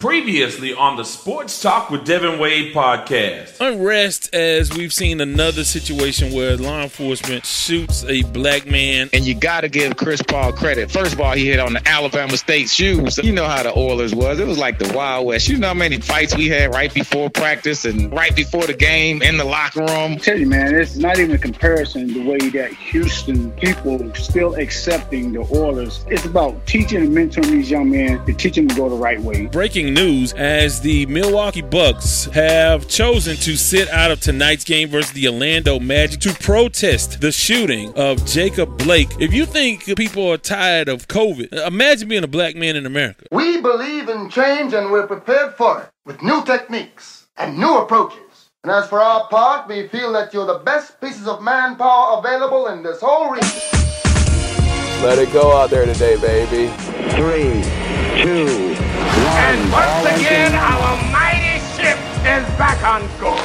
Previously 0.00 0.72
on 0.72 0.96
the 0.96 1.02
Sports 1.02 1.60
Talk 1.60 1.90
with 1.90 2.04
Devin 2.04 2.38
Wade 2.38 2.72
podcast. 2.72 3.56
Unrest 3.58 4.32
as 4.32 4.72
we've 4.72 4.92
seen 4.92 5.20
another 5.20 5.64
situation 5.64 6.32
where 6.32 6.56
law 6.56 6.82
enforcement 6.82 7.44
shoots 7.44 8.04
a 8.04 8.22
black 8.22 8.64
man. 8.64 9.10
And 9.12 9.26
you 9.26 9.34
got 9.34 9.62
to 9.62 9.68
give 9.68 9.96
Chris 9.96 10.22
Paul 10.22 10.52
credit. 10.52 10.88
First 10.88 11.14
of 11.14 11.20
all, 11.20 11.32
he 11.32 11.48
hit 11.48 11.58
on 11.58 11.72
the 11.72 11.82
Alabama 11.84 12.36
State 12.36 12.70
shoes. 12.70 13.18
You 13.18 13.32
know 13.32 13.46
how 13.48 13.64
the 13.64 13.76
Oilers 13.76 14.14
was. 14.14 14.38
It 14.38 14.46
was 14.46 14.56
like 14.56 14.78
the 14.78 14.88
Wild 14.96 15.26
West. 15.26 15.48
You 15.48 15.58
know 15.58 15.66
how 15.66 15.74
many 15.74 16.00
fights 16.00 16.36
we 16.36 16.46
had 16.46 16.72
right 16.72 16.94
before 16.94 17.28
practice 17.28 17.84
and 17.84 18.12
right 18.12 18.36
before 18.36 18.68
the 18.68 18.74
game 18.74 19.20
in 19.20 19.36
the 19.36 19.44
locker 19.44 19.80
room? 19.80 20.12
I 20.12 20.16
tell 20.18 20.38
you, 20.38 20.46
man, 20.46 20.76
it's 20.76 20.94
not 20.94 21.18
even 21.18 21.34
a 21.34 21.38
comparison 21.38 22.12
the 22.12 22.24
way 22.24 22.38
that 22.50 22.72
Houston 22.74 23.50
people 23.50 24.14
still 24.14 24.54
accepting 24.54 25.32
the 25.32 25.40
Oilers. 25.52 26.04
It's 26.06 26.24
about 26.24 26.64
teaching 26.68 26.98
and 26.98 27.08
mentoring 27.08 27.50
these 27.50 27.68
young 27.68 27.90
men 27.90 28.24
to 28.26 28.32
teach 28.32 28.54
them 28.54 28.68
to 28.68 28.74
go 28.76 28.88
the 28.88 28.94
right 28.94 29.20
way. 29.20 29.46
Breaking 29.46 29.87
news 29.90 30.32
as 30.34 30.80
the 30.80 31.06
Milwaukee 31.06 31.62
Bucks 31.62 32.26
have 32.26 32.88
chosen 32.88 33.36
to 33.36 33.56
sit 33.56 33.88
out 33.90 34.10
of 34.10 34.20
tonight's 34.20 34.64
game 34.64 34.88
versus 34.88 35.12
the 35.12 35.28
Orlando 35.28 35.78
Magic 35.78 36.20
to 36.20 36.32
protest 36.34 37.20
the 37.20 37.32
shooting 37.32 37.92
of 37.94 38.24
Jacob 38.26 38.78
Blake. 38.78 39.08
If 39.20 39.32
you 39.32 39.46
think 39.46 39.84
people 39.96 40.30
are 40.30 40.36
tired 40.36 40.88
of 40.88 41.08
COVID, 41.08 41.52
imagine 41.66 42.08
being 42.08 42.24
a 42.24 42.28
black 42.28 42.56
man 42.56 42.76
in 42.76 42.86
America. 42.86 43.26
We 43.32 43.60
believe 43.60 44.08
in 44.08 44.30
change 44.30 44.72
and 44.74 44.90
we're 44.90 45.06
prepared 45.06 45.54
for 45.54 45.82
it 45.82 45.90
with 46.04 46.22
new 46.22 46.44
techniques 46.44 47.26
and 47.36 47.58
new 47.58 47.78
approaches. 47.78 48.50
And 48.64 48.72
as 48.72 48.88
for 48.88 49.00
our 49.00 49.28
part, 49.28 49.68
we 49.68 49.88
feel 49.88 50.12
that 50.12 50.34
you're 50.34 50.46
the 50.46 50.58
best 50.58 51.00
pieces 51.00 51.26
of 51.26 51.42
manpower 51.42 52.18
available 52.18 52.66
in 52.68 52.82
this 52.82 53.00
whole 53.00 53.30
region. 53.30 53.48
Let 55.02 55.18
it 55.18 55.32
go 55.32 55.56
out 55.56 55.70
there 55.70 55.86
today, 55.86 56.16
baby. 56.20 56.72
Three, 57.12 57.62
two, 58.22 58.67
one. 58.67 58.67
And 59.38 59.72
once 59.72 60.02
again, 60.18 60.52
our 60.54 60.98
mighty 61.14 61.62
ship 61.78 61.96
is 62.26 62.44
back 62.58 62.82
on 62.82 63.06
course. 63.22 63.38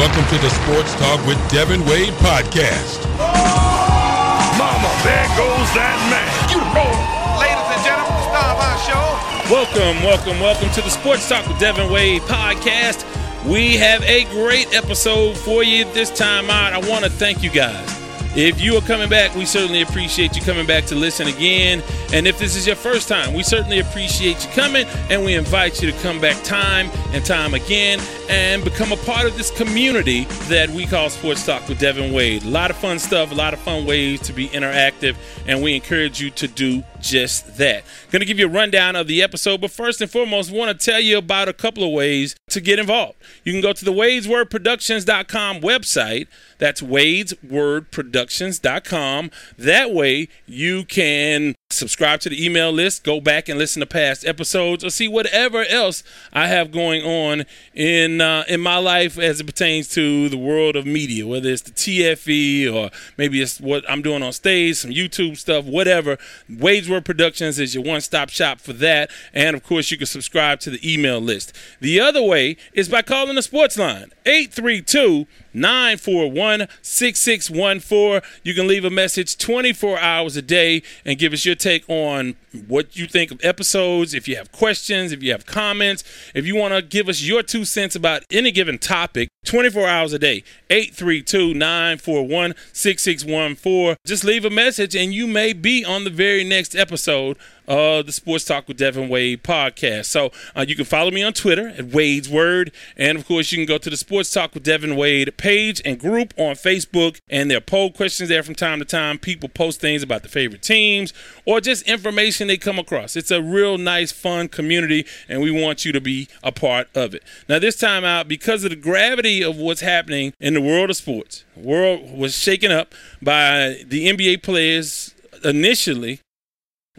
Welcome 0.00 0.24
to 0.32 0.38
the 0.40 0.48
Sports 0.48 0.94
Talk 0.94 1.24
with 1.26 1.38
Devin 1.50 1.84
Wade 1.84 2.14
podcast. 2.24 3.04
Oh, 3.20 4.56
mama, 4.56 4.90
there 5.04 5.28
goes 5.36 5.68
that 5.76 5.96
man. 6.08 6.24
You 6.48 6.58
roll. 6.72 6.96
Ladies 7.38 7.68
and 7.68 7.82
gentlemen, 7.84 8.16
the 8.16 8.24
star 8.32 8.48
of 8.48 8.64
our 8.64 8.78
show. 8.88 9.06
Welcome, 9.52 10.02
welcome, 10.02 10.40
welcome 10.40 10.70
to 10.70 10.80
the 10.80 10.90
Sports 10.90 11.28
Talk 11.28 11.46
with 11.46 11.58
Devin 11.60 11.92
Wade 11.92 12.22
podcast. 12.22 13.04
We 13.46 13.76
have 13.76 14.02
a 14.04 14.24
great 14.24 14.74
episode 14.74 15.36
for 15.36 15.62
you 15.62 15.84
this 15.92 16.10
time 16.10 16.48
out. 16.48 16.72
I 16.72 16.78
want 16.88 17.04
to 17.04 17.10
thank 17.10 17.42
you 17.42 17.50
guys. 17.50 17.99
If 18.36 18.60
you 18.60 18.76
are 18.76 18.80
coming 18.82 19.08
back, 19.08 19.34
we 19.34 19.44
certainly 19.44 19.82
appreciate 19.82 20.36
you 20.36 20.42
coming 20.42 20.64
back 20.64 20.84
to 20.86 20.94
listen 20.94 21.26
again. 21.26 21.82
And 22.12 22.28
if 22.28 22.38
this 22.38 22.54
is 22.54 22.64
your 22.64 22.76
first 22.76 23.08
time, 23.08 23.34
we 23.34 23.42
certainly 23.42 23.80
appreciate 23.80 24.44
you 24.44 24.52
coming 24.52 24.86
and 25.10 25.24
we 25.24 25.34
invite 25.34 25.82
you 25.82 25.90
to 25.90 25.98
come 25.98 26.20
back 26.20 26.40
time 26.44 26.90
and 27.12 27.24
time 27.24 27.54
again 27.54 28.00
and 28.28 28.62
become 28.62 28.92
a 28.92 28.96
part 28.98 29.26
of 29.26 29.36
this 29.36 29.50
community 29.50 30.24
that 30.48 30.70
we 30.70 30.86
call 30.86 31.10
Sports 31.10 31.44
Talk 31.44 31.68
with 31.68 31.80
Devin 31.80 32.12
Wade. 32.12 32.44
A 32.44 32.48
lot 32.48 32.70
of 32.70 32.76
fun 32.76 33.00
stuff, 33.00 33.32
a 33.32 33.34
lot 33.34 33.52
of 33.52 33.58
fun 33.60 33.84
ways 33.84 34.20
to 34.20 34.32
be 34.32 34.48
interactive, 34.48 35.16
and 35.48 35.60
we 35.60 35.74
encourage 35.74 36.20
you 36.20 36.30
to 36.30 36.46
do 36.46 36.84
just 37.00 37.56
that. 37.58 37.84
Going 38.10 38.20
to 38.20 38.26
give 38.26 38.38
you 38.38 38.46
a 38.46 38.50
rundown 38.50 38.96
of 38.96 39.06
the 39.06 39.22
episode, 39.22 39.60
but 39.60 39.70
first 39.70 40.00
and 40.00 40.10
foremost, 40.10 40.50
want 40.50 40.78
to 40.78 40.84
tell 40.84 41.00
you 41.00 41.18
about 41.18 41.48
a 41.48 41.52
couple 41.52 41.84
of 41.84 41.92
ways 41.92 42.34
to 42.50 42.60
get 42.60 42.78
involved. 42.78 43.16
You 43.44 43.52
can 43.52 43.60
go 43.60 43.72
to 43.72 43.84
the 43.84 43.92
WadesWordProductions.com 43.92 45.60
website. 45.60 46.28
That's 46.58 46.80
WadesWordProductions.com. 46.80 49.30
That 49.58 49.92
way, 49.92 50.28
you 50.46 50.84
can 50.84 51.54
subscribe 51.70 52.20
to 52.20 52.28
the 52.28 52.44
email 52.44 52.72
list, 52.72 53.04
go 53.04 53.20
back 53.20 53.48
and 53.48 53.58
listen 53.58 53.80
to 53.80 53.86
past 53.86 54.26
episodes, 54.26 54.84
or 54.84 54.90
see 54.90 55.08
whatever 55.08 55.64
else 55.64 56.02
I 56.32 56.48
have 56.48 56.70
going 56.70 57.02
on 57.02 57.44
in 57.74 58.20
uh, 58.20 58.44
in 58.48 58.60
my 58.60 58.78
life 58.78 59.18
as 59.18 59.40
it 59.40 59.44
pertains 59.44 59.88
to 59.90 60.28
the 60.28 60.36
world 60.36 60.76
of 60.76 60.84
media, 60.84 61.26
whether 61.26 61.48
it's 61.48 61.62
the 61.62 61.70
TFE 61.70 62.72
or 62.72 62.90
maybe 63.16 63.40
it's 63.40 63.60
what 63.60 63.88
I'm 63.88 64.02
doing 64.02 64.22
on 64.22 64.32
stage, 64.32 64.76
some 64.76 64.90
YouTube 64.90 65.36
stuff, 65.36 65.64
whatever. 65.64 66.18
Wade's 66.48 66.88
Word 66.88 67.04
Productions 67.04 67.58
is 67.58 67.74
your 67.74 67.84
one-stop 67.84 68.30
shop 68.30 68.60
for 68.60 68.72
that, 68.74 69.10
and 69.32 69.56
of 69.56 69.62
course 69.62 69.90
you 69.90 69.96
can 69.96 70.06
subscribe 70.06 70.60
to 70.60 70.70
the 70.70 70.92
email 70.92 71.20
list. 71.20 71.56
The 71.80 72.00
other 72.00 72.22
way 72.22 72.56
is 72.72 72.88
by 72.88 73.02
calling 73.02 73.36
the 73.36 73.42
sports 73.42 73.78
line 73.78 74.10
832 74.26 75.26
941 75.52 76.68
6614. 76.82 78.20
You 78.42 78.54
can 78.54 78.66
leave 78.66 78.84
a 78.84 78.90
message 78.90 79.36
24 79.38 79.98
hours 79.98 80.36
a 80.36 80.42
day 80.42 80.82
and 81.04 81.18
give 81.18 81.32
us 81.32 81.44
your 81.44 81.54
take 81.54 81.84
on 81.88 82.36
what 82.66 82.96
you 82.96 83.06
think 83.06 83.30
of 83.30 83.44
episodes. 83.44 84.14
If 84.14 84.28
you 84.28 84.36
have 84.36 84.52
questions, 84.52 85.12
if 85.12 85.22
you 85.22 85.32
have 85.32 85.46
comments, 85.46 86.04
if 86.34 86.46
you 86.46 86.56
want 86.56 86.74
to 86.74 86.82
give 86.82 87.08
us 87.08 87.22
your 87.22 87.42
two 87.42 87.64
cents 87.64 87.94
about 87.94 88.24
any 88.30 88.50
given 88.50 88.78
topic, 88.78 89.28
24 89.44 89.86
hours 89.86 90.12
a 90.12 90.18
day, 90.18 90.44
832 90.68 91.54
941 91.54 92.54
6614. 92.72 93.96
Just 94.06 94.24
leave 94.24 94.44
a 94.44 94.50
message 94.50 94.94
and 94.94 95.14
you 95.14 95.26
may 95.26 95.52
be 95.52 95.84
on 95.84 96.04
the 96.04 96.10
very 96.10 96.44
next 96.44 96.74
episode 96.74 97.38
of 97.70 98.04
the 98.06 98.12
Sports 98.12 98.44
Talk 98.44 98.66
with 98.66 98.76
Devin 98.76 99.08
Wade 99.08 99.44
podcast. 99.44 100.06
So 100.06 100.32
uh, 100.56 100.64
you 100.66 100.74
can 100.74 100.84
follow 100.84 101.12
me 101.12 101.22
on 101.22 101.32
Twitter 101.32 101.68
at 101.68 101.86
Wade's 101.86 102.28
Word. 102.28 102.72
And 102.96 103.16
of 103.16 103.26
course, 103.26 103.52
you 103.52 103.58
can 103.58 103.66
go 103.66 103.78
to 103.78 103.88
the 103.88 103.96
Sports 103.96 104.32
Talk 104.32 104.54
with 104.54 104.64
Devin 104.64 104.96
Wade 104.96 105.36
page 105.36 105.80
and 105.84 105.96
group 105.98 106.34
on 106.36 106.56
Facebook. 106.56 107.20
And 107.30 107.48
there 107.48 107.58
are 107.58 107.62
poll 107.62 107.92
questions 107.92 108.28
there 108.28 108.42
from 108.42 108.56
time 108.56 108.80
to 108.80 108.84
time. 108.84 109.18
People 109.18 109.48
post 109.48 109.80
things 109.80 110.02
about 110.02 110.24
the 110.24 110.28
favorite 110.28 110.62
teams 110.62 111.14
or 111.44 111.60
just 111.60 111.88
information 111.88 112.48
they 112.48 112.56
come 112.56 112.78
across. 112.78 113.14
It's 113.14 113.30
a 113.30 113.40
real 113.40 113.78
nice, 113.78 114.10
fun 114.10 114.48
community, 114.48 115.06
and 115.28 115.40
we 115.40 115.52
want 115.52 115.84
you 115.84 115.92
to 115.92 116.00
be 116.00 116.26
a 116.42 116.50
part 116.50 116.88
of 116.96 117.14
it. 117.14 117.22
Now, 117.48 117.60
this 117.60 117.76
time 117.76 118.04
out, 118.04 118.26
because 118.26 118.64
of 118.64 118.70
the 118.70 118.76
gravity 118.76 119.44
of 119.44 119.56
what's 119.56 119.80
happening 119.80 120.32
in 120.40 120.54
the 120.54 120.60
world 120.60 120.90
of 120.90 120.96
sports, 120.96 121.44
world 121.54 122.18
was 122.18 122.36
shaken 122.36 122.72
up 122.72 122.96
by 123.22 123.84
the 123.86 124.08
NBA 124.08 124.42
players 124.42 125.14
initially 125.44 126.20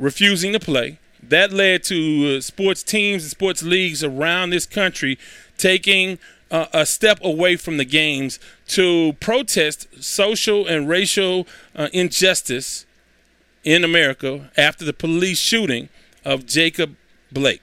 refusing 0.02 0.52
to 0.52 0.60
play. 0.60 0.98
That 1.24 1.54
led 1.54 1.84
to 1.84 2.38
uh, 2.38 2.42
sports 2.42 2.84
teams 2.84 3.24
and 3.24 3.32
sports 3.32 3.64
leagues 3.64 4.04
around 4.04 4.50
this 4.50 4.66
country 4.66 5.18
taking 5.58 6.18
uh, 6.50 6.66
a 6.74 6.86
step 6.86 7.20
away 7.24 7.56
from 7.56 7.78
the 7.78 7.86
games 7.86 8.40
to 8.68 9.14
protest 9.22 9.88
social 10.04 10.68
and 10.68 10.90
racial 10.90 11.48
uh, 11.76 11.88
injustice 11.94 12.86
in 13.64 13.84
America 13.84 14.50
after 14.58 14.84
the 14.84 14.94
police 14.94 15.40
shooting 15.40 15.88
of 16.26 16.46
Jacob 16.46 16.96
Blake. 17.32 17.62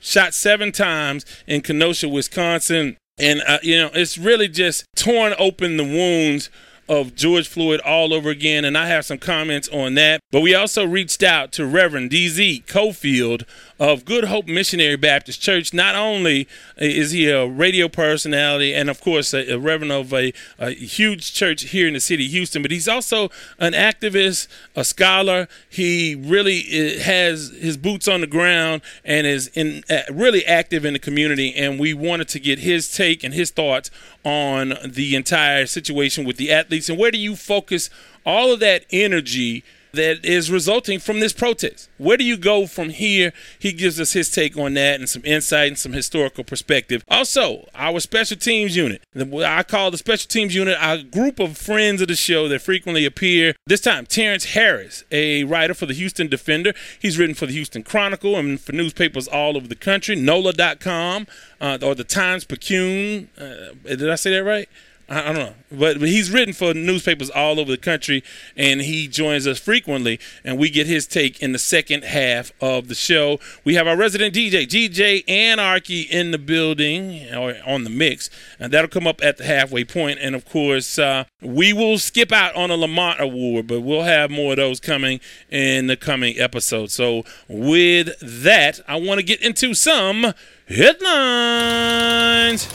Shot 0.00 0.34
seven 0.34 0.72
times 0.72 1.24
in 1.46 1.62
Kenosha, 1.62 2.08
Wisconsin. 2.08 2.96
And, 3.18 3.40
uh, 3.46 3.58
you 3.62 3.78
know, 3.78 3.90
it's 3.94 4.18
really 4.18 4.48
just 4.48 4.84
torn 4.94 5.34
open 5.38 5.78
the 5.78 5.84
wounds 5.84 6.50
of 6.88 7.14
George 7.14 7.48
Floyd 7.48 7.80
all 7.80 8.12
over 8.12 8.30
again, 8.30 8.64
and 8.64 8.76
I 8.76 8.86
have 8.86 9.04
some 9.04 9.18
comments 9.18 9.68
on 9.68 9.94
that. 9.94 10.20
But 10.30 10.40
we 10.40 10.54
also 10.54 10.86
reached 10.86 11.22
out 11.22 11.52
to 11.52 11.66
Reverend 11.66 12.10
DZ 12.10 12.64
Cofield 12.66 13.44
of 13.78 14.04
Good 14.04 14.24
Hope 14.24 14.46
Missionary 14.46 14.96
Baptist 14.96 15.40
Church. 15.40 15.74
Not 15.74 15.94
only 15.94 16.48
is 16.76 17.10
he 17.10 17.28
a 17.28 17.46
radio 17.46 17.88
personality 17.88 18.74
and, 18.74 18.88
of 18.88 19.00
course, 19.00 19.34
a, 19.34 19.52
a 19.52 19.58
reverend 19.58 19.92
of 19.92 20.12
a, 20.12 20.32
a, 20.58 20.70
huge 20.70 21.34
church 21.34 21.62
here 21.62 21.86
in 21.86 21.94
the 21.94 22.00
city 22.00 22.26
of 22.26 22.30
Houston, 22.32 22.62
but 22.62 22.70
he's 22.70 22.88
also 22.88 23.30
an 23.58 23.72
activist, 23.72 24.48
a 24.74 24.84
scholar. 24.84 25.48
He 25.68 26.14
really 26.14 26.60
uh, 26.96 27.00
has 27.00 27.50
his 27.50 27.76
boots 27.76 28.08
on 28.08 28.20
the 28.20 28.26
ground 28.26 28.82
and 29.04 29.26
is 29.26 29.48
in 29.48 29.84
uh, 29.90 30.02
really 30.10 30.44
active 30.46 30.84
in 30.84 30.94
the 30.94 30.98
community. 30.98 31.54
And 31.54 31.78
we 31.78 31.92
wanted 31.92 32.28
to 32.28 32.40
get 32.40 32.60
his 32.60 32.92
take 32.92 33.22
and 33.22 33.34
his 33.34 33.50
thoughts 33.50 33.90
on 34.24 34.74
the 34.84 35.14
entire 35.14 35.66
situation 35.66 36.24
with 36.24 36.36
the 36.36 36.50
athletes 36.76 36.88
and 36.88 36.98
where 36.98 37.10
do 37.10 37.18
you 37.18 37.36
focus 37.36 37.90
all 38.24 38.52
of 38.52 38.60
that 38.60 38.84
energy 38.90 39.64
that 39.96 40.24
is 40.24 40.50
resulting 40.50 40.98
from 40.98 41.20
this 41.20 41.32
protest. 41.32 41.88
Where 41.98 42.16
do 42.16 42.24
you 42.24 42.36
go 42.36 42.66
from 42.66 42.90
here? 42.90 43.32
He 43.58 43.72
gives 43.72 43.98
us 43.98 44.12
his 44.12 44.30
take 44.30 44.56
on 44.56 44.74
that 44.74 45.00
and 45.00 45.08
some 45.08 45.22
insight 45.24 45.68
and 45.68 45.78
some 45.78 45.92
historical 45.92 46.44
perspective. 46.44 47.02
Also, 47.08 47.66
our 47.74 47.98
special 48.00 48.36
teams 48.36 48.76
unit. 48.76 49.02
I 49.16 49.62
call 49.62 49.90
the 49.90 49.96
special 49.98 50.28
teams 50.28 50.54
unit 50.54 50.76
a 50.80 51.02
group 51.02 51.40
of 51.40 51.56
friends 51.56 52.00
of 52.02 52.08
the 52.08 52.14
show 52.14 52.46
that 52.48 52.60
frequently 52.60 53.04
appear. 53.04 53.54
This 53.66 53.80
time, 53.80 54.06
Terrence 54.06 54.44
Harris, 54.52 55.02
a 55.10 55.44
writer 55.44 55.72
for 55.74 55.86
the 55.86 55.94
Houston 55.94 56.28
Defender. 56.28 56.74
He's 57.00 57.18
written 57.18 57.34
for 57.34 57.46
the 57.46 57.54
Houston 57.54 57.82
Chronicle 57.82 58.36
and 58.36 58.60
for 58.60 58.72
newspapers 58.72 59.26
all 59.26 59.56
over 59.56 59.66
the 59.66 59.74
country, 59.74 60.14
NOLA.com 60.14 61.26
uh, 61.60 61.78
or 61.82 61.94
the 61.94 62.04
Times 62.04 62.44
Picayune. 62.44 63.30
Uh, 63.38 63.72
did 63.84 64.10
I 64.10 64.16
say 64.16 64.30
that 64.32 64.44
right? 64.44 64.68
I, 65.08 65.22
don't 65.32 65.36
know, 65.36 65.54
but, 65.70 66.00
but 66.00 66.08
he's 66.08 66.32
written 66.32 66.52
for 66.52 66.74
newspapers 66.74 67.30
all 67.30 67.60
over 67.60 67.70
the 67.70 67.76
country, 67.76 68.24
and 68.56 68.80
he 68.80 69.06
joins 69.06 69.46
us 69.46 69.58
frequently, 69.58 70.18
and 70.42 70.58
we 70.58 70.68
get 70.68 70.88
his 70.88 71.06
take 71.06 71.40
in 71.40 71.52
the 71.52 71.60
second 71.60 72.02
half 72.02 72.50
of 72.60 72.88
the 72.88 72.94
show. 72.96 73.38
We 73.62 73.74
have 73.74 73.86
our 73.86 73.96
resident 73.96 74.34
DJ, 74.34 74.66
DJ 74.66 75.22
Anarchy, 75.28 76.02
in 76.02 76.32
the 76.32 76.38
building 76.38 77.32
or 77.32 77.54
on 77.64 77.84
the 77.84 77.90
mix, 77.90 78.30
and 78.58 78.72
that'll 78.72 78.88
come 78.88 79.06
up 79.06 79.22
at 79.22 79.36
the 79.36 79.44
halfway 79.44 79.84
point. 79.84 80.18
And 80.20 80.34
of 80.34 80.44
course, 80.44 80.98
uh, 80.98 81.24
we 81.40 81.72
will 81.72 81.98
skip 81.98 82.32
out 82.32 82.56
on 82.56 82.72
a 82.72 82.76
Lamont 82.76 83.20
Award, 83.20 83.68
but 83.68 83.82
we'll 83.82 84.02
have 84.02 84.30
more 84.30 84.52
of 84.52 84.56
those 84.56 84.80
coming 84.80 85.20
in 85.50 85.86
the 85.86 85.96
coming 85.96 86.36
episode. 86.38 86.90
So 86.90 87.22
with 87.48 88.18
that, 88.20 88.80
I 88.88 88.96
want 88.96 89.20
to 89.20 89.24
get 89.24 89.40
into 89.40 89.72
some 89.74 90.34
headlines. 90.68 92.66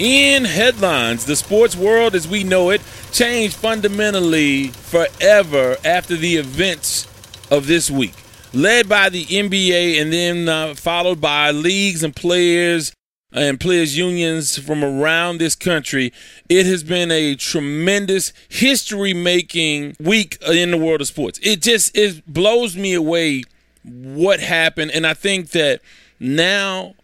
In 0.00 0.46
headlines, 0.46 1.26
the 1.26 1.36
sports 1.36 1.76
world 1.76 2.14
as 2.14 2.26
we 2.26 2.42
know 2.42 2.70
it 2.70 2.80
changed 3.12 3.54
fundamentally 3.54 4.68
forever 4.68 5.76
after 5.84 6.16
the 6.16 6.36
events 6.36 7.06
of 7.50 7.66
this 7.66 7.90
week. 7.90 8.14
Led 8.54 8.88
by 8.88 9.10
the 9.10 9.26
NBA 9.26 10.00
and 10.00 10.10
then 10.10 10.48
uh, 10.48 10.74
followed 10.74 11.20
by 11.20 11.50
leagues 11.50 12.02
and 12.02 12.16
players 12.16 12.94
and 13.30 13.60
players 13.60 13.98
unions 13.98 14.56
from 14.58 14.82
around 14.82 15.36
this 15.36 15.54
country, 15.54 16.14
it 16.48 16.64
has 16.64 16.82
been 16.82 17.10
a 17.10 17.34
tremendous 17.34 18.32
history 18.48 19.12
making 19.12 19.96
week 20.00 20.38
in 20.48 20.70
the 20.70 20.78
world 20.78 21.02
of 21.02 21.08
sports. 21.08 21.38
It 21.42 21.60
just 21.60 21.94
it 21.94 22.26
blows 22.26 22.74
me 22.74 22.94
away 22.94 23.42
what 23.84 24.40
happened 24.40 24.92
and 24.92 25.06
I 25.06 25.12
think 25.12 25.50
that 25.50 25.82
now 26.18 26.94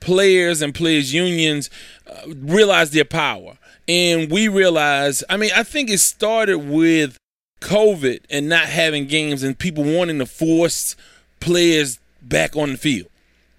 players 0.00 0.62
and 0.62 0.74
players 0.74 1.12
unions 1.12 1.70
uh, 2.06 2.22
realize 2.36 2.90
their 2.90 3.04
power. 3.04 3.58
And 3.88 4.30
we 4.30 4.48
realize, 4.48 5.24
I 5.30 5.36
mean, 5.36 5.50
I 5.56 5.62
think 5.62 5.90
it 5.90 5.98
started 5.98 6.58
with 6.58 7.18
COVID 7.60 8.20
and 8.30 8.48
not 8.48 8.66
having 8.66 9.06
games 9.06 9.42
and 9.42 9.58
people 9.58 9.84
wanting 9.84 10.18
to 10.18 10.26
force 10.26 10.94
players 11.40 11.98
back 12.22 12.56
on 12.56 12.72
the 12.72 12.78
field. 12.78 13.08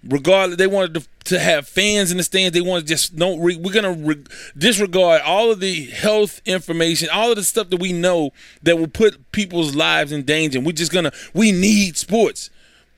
Regardless, 0.07 0.57
they 0.57 0.67
wanted 0.67 0.93
to, 0.93 1.07
to 1.25 1.39
have 1.39 1.67
fans 1.67 2.09
in 2.09 2.17
the 2.17 2.23
stands. 2.23 2.53
They 2.53 2.61
want 2.61 2.83
to 2.83 2.87
just 2.87 3.17
don't. 3.17 3.41
Re, 3.41 3.57
we're 3.57 3.73
gonna 3.73 3.91
re, 3.91 4.23
disregard 4.57 5.21
all 5.23 5.51
of 5.51 5.59
the 5.59 5.85
health 5.87 6.39
information, 6.45 7.09
all 7.11 7.31
of 7.31 7.35
the 7.35 7.43
stuff 7.43 7.69
that 7.71 7.81
we 7.81 7.91
know 7.91 8.31
that 8.63 8.77
will 8.77 8.87
put 8.87 9.33
people's 9.33 9.75
lives 9.75 10.13
in 10.13 10.23
danger. 10.23 10.61
We're 10.61 10.71
just 10.71 10.93
gonna. 10.93 11.11
We 11.33 11.51
need 11.51 11.97
sports 11.97 12.49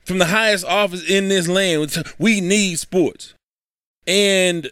from 0.04 0.18
the 0.18 0.26
highest 0.26 0.64
office 0.64 1.08
in 1.08 1.28
this 1.28 1.48
land. 1.48 1.96
We 2.18 2.40
need 2.40 2.78
sports. 2.78 3.34
And 4.06 4.70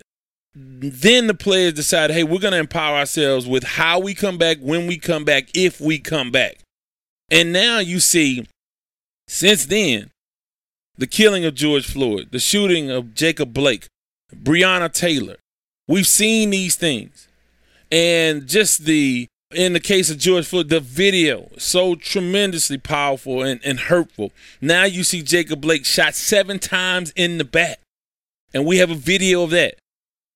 then 0.55 1.29
the 1.29 1.35
players 1.35 1.75
decide, 1.75 2.11
hey, 2.11 2.25
we're 2.25 2.41
going 2.41 2.53
to 2.53 2.59
empower 2.59 2.97
ourselves 2.97 3.47
with 3.47 3.62
how 3.62 4.00
we 4.00 4.15
come 4.15 4.38
back, 4.38 4.59
when 4.61 4.87
we 4.87 4.99
come 4.99 5.25
back, 5.25 5.49
if 5.55 5.81
we 5.81 5.99
come 5.99 6.31
back. 6.31 6.59
And 7.31 7.53
now 7.53 7.79
you 7.79 8.00
see, 8.00 8.47
since 9.29 9.67
then, 9.67 10.11
the 10.99 11.06
killing 11.06 11.44
of 11.44 11.55
George 11.55 11.87
Floyd, 11.87 12.29
the 12.32 12.41
shooting 12.41 12.91
of 12.91 13.15
Jacob 13.15 13.55
Blake, 13.55 13.87
Breonna 14.35 14.93
Taylor. 14.93 15.37
We've 15.87 16.06
seen 16.06 16.50
these 16.50 16.75
things. 16.75 17.29
And 17.93 18.47
just 18.47 18.85
the, 18.85 19.29
in 19.52 19.73
the 19.73 19.81
case 19.81 20.11
of 20.11 20.19
George 20.19 20.47
Floyd, 20.47 20.69
the 20.69 20.81
video, 20.81 21.50
so 21.58 21.94
tremendously 21.94 22.79
powerful 22.79 23.43
and, 23.43 23.61
and 23.64 23.81
hurtful. 23.81 24.32
Now 24.61 24.85
you 24.85 25.02
see 25.02 25.23
Jacob 25.23 25.61
Blake 25.61 25.85
shot 25.85 26.14
seven 26.14 26.58
times 26.58 27.12
in 27.17 27.38
the 27.38 27.44
back. 27.44 27.81
And 28.55 28.64
we 28.64 28.79
have 28.79 28.91
a 28.91 28.97
video 28.97 29.43
of 29.43 29.50
that. 29.50 29.75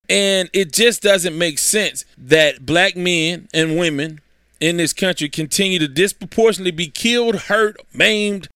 And 0.08 0.50
it 0.52 0.72
just 0.72 1.02
doesn't 1.02 1.37
make 1.37 1.58
sense 1.58 2.05
that 2.19 2.66
black 2.66 2.96
men 2.96 3.49
and 3.55 3.78
women 3.78 4.20
in 4.61 4.76
this 4.76 4.93
country 4.93 5.28
continue 5.28 5.78
to 5.78 5.88
disproportionately 5.88 6.70
be 6.70 6.88
killed, 6.88 7.37
hurt, 7.37 7.76
maimed, 7.93 8.49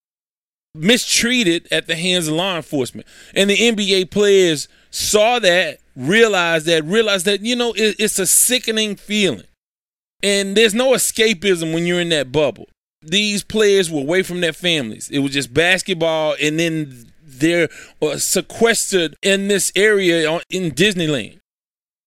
mistreated 0.75 1.67
at 1.71 1.87
the 1.87 1.97
hands 1.97 2.29
of 2.29 2.35
law 2.35 2.57
enforcement. 2.57 3.07
And 3.35 3.49
the 3.49 3.57
NBA 3.57 4.11
players 4.11 4.69
saw 4.91 5.39
that, 5.39 5.79
realized 5.97 6.67
that, 6.67 6.85
realized 6.85 7.27
that, 7.27 7.41
you 7.41 7.57
know, 7.57 7.73
it, 7.73 7.97
it's 7.99 8.19
a 8.19 8.27
sickening 8.27 8.97
feeling. 8.97 9.45
And 10.23 10.57
there's 10.57 10.75
no 10.75 10.93
escapism 10.93 11.73
when 11.73 11.87
you're 11.87 12.01
in 12.01 12.09
that 12.09 12.33
bubble. 12.33 12.69
These 13.03 13.45
players 13.45 13.91
were 13.91 14.01
away 14.01 14.23
from 14.23 14.41
their 14.41 14.53
families. 14.53 15.09
It 15.11 15.21
was 15.21 15.33
just 15.33 15.55
basketball 15.55 16.35
and 16.41 16.59
then 16.59 17.13
they're 17.23 17.69
uh, 18.03 18.17
sequestered 18.17 19.17
in 19.23 19.49
this 19.49 19.71
area 19.77 20.41
in 20.51 20.73
Disneyland. 20.73 21.39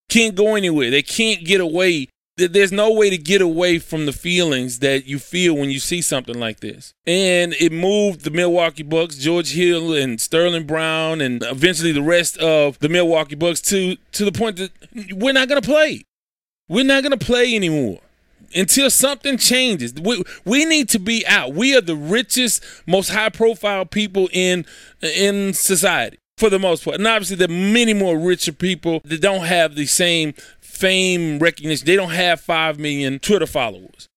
Can't 0.08 0.34
go 0.34 0.54
anywhere. 0.54 0.90
They 0.90 1.02
can't 1.02 1.44
get 1.44 1.60
away. 1.60 2.08
There's 2.36 2.72
no 2.72 2.92
way 2.92 3.10
to 3.10 3.18
get 3.18 3.42
away 3.42 3.80
from 3.80 4.06
the 4.06 4.12
feelings 4.12 4.78
that 4.78 5.06
you 5.06 5.18
feel 5.18 5.54
when 5.54 5.70
you 5.70 5.80
see 5.80 6.00
something 6.00 6.38
like 6.38 6.60
this. 6.60 6.94
And 7.04 7.52
it 7.54 7.72
moved 7.72 8.22
the 8.22 8.30
Milwaukee 8.30 8.84
Bucks, 8.84 9.18
George 9.18 9.52
Hill 9.52 9.92
and 9.92 10.20
Sterling 10.20 10.64
Brown, 10.64 11.20
and 11.20 11.42
eventually 11.42 11.92
the 11.92 12.00
rest 12.00 12.38
of 12.38 12.78
the 12.78 12.88
Milwaukee 12.88 13.34
Bucks 13.34 13.60
to 13.62 13.96
to 14.12 14.24
the 14.24 14.32
point 14.32 14.56
that 14.56 14.70
we're 15.12 15.32
not 15.32 15.48
going 15.48 15.60
to 15.60 15.68
play. 15.68 16.04
We're 16.68 16.84
not 16.84 17.02
going 17.02 17.18
to 17.18 17.24
play 17.24 17.54
anymore 17.54 18.00
until 18.54 18.90
something 18.90 19.38
changes. 19.38 19.94
We, 19.94 20.22
we 20.44 20.64
need 20.64 20.88
to 20.90 20.98
be 20.98 21.26
out. 21.26 21.54
We 21.54 21.76
are 21.76 21.80
the 21.80 21.96
richest, 21.96 22.62
most 22.86 23.10
high 23.10 23.30
profile 23.30 23.84
people 23.86 24.28
in 24.32 24.64
in 25.02 25.54
society 25.54 26.18
for 26.36 26.50
the 26.50 26.58
most 26.58 26.84
part. 26.84 26.96
And 26.96 27.06
obviously 27.06 27.36
there 27.36 27.48
are 27.48 27.72
many 27.72 27.94
more 27.94 28.18
richer 28.18 28.52
people 28.52 29.00
that 29.04 29.20
don't 29.20 29.44
have 29.44 29.74
the 29.74 29.86
same 29.86 30.34
fame 30.60 31.38
recognition. 31.38 31.86
They 31.86 31.96
don't 31.96 32.10
have 32.10 32.40
5 32.40 32.78
million 32.78 33.18
Twitter 33.18 33.46
followers. 33.46 34.08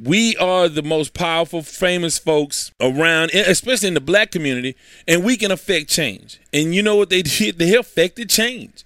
We 0.00 0.36
are 0.36 0.68
the 0.68 0.82
most 0.82 1.12
powerful, 1.12 1.62
famous 1.62 2.18
folks 2.18 2.72
around, 2.80 3.32
especially 3.34 3.88
in 3.88 3.94
the 3.94 4.00
black 4.00 4.30
community, 4.30 4.76
and 5.06 5.24
we 5.24 5.36
can 5.36 5.50
affect 5.50 5.90
change. 5.90 6.40
And 6.52 6.74
you 6.74 6.82
know 6.82 6.96
what 6.96 7.10
they 7.10 7.22
did? 7.22 7.58
They 7.58 7.74
affected 7.74 8.30
change. 8.30 8.84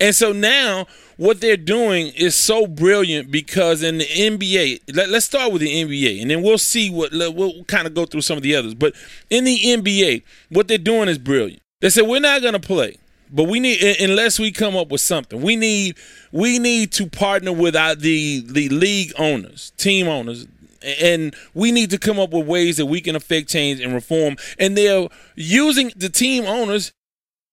And 0.00 0.14
so 0.14 0.32
now 0.32 0.86
what 1.20 1.42
they're 1.42 1.58
doing 1.58 2.06
is 2.16 2.34
so 2.34 2.66
brilliant 2.66 3.30
because 3.30 3.82
in 3.82 3.98
the 3.98 4.06
NBA, 4.06 4.96
let, 4.96 5.10
us 5.10 5.26
start 5.26 5.52
with 5.52 5.60
the 5.60 5.68
NBA 5.68 6.22
and 6.22 6.30
then 6.30 6.40
we'll 6.40 6.56
see 6.56 6.88
what, 6.88 7.12
we'll 7.12 7.62
kind 7.64 7.86
of 7.86 7.92
go 7.92 8.06
through 8.06 8.22
some 8.22 8.38
of 8.38 8.42
the 8.42 8.56
others. 8.56 8.72
But 8.72 8.94
in 9.28 9.44
the 9.44 9.58
NBA, 9.58 10.22
what 10.48 10.66
they're 10.66 10.78
doing 10.78 11.10
is 11.10 11.18
brilliant. 11.18 11.60
They 11.82 11.90
said, 11.90 12.06
we're 12.06 12.20
not 12.20 12.40
going 12.40 12.54
to 12.54 12.58
play. 12.58 12.96
But 13.30 13.44
we 13.44 13.60
need 13.60 13.82
unless 14.00 14.38
we 14.38 14.50
come 14.50 14.74
up 14.74 14.88
with 14.88 15.02
something. 15.02 15.42
We 15.42 15.56
need 15.56 15.96
we 16.32 16.58
need 16.58 16.90
to 16.92 17.06
partner 17.06 17.52
with 17.52 17.76
our, 17.76 17.94
the 17.94 18.40
the 18.44 18.68
league 18.70 19.12
owners, 19.16 19.70
team 19.76 20.08
owners, 20.08 20.48
and 20.82 21.36
we 21.54 21.70
need 21.70 21.90
to 21.90 21.98
come 21.98 22.18
up 22.18 22.30
with 22.32 22.48
ways 22.48 22.76
that 22.78 22.86
we 22.86 23.00
can 23.00 23.14
affect 23.14 23.48
change 23.48 23.78
and 23.78 23.94
reform. 23.94 24.34
And 24.58 24.76
they're 24.76 25.06
using 25.36 25.92
the 25.94 26.08
team 26.08 26.44
owners 26.44 26.92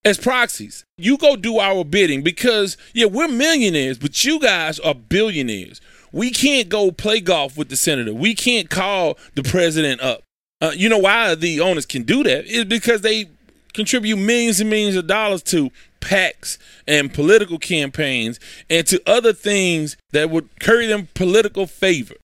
as 0.04 0.18
proxies. 0.18 0.84
You 0.96 1.18
go 1.18 1.36
do 1.36 1.58
our 1.58 1.84
bidding 1.84 2.22
because, 2.22 2.76
yeah, 2.94 3.06
we're 3.06 3.28
millionaires, 3.28 3.98
but 3.98 4.24
you 4.24 4.40
guys 4.40 4.78
are 4.80 4.94
billionaires. 4.94 5.80
We 6.12 6.30
can't 6.30 6.68
go 6.68 6.90
play 6.90 7.20
golf 7.20 7.56
with 7.56 7.68
the 7.68 7.76
senator. 7.76 8.14
We 8.14 8.34
can't 8.34 8.70
call 8.70 9.18
the 9.34 9.42
president 9.42 10.00
up. 10.00 10.22
Uh, 10.60 10.72
you 10.74 10.88
know 10.88 10.98
why 10.98 11.34
the 11.34 11.60
owners 11.60 11.86
can 11.86 12.02
do 12.02 12.22
that? 12.24 12.46
Is 12.46 12.64
because 12.64 13.02
they 13.02 13.26
contribute 13.74 14.16
millions 14.16 14.60
and 14.60 14.70
millions 14.70 14.96
of 14.96 15.06
dollars 15.06 15.42
to 15.44 15.70
PACs 16.00 16.58
and 16.86 17.12
political 17.12 17.58
campaigns 17.58 18.40
and 18.68 18.86
to 18.86 19.00
other 19.08 19.32
things 19.32 19.96
that 20.12 20.30
would 20.30 20.48
curry 20.60 20.86
them 20.86 21.08
political 21.14 21.66
favor. 21.66 22.14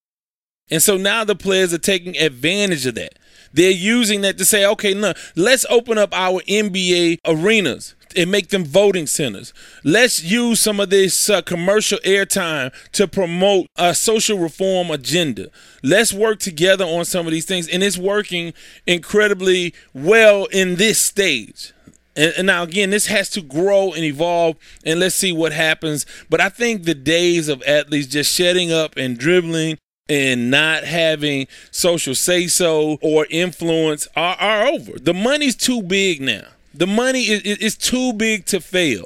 And 0.70 0.82
so 0.82 0.96
now 0.96 1.24
the 1.24 1.36
players 1.36 1.74
are 1.74 1.78
taking 1.78 2.16
advantage 2.16 2.86
of 2.86 2.94
that. 2.94 3.18
They're 3.54 3.70
using 3.70 4.20
that 4.22 4.36
to 4.38 4.44
say, 4.44 4.66
okay, 4.66 4.94
no, 4.94 5.14
let's 5.36 5.64
open 5.70 5.96
up 5.96 6.10
our 6.12 6.40
NBA 6.42 7.18
arenas 7.24 7.94
and 8.16 8.30
make 8.30 8.48
them 8.48 8.64
voting 8.64 9.06
centers. 9.06 9.52
Let's 9.82 10.22
use 10.22 10.60
some 10.60 10.80
of 10.80 10.90
this 10.90 11.30
uh, 11.30 11.42
commercial 11.42 11.98
airtime 11.98 12.72
to 12.92 13.08
promote 13.08 13.66
a 13.76 13.94
social 13.94 14.38
reform 14.38 14.90
agenda. 14.90 15.50
Let's 15.82 16.12
work 16.12 16.40
together 16.40 16.84
on 16.84 17.04
some 17.04 17.26
of 17.26 17.32
these 17.32 17.46
things. 17.46 17.68
And 17.68 17.82
it's 17.82 17.98
working 17.98 18.52
incredibly 18.86 19.74
well 19.92 20.46
in 20.46 20.76
this 20.76 21.00
stage. 21.00 21.72
And, 22.16 22.32
and, 22.38 22.46
now 22.46 22.62
again, 22.62 22.90
this 22.90 23.06
has 23.06 23.28
to 23.30 23.40
grow 23.40 23.92
and 23.92 24.04
evolve, 24.04 24.56
and 24.84 25.00
let's 25.00 25.16
see 25.16 25.32
what 25.32 25.52
happens. 25.52 26.06
But 26.30 26.40
I 26.40 26.48
think 26.48 26.84
the 26.84 26.94
days 26.94 27.48
of 27.48 27.60
athletes 27.66 28.06
just 28.06 28.32
shutting 28.32 28.70
up 28.70 28.96
and 28.96 29.18
dribbling 29.18 29.78
and 30.08 30.50
not 30.50 30.84
having 30.84 31.46
social 31.70 32.14
say 32.14 32.46
so 32.46 32.98
or 33.00 33.26
influence 33.30 34.06
are, 34.16 34.36
are 34.36 34.66
over. 34.66 34.98
The 34.98 35.14
money's 35.14 35.56
too 35.56 35.82
big 35.82 36.20
now. 36.20 36.46
The 36.74 36.86
money 36.86 37.22
is, 37.22 37.42
is 37.58 37.76
too 37.76 38.12
big 38.12 38.46
to 38.46 38.60
fail. 38.60 39.04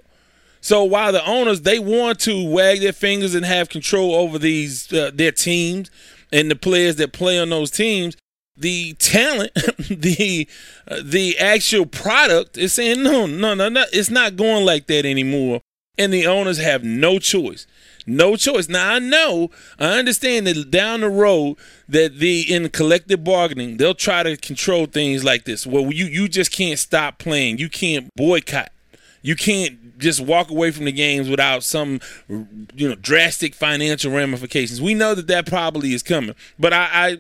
So 0.60 0.82
while 0.84 1.12
the 1.12 1.24
owners 1.24 1.62
they 1.62 1.78
want 1.78 2.18
to 2.20 2.48
wag 2.48 2.80
their 2.80 2.92
fingers 2.92 3.34
and 3.34 3.44
have 3.44 3.68
control 3.68 4.14
over 4.14 4.38
these 4.38 4.92
uh, 4.92 5.10
their 5.14 5.32
teams 5.32 5.90
and 6.32 6.50
the 6.50 6.56
players 6.56 6.96
that 6.96 7.12
play 7.12 7.38
on 7.38 7.50
those 7.50 7.70
teams, 7.70 8.16
the 8.56 8.94
talent, 8.94 9.52
the 9.54 10.48
uh, 10.88 11.00
the 11.02 11.38
actual 11.38 11.86
product 11.86 12.58
is 12.58 12.72
saying 12.72 13.02
no, 13.02 13.26
no, 13.26 13.54
no, 13.54 13.68
no, 13.68 13.84
it's 13.92 14.10
not 14.10 14.36
going 14.36 14.64
like 14.64 14.86
that 14.88 15.06
anymore. 15.06 15.60
And 15.96 16.12
the 16.12 16.26
owners 16.26 16.58
have 16.58 16.84
no 16.84 17.18
choice. 17.18 17.66
No 18.08 18.36
choice. 18.36 18.68
Now 18.68 18.94
I 18.94 18.98
know, 18.98 19.50
I 19.78 19.98
understand 19.98 20.46
that 20.46 20.70
down 20.70 21.02
the 21.02 21.10
road 21.10 21.58
that 21.88 22.18
the 22.18 22.40
in 22.40 22.68
collective 22.70 23.22
bargaining, 23.22 23.76
they'll 23.76 23.94
try 23.94 24.22
to 24.22 24.36
control 24.36 24.86
things 24.86 25.24
like 25.24 25.44
this. 25.44 25.66
Well, 25.66 25.92
you 25.92 26.06
you 26.06 26.26
just 26.28 26.50
can't 26.50 26.78
stop 26.78 27.18
playing. 27.18 27.58
You 27.58 27.68
can't 27.68 28.08
boycott. 28.16 28.72
You 29.20 29.36
can't 29.36 29.98
just 29.98 30.20
walk 30.20 30.50
away 30.50 30.70
from 30.70 30.86
the 30.86 30.92
games 30.92 31.28
without 31.28 31.62
some 31.62 32.00
you 32.28 32.88
know 32.88 32.94
drastic 32.94 33.54
financial 33.54 34.10
ramifications. 34.10 34.80
We 34.80 34.94
know 34.94 35.14
that 35.14 35.26
that 35.26 35.46
probably 35.46 35.92
is 35.92 36.02
coming, 36.02 36.34
but 36.58 36.72
I, 36.72 36.88
I 36.92 37.16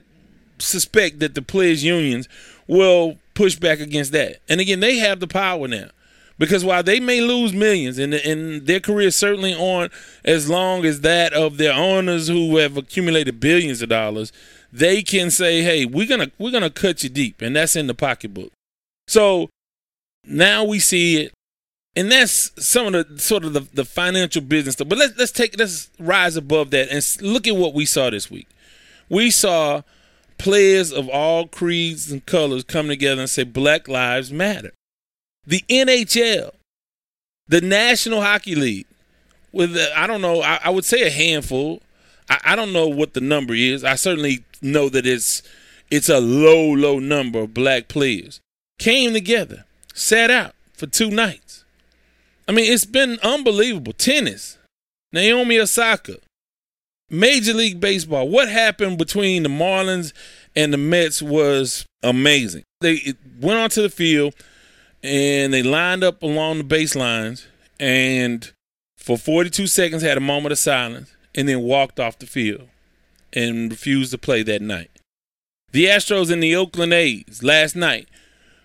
suspect 0.58 1.18
that 1.18 1.34
the 1.34 1.42
players 1.42 1.84
unions 1.84 2.28
will 2.66 3.18
push 3.34 3.56
back 3.56 3.80
against 3.80 4.12
that. 4.12 4.38
And 4.48 4.58
again, 4.60 4.80
they 4.80 4.96
have 4.96 5.20
the 5.20 5.26
power 5.26 5.68
now. 5.68 5.90
Because 6.38 6.64
while 6.64 6.84
they 6.84 7.00
may 7.00 7.20
lose 7.20 7.52
millions, 7.52 7.98
and, 7.98 8.14
and 8.14 8.66
their 8.66 8.78
careers 8.78 9.16
certainly 9.16 9.52
aren't 9.52 9.92
as 10.24 10.48
long 10.48 10.84
as 10.84 11.00
that 11.00 11.32
of 11.32 11.56
their 11.56 11.72
owners 11.72 12.28
who 12.28 12.56
have 12.58 12.76
accumulated 12.76 13.40
billions 13.40 13.82
of 13.82 13.88
dollars, 13.88 14.32
they 14.72 15.02
can 15.02 15.30
say, 15.30 15.62
"Hey, 15.62 15.84
we're 15.84 16.06
gonna 16.06 16.30
we're 16.38 16.52
gonna 16.52 16.70
cut 16.70 17.02
you 17.02 17.08
deep," 17.08 17.42
and 17.42 17.56
that's 17.56 17.74
in 17.74 17.88
the 17.88 17.94
pocketbook. 17.94 18.52
So 19.08 19.50
now 20.24 20.62
we 20.62 20.78
see 20.78 21.22
it, 21.22 21.32
and 21.96 22.12
that's 22.12 22.52
some 22.64 22.94
of 22.94 23.08
the 23.08 23.18
sort 23.18 23.44
of 23.44 23.52
the, 23.52 23.66
the 23.74 23.84
financial 23.84 24.42
business 24.42 24.74
stuff. 24.74 24.88
But 24.88 24.98
let's 24.98 25.18
let's 25.18 25.32
take 25.32 25.58
let's 25.58 25.90
rise 25.98 26.36
above 26.36 26.70
that 26.70 26.88
and 26.90 27.04
look 27.20 27.48
at 27.48 27.56
what 27.56 27.74
we 27.74 27.84
saw 27.84 28.10
this 28.10 28.30
week. 28.30 28.46
We 29.08 29.32
saw 29.32 29.82
players 30.36 30.92
of 30.92 31.08
all 31.08 31.48
creeds 31.48 32.12
and 32.12 32.24
colors 32.24 32.62
come 32.62 32.86
together 32.86 33.22
and 33.22 33.30
say 33.30 33.42
Black 33.42 33.88
Lives 33.88 34.30
Matter 34.30 34.72
the 35.48 35.64
NHL, 35.70 36.50
the 37.48 37.62
National 37.62 38.20
Hockey 38.20 38.54
League, 38.54 38.86
with 39.50 39.76
I 39.96 40.06
don't 40.06 40.20
know, 40.20 40.42
I, 40.42 40.60
I 40.64 40.70
would 40.70 40.84
say 40.84 41.06
a 41.06 41.10
handful. 41.10 41.80
I, 42.28 42.38
I, 42.44 42.56
don't 42.56 42.74
know 42.74 42.86
what 42.86 43.14
the 43.14 43.22
number 43.22 43.54
is. 43.54 43.82
I 43.82 43.94
certainly 43.94 44.44
know 44.60 44.90
that 44.90 45.06
it's 45.06 45.42
it's 45.90 46.10
a 46.10 46.20
low, 46.20 46.70
low 46.74 46.98
number 46.98 47.40
of 47.40 47.54
black 47.54 47.88
players 47.88 48.40
came 48.78 49.14
together, 49.14 49.64
sat 49.94 50.30
out 50.30 50.54
for 50.74 50.86
two 50.86 51.10
nights. 51.10 51.64
I 52.46 52.52
mean, 52.52 52.70
it's 52.70 52.84
been 52.84 53.18
unbelievable. 53.22 53.94
Tennis, 53.94 54.58
Naomi 55.14 55.58
Osaka, 55.58 56.16
Major 57.08 57.54
League 57.54 57.80
Baseball. 57.80 58.28
What 58.28 58.50
happened 58.50 58.98
between 58.98 59.44
the 59.44 59.48
Marlins 59.48 60.12
and 60.54 60.74
the 60.74 60.78
Mets 60.78 61.22
was 61.22 61.86
amazing. 62.02 62.64
They 62.82 63.14
went 63.40 63.58
onto 63.58 63.80
the 63.80 63.90
field 63.90 64.34
and 65.02 65.52
they 65.52 65.62
lined 65.62 66.02
up 66.02 66.22
along 66.22 66.58
the 66.58 66.64
baselines 66.64 67.46
and 67.78 68.52
for 68.96 69.16
42 69.16 69.66
seconds 69.66 70.02
had 70.02 70.16
a 70.16 70.20
moment 70.20 70.52
of 70.52 70.58
silence 70.58 71.14
and 71.34 71.48
then 71.48 71.62
walked 71.62 72.00
off 72.00 72.18
the 72.18 72.26
field 72.26 72.68
and 73.32 73.70
refused 73.70 74.10
to 74.10 74.18
play 74.18 74.42
that 74.42 74.62
night. 74.62 74.90
The 75.72 75.86
Astros 75.86 76.32
and 76.32 76.42
the 76.42 76.56
Oakland 76.56 76.92
A's 76.92 77.42
last 77.42 77.76
night, 77.76 78.08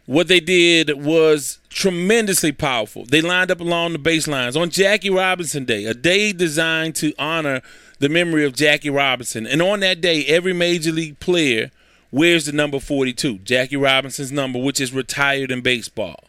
what 0.06 0.28
they 0.28 0.40
did 0.40 1.04
was 1.04 1.60
tremendously 1.70 2.52
powerful. 2.52 3.06
They 3.06 3.22
lined 3.22 3.52
up 3.52 3.60
along 3.60 3.94
the 3.94 4.00
baselines 4.00 4.60
on 4.60 4.70
Jackie 4.70 5.10
Robinson 5.10 5.66
Day, 5.66 5.86
a 5.86 5.94
day 5.94 6.34
designed 6.34 6.96
to 6.96 7.13
honor 7.20 7.62
the 8.00 8.10
memory 8.10 8.46
of 8.46 8.56
Jackie 8.56 8.90
Robinson. 8.90 9.46
And 9.46 9.62
on 9.62 9.82
that 9.82 10.02
day, 10.02 10.25
every 10.25 10.54
major 10.54 10.92
league 10.92 11.20
player– 11.20 11.72
wears 12.13 12.46
the 12.46 12.51
number 12.51 12.79
42, 12.79 13.39
Jackie 13.39 13.75
Robinson's 13.75 14.32
number, 14.32 14.60
which 14.60 14.79
is 14.79 14.93
retired 14.93 15.51
in 15.51 15.62
baseball. 15.62 16.24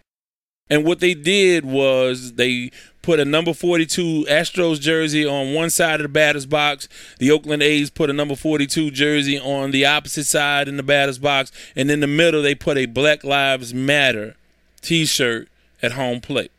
And 0.70 0.82
what 0.82 1.00
they 1.00 1.12
did 1.12 1.66
was 1.66 2.32
they 2.32 2.70
put 3.02 3.20
a 3.20 3.24
number 3.26 3.52
42 3.52 4.24
Astros 4.24 4.80
jersey 4.80 5.26
on 5.26 5.52
one 5.52 5.68
side 5.68 6.00
of 6.00 6.04
the 6.04 6.08
batter's 6.08 6.46
box. 6.46 6.88
The 7.18 7.30
Oakland 7.30 7.62
A's 7.62 7.90
put 7.90 8.08
a 8.08 8.14
number 8.14 8.34
42 8.34 8.90
jersey 8.92 9.38
on 9.38 9.72
the 9.72 9.84
opposite 9.84 10.24
side 10.24 10.68
in 10.68 10.78
the 10.78 10.82
batter's 10.82 11.18
box. 11.18 11.52
And 11.76 11.90
in 11.90 12.00
the 12.00 12.06
middle, 12.06 12.40
they 12.40 12.54
put 12.54 12.78
a 12.78 12.86
Black 12.86 13.22
Lives 13.22 13.74
Matter 13.74 14.36
t 14.80 15.04
shirt 15.04 15.48
at 15.82 15.92
home 15.92 16.22
plate. 16.22 16.50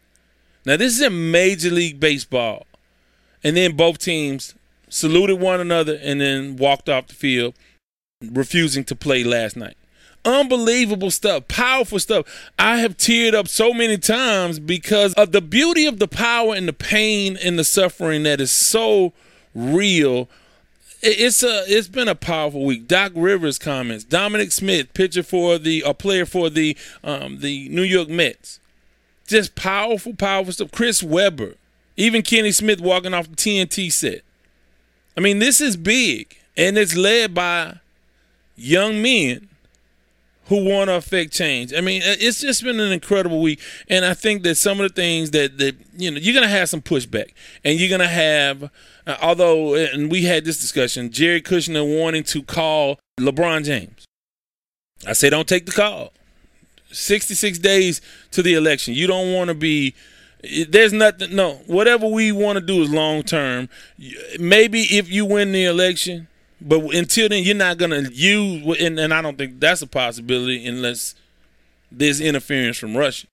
Now, 0.67 0.77
this 0.77 0.94
is 0.94 1.01
in 1.01 1.32
Major 1.32 1.72
League 1.72 2.00
Baseball. 2.00 2.67
And 3.44 3.58
then 3.58 3.75
both 3.75 3.98
teams 3.98 4.53
saluted 4.88 5.39
one 5.39 5.60
another 5.60 6.00
and 6.03 6.22
then 6.22 6.58
walked 6.58 6.89
off 6.89 7.08
the 7.08 7.15
field 7.15 7.55
refusing 8.34 8.84
to 8.86 8.96
play 8.96 9.24
last 9.24 9.55
night. 9.55 9.77
Unbelievable 10.25 11.12
stuff, 11.12 11.48
powerful 11.48 12.00
stuff. 12.00 12.25
I 12.58 12.77
have 12.77 12.98
teared 12.98 13.36
up 13.36 13.48
so 13.48 13.74
many 13.74 13.98
times 13.98 14.60
because 14.60 15.13
of 15.13 15.32
the 15.32 15.41
beauty 15.41 15.86
of 15.86 16.00
the 16.00 16.08
power 16.08 16.55
and 16.55 16.67
the 16.67 16.74
pain 16.74 17.38
and 17.44 17.60
the 17.60 17.63
suffering 17.63 18.24
that 18.24 18.41
is 18.41 18.51
so 18.51 19.13
real. 19.53 20.27
It's 21.03 21.44
a 21.44 21.63
it's 21.67 21.88
been 21.88 22.08
a 22.08 22.15
powerful 22.15 22.65
week. 22.65 22.88
Doc 22.88 23.12
Rivers 23.13 23.60
comments. 23.60 24.03
Dominic 24.03 24.51
Smith, 24.51 24.91
pitcher 24.96 25.22
for 25.22 25.60
the 25.60 25.84
a 25.86 25.94
player 25.94 26.25
for 26.25 26.50
the 26.50 26.75
um, 27.03 27.39
the 27.41 27.70
New 27.70 27.84
York 27.84 28.10
Mets. 28.10 28.60
Just 29.27 29.55
powerful, 29.55 30.15
powerful 30.15 30.53
stuff. 30.53 30.72
Chris 30.72 31.03
Webber, 31.03 31.53
even 31.98 32.24
Kenny 32.24 32.51
Smith 32.51 32.82
walking 32.82 33.13
off 33.13 33.29
the 33.29 33.36
TNT 33.36 33.91
set. 33.91 34.22
I 35.15 35.22
mean, 35.22 35.38
this 35.39 35.62
is 35.62 35.77
big, 35.77 36.36
and 36.58 36.77
it's 36.77 36.96
led 36.96 37.34
by 37.36 37.79
young 38.56 39.02
men 39.02 39.50
who 40.48 40.64
want 40.64 40.90
to 40.90 40.96
affect 40.96 41.34
change. 41.34 41.74
I 41.74 41.82
mean, 41.82 42.02
it's 42.04 42.40
just 42.40 42.64
been 42.64 42.80
an 42.80 42.92
incredible 42.92 43.42
week, 43.42 43.60
and 43.90 44.06
I 44.06 44.14
think 44.14 44.44
that 44.44 44.56
some 44.56 44.80
of 44.80 44.90
the 44.90 44.94
things 44.94 45.32
that 45.32 45.58
that 45.58 45.76
you 45.98 46.12
know 46.12 46.18
you're 46.18 46.36
gonna 46.36 46.48
have 46.48 46.70
some 46.70 46.82
pushback, 46.82 47.32
and 47.64 47.80
you're 47.80 47.90
gonna 47.90 48.08
have, 48.08 48.70
uh, 49.08 49.18
although, 49.22 49.76
and 49.76 50.12
we 50.12 50.24
had 50.24 50.46
this 50.46 50.60
discussion, 50.60 51.12
Jared 51.12 51.46
Kushner 51.46 52.00
wanting 52.00 52.24
to 52.26 52.44
call 52.44 53.00
LeBron 53.20 53.64
James. 53.66 54.06
I 55.08 55.14
say 55.14 55.30
don't 55.30 55.48
take 55.48 55.66
the 55.66 55.72
call. 55.72 56.14
66 56.92 57.60
days 57.60 58.00
to 58.32 58.42
the 58.42 58.54
election. 58.54 58.94
You 58.94 59.08
don't 59.08 59.34
want 59.34 59.50
to 59.50 59.54
be. 59.54 59.96
There's 60.70 60.94
nothing. 60.94 61.36
No, 61.36 61.56
whatever 61.66 62.08
we 62.08 62.32
want 62.32 62.58
to 62.58 62.64
do 62.64 62.84
is 62.84 62.90
long 62.92 63.24
term. 63.24 63.68
Maybe 64.40 64.82
if 64.82 65.10
you 65.10 65.26
win 65.26 65.52
the 65.52 65.66
election 65.66 66.28
but 66.65 66.95
until 66.95 67.29
then, 67.29 67.43
you're 67.43 67.55
not 67.55 67.77
gonna 67.77 68.10
use, 68.12 68.79
and, 68.81 69.00
and 69.00 69.13
I 69.13 69.22
don't 69.22 69.38
think 69.38 69.60
that's 69.60 69.81
a 69.81 69.88
possibility 69.88 70.65
unless 70.65 71.13
there's 71.91 72.19
interference 72.19 72.77
from 72.77 72.98
Russia. 72.98 73.27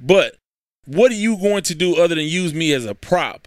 But 0.00 0.36
what 0.86 1.12
are 1.12 1.16
you 1.16 1.36
going 1.36 1.62
to 1.64 1.74
do 1.74 1.96
other 1.96 2.14
than 2.14 2.24
use 2.24 2.54
me 2.54 2.72
as 2.72 2.84
a 2.84 2.94
prop 2.94 3.46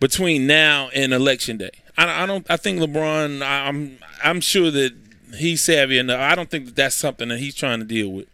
between 0.00 0.46
now 0.46 0.90
and 0.94 1.12
election 1.12 1.56
day? 1.56 1.70
I, 1.96 2.24
I 2.24 2.26
don't. 2.26 2.44
I 2.50 2.56
think 2.56 2.80
LeBron. 2.80 3.42
I'm. 3.46 3.98
I'm 4.22 4.40
sure 4.40 4.70
that 4.70 4.92
he's 5.36 5.62
savvy 5.62 5.98
enough. 5.98 6.20
I 6.20 6.34
don't 6.34 6.50
think 6.50 6.66
that 6.66 6.76
that's 6.76 6.96
something 6.96 7.28
that 7.28 7.38
he's 7.38 7.54
trying 7.54 7.78
to 7.78 7.84
deal 7.84 8.10
with 8.10 8.28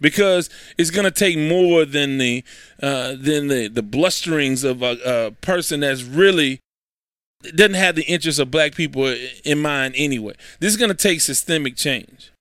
because 0.00 0.50
it's 0.78 0.90
going 0.90 1.04
to 1.04 1.10
take 1.10 1.38
more 1.38 1.84
than 1.84 2.18
the 2.18 2.44
uh, 2.82 3.10
than 3.18 3.48
the 3.48 3.68
the 3.68 3.82
blusterings 3.82 4.64
of 4.64 4.82
a, 4.82 4.98
a 5.04 5.30
person 5.32 5.80
that's 5.80 6.02
really 6.02 6.60
doesn't 7.54 7.74
have 7.74 7.94
the 7.94 8.04
interests 8.04 8.40
of 8.40 8.50
black 8.50 8.74
people 8.74 9.14
in 9.44 9.60
mind 9.60 9.94
anyway. 9.96 10.34
This 10.60 10.70
is 10.70 10.76
going 10.76 10.90
to 10.90 10.94
take 10.94 11.20
systemic 11.20 11.76
change. 11.76 12.32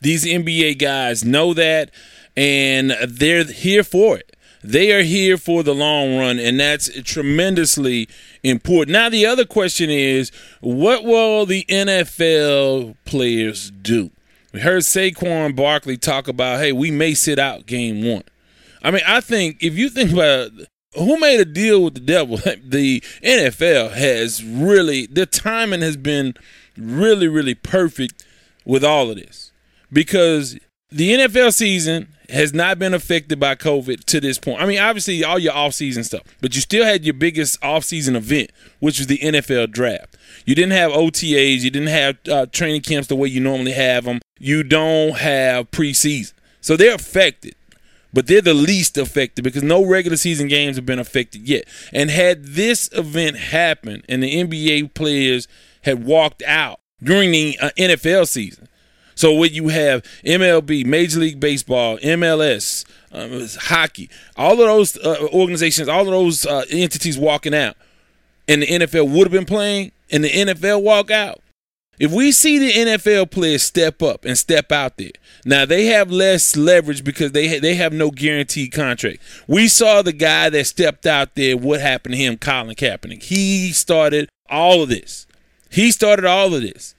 These 0.00 0.24
NBA 0.24 0.78
guys 0.78 1.24
know 1.24 1.54
that, 1.54 1.90
and 2.36 2.94
they're 3.06 3.44
here 3.44 3.82
for 3.82 4.18
it. 4.18 4.36
They 4.62 4.92
are 4.92 5.02
here 5.02 5.36
for 5.36 5.62
the 5.62 5.74
long 5.74 6.16
run, 6.16 6.38
and 6.38 6.58
that's 6.58 6.90
tremendously 7.02 8.08
important. 8.42 8.92
Now, 8.92 9.10
the 9.10 9.26
other 9.26 9.44
question 9.44 9.90
is 9.90 10.32
what 10.60 11.04
will 11.04 11.44
the 11.44 11.64
NFL 11.68 12.96
players 13.04 13.70
do? 13.70 14.10
We 14.54 14.60
heard 14.60 14.82
Saquon 14.82 15.54
Barkley 15.54 15.98
talk 15.98 16.28
about, 16.28 16.60
hey, 16.60 16.72
we 16.72 16.90
may 16.90 17.12
sit 17.12 17.38
out 17.38 17.66
game 17.66 18.10
one. 18.10 18.22
I 18.82 18.90
mean, 18.90 19.02
I 19.06 19.20
think 19.20 19.62
if 19.62 19.76
you 19.76 19.90
think 19.90 20.12
about 20.12 20.50
who 20.96 21.18
made 21.18 21.40
a 21.40 21.44
deal 21.44 21.82
with 21.82 21.94
the 21.94 22.00
devil? 22.00 22.38
The 22.64 23.00
NFL 23.22 23.92
has 23.92 24.42
really, 24.42 25.06
the 25.06 25.26
timing 25.26 25.82
has 25.82 25.96
been 25.96 26.34
really, 26.76 27.28
really 27.28 27.54
perfect 27.54 28.24
with 28.64 28.84
all 28.84 29.10
of 29.10 29.16
this 29.16 29.52
because 29.92 30.58
the 30.90 31.12
NFL 31.12 31.52
season 31.52 32.08
has 32.30 32.54
not 32.54 32.78
been 32.78 32.94
affected 32.94 33.38
by 33.38 33.54
COVID 33.54 34.04
to 34.04 34.20
this 34.20 34.38
point. 34.38 34.60
I 34.60 34.66
mean, 34.66 34.78
obviously, 34.78 35.22
all 35.22 35.38
your 35.38 35.52
off-season 35.52 36.04
stuff, 36.04 36.22
but 36.40 36.54
you 36.54 36.60
still 36.60 36.84
had 36.84 37.04
your 37.04 37.14
biggest 37.14 37.62
off-season 37.62 38.16
event, 38.16 38.50
which 38.80 38.98
was 38.98 39.06
the 39.06 39.18
NFL 39.18 39.72
draft. 39.72 40.16
You 40.46 40.54
didn't 40.54 40.72
have 40.72 40.92
OTAs, 40.92 41.60
you 41.60 41.70
didn't 41.70 41.88
have 41.88 42.16
uh, 42.30 42.46
training 42.46 42.82
camps 42.82 43.08
the 43.08 43.16
way 43.16 43.28
you 43.28 43.40
normally 43.40 43.72
have 43.72 44.04
them. 44.04 44.20
You 44.38 44.62
don't 44.62 45.16
have 45.18 45.70
preseason, 45.70 46.32
so 46.60 46.76
they're 46.76 46.94
affected 46.94 47.54
but 48.14 48.26
they're 48.26 48.40
the 48.40 48.54
least 48.54 48.96
affected 48.96 49.42
because 49.42 49.62
no 49.62 49.84
regular 49.84 50.16
season 50.16 50.48
games 50.48 50.76
have 50.76 50.86
been 50.86 50.98
affected 50.98 51.46
yet. 51.46 51.64
And 51.92 52.10
had 52.10 52.44
this 52.44 52.88
event 52.92 53.36
happened 53.36 54.04
and 54.08 54.22
the 54.22 54.42
NBA 54.42 54.94
players 54.94 55.46
had 55.82 56.04
walked 56.04 56.42
out 56.46 56.80
during 57.02 57.32
the 57.32 57.58
uh, 57.60 57.70
NFL 57.76 58.26
season, 58.28 58.68
so 59.14 59.34
when 59.34 59.52
you 59.52 59.68
have 59.68 60.02
MLB, 60.24 60.84
Major 60.84 61.20
League 61.20 61.40
Baseball, 61.40 61.98
MLS, 61.98 62.84
um, 63.12 63.46
hockey. 63.60 64.10
All 64.36 64.52
of 64.52 64.58
those 64.58 64.96
uh, 64.98 65.28
organizations, 65.32 65.88
all 65.88 66.02
of 66.02 66.06
those 66.08 66.44
uh, 66.46 66.64
entities 66.70 67.16
walking 67.16 67.54
out, 67.54 67.76
and 68.48 68.62
the 68.62 68.66
NFL 68.66 69.10
would 69.10 69.24
have 69.24 69.32
been 69.32 69.44
playing, 69.44 69.92
and 70.10 70.24
the 70.24 70.30
NFL 70.30 70.82
walk 70.82 71.10
out. 71.10 71.40
If 71.98 72.10
we 72.10 72.32
see 72.32 72.58
the 72.58 72.72
NFL 72.72 73.30
players 73.30 73.62
step 73.62 74.02
up 74.02 74.24
and 74.24 74.36
step 74.36 74.72
out 74.72 74.96
there, 74.96 75.12
now 75.44 75.64
they 75.64 75.86
have 75.86 76.10
less 76.10 76.56
leverage 76.56 77.04
because 77.04 77.32
they 77.32 77.48
ha- 77.48 77.60
they 77.60 77.74
have 77.76 77.92
no 77.92 78.10
guaranteed 78.10 78.72
contract. 78.72 79.20
We 79.46 79.68
saw 79.68 80.02
the 80.02 80.12
guy 80.12 80.50
that 80.50 80.66
stepped 80.66 81.06
out 81.06 81.34
there. 81.34 81.56
What 81.56 81.80
happened 81.80 82.14
to 82.14 82.18
him? 82.18 82.36
Colin 82.36 82.74
Kaepernick. 82.74 83.22
He 83.22 83.70
started 83.72 84.28
all 84.50 84.82
of 84.82 84.88
this. 84.88 85.26
He 85.70 85.90
started 85.90 86.24
all 86.24 86.54
of 86.54 86.62
this. 86.62 86.94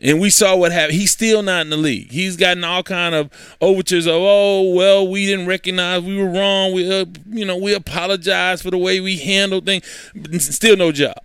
And 0.00 0.20
we 0.20 0.28
saw 0.28 0.56
what 0.56 0.72
happened. 0.72 0.98
He's 0.98 1.12
still 1.12 1.42
not 1.42 1.62
in 1.62 1.70
the 1.70 1.76
league. 1.76 2.10
He's 2.10 2.36
gotten 2.36 2.64
all 2.64 2.82
kind 2.82 3.14
of 3.14 3.30
overtures 3.60 4.06
of, 4.06 4.16
oh 4.16 4.74
well, 4.74 5.06
we 5.06 5.26
didn't 5.26 5.46
recognize 5.46 6.02
we 6.02 6.16
were 6.16 6.28
wrong. 6.28 6.72
We, 6.74 6.92
uh, 6.92 7.06
you 7.30 7.44
know, 7.44 7.56
we 7.56 7.74
apologize 7.74 8.60
for 8.60 8.70
the 8.70 8.78
way 8.78 9.00
we 9.00 9.18
handled 9.18 9.66
things. 9.66 9.84
Still 10.54 10.76
no 10.76 10.92
job. 10.92 11.16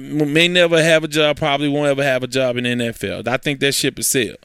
May 0.00 0.48
never 0.48 0.82
have 0.82 1.04
a 1.04 1.08
job. 1.08 1.36
Probably 1.36 1.68
won't 1.68 1.88
ever 1.88 2.02
have 2.02 2.22
a 2.22 2.28
job 2.28 2.56
in 2.56 2.64
NFL. 2.64 3.26
I 3.28 3.36
think 3.36 3.60
that 3.60 3.72
ship 3.72 3.98
is 3.98 4.06
sailed. 4.06 4.38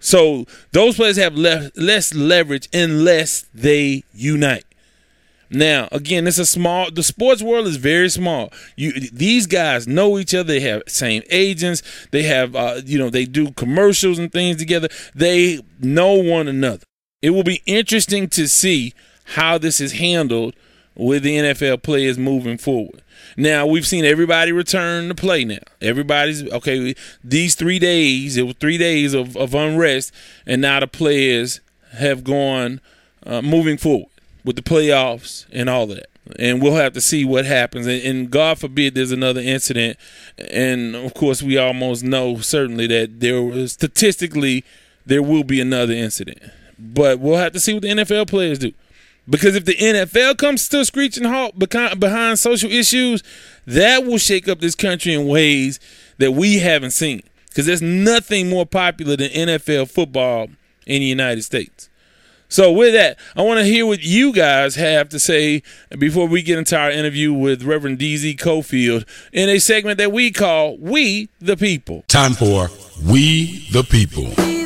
So 0.00 0.46
those 0.72 0.96
players 0.96 1.16
have 1.16 1.34
less 1.34 1.70
less 1.76 2.14
leverage 2.14 2.68
unless 2.72 3.46
they 3.52 4.04
unite. 4.12 4.64
Now, 5.50 5.88
again, 5.92 6.26
it's 6.26 6.38
a 6.38 6.44
small. 6.46 6.90
The 6.90 7.02
sports 7.02 7.42
world 7.42 7.66
is 7.66 7.76
very 7.76 8.10
small. 8.10 8.52
You 8.76 8.92
these 8.92 9.46
guys 9.46 9.88
know 9.88 10.18
each 10.18 10.34
other. 10.34 10.44
They 10.44 10.60
have 10.60 10.82
same 10.86 11.22
agents. 11.30 11.82
They 12.10 12.24
have, 12.24 12.54
uh, 12.54 12.80
you 12.84 12.98
know, 12.98 13.08
they 13.08 13.24
do 13.24 13.52
commercials 13.52 14.18
and 14.18 14.30
things 14.30 14.58
together. 14.58 14.88
They 15.14 15.60
know 15.80 16.14
one 16.14 16.48
another. 16.48 16.84
It 17.22 17.30
will 17.30 17.44
be 17.44 17.62
interesting 17.66 18.28
to 18.28 18.46
see 18.46 18.92
how 19.24 19.58
this 19.58 19.80
is 19.80 19.92
handled 19.92 20.54
with 20.94 21.22
the 21.22 21.36
NFL 21.36 21.82
players 21.82 22.18
moving 22.18 22.58
forward. 22.58 23.02
Now 23.36 23.66
we've 23.66 23.86
seen 23.86 24.04
everybody 24.04 24.52
return 24.52 25.08
to 25.08 25.14
play. 25.14 25.44
Now 25.44 25.58
everybody's 25.80 26.44
okay. 26.52 26.94
These 27.22 27.54
three 27.54 27.78
days, 27.78 28.36
it 28.36 28.42
was 28.42 28.56
three 28.58 28.78
days 28.78 29.14
of, 29.14 29.36
of 29.36 29.54
unrest, 29.54 30.12
and 30.46 30.60
now 30.62 30.80
the 30.80 30.86
players 30.86 31.60
have 31.92 32.24
gone 32.24 32.80
uh, 33.24 33.42
moving 33.42 33.76
forward 33.76 34.10
with 34.44 34.56
the 34.56 34.62
playoffs 34.62 35.46
and 35.52 35.68
all 35.68 35.84
of 35.84 35.96
that. 35.96 36.08
And 36.38 36.60
we'll 36.60 36.74
have 36.74 36.92
to 36.92 37.00
see 37.00 37.24
what 37.24 37.46
happens. 37.46 37.86
And, 37.86 38.02
and, 38.02 38.30
God 38.30 38.58
forbid 38.58 38.94
there's 38.94 39.12
another 39.12 39.40
incident. 39.40 39.96
And 40.36 40.94
of 40.94 41.14
course, 41.14 41.42
we 41.42 41.56
almost 41.56 42.04
know 42.04 42.38
certainly 42.38 42.86
that 42.88 43.20
there 43.20 43.42
was 43.42 43.72
statistically 43.72 44.64
there 45.06 45.22
will 45.22 45.44
be 45.44 45.60
another 45.60 45.94
incident. 45.94 46.38
But 46.78 47.18
we'll 47.18 47.38
have 47.38 47.52
to 47.52 47.60
see 47.60 47.72
what 47.72 47.82
the 47.82 47.88
NFL 47.88 48.28
players 48.28 48.58
do. 48.58 48.72
Because 49.28 49.54
if 49.56 49.64
the 49.64 49.74
NFL 49.74 50.38
comes 50.38 50.68
to 50.68 50.80
a 50.80 50.84
screeching 50.84 51.24
halt 51.24 51.58
behind 51.58 52.38
social 52.38 52.70
issues, 52.70 53.22
that 53.66 54.04
will 54.04 54.18
shake 54.18 54.48
up 54.48 54.60
this 54.60 54.74
country 54.74 55.12
in 55.12 55.26
ways 55.26 55.78
that 56.18 56.32
we 56.32 56.58
haven't 56.58 56.92
seen. 56.92 57.22
Because 57.48 57.66
there's 57.66 57.82
nothing 57.82 58.48
more 58.48 58.64
popular 58.64 59.16
than 59.16 59.30
NFL 59.30 59.90
football 59.90 60.48
in 60.86 61.00
the 61.00 61.06
United 61.06 61.42
States. 61.42 61.90
So 62.48 62.72
with 62.72 62.94
that, 62.94 63.18
I 63.36 63.42
want 63.42 63.60
to 63.60 63.64
hear 63.64 63.84
what 63.84 64.02
you 64.02 64.32
guys 64.32 64.76
have 64.76 65.10
to 65.10 65.18
say 65.18 65.62
before 65.98 66.26
we 66.26 66.40
get 66.40 66.58
into 66.58 66.78
our 66.78 66.90
interview 66.90 67.30
with 67.32 67.62
Reverend 67.62 67.98
DZ 67.98 68.38
Cofield 68.38 69.06
in 69.34 69.50
a 69.50 69.58
segment 69.58 69.98
that 69.98 70.12
we 70.12 70.30
call 70.30 70.78
We 70.78 71.28
the 71.40 71.58
People. 71.58 72.04
Time 72.08 72.32
for 72.32 72.68
We 73.04 73.68
the 73.70 73.82
People. 73.82 74.57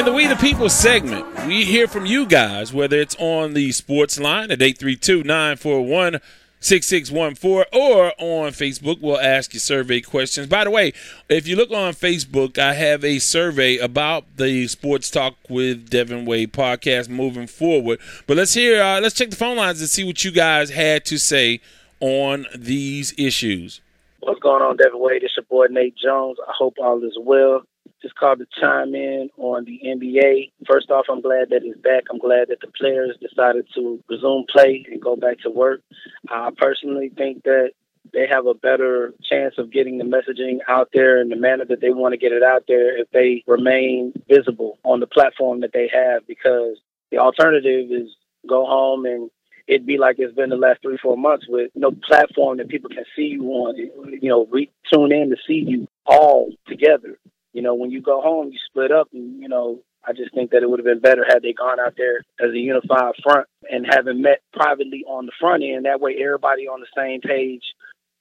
In 0.00 0.06
the 0.06 0.12
We 0.14 0.26
the 0.26 0.34
People 0.36 0.70
segment, 0.70 1.26
we 1.46 1.66
hear 1.66 1.86
from 1.86 2.06
you 2.06 2.24
guys, 2.24 2.72
whether 2.72 2.98
it's 2.98 3.14
on 3.18 3.52
the 3.52 3.70
sports 3.70 4.18
line 4.18 4.50
at 4.50 4.62
832 4.62 5.24
941 5.24 6.20
6614 6.58 7.64
or 7.78 8.14
on 8.16 8.50
Facebook. 8.52 9.02
We'll 9.02 9.20
ask 9.20 9.52
you 9.52 9.60
survey 9.60 10.00
questions. 10.00 10.46
By 10.46 10.64
the 10.64 10.70
way, 10.70 10.94
if 11.28 11.46
you 11.46 11.54
look 11.54 11.70
on 11.70 11.92
Facebook, 11.92 12.56
I 12.56 12.72
have 12.72 13.04
a 13.04 13.18
survey 13.18 13.76
about 13.76 14.24
the 14.38 14.68
Sports 14.68 15.10
Talk 15.10 15.34
with 15.50 15.90
Devin 15.90 16.24
Wade 16.24 16.54
podcast 16.54 17.10
moving 17.10 17.46
forward. 17.46 18.00
But 18.26 18.38
let's 18.38 18.54
hear, 18.54 18.82
uh, 18.82 19.02
let's 19.02 19.14
check 19.14 19.28
the 19.28 19.36
phone 19.36 19.58
lines 19.58 19.80
and 19.82 19.90
see 19.90 20.04
what 20.04 20.24
you 20.24 20.30
guys 20.30 20.70
had 20.70 21.04
to 21.04 21.18
say 21.18 21.60
on 22.00 22.46
these 22.56 23.12
issues. 23.18 23.82
What's 24.20 24.40
going 24.40 24.62
on, 24.62 24.78
Devin 24.78 24.98
Wade? 24.98 25.24
It's 25.24 25.36
your 25.36 25.44
boy 25.44 25.66
Nate 25.68 25.94
Jones. 26.02 26.38
I 26.48 26.52
hope 26.56 26.76
all 26.80 27.04
is 27.04 27.18
well. 27.20 27.64
Just 28.02 28.16
called 28.16 28.38
to 28.38 28.46
chime 28.60 28.94
in 28.94 29.30
on 29.36 29.64
the 29.64 29.80
NBA. 29.84 30.52
First 30.66 30.90
off, 30.90 31.06
I'm 31.10 31.20
glad 31.20 31.50
that 31.50 31.62
he's 31.62 31.76
back. 31.76 32.04
I'm 32.10 32.18
glad 32.18 32.48
that 32.48 32.60
the 32.60 32.68
players 32.68 33.16
decided 33.20 33.66
to 33.74 34.02
resume 34.08 34.46
play 34.50 34.86
and 34.90 35.00
go 35.00 35.16
back 35.16 35.40
to 35.40 35.50
work. 35.50 35.82
I 36.28 36.50
personally 36.56 37.10
think 37.14 37.42
that 37.44 37.72
they 38.12 38.26
have 38.28 38.46
a 38.46 38.54
better 38.54 39.14
chance 39.22 39.54
of 39.58 39.70
getting 39.70 39.98
the 39.98 40.04
messaging 40.04 40.58
out 40.68 40.88
there 40.92 41.20
in 41.20 41.28
the 41.28 41.36
manner 41.36 41.64
that 41.66 41.80
they 41.80 41.90
want 41.90 42.12
to 42.12 42.18
get 42.18 42.32
it 42.32 42.42
out 42.42 42.64
there 42.66 42.98
if 42.98 43.08
they 43.10 43.44
remain 43.46 44.12
visible 44.28 44.78
on 44.84 45.00
the 45.00 45.06
platform 45.06 45.60
that 45.60 45.72
they 45.72 45.90
have 45.92 46.26
because 46.26 46.78
the 47.10 47.18
alternative 47.18 47.90
is 47.90 48.08
go 48.48 48.64
home 48.64 49.04
and 49.04 49.30
it'd 49.66 49.86
be 49.86 49.98
like 49.98 50.16
it's 50.18 50.34
been 50.34 50.50
the 50.50 50.56
last 50.56 50.82
three, 50.82 50.98
four 51.00 51.16
months 51.16 51.46
with 51.48 51.70
no 51.74 51.92
platform 52.06 52.58
that 52.58 52.68
people 52.68 52.90
can 52.90 53.04
see 53.14 53.22
you 53.22 53.44
on, 53.44 53.76
you 53.76 54.28
know, 54.28 54.46
re- 54.50 54.70
tune 54.92 55.12
in 55.12 55.30
to 55.30 55.36
see 55.46 55.64
you 55.66 55.86
all 56.06 56.52
together. 56.66 57.18
You 57.52 57.62
know, 57.62 57.74
when 57.74 57.90
you 57.90 58.00
go 58.00 58.20
home, 58.20 58.50
you 58.52 58.58
split 58.66 58.92
up, 58.92 59.08
and 59.12 59.40
you 59.40 59.48
know, 59.48 59.80
I 60.06 60.12
just 60.12 60.34
think 60.34 60.50
that 60.52 60.62
it 60.62 60.70
would 60.70 60.78
have 60.78 60.86
been 60.86 61.00
better 61.00 61.24
had 61.26 61.42
they 61.42 61.52
gone 61.52 61.80
out 61.80 61.94
there 61.96 62.18
as 62.40 62.52
a 62.52 62.58
unified 62.58 63.14
front 63.22 63.46
and 63.70 63.86
having 63.88 64.22
met 64.22 64.40
privately 64.52 65.04
on 65.06 65.26
the 65.26 65.32
front 65.38 65.62
end. 65.62 65.84
That 65.84 66.00
way, 66.00 66.16
everybody 66.22 66.68
on 66.68 66.80
the 66.80 66.86
same 66.96 67.20
page, 67.20 67.62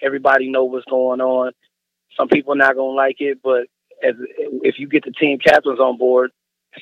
everybody 0.01 0.49
know 0.49 0.65
what's 0.65 0.85
going 0.85 1.21
on. 1.21 1.51
Some 2.17 2.27
people 2.27 2.55
not 2.55 2.75
gonna 2.75 2.95
like 2.95 3.17
it, 3.19 3.39
but 3.43 3.67
as 4.03 4.15
if 4.63 4.75
you 4.79 4.87
get 4.87 5.05
the 5.05 5.11
team 5.11 5.39
captains 5.39 5.79
on 5.79 5.97
board, 5.97 6.31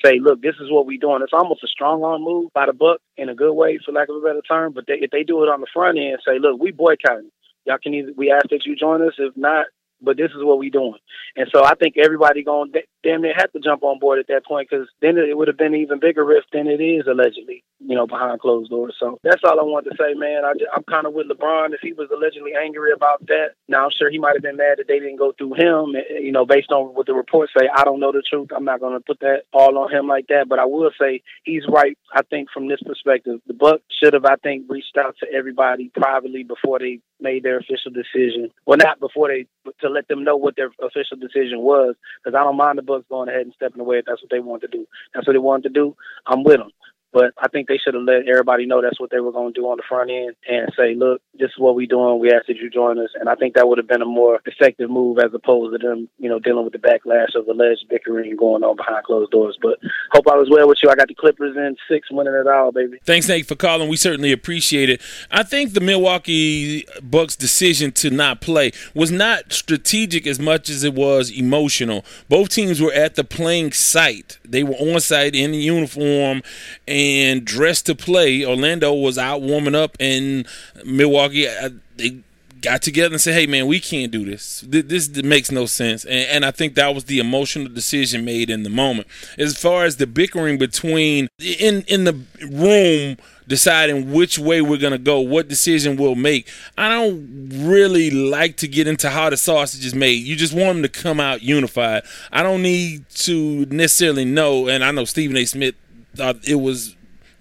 say, 0.03 0.19
look, 0.19 0.41
this 0.41 0.55
is 0.60 0.71
what 0.71 0.86
we're 0.86 0.99
doing. 0.99 1.21
It's 1.21 1.33
almost 1.33 1.63
a 1.63 1.67
strong 1.67 2.03
arm 2.03 2.23
move 2.23 2.51
by 2.53 2.65
the 2.65 2.73
book 2.73 3.01
in 3.15 3.29
a 3.29 3.36
good 3.36 3.53
way, 3.53 3.79
for 3.83 3.91
lack 3.91 4.10
of 4.10 4.15
a 4.15 4.21
better 4.21 4.41
term. 4.41 4.73
But 4.73 4.86
they, 4.88 4.95
if 4.95 5.12
they 5.12 5.23
do 5.23 5.43
it 5.43 5.49
on 5.49 5.62
the 5.62 5.67
front 5.73 5.97
end, 5.97 6.19
say, 6.25 6.39
look, 6.39 6.60
we 6.60 6.71
boycotting. 6.71 7.31
Y'all 7.65 7.77
can 7.81 7.93
either 7.93 8.12
we 8.15 8.31
ask 8.31 8.49
that 8.49 8.65
you 8.65 8.75
join 8.75 9.01
us. 9.01 9.13
If 9.17 9.36
not, 9.36 9.67
but 10.01 10.17
this 10.17 10.31
is 10.31 10.43
what 10.43 10.60
we 10.60 10.69
doing. 10.69 10.99
And 11.36 11.47
so 11.53 11.63
I 11.63 11.75
think 11.75 11.95
everybody 11.97 12.43
going 12.43 12.71
damn 13.08 13.22
near 13.22 13.34
had 13.36 13.48
to 13.54 13.60
jump 13.60 13.84
on 13.84 14.00
board 14.00 14.20
at 14.20 14.28
that 14.28 14.46
point 14.46 14.67
because 14.70 14.88
then 15.02 15.17
it 15.17 15.38
would 15.38 15.48
have 15.48 15.58
been 15.58 15.76
even 15.76 16.00
bigger 16.00 16.26
rift 16.26 16.48
than 16.52 16.67
it 16.67 16.82
is 16.82 17.08
allegedly, 17.08 17.63
you 17.80 17.96
know, 17.96 18.06
behind 18.06 18.39
closed 18.41 18.70
doors. 18.70 18.96
So 19.00 19.20
that's 19.24 19.43
all 19.46 19.60
I 19.60 19.63
want 19.63 19.86
to 19.86 19.96
say, 19.98 20.13
man. 20.13 20.43
I 20.43 20.52
am 20.76 20.84
kind 20.84 21.08
of 21.08 21.13
with 21.13 21.28
LeBron. 21.30 21.74
If 21.74 21.80
he 21.82 21.93
was 21.93 22.10
allegedly 22.12 22.52
angry 22.60 22.91
about 22.91 23.26
that, 23.28 23.56
now 23.67 23.86
I'm 23.86 23.91
sure 23.98 24.10
he 24.10 24.20
might 24.20 24.36
have 24.36 24.43
been 24.43 24.58
mad 24.58 24.80
that 24.80 24.88
they 24.88 25.00
didn't 25.00 25.17
go 25.17 25.32
through 25.38 25.54
him. 25.54 25.96
Eh, 25.96 26.17
eh, 26.17 26.20
you 26.20 26.32
know, 26.32 26.46
based 26.46 26.72
on 26.72 26.93
what 26.96 27.06
the 27.08 27.13
reports 27.13 27.54
say, 27.58 27.70
I 27.74 27.84
don't 27.86 28.00
know 28.00 28.12
the 28.12 28.24
truth. 28.28 28.50
I'm 28.56 28.65
not 28.65 28.82
going 28.82 28.93
to 28.93 29.04
put 29.04 29.20
that 29.22 29.43
all 29.54 29.78
on 29.78 29.91
him 29.91 30.08
like 30.08 30.28
that. 30.28 30.50
But 30.50 30.60
I 30.60 30.65
will 30.65 30.91
say 31.00 31.22
he's 31.43 31.63
right. 31.72 31.98
I 32.13 32.24
think 32.24 32.50
from 32.52 32.67
this 32.67 32.82
perspective, 32.86 33.39
the 33.48 33.54
Buck 33.54 33.82
should 34.04 34.13
have, 34.13 34.26
I 34.26 34.36
think, 34.36 34.65
reached 34.67 34.98
out 34.98 35.15
to 35.22 35.28
everybody 35.34 35.91
privately 35.96 36.43
before 36.43 36.80
they 36.80 37.00
made 37.20 37.43
their 37.43 37.58
official 37.58 37.91
decision. 37.91 38.52
Well, 38.65 38.78
not 38.78 39.00
before 39.00 39.30
they 39.30 39.48
to 39.82 39.89
let 39.89 40.08
them 40.08 40.24
know 40.24 40.36
what 40.36 40.56
their 40.56 40.72
official 40.82 41.17
decision 41.17 41.60
was, 41.60 41.96
because 42.24 42.36
I 42.36 42.43
don't 42.43 42.58
mind 42.58 42.78
the 42.78 42.84
Going 43.10 43.29
ahead 43.29 43.41
and 43.41 43.53
stepping 43.53 43.81
away 43.81 43.99
if 43.99 44.05
that's 44.05 44.21
what 44.21 44.31
they 44.31 44.39
want 44.39 44.62
to 44.62 44.67
do. 44.67 44.86
That's 45.13 45.27
what 45.27 45.33
they 45.33 45.39
wanted 45.39 45.63
to 45.63 45.69
do. 45.69 45.95
I'm 46.25 46.43
with 46.43 46.57
them. 46.57 46.71
But 47.13 47.32
I 47.38 47.48
think 47.48 47.67
they 47.67 47.78
should 47.78 47.93
have 47.93 48.04
let 48.04 48.28
everybody 48.28 48.65
know 48.65 48.82
that's 48.82 49.00
what 49.00 49.12
they 49.12 49.20
were 49.20 49.32
going 49.32 49.54
to 49.54 49.60
do 49.60 49.65
on 49.67 49.78
the 49.78 49.84
front 49.88 50.12
end 50.12 50.36
and 50.48 50.72
say, 50.78 50.93
look, 50.93 51.22
this 51.34 51.50
is 51.50 51.58
what 51.58 51.76
we're 51.76 51.88
doing. 51.88 52.20
We 52.20 52.32
asked 52.32 52.48
that 52.48 52.58
you 52.58 52.70
join 52.70 53.00
us. 53.00 53.10
And 53.20 53.30
I 53.30 53.36
think 53.36 53.56
that 53.56 53.67
would 53.67 53.78
have 53.78 53.88
been 53.88 54.02
a 54.02 54.06
more 54.06 54.39
effective 54.46 54.89
move 54.89 55.17
as 55.20 55.34
opposed 55.34 55.80
to 55.80 55.88
them, 55.88 56.10
you 56.20 56.30
know, 56.30 56.39
dealing 56.39 56.65
with 56.65 56.74
the 56.74 56.80
backlash 56.80 57.34
of 57.34 57.46
the 57.46 57.54
alleged 57.54 57.86
bickering 57.89 58.36
going 58.36 58.63
on 58.63 58.76
behind 58.76 59.06
closed 59.06 59.32
doors. 59.32 59.58
But 59.62 59.80
hope 60.12 60.28
I 60.28 60.36
was 60.36 60.50
well 60.52 60.67
with 60.67 60.80
you. 60.84 60.89
I 60.89 60.96
got 60.96 61.08
the 61.08 61.15
Clippers 61.15 61.56
in 61.56 61.78
six, 61.89 62.12
winning 62.12 62.34
it 62.34 62.48
all, 62.48 62.72
baby. 62.72 63.00
Thanks, 63.06 63.28
Nate, 63.28 63.48
for 63.48 63.56
calling. 63.56 63.88
We 63.88 63.96
certainly 63.96 64.34
appreciate 64.34 64.89
it. 64.89 65.02
I 65.32 65.43
think 65.43 65.74
the 65.74 65.82
Milwaukee 65.82 66.86
Bucks' 67.02 67.38
decision 67.38 67.93
to 67.93 68.10
not 68.10 68.41
play 68.41 68.72
was 68.93 69.12
not 69.12 69.54
strategic 69.54 70.28
as 70.28 70.39
much 70.39 70.70
as 70.70 70.84
it 70.84 70.93
was 70.93 71.32
emotional. 71.32 72.04
Both 72.28 72.50
teams 72.50 72.82
were 72.82 72.93
at 72.93 73.15
the 73.15 73.24
playing 73.24 73.72
site. 73.72 74.39
They 74.43 74.63
were 74.63 74.76
on 74.76 75.00
site 75.00 75.36
in 75.36 75.54
uniform 75.54 76.41
and 76.88 76.96
dressed 77.45 77.86
to 77.88 77.95
play. 77.95 78.45
Orlando 78.45 78.93
was 78.93 79.17
out 79.17 79.41
warming 79.41 79.75
up, 79.75 79.95
and 79.99 80.47
Milwaukee 80.86 81.47
they 81.95 82.21
got 82.62 82.81
together 82.81 83.13
and 83.13 83.21
said, 83.21 83.33
"Hey, 83.33 83.47
man, 83.47 83.67
we 83.67 83.79
can't 83.79 84.12
do 84.12 84.25
this. 84.25 84.63
This, 84.67 85.07
this 85.07 85.23
makes 85.23 85.51
no 85.51 85.65
sense." 85.65 86.05
And, 86.05 86.29
and, 86.29 86.45
I 86.45 86.51
think 86.51 86.75
that 86.75 86.93
was 86.93 87.05
the 87.05 87.19
emotional 87.19 87.67
decision 87.67 88.25
made 88.25 88.49
in 88.49 88.63
the 88.63 88.69
moment. 88.69 89.07
As 89.38 89.57
far 89.57 89.86
as 89.86 89.97
the 89.97 90.07
bickering 90.07 90.57
between 90.57 91.27
in 91.39 91.83
in 91.88 92.03
the 92.03 92.19
room 92.49 93.17
deciding 93.47 94.12
which 94.12 94.38
way 94.38 94.62
we're 94.62 94.77
gonna 94.77 94.97
go, 94.97 95.21
what 95.21 95.47
decision 95.47 95.95
we'll 95.95 96.15
make. 96.15 96.49
I 96.77 96.89
don't 96.89 97.49
really 97.53 98.12
like 98.12 98.57
to 98.57 98.67
get 98.67 98.88
into 98.88 99.10
how 99.10 99.29
the 99.29 99.38
sausage 99.38 99.86
is 99.86 99.95
made. 99.95 100.23
You 100.23 100.36
just 100.36 100.53
want 100.53 100.75
them 100.75 100.83
to 100.83 100.89
come 100.89 101.19
out 101.19 101.41
unified. 101.41 102.03
I 102.31 102.43
don't 102.43 102.62
need 102.62 103.07
to 103.10 103.65
necessarily 103.67 104.25
know. 104.25 104.67
And 104.67 104.83
I 104.83 104.91
know 104.91 105.05
Stephen 105.05 105.38
A. 105.38 105.45
Smith 105.45 105.75
thought 106.17 106.47
it 106.47 106.56
was 106.56 106.95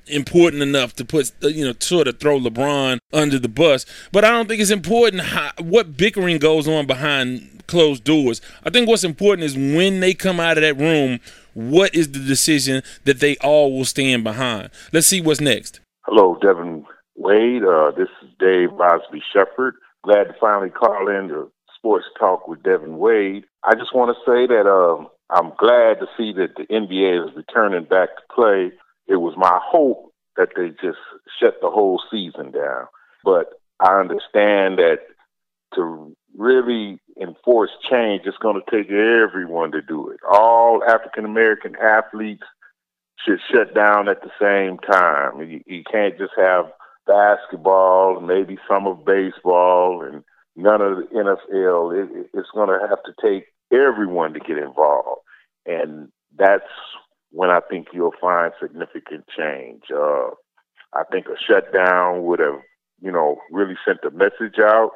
important 0.08 0.62
enough 0.62 0.94
to 0.94 1.04
put 1.04 1.32
you 1.42 1.64
know 1.64 1.74
sort 1.80 2.06
of 2.06 2.20
throw 2.20 2.38
LeBron 2.38 2.98
under 3.12 3.38
the 3.38 3.48
bus. 3.48 3.86
But 4.12 4.24
I 4.24 4.30
don't 4.30 4.48
think 4.48 4.60
it's 4.60 4.70
important 4.70 5.22
how, 5.22 5.52
what 5.58 5.96
bickering 5.96 6.38
goes 6.38 6.68
on 6.68 6.86
behind 6.86 7.64
closed 7.66 8.04
doors. 8.04 8.40
I 8.64 8.70
think 8.70 8.88
what's 8.88 9.04
important 9.04 9.44
is 9.44 9.56
when 9.56 10.00
they 10.00 10.14
come 10.14 10.40
out 10.40 10.56
of 10.56 10.62
that 10.62 10.78
room, 10.78 11.20
what 11.54 11.94
is 11.94 12.12
the 12.12 12.20
decision 12.20 12.82
that 13.04 13.20
they 13.20 13.36
all 13.38 13.76
will 13.76 13.84
stand 13.84 14.24
behind. 14.24 14.70
Let's 14.92 15.06
see 15.06 15.20
what's 15.20 15.40
next. 15.40 15.80
Hello, 16.04 16.38
Devin 16.40 16.84
Wade. 17.16 17.64
Uh, 17.64 17.90
this 17.96 18.08
is 18.22 18.28
Dave 18.38 18.76
Bosby 18.76 19.22
Shepard. 19.32 19.74
Glad 20.04 20.24
to 20.24 20.34
finally 20.40 20.70
call 20.70 21.08
in 21.08 21.28
to 21.28 21.50
Sports 21.76 22.06
Talk 22.18 22.46
with 22.46 22.62
Devin 22.62 22.98
Wade. 22.98 23.44
I 23.64 23.74
just 23.74 23.94
want 23.94 24.14
to 24.14 24.30
say 24.30 24.46
that 24.46 24.66
uh, 24.66 25.08
I'm 25.30 25.52
glad 25.58 25.98
to 26.00 26.06
see 26.16 26.32
that 26.34 26.54
the 26.56 26.66
NBA 26.66 27.28
is 27.28 27.36
returning 27.36 27.84
back 27.84 28.10
to 28.16 28.22
play 28.34 28.72
it 29.06 29.16
was 29.16 29.34
my 29.36 29.58
hope 29.62 30.12
that 30.36 30.50
they 30.56 30.70
just 30.70 30.98
shut 31.40 31.60
the 31.60 31.70
whole 31.70 32.02
season 32.10 32.50
down. 32.50 32.86
But 33.24 33.60
I 33.80 33.98
understand 34.00 34.78
that 34.78 34.98
to 35.74 36.14
really 36.36 37.00
enforce 37.20 37.70
change, 37.90 38.22
it's 38.24 38.36
going 38.38 38.60
to 38.60 38.70
take 38.70 38.90
everyone 38.90 39.72
to 39.72 39.80
do 39.80 40.08
it. 40.10 40.20
All 40.28 40.82
African 40.84 41.24
American 41.24 41.76
athletes 41.76 42.44
should 43.24 43.40
shut 43.52 43.74
down 43.74 44.08
at 44.08 44.22
the 44.22 44.30
same 44.40 44.78
time. 44.78 45.40
You, 45.40 45.60
you 45.66 45.82
can't 45.90 46.18
just 46.18 46.32
have 46.36 46.66
basketball, 47.06 48.20
maybe 48.20 48.58
some 48.68 48.86
of 48.86 49.04
baseball, 49.04 50.02
and 50.02 50.22
none 50.56 50.82
of 50.82 50.96
the 50.96 51.06
NFL. 51.14 52.02
It, 52.02 52.30
it's 52.34 52.50
going 52.52 52.68
to 52.68 52.86
have 52.88 53.02
to 53.04 53.12
take 53.22 53.46
everyone 53.72 54.33
to 54.35 54.40
get 54.40 54.59
involved. 54.59 55.22
And 55.66 56.09
that's 56.37 56.64
when 57.31 57.50
I 57.50 57.61
think 57.68 57.88
you'll 57.92 58.14
find 58.20 58.52
significant 58.61 59.24
change. 59.37 59.83
Uh, 59.94 60.31
I 60.92 61.02
think 61.11 61.26
a 61.26 61.37
shutdown 61.46 62.24
would 62.24 62.40
have, 62.40 62.61
you 63.00 63.12
know, 63.12 63.38
really 63.50 63.76
sent 63.85 63.98
a 64.05 64.11
message 64.11 64.59
out, 64.61 64.92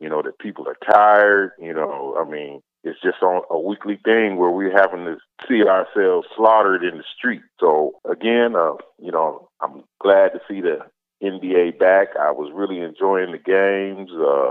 you 0.00 0.08
know, 0.08 0.22
that 0.22 0.38
people 0.38 0.66
are 0.68 0.92
tired. 0.92 1.52
You 1.58 1.72
know, 1.72 2.16
I 2.18 2.28
mean, 2.28 2.60
it's 2.84 3.00
just 3.02 3.22
on 3.22 3.42
a 3.50 3.58
weekly 3.58 3.98
thing 4.04 4.36
where 4.36 4.50
we're 4.50 4.76
having 4.76 5.04
to 5.04 5.16
see 5.48 5.62
ourselves 5.62 6.26
slaughtered 6.36 6.84
in 6.84 6.98
the 6.98 7.04
street. 7.16 7.42
So 7.60 7.92
again, 8.10 8.54
uh, 8.56 8.74
you 8.98 9.12
know, 9.12 9.48
I'm 9.60 9.84
glad 10.00 10.32
to 10.32 10.40
see 10.48 10.60
the 10.60 10.78
NBA 11.22 11.78
back. 11.78 12.08
I 12.20 12.30
was 12.32 12.52
really 12.54 12.80
enjoying 12.80 13.32
the 13.32 13.38
games. 13.38 14.10
Uh, 14.12 14.50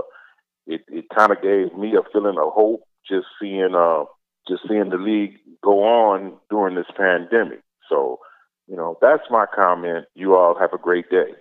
it 0.66 0.82
it 0.88 1.06
kind 1.16 1.32
of 1.32 1.40
gave 1.42 1.76
me 1.76 1.94
a 1.96 2.02
feeling 2.12 2.36
of 2.38 2.52
hope 2.52 2.82
just 3.08 3.26
seeing 3.40 3.74
uh 3.74 4.04
just 4.48 4.62
seeing 4.68 4.88
the 4.90 4.96
league 4.96 5.38
go 5.62 5.82
on 5.82 6.34
during 6.50 6.74
this 6.74 6.86
pandemic. 6.96 7.60
So, 7.88 8.18
you 8.66 8.76
know, 8.76 8.96
that's 9.00 9.24
my 9.30 9.46
comment. 9.54 10.06
You 10.14 10.36
all 10.36 10.58
have 10.58 10.72
a 10.72 10.78
great 10.78 11.10
day. 11.10 11.32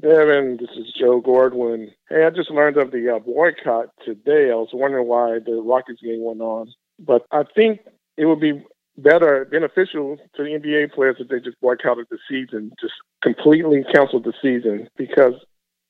Devin, 0.00 0.58
this 0.60 0.70
is 0.76 0.92
Joe 0.98 1.20
Gordwin. 1.20 1.88
Hey, 2.08 2.24
I 2.24 2.30
just 2.30 2.50
learned 2.50 2.76
of 2.76 2.90
the 2.90 3.16
uh, 3.16 3.18
boycott 3.18 3.88
today. 4.04 4.50
I 4.50 4.54
was 4.54 4.68
wondering 4.72 5.08
why 5.08 5.38
the 5.44 5.62
Rockets 5.62 6.00
game 6.02 6.22
went 6.22 6.40
on, 6.40 6.72
but 6.98 7.26
I 7.32 7.42
think 7.54 7.80
it 8.16 8.26
would 8.26 8.40
be 8.40 8.64
better, 8.98 9.46
beneficial 9.50 10.18
to 10.36 10.42
the 10.42 10.50
NBA 10.50 10.92
players 10.92 11.16
if 11.18 11.28
they 11.28 11.40
just 11.40 11.60
boycotted 11.60 12.06
the 12.10 12.18
season, 12.28 12.72
just 12.80 12.94
completely 13.22 13.84
canceled 13.92 14.24
the 14.24 14.34
season 14.42 14.88
because 14.96 15.34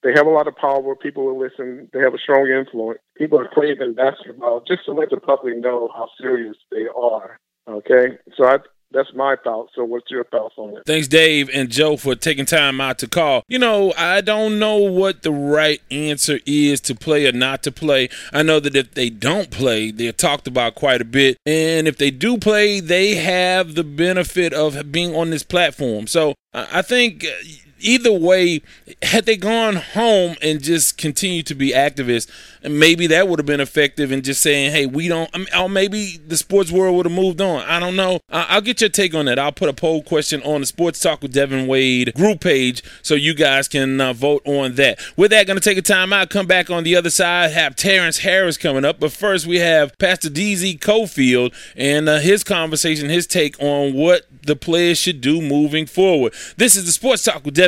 they 0.03 0.13
have 0.15 0.27
a 0.27 0.31
lot 0.31 0.47
of 0.47 0.57
power. 0.57 0.95
People 0.95 1.27
will 1.27 1.39
listen. 1.39 1.89
They 1.93 2.01
have 2.01 2.15
a 2.15 2.19
strong 2.19 2.49
influence. 2.49 3.01
People 3.17 3.41
are 3.41 3.65
in 3.65 3.95
basketball 3.95 4.63
just 4.67 4.85
to 4.87 4.93
let 4.93 5.11
the 5.11 5.19
public 5.19 5.59
know 5.59 5.89
how 5.95 6.09
serious 6.21 6.57
they 6.71 6.87
are. 6.97 7.39
Okay, 7.69 8.17
so 8.37 8.47
I, 8.47 8.59
that's 8.93 9.13
my 9.15 9.37
thoughts. 9.45 9.73
So, 9.75 9.85
what's 9.85 10.11
your 10.11 10.25
thoughts 10.25 10.55
on 10.57 10.77
it? 10.77 10.85
Thanks, 10.87 11.09
Dave 11.09 11.51
and 11.53 11.69
Joe, 11.69 11.97
for 11.97 12.15
taking 12.15 12.47
time 12.47 12.81
out 12.81 12.99
to 13.01 13.09
call. 13.09 13.43
You 13.49 13.59
know, 13.59 13.93
I 13.99 14.23
don't 14.23 14.59
know 14.59 14.77
what 14.77 15.23
the 15.23 15.33
right 15.33 15.83
answer 15.91 16.39
is 16.47 16.81
to 16.83 16.95
play 16.95 17.27
or 17.27 17.33
not 17.33 17.63
to 17.65 17.73
play. 17.73 18.09
I 18.33 18.43
know 18.43 18.61
that 18.61 18.75
if 18.75 18.95
they 18.95 19.11
don't 19.11 19.51
play, 19.51 19.91
they're 19.91 20.13
talked 20.13 20.47
about 20.47 20.75
quite 20.75 21.03
a 21.03 21.05
bit. 21.05 21.37
And 21.45 21.87
if 21.87 21.99
they 21.99 22.11
do 22.11 22.39
play, 22.39 22.81
they 22.81 23.17
have 23.17 23.75
the 23.75 23.85
benefit 23.85 24.55
of 24.55 24.91
being 24.91 25.15
on 25.15 25.31
this 25.31 25.43
platform. 25.43 26.07
So, 26.07 26.35
I 26.55 26.81
think 26.81 27.25
uh, 27.25 27.67
either 27.81 28.12
way, 28.12 28.62
had 29.03 29.27
they 29.27 29.37
gone 29.37 29.77
home 29.77 30.37
and 30.43 30.62
just 30.62 30.99
continued 30.99 31.47
to 31.47 31.55
be 31.55 31.73
activists, 31.73 32.29
maybe 32.62 33.07
that 33.09 33.29
would 33.29 33.38
have 33.38 33.47
been 33.47 33.61
effective 33.61 34.12
in 34.12 34.23
just 34.23 34.41
saying, 34.41 34.73
hey, 34.73 34.87
we 34.87 35.09
don't, 35.09 35.31
or 35.57 35.69
maybe 35.69 36.19
the 36.27 36.37
sports 36.37 36.71
world 36.71 36.97
would 36.97 37.07
have 37.07 37.14
moved 37.14 37.41
on. 37.41 37.62
I 37.62 37.79
don't 37.79 37.97
know. 37.97 38.21
I'll 38.31 38.61
get 38.61 38.81
your 38.81 38.91
take 38.91 39.14
on 39.14 39.27
that. 39.27 39.38
I'll 39.38 39.53
put 39.53 39.69
a 39.69 39.73
poll 39.73 40.03
question 40.03 40.43
on 40.43 40.61
the 40.61 40.67
Sports 40.67 41.01
Talk 41.01 41.23
with 41.23 41.33
Devin 41.33 41.67
Wade 41.67 42.14
group 42.14 42.41
page 42.41 42.83
so 43.03 43.14
you 43.14 43.35
guys 43.35 43.69
can 43.69 44.01
uh, 44.01 44.12
vote 44.12 44.43
on 44.45 44.75
that. 44.75 44.99
With 45.17 45.31
that, 45.31 45.47
going 45.47 45.59
to 45.59 45.64
take 45.64 45.79
a 45.79 45.83
time 45.83 46.12
out, 46.12 46.31
come 46.31 46.47
back 46.47 46.71
on 46.71 46.85
the 46.85 46.97
other 46.97 47.11
side, 47.11 47.53
have 47.53 47.77
Terrence 47.77 48.19
Harris 48.19 48.57
coming 48.57 48.85
up. 48.85 49.01
But 49.01 49.12
first, 49.12 49.47
we 49.47 49.57
have 49.59 49.97
Pastor 49.99 50.29
DZ 50.29 50.81
Cofield 50.81 51.55
and 51.77 52.09
uh, 52.09 52.19
his 52.19 52.45
conversation, 52.45 53.09
his 53.09 53.27
take 53.27 53.61
on 53.61 53.95
what 53.95 54.27
the 54.43 54.57
players 54.57 54.99
should 54.99 55.21
do 55.21 55.41
moving 55.41 55.87
forward. 55.87 56.35
This 56.57 56.75
is 56.75 56.87
the 56.87 56.93
Sports 56.93 57.23
Talk 57.25 57.45
with 57.45 57.55
Devin 57.55 57.67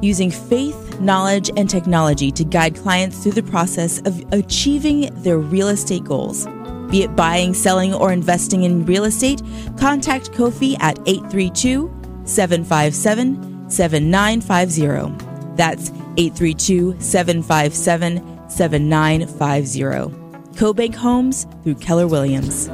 using 0.00 0.30
faith, 0.30 1.00
knowledge, 1.00 1.50
and 1.56 1.68
technology 1.68 2.30
to 2.32 2.44
guide 2.44 2.76
clients 2.76 3.22
through 3.22 3.32
the 3.32 3.42
process 3.42 4.00
of 4.00 4.22
achieving 4.32 5.10
their 5.22 5.38
real 5.38 5.68
estate 5.68 6.04
goals. 6.04 6.46
Be 6.90 7.02
it 7.02 7.14
buying, 7.14 7.52
selling, 7.52 7.92
or 7.92 8.12
investing 8.12 8.62
in 8.64 8.86
real 8.86 9.04
estate, 9.04 9.42
contact 9.76 10.32
Kofi 10.32 10.76
at 10.80 10.98
832 11.06 11.90
757 12.24 13.70
7950. 13.70 15.54
That's 15.56 15.90
832 16.16 16.96
757 16.98 18.48
7950. 18.48 20.28
CoBank 20.58 20.94
Homes 20.94 21.46
through 21.62 21.76
Keller 21.76 22.06
Williams. 22.06 22.68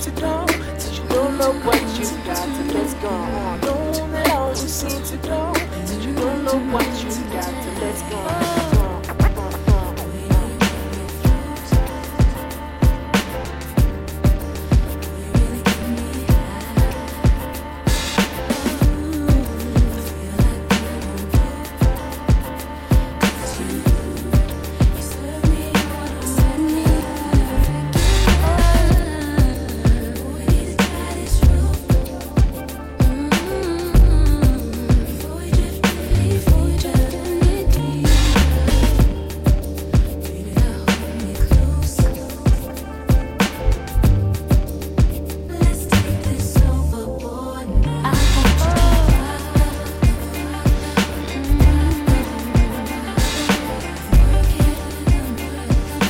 To 0.00 0.10
go. 0.12 0.44
Cause 0.46 0.98
you 0.98 1.08
don't 1.08 1.38
know 1.38 1.52
what 1.64 1.80
you 1.98 2.06
got 2.24 2.44
till 2.44 2.76
it's 2.76 2.94
gone. 2.94 3.60
Don't 3.60 4.14
it 4.14 4.30
always 4.30 4.58
seem 4.58 5.02
to 5.04 5.16
go. 5.28 5.52
Cause 5.54 6.04
you 6.04 6.14
don't 6.14 6.44
know 6.44 6.58
what 6.72 6.86
you 7.02 7.23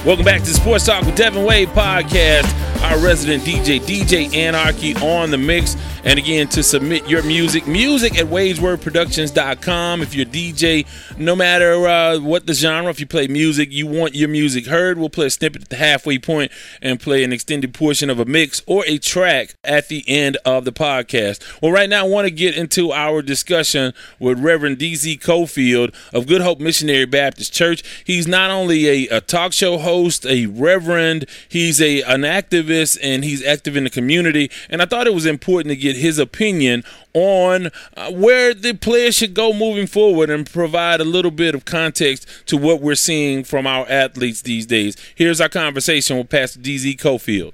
Welcome 0.05 0.27
back 0.27 0.43
to 0.43 0.49
the 0.49 0.53
Sports 0.53 0.85
Talk 0.85 1.07
with 1.07 1.17
Devin 1.17 1.45
Wade 1.45 1.69
podcast. 1.71 2.45
Our 2.83 2.99
resident 2.99 3.43
DJ, 3.43 3.81
DJ 3.81 4.35
Anarchy 4.37 4.95
on 4.97 5.31
the 5.31 5.39
mix. 5.39 5.77
And 6.07 6.19
again, 6.19 6.49
to 6.49 6.63
submit 6.63 7.09
your 7.09 7.23
music, 7.23 7.67
music 7.67 8.19
at 8.19 8.27
wadeswordproductions.com. 8.27 10.03
If 10.03 10.15
you're 10.15 10.27
a 10.27 10.31
DJ, 10.31 10.87
no 11.17 11.35
matter 11.35 11.89
uh, 11.89 12.19
what 12.19 12.47
the 12.47 12.53
genre, 12.53 12.91
if 12.91 13.01
you 13.01 13.07
play 13.07 13.27
music, 13.27 13.73
you 13.73 13.87
want 13.87 14.15
your 14.15 14.29
music 14.29 14.67
heard, 14.67 14.99
we'll 14.99 15.09
play 15.09 15.27
a 15.27 15.31
snippet 15.31 15.63
at 15.63 15.69
the 15.71 15.77
halfway 15.77 16.19
point 16.19 16.53
and 16.83 17.01
play 17.01 17.25
an 17.25 17.33
extended 17.33 17.73
portion 17.73 18.11
of 18.11 18.21
a 18.21 18.27
mix 18.27 18.61
or 18.67 18.85
a 18.87 18.99
track 18.99 19.55
at 19.65 19.89
the 19.89 20.05
end 20.07 20.37
of 20.45 20.67
the 20.67 20.73
podcast. 20.73 21.41
Well, 21.63 21.73
right 21.73 21.89
now, 21.89 22.05
I 22.05 22.09
want 22.09 22.27
to 22.27 22.31
get 22.31 22.55
into 22.55 22.93
our 22.93 23.23
discussion 23.23 23.95
with 24.19 24.39
Reverend 24.39 24.77
D.Z. 24.77 25.17
Cofield 25.19 25.95
of 26.13 26.27
Good 26.27 26.43
Hope 26.43 26.61
Missionary 26.61 27.07
Baptist 27.07 27.55
Church. 27.55 27.83
He's 28.05 28.29
not 28.29 28.51
only 28.51 29.07
a, 29.07 29.17
a 29.17 29.21
talk 29.23 29.55
show 29.55 29.79
host, 29.79 30.27
a 30.27 30.45
reverend, 30.47 31.25
he's 31.49 31.81
a 31.81 32.03
an 32.03 32.23
activist, 32.23 32.99
and 33.03 33.25
he's 33.25 33.43
active 33.43 33.75
in 33.75 33.85
the 33.85 33.91
community. 33.91 34.51
And 34.69 34.83
I 34.83 34.85
thought 34.85 35.07
it 35.07 35.15
was 35.15 35.25
important 35.25 35.71
to 35.71 35.77
get 35.77 35.94
his 35.95 36.19
opinion 36.19 36.85
on 37.13 37.71
uh, 37.97 38.11
where 38.11 38.55
the 38.55 38.75
players 38.75 39.15
should 39.15 39.35
go 39.35 39.53
moving 39.53 39.87
forward 39.87 40.31
and 40.31 40.51
provide 40.51 41.01
a 41.01 41.05
little 41.05 41.31
bit 41.31 41.55
of 41.55 41.65
context 41.65 42.27
to 42.47 42.57
what 42.57 42.81
we're 42.81 42.95
seeing 42.95 43.45
from 43.45 43.67
our 43.67 43.87
athletes 43.89 44.43
these 44.43 44.67
days. 44.67 44.97
Here's 45.15 45.41
our 45.41 45.49
conversation 45.49 46.19
with 46.19 46.29
Pastor 46.29 46.61
DZ 46.61 46.97
Cofield. 46.97 47.53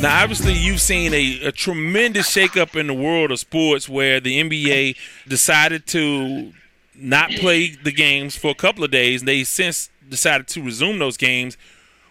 Now, 0.00 0.22
obviously, 0.22 0.54
you've 0.54 0.80
seen 0.80 1.12
a, 1.12 1.48
a, 1.48 1.52
tremendous 1.52 2.34
shakeup 2.34 2.74
in 2.74 2.86
the 2.86 2.94
world 2.94 3.30
of 3.30 3.38
sports 3.38 3.86
where 3.86 4.18
the 4.18 4.42
NBA 4.42 4.96
decided 5.28 5.86
to 5.88 6.54
not 6.94 7.30
play 7.32 7.70
the 7.70 7.92
games 7.92 8.34
for 8.34 8.50
a 8.50 8.54
couple 8.54 8.82
of 8.82 8.90
days. 8.90 9.24
They 9.24 9.44
since 9.44 9.90
decided 10.08 10.48
to 10.48 10.62
resume 10.62 10.98
those 10.98 11.18
games. 11.18 11.58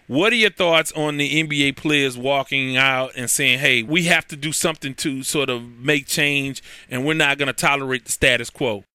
What 0.10 0.34
are 0.34 0.38
your 0.38 0.50
thoughts 0.50 0.91
on 0.93 1.17
the 1.17 1.43
NBA 1.43 1.76
players 1.76 2.17
walking 2.17 2.76
out 2.76 3.12
and 3.15 3.30
saying, 3.30 3.60
hey, 3.60 3.84
we 3.84 4.06
have 4.06 4.26
to 4.30 4.36
do 4.36 4.52
something 4.52 4.95
to 4.95 5.22
sort 5.22 5.52
of 5.52 5.62
make 5.62 6.08
change 6.08 6.63
and 6.89 7.06
we're 7.06 7.13
not 7.13 7.38
going 7.38 7.45
to 7.45 7.54
tolerate 7.54 8.06
the 8.06 8.12
status 8.12 8.50
quo? 8.50 8.86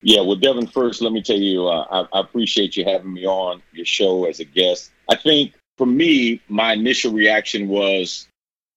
Yeah, 0.00 0.22
well, 0.22 0.36
Devin, 0.36 0.68
first, 0.68 1.02
let 1.02 1.12
me 1.12 1.22
tell 1.22 1.36
you, 1.36 1.68
uh, 1.68 1.84
I, 1.90 2.18
I 2.18 2.20
appreciate 2.20 2.78
you 2.78 2.86
having 2.86 3.12
me 3.12 3.26
on 3.26 3.60
your 3.72 3.84
show 3.84 4.24
as 4.24 4.40
a 4.40 4.46
guest. 4.46 4.90
I 5.06 5.16
think 5.16 5.52
for 5.76 5.86
me, 5.86 6.40
my 6.48 6.72
initial 6.72 7.12
reaction 7.12 7.68
was 7.68 8.26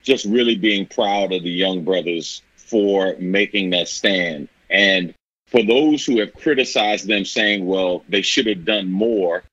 just 0.03 0.25
really 0.25 0.55
being 0.55 0.87
proud 0.87 1.31
of 1.31 1.43
the 1.43 1.49
young 1.49 1.85
brothers 1.85 2.41
for 2.57 3.15
making 3.17 3.69
that 3.69 3.87
stand. 3.87 4.49
And 4.69 5.13
for 5.47 5.63
those 5.63 6.05
who 6.05 6.19
have 6.19 6.33
criticized 6.33 7.07
them 7.07 7.23
saying, 7.23 7.65
well, 7.65 8.03
they 8.09 8.23
should 8.23 8.47
have 8.47 8.65
done 8.65 8.91
more, 8.91 9.45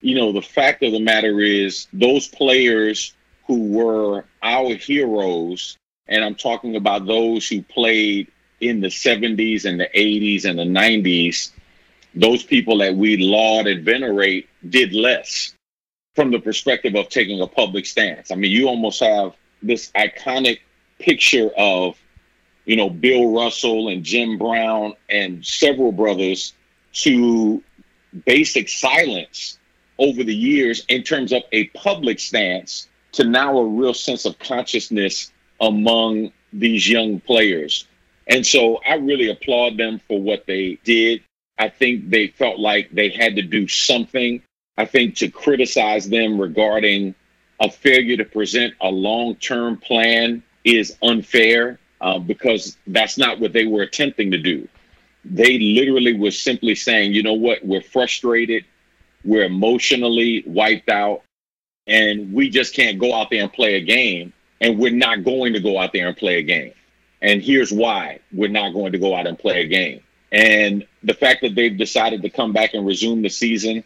you 0.00 0.14
know, 0.14 0.32
the 0.32 0.42
fact 0.42 0.82
of 0.82 0.92
the 0.92 1.00
matter 1.00 1.40
is 1.40 1.88
those 1.92 2.28
players 2.28 3.14
who 3.46 3.72
were 3.72 4.24
our 4.42 4.74
heroes, 4.74 5.76
and 6.06 6.24
I'm 6.24 6.34
talking 6.34 6.76
about 6.76 7.06
those 7.06 7.48
who 7.48 7.62
played 7.62 8.30
in 8.60 8.80
the 8.80 8.88
70s 8.88 9.64
and 9.64 9.80
the 9.80 9.88
80s 9.94 10.44
and 10.44 10.58
the 10.58 10.64
90s, 10.64 11.50
those 12.14 12.42
people 12.42 12.78
that 12.78 12.94
we 12.94 13.16
laud 13.16 13.66
and 13.66 13.84
venerate 13.84 14.48
did 14.68 14.92
less 14.92 15.54
from 16.14 16.30
the 16.30 16.40
perspective 16.40 16.94
of 16.94 17.08
taking 17.08 17.40
a 17.40 17.46
public 17.46 17.86
stance. 17.86 18.30
I 18.30 18.34
mean, 18.34 18.50
you 18.50 18.68
almost 18.68 19.00
have 19.00 19.34
this 19.62 19.90
iconic 19.92 20.60
picture 20.98 21.50
of, 21.56 21.96
you 22.64 22.76
know, 22.76 22.90
Bill 22.90 23.32
Russell 23.32 23.88
and 23.88 24.02
Jim 24.02 24.38
Brown 24.38 24.94
and 25.08 25.44
several 25.44 25.92
brothers 25.92 26.54
to 26.92 27.62
basic 28.24 28.68
silence 28.68 29.58
over 29.98 30.22
the 30.22 30.34
years 30.34 30.84
in 30.88 31.02
terms 31.02 31.32
of 31.32 31.42
a 31.52 31.64
public 31.68 32.20
stance 32.20 32.88
to 33.12 33.24
now 33.24 33.58
a 33.58 33.66
real 33.66 33.94
sense 33.94 34.24
of 34.24 34.38
consciousness 34.38 35.32
among 35.60 36.32
these 36.52 36.88
young 36.88 37.20
players. 37.20 37.86
And 38.26 38.46
so 38.46 38.78
I 38.86 38.94
really 38.94 39.30
applaud 39.30 39.76
them 39.76 40.00
for 40.06 40.20
what 40.20 40.46
they 40.46 40.78
did. 40.84 41.22
I 41.58 41.68
think 41.68 42.10
they 42.10 42.28
felt 42.28 42.58
like 42.58 42.90
they 42.92 43.08
had 43.08 43.36
to 43.36 43.42
do 43.42 43.66
something 43.66 44.42
I 44.78 44.84
think 44.84 45.16
to 45.16 45.28
criticize 45.28 46.08
them 46.08 46.40
regarding 46.40 47.16
a 47.58 47.68
failure 47.68 48.16
to 48.16 48.24
present 48.24 48.74
a 48.80 48.88
long 48.88 49.34
term 49.34 49.76
plan 49.76 50.44
is 50.64 50.96
unfair 51.02 51.80
uh, 52.00 52.20
because 52.20 52.78
that's 52.86 53.18
not 53.18 53.40
what 53.40 53.52
they 53.52 53.66
were 53.66 53.82
attempting 53.82 54.30
to 54.30 54.38
do. 54.38 54.68
They 55.24 55.58
literally 55.58 56.16
were 56.16 56.30
simply 56.30 56.76
saying, 56.76 57.12
you 57.12 57.24
know 57.24 57.34
what, 57.34 57.66
we're 57.66 57.82
frustrated, 57.82 58.64
we're 59.28 59.44
emotionally 59.44 60.42
wiped 60.46 60.88
out, 60.88 61.22
and 61.86 62.32
we 62.32 62.50
just 62.50 62.74
can't 62.74 62.98
go 62.98 63.14
out 63.14 63.30
there 63.30 63.42
and 63.42 63.52
play 63.52 63.74
a 63.74 63.80
game. 63.80 64.32
And 64.60 64.78
we're 64.78 64.92
not 64.92 65.24
going 65.24 65.52
to 65.52 65.60
go 65.60 65.78
out 65.78 65.92
there 65.92 66.08
and 66.08 66.16
play 66.16 66.38
a 66.38 66.42
game. 66.42 66.72
And 67.22 67.40
here's 67.40 67.72
why 67.72 68.18
we're 68.32 68.50
not 68.50 68.72
going 68.72 68.92
to 68.92 68.98
go 68.98 69.14
out 69.14 69.28
and 69.28 69.38
play 69.38 69.62
a 69.62 69.68
game. 69.68 70.00
And 70.32 70.84
the 71.04 71.14
fact 71.14 71.42
that 71.42 71.54
they've 71.54 71.76
decided 71.76 72.22
to 72.22 72.30
come 72.30 72.52
back 72.52 72.74
and 72.74 72.84
resume 72.84 73.22
the 73.22 73.28
season 73.28 73.84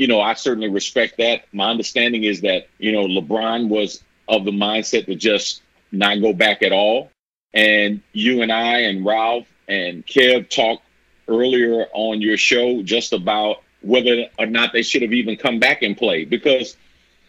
you 0.00 0.06
know, 0.06 0.20
I 0.20 0.34
certainly 0.34 0.70
respect 0.70 1.18
that. 1.18 1.44
My 1.52 1.70
understanding 1.70 2.24
is 2.24 2.40
that, 2.42 2.68
you 2.78 2.92
know, 2.92 3.06
LeBron 3.06 3.68
was 3.68 4.02
of 4.28 4.44
the 4.44 4.50
mindset 4.50 5.06
to 5.06 5.14
just 5.14 5.62
not 5.92 6.20
go 6.20 6.32
back 6.32 6.62
at 6.62 6.72
all. 6.72 7.10
And 7.52 8.00
you 8.12 8.42
and 8.42 8.52
I 8.52 8.80
and 8.82 9.04
Ralph 9.04 9.46
and 9.68 10.06
Kev 10.06 10.48
talked 10.48 10.84
earlier 11.28 11.86
on 11.92 12.20
your 12.20 12.36
show 12.36 12.82
just 12.82 13.12
about 13.12 13.62
whether 13.82 14.26
or 14.38 14.46
not 14.46 14.72
they 14.72 14.82
should 14.82 15.02
have 15.02 15.12
even 15.12 15.36
come 15.36 15.58
back 15.58 15.82
and 15.82 15.96
played. 15.96 16.30
Because 16.30 16.76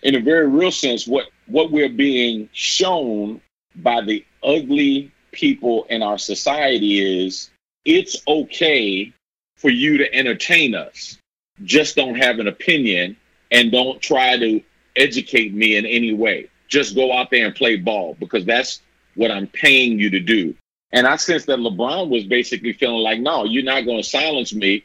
in 0.03 0.15
a 0.15 0.19
very 0.19 0.47
real 0.47 0.71
sense, 0.71 1.07
what 1.07 1.27
what 1.47 1.71
we're 1.71 1.89
being 1.89 2.49
shown 2.53 3.41
by 3.75 4.01
the 4.01 4.25
ugly 4.43 5.11
people 5.31 5.85
in 5.89 6.03
our 6.03 6.17
society 6.17 7.25
is 7.25 7.49
it's 7.85 8.21
okay 8.27 9.13
for 9.55 9.69
you 9.69 9.97
to 9.97 10.13
entertain 10.13 10.75
us 10.75 11.17
just 11.63 11.95
don't 11.95 12.15
have 12.15 12.39
an 12.39 12.47
opinion 12.47 13.15
and 13.51 13.71
don't 13.71 14.01
try 14.01 14.37
to 14.37 14.61
educate 14.95 15.53
me 15.53 15.75
in 15.75 15.85
any 15.85 16.13
way. 16.13 16.49
Just 16.67 16.95
go 16.95 17.11
out 17.13 17.29
there 17.29 17.45
and 17.45 17.55
play 17.55 17.75
ball 17.77 18.15
because 18.19 18.45
that's 18.45 18.81
what 19.15 19.31
I'm 19.31 19.47
paying 19.47 19.99
you 19.99 20.09
to 20.11 20.19
do. 20.19 20.55
And 20.91 21.07
I 21.07 21.15
sense 21.15 21.45
that 21.45 21.59
LeBron 21.59 22.09
was 22.09 22.23
basically 22.25 22.73
feeling 22.73 23.01
like, 23.01 23.19
no, 23.19 23.45
you're 23.45 23.63
not 23.63 23.85
going 23.85 24.01
to 24.01 24.07
silence 24.07 24.53
me 24.53 24.83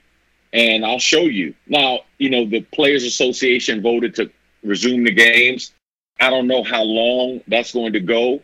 and 0.52 0.84
I'll 0.84 0.98
show 0.98 1.22
you. 1.22 1.54
Now, 1.66 2.00
you 2.18 2.30
know, 2.30 2.46
the 2.46 2.60
Players 2.60 3.04
Association 3.04 3.82
voted 3.82 4.14
to 4.16 4.30
resume 4.62 5.04
the 5.04 5.12
games. 5.12 5.72
I 6.18 6.30
don't 6.30 6.46
know 6.46 6.62
how 6.62 6.82
long 6.82 7.40
that's 7.46 7.72
going 7.72 7.92
to 7.92 8.00
go 8.00 8.42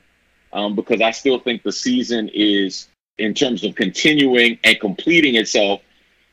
um, 0.53 0.77
because 0.77 1.01
I 1.01 1.11
still 1.13 1.39
think 1.39 1.63
the 1.63 1.73
season 1.73 2.31
is, 2.33 2.89
in 3.19 3.35
terms 3.35 3.65
of 3.65 3.75
continuing 3.75 4.59
and 4.65 4.79
completing 4.81 5.37
itself, 5.37 5.81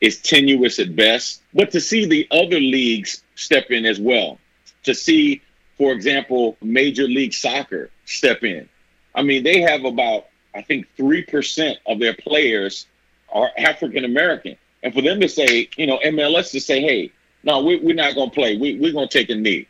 is 0.00 0.20
tenuous 0.20 0.78
at 0.78 0.94
best. 0.96 1.42
But 1.54 1.70
to 1.72 1.80
see 1.80 2.06
the 2.06 2.26
other 2.30 2.60
leagues 2.60 3.22
step 3.34 3.70
in 3.70 3.86
as 3.86 3.98
well, 3.98 4.38
to 4.84 4.94
see, 4.94 5.42
for 5.76 5.92
example, 5.92 6.56
Major 6.62 7.04
League 7.04 7.34
Soccer 7.34 7.90
step 8.04 8.42
in. 8.42 8.68
I 9.14 9.22
mean, 9.22 9.42
they 9.42 9.60
have 9.60 9.84
about, 9.84 10.26
I 10.54 10.62
think, 10.62 10.86
3% 10.98 11.76
of 11.86 11.98
their 11.98 12.14
players 12.14 12.86
are 13.32 13.50
African 13.56 14.04
American. 14.04 14.56
And 14.82 14.94
for 14.94 15.02
them 15.02 15.20
to 15.20 15.28
say, 15.28 15.68
you 15.76 15.86
know, 15.86 15.98
MLS 15.98 16.50
to 16.52 16.60
say, 16.60 16.80
hey, 16.80 17.12
no, 17.42 17.62
we, 17.62 17.76
we're 17.76 17.94
not 17.94 18.14
going 18.14 18.30
to 18.30 18.34
play. 18.34 18.56
We, 18.56 18.78
we're 18.78 18.92
going 18.92 19.08
to 19.08 19.18
take 19.18 19.30
a 19.30 19.34
knee. 19.34 19.66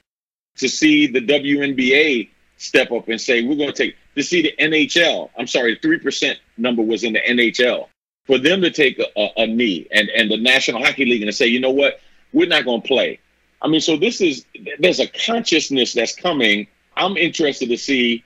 To 0.58 0.68
see 0.68 1.06
the 1.06 1.20
WNBA 1.20 2.28
step 2.56 2.92
up 2.92 3.08
and 3.08 3.20
say, 3.20 3.42
we're 3.42 3.56
going 3.56 3.72
to 3.72 3.84
take, 3.84 3.96
to 4.16 4.22
see 4.22 4.42
the 4.42 4.54
NHL, 4.58 5.30
I'm 5.38 5.46
sorry, 5.46 5.78
the 5.80 5.88
3% 5.88 6.36
number 6.58 6.82
was 6.82 7.04
in 7.04 7.14
the 7.14 7.20
NHL 7.20 7.88
for 8.26 8.38
them 8.38 8.60
to 8.60 8.70
take 8.70 8.98
a, 8.98 9.06
a, 9.16 9.44
a 9.44 9.46
knee 9.46 9.88
and, 9.90 10.08
and 10.10 10.30
the 10.30 10.36
National 10.36 10.84
Hockey 10.84 11.04
League 11.04 11.22
and 11.22 11.28
to 11.28 11.32
say, 11.32 11.46
you 11.46 11.60
know 11.60 11.70
what, 11.70 12.00
we're 12.32 12.48
not 12.48 12.64
going 12.64 12.82
to 12.82 12.88
play. 12.88 13.18
I 13.62 13.68
mean, 13.68 13.80
so 13.80 13.96
this 13.96 14.20
is 14.20 14.44
there's 14.78 15.00
a 15.00 15.06
consciousness 15.06 15.92
that's 15.92 16.14
coming. 16.14 16.66
I'm 16.96 17.16
interested 17.16 17.68
to 17.68 17.76
see 17.76 18.24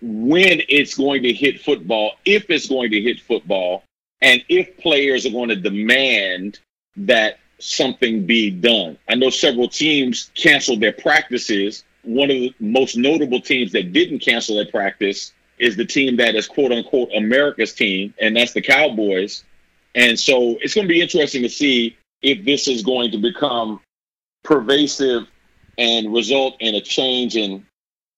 when 0.00 0.62
it's 0.68 0.94
going 0.94 1.22
to 1.24 1.32
hit 1.32 1.60
football, 1.60 2.12
if 2.24 2.50
it's 2.50 2.68
going 2.68 2.90
to 2.92 3.00
hit 3.00 3.20
football, 3.20 3.82
and 4.20 4.42
if 4.48 4.76
players 4.78 5.26
are 5.26 5.30
going 5.30 5.48
to 5.48 5.56
demand 5.56 6.58
that 6.96 7.38
something 7.60 8.26
be 8.26 8.50
done. 8.50 8.98
I 9.08 9.14
know 9.14 9.30
several 9.30 9.68
teams 9.68 10.30
canceled 10.34 10.80
their 10.80 10.92
practices. 10.92 11.84
One 12.02 12.30
of 12.30 12.36
the 12.36 12.54
most 12.60 12.96
notable 12.96 13.40
teams 13.40 13.72
that 13.72 13.92
didn't 13.92 14.20
cancel 14.20 14.56
their 14.56 14.70
practice 14.70 15.32
is 15.58 15.76
the 15.76 15.84
team 15.84 16.16
that 16.16 16.34
is 16.34 16.46
quote 16.46 16.72
unquote 16.72 17.10
America's 17.14 17.74
team, 17.74 18.14
and 18.20 18.36
that's 18.36 18.52
the 18.52 18.62
Cowboys. 18.62 19.44
And 19.94 20.18
so 20.18 20.56
it's 20.60 20.74
going 20.74 20.86
to 20.86 20.92
be 20.92 21.00
interesting 21.00 21.42
to 21.42 21.48
see 21.48 21.96
if 22.22 22.44
this 22.44 22.68
is 22.68 22.82
going 22.82 23.10
to 23.12 23.18
become 23.18 23.80
pervasive 24.44 25.26
and 25.76 26.12
result 26.12 26.56
in 26.60 26.74
a 26.74 26.80
change 26.80 27.36
in 27.36 27.66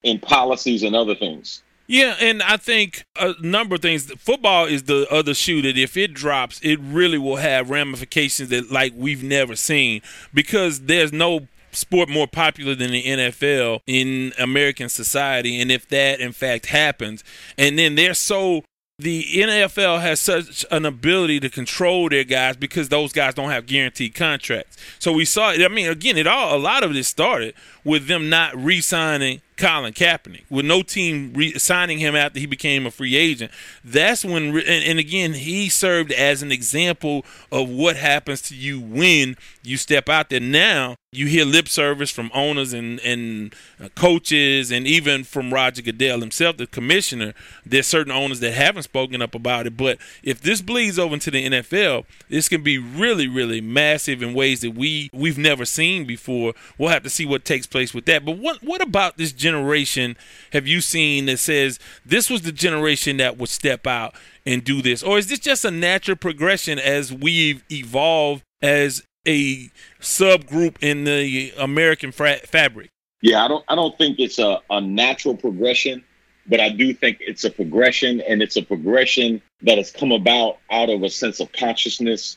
in 0.02 0.18
policies 0.18 0.82
and 0.82 0.96
other 0.96 1.14
things. 1.14 1.62
Yeah, 1.90 2.14
and 2.20 2.40
I 2.40 2.56
think 2.56 3.04
a 3.16 3.34
number 3.42 3.74
of 3.74 3.82
things. 3.82 4.04
Football 4.12 4.66
is 4.66 4.84
the 4.84 5.08
other 5.10 5.34
shoe 5.34 5.60
that 5.62 5.76
if 5.76 5.96
it 5.96 6.14
drops, 6.14 6.60
it 6.62 6.78
really 6.78 7.18
will 7.18 7.36
have 7.36 7.68
ramifications 7.68 8.48
that 8.50 8.70
like 8.70 8.92
we've 8.94 9.24
never 9.24 9.56
seen 9.56 10.00
because 10.32 10.82
there's 10.82 11.12
no 11.12 11.48
sport 11.72 12.08
more 12.08 12.28
popular 12.28 12.76
than 12.76 12.92
the 12.92 13.02
NFL 13.02 13.80
in 13.88 14.32
American 14.38 14.88
society. 14.88 15.60
And 15.60 15.72
if 15.72 15.88
that 15.88 16.20
in 16.20 16.30
fact 16.30 16.66
happens, 16.66 17.24
and 17.58 17.76
then 17.76 17.96
they're 17.96 18.14
so 18.14 18.62
the 19.00 19.24
NFL 19.24 20.00
has 20.00 20.20
such 20.20 20.64
an 20.70 20.84
ability 20.84 21.40
to 21.40 21.48
control 21.50 22.08
their 22.08 22.22
guys 22.22 22.56
because 22.56 22.88
those 22.90 23.12
guys 23.12 23.34
don't 23.34 23.50
have 23.50 23.66
guaranteed 23.66 24.14
contracts. 24.14 24.76
So 24.98 25.12
we 25.12 25.24
saw 25.24 25.50
I 25.50 25.68
mean 25.68 25.88
again 25.88 26.16
it 26.16 26.26
all 26.28 26.56
a 26.56 26.60
lot 26.60 26.84
of 26.84 26.94
this 26.94 27.08
started 27.08 27.54
with 27.84 28.06
them 28.06 28.28
not 28.28 28.56
re-signing 28.56 29.40
Colin 29.60 29.92
Kaepernick, 29.92 30.44
with 30.48 30.64
no 30.64 30.82
team 30.82 31.32
re- 31.34 31.58
signing 31.58 31.98
him 31.98 32.16
after 32.16 32.40
he 32.40 32.46
became 32.46 32.86
a 32.86 32.90
free 32.90 33.14
agent. 33.14 33.52
That's 33.84 34.24
when, 34.24 34.56
and, 34.56 34.84
and, 34.84 34.98
again, 34.98 35.34
he 35.34 35.68
served 35.68 36.10
as 36.12 36.42
an 36.42 36.50
example 36.50 37.26
of 37.52 37.68
what 37.68 37.96
happens 37.96 38.40
to 38.42 38.56
you 38.56 38.80
when 38.80 39.36
you 39.62 39.76
step 39.76 40.08
out 40.08 40.30
there. 40.30 40.40
Now 40.40 40.96
you 41.12 41.26
hear 41.26 41.44
lip 41.44 41.68
service 41.68 42.10
from 42.10 42.30
owners 42.32 42.72
and 42.72 43.00
and 43.00 43.54
uh, 43.82 43.88
coaches, 43.96 44.70
and 44.70 44.86
even 44.86 45.24
from 45.24 45.52
Roger 45.52 45.82
Goodell 45.82 46.20
himself, 46.20 46.56
the 46.56 46.68
commissioner. 46.68 47.34
There's 47.66 47.88
certain 47.88 48.12
owners 48.12 48.40
that 48.40 48.52
haven't 48.52 48.84
spoken 48.84 49.20
up 49.20 49.34
about 49.34 49.66
it, 49.66 49.76
but 49.76 49.98
if 50.22 50.40
this 50.40 50.62
bleeds 50.62 50.98
over 50.98 51.14
into 51.14 51.32
the 51.32 51.46
NFL, 51.48 52.04
this 52.28 52.48
can 52.48 52.62
be 52.62 52.78
really, 52.78 53.26
really 53.26 53.60
massive 53.60 54.22
in 54.22 54.34
ways 54.34 54.60
that 54.60 54.70
we 54.70 55.10
we've 55.12 55.38
never 55.38 55.64
seen 55.64 56.06
before. 56.06 56.54
We'll 56.78 56.90
have 56.90 57.02
to 57.02 57.10
see 57.10 57.26
what 57.26 57.44
takes 57.44 57.66
place 57.70 57.94
with 57.94 58.06
that. 58.06 58.24
But 58.24 58.38
what 58.38 58.62
what 58.62 58.82
about 58.82 59.16
this 59.16 59.32
generation 59.32 60.16
have 60.52 60.66
you 60.66 60.80
seen 60.80 61.26
that 61.26 61.38
says 61.38 61.78
this 62.04 62.28
was 62.28 62.42
the 62.42 62.52
generation 62.52 63.16
that 63.18 63.38
would 63.38 63.48
step 63.48 63.86
out 63.86 64.14
and 64.44 64.64
do 64.64 64.82
this? 64.82 65.02
Or 65.02 65.18
is 65.18 65.28
this 65.28 65.38
just 65.38 65.64
a 65.64 65.70
natural 65.70 66.16
progression 66.16 66.78
as 66.78 67.12
we've 67.12 67.62
evolved 67.70 68.42
as 68.62 69.02
a 69.26 69.70
subgroup 70.00 70.76
in 70.80 71.04
the 71.04 71.52
American 71.58 72.12
fra- 72.12 72.38
fabric? 72.38 72.90
Yeah, 73.22 73.44
I 73.44 73.48
don't 73.48 73.64
I 73.68 73.74
don't 73.74 73.96
think 73.98 74.18
it's 74.18 74.38
a, 74.38 74.60
a 74.70 74.80
natural 74.80 75.36
progression, 75.36 76.04
but 76.46 76.60
I 76.60 76.70
do 76.70 76.92
think 76.94 77.18
it's 77.20 77.44
a 77.44 77.50
progression 77.50 78.20
and 78.22 78.42
it's 78.42 78.56
a 78.56 78.62
progression 78.62 79.42
that 79.62 79.78
has 79.78 79.90
come 79.90 80.12
about 80.12 80.58
out 80.70 80.88
of 80.88 81.02
a 81.02 81.10
sense 81.10 81.40
of 81.40 81.52
consciousness, 81.52 82.36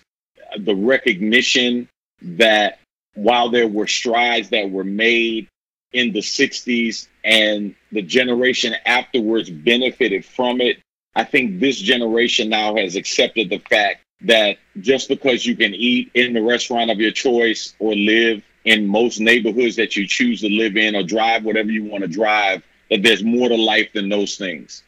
the 0.57 0.75
recognition 0.75 1.87
that 2.21 2.79
while 3.15 3.49
there 3.49 3.67
were 3.67 3.87
strides 3.87 4.49
that 4.49 4.71
were 4.71 4.83
made 4.83 5.47
in 5.91 6.11
the 6.11 6.19
60s 6.19 7.07
and 7.23 7.75
the 7.91 8.01
generation 8.01 8.73
afterwards 8.85 9.49
benefited 9.49 10.25
from 10.25 10.61
it, 10.61 10.77
I 11.15 11.23
think 11.23 11.59
this 11.59 11.77
generation 11.77 12.49
now 12.49 12.75
has 12.75 12.95
accepted 12.95 13.49
the 13.49 13.59
fact 13.59 14.01
that 14.21 14.57
just 14.79 15.09
because 15.09 15.45
you 15.45 15.55
can 15.55 15.73
eat 15.75 16.11
in 16.13 16.33
the 16.33 16.41
restaurant 16.41 16.89
of 16.89 16.99
your 16.99 17.11
choice 17.11 17.75
or 17.79 17.93
live 17.93 18.41
in 18.65 18.87
most 18.87 19.19
neighborhoods 19.19 19.75
that 19.75 19.95
you 19.95 20.07
choose 20.07 20.41
to 20.41 20.49
live 20.49 20.77
in 20.77 20.95
or 20.95 21.03
drive 21.03 21.43
whatever 21.43 21.69
you 21.69 21.83
want 21.83 22.03
to 22.03 22.07
drive, 22.07 22.63
that 22.89 23.03
there's 23.03 23.23
more 23.23 23.49
to 23.49 23.55
life 23.55 23.91
than 23.93 24.09
those 24.09 24.37
things. 24.37 24.83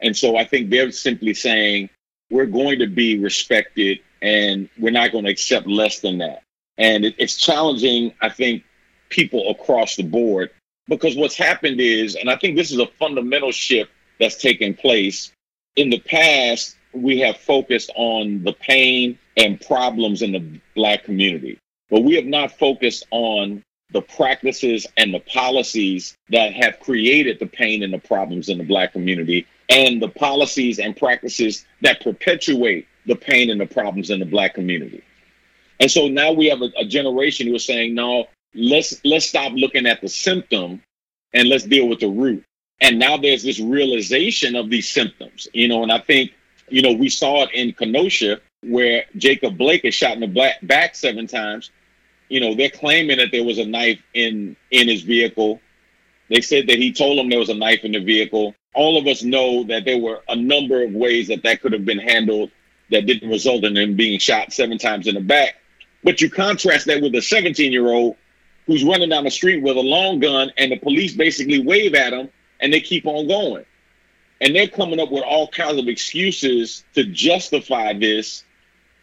And 0.00 0.16
so 0.16 0.36
I 0.36 0.44
think 0.44 0.70
they're 0.70 0.90
simply 0.90 1.34
saying, 1.34 1.90
we're 2.30 2.46
going 2.46 2.80
to 2.80 2.86
be 2.86 3.18
respected 3.18 4.00
and 4.20 4.68
we're 4.78 4.90
not 4.90 5.12
going 5.12 5.24
to 5.24 5.30
accept 5.30 5.66
less 5.66 6.00
than 6.00 6.18
that. 6.18 6.42
And 6.78 7.04
it, 7.04 7.14
it's 7.18 7.36
challenging, 7.36 8.14
I 8.20 8.28
think, 8.28 8.64
people 9.10 9.50
across 9.50 9.96
the 9.96 10.04
board 10.04 10.50
because 10.88 11.16
what's 11.16 11.36
happened 11.36 11.80
is, 11.80 12.14
and 12.14 12.30
I 12.30 12.36
think 12.36 12.56
this 12.56 12.72
is 12.72 12.78
a 12.78 12.86
fundamental 12.98 13.52
shift 13.52 13.90
that's 14.18 14.36
taken 14.36 14.74
place. 14.74 15.32
In 15.76 15.90
the 15.90 16.00
past, 16.00 16.76
we 16.92 17.18
have 17.20 17.36
focused 17.36 17.90
on 17.94 18.42
the 18.42 18.54
pain 18.54 19.18
and 19.36 19.60
problems 19.60 20.22
in 20.22 20.32
the 20.32 20.60
Black 20.74 21.04
community, 21.04 21.58
but 21.90 22.02
we 22.02 22.14
have 22.14 22.24
not 22.24 22.58
focused 22.58 23.06
on 23.10 23.62
the 23.92 24.02
practices 24.02 24.86
and 24.96 25.14
the 25.14 25.20
policies 25.20 26.14
that 26.30 26.52
have 26.52 26.80
created 26.80 27.38
the 27.38 27.46
pain 27.46 27.82
and 27.82 27.92
the 27.92 27.98
problems 27.98 28.48
in 28.48 28.58
the 28.58 28.64
Black 28.64 28.92
community, 28.92 29.46
and 29.68 30.02
the 30.02 30.08
policies 30.08 30.78
and 30.78 30.96
practices 30.96 31.64
that 31.82 32.02
perpetuate 32.02 32.86
the 33.06 33.16
pain 33.16 33.50
and 33.50 33.60
the 33.60 33.66
problems 33.66 34.10
in 34.10 34.18
the 34.18 34.26
Black 34.26 34.54
community. 34.54 35.02
And 35.80 35.90
so 35.90 36.08
now 36.08 36.32
we 36.32 36.46
have 36.46 36.62
a, 36.62 36.70
a 36.78 36.84
generation 36.84 37.46
who 37.46 37.54
is 37.54 37.64
saying, 37.64 37.94
no, 37.94 38.26
let's 38.54 39.00
let's 39.04 39.28
stop 39.28 39.52
looking 39.54 39.86
at 39.86 40.00
the 40.00 40.08
symptom 40.08 40.82
and 41.32 41.48
let's 41.48 41.64
deal 41.64 41.88
with 41.88 42.00
the 42.00 42.08
root. 42.08 42.44
And 42.80 42.98
now 42.98 43.16
there's 43.16 43.42
this 43.42 43.60
realization 43.60 44.56
of 44.56 44.70
these 44.70 44.88
symptoms, 44.88 45.48
you 45.52 45.68
know, 45.68 45.82
and 45.82 45.92
I 45.92 45.98
think, 45.98 46.32
you 46.68 46.82
know, 46.82 46.92
we 46.92 47.08
saw 47.08 47.44
it 47.44 47.50
in 47.52 47.72
Kenosha 47.72 48.40
where 48.62 49.04
Jacob 49.16 49.58
Blake 49.58 49.84
is 49.84 49.94
shot 49.94 50.14
in 50.14 50.20
the 50.20 50.52
back 50.62 50.94
seven 50.94 51.26
times. 51.26 51.70
You 52.28 52.40
know, 52.40 52.54
they're 52.54 52.70
claiming 52.70 53.18
that 53.18 53.30
there 53.32 53.44
was 53.44 53.58
a 53.58 53.66
knife 53.66 54.02
in 54.14 54.56
in 54.70 54.88
his 54.88 55.02
vehicle. 55.02 55.60
They 56.28 56.40
said 56.40 56.66
that 56.68 56.78
he 56.78 56.92
told 56.92 57.18
them 57.18 57.30
there 57.30 57.38
was 57.38 57.48
a 57.48 57.54
knife 57.54 57.84
in 57.84 57.92
the 57.92 58.00
vehicle. 58.00 58.54
All 58.74 58.98
of 58.98 59.06
us 59.06 59.22
know 59.22 59.64
that 59.64 59.84
there 59.84 59.98
were 59.98 60.22
a 60.28 60.36
number 60.36 60.82
of 60.82 60.92
ways 60.92 61.28
that 61.28 61.42
that 61.44 61.62
could 61.62 61.72
have 61.72 61.86
been 61.86 61.98
handled 61.98 62.50
that 62.90 63.06
didn't 63.06 63.30
result 63.30 63.64
in 63.64 63.76
him 63.76 63.96
being 63.96 64.18
shot 64.18 64.52
seven 64.52 64.78
times 64.78 65.06
in 65.06 65.14
the 65.14 65.20
back. 65.20 65.56
But 66.04 66.20
you 66.20 66.30
contrast 66.30 66.86
that 66.86 67.02
with 67.02 67.14
a 67.14 67.22
17 67.22 67.72
year 67.72 67.88
old 67.88 68.16
who's 68.66 68.84
running 68.84 69.08
down 69.08 69.24
the 69.24 69.30
street 69.30 69.62
with 69.62 69.76
a 69.76 69.80
long 69.80 70.20
gun 70.20 70.52
and 70.56 70.70
the 70.70 70.76
police 70.76 71.14
basically 71.14 71.60
wave 71.60 71.94
at 71.94 72.12
him 72.12 72.28
and 72.60 72.72
they 72.72 72.80
keep 72.80 73.06
on 73.06 73.26
going. 73.26 73.64
And 74.40 74.54
they're 74.54 74.68
coming 74.68 75.00
up 75.00 75.10
with 75.10 75.24
all 75.24 75.48
kinds 75.48 75.78
of 75.78 75.88
excuses 75.88 76.84
to 76.94 77.04
justify 77.04 77.92
this. 77.92 78.44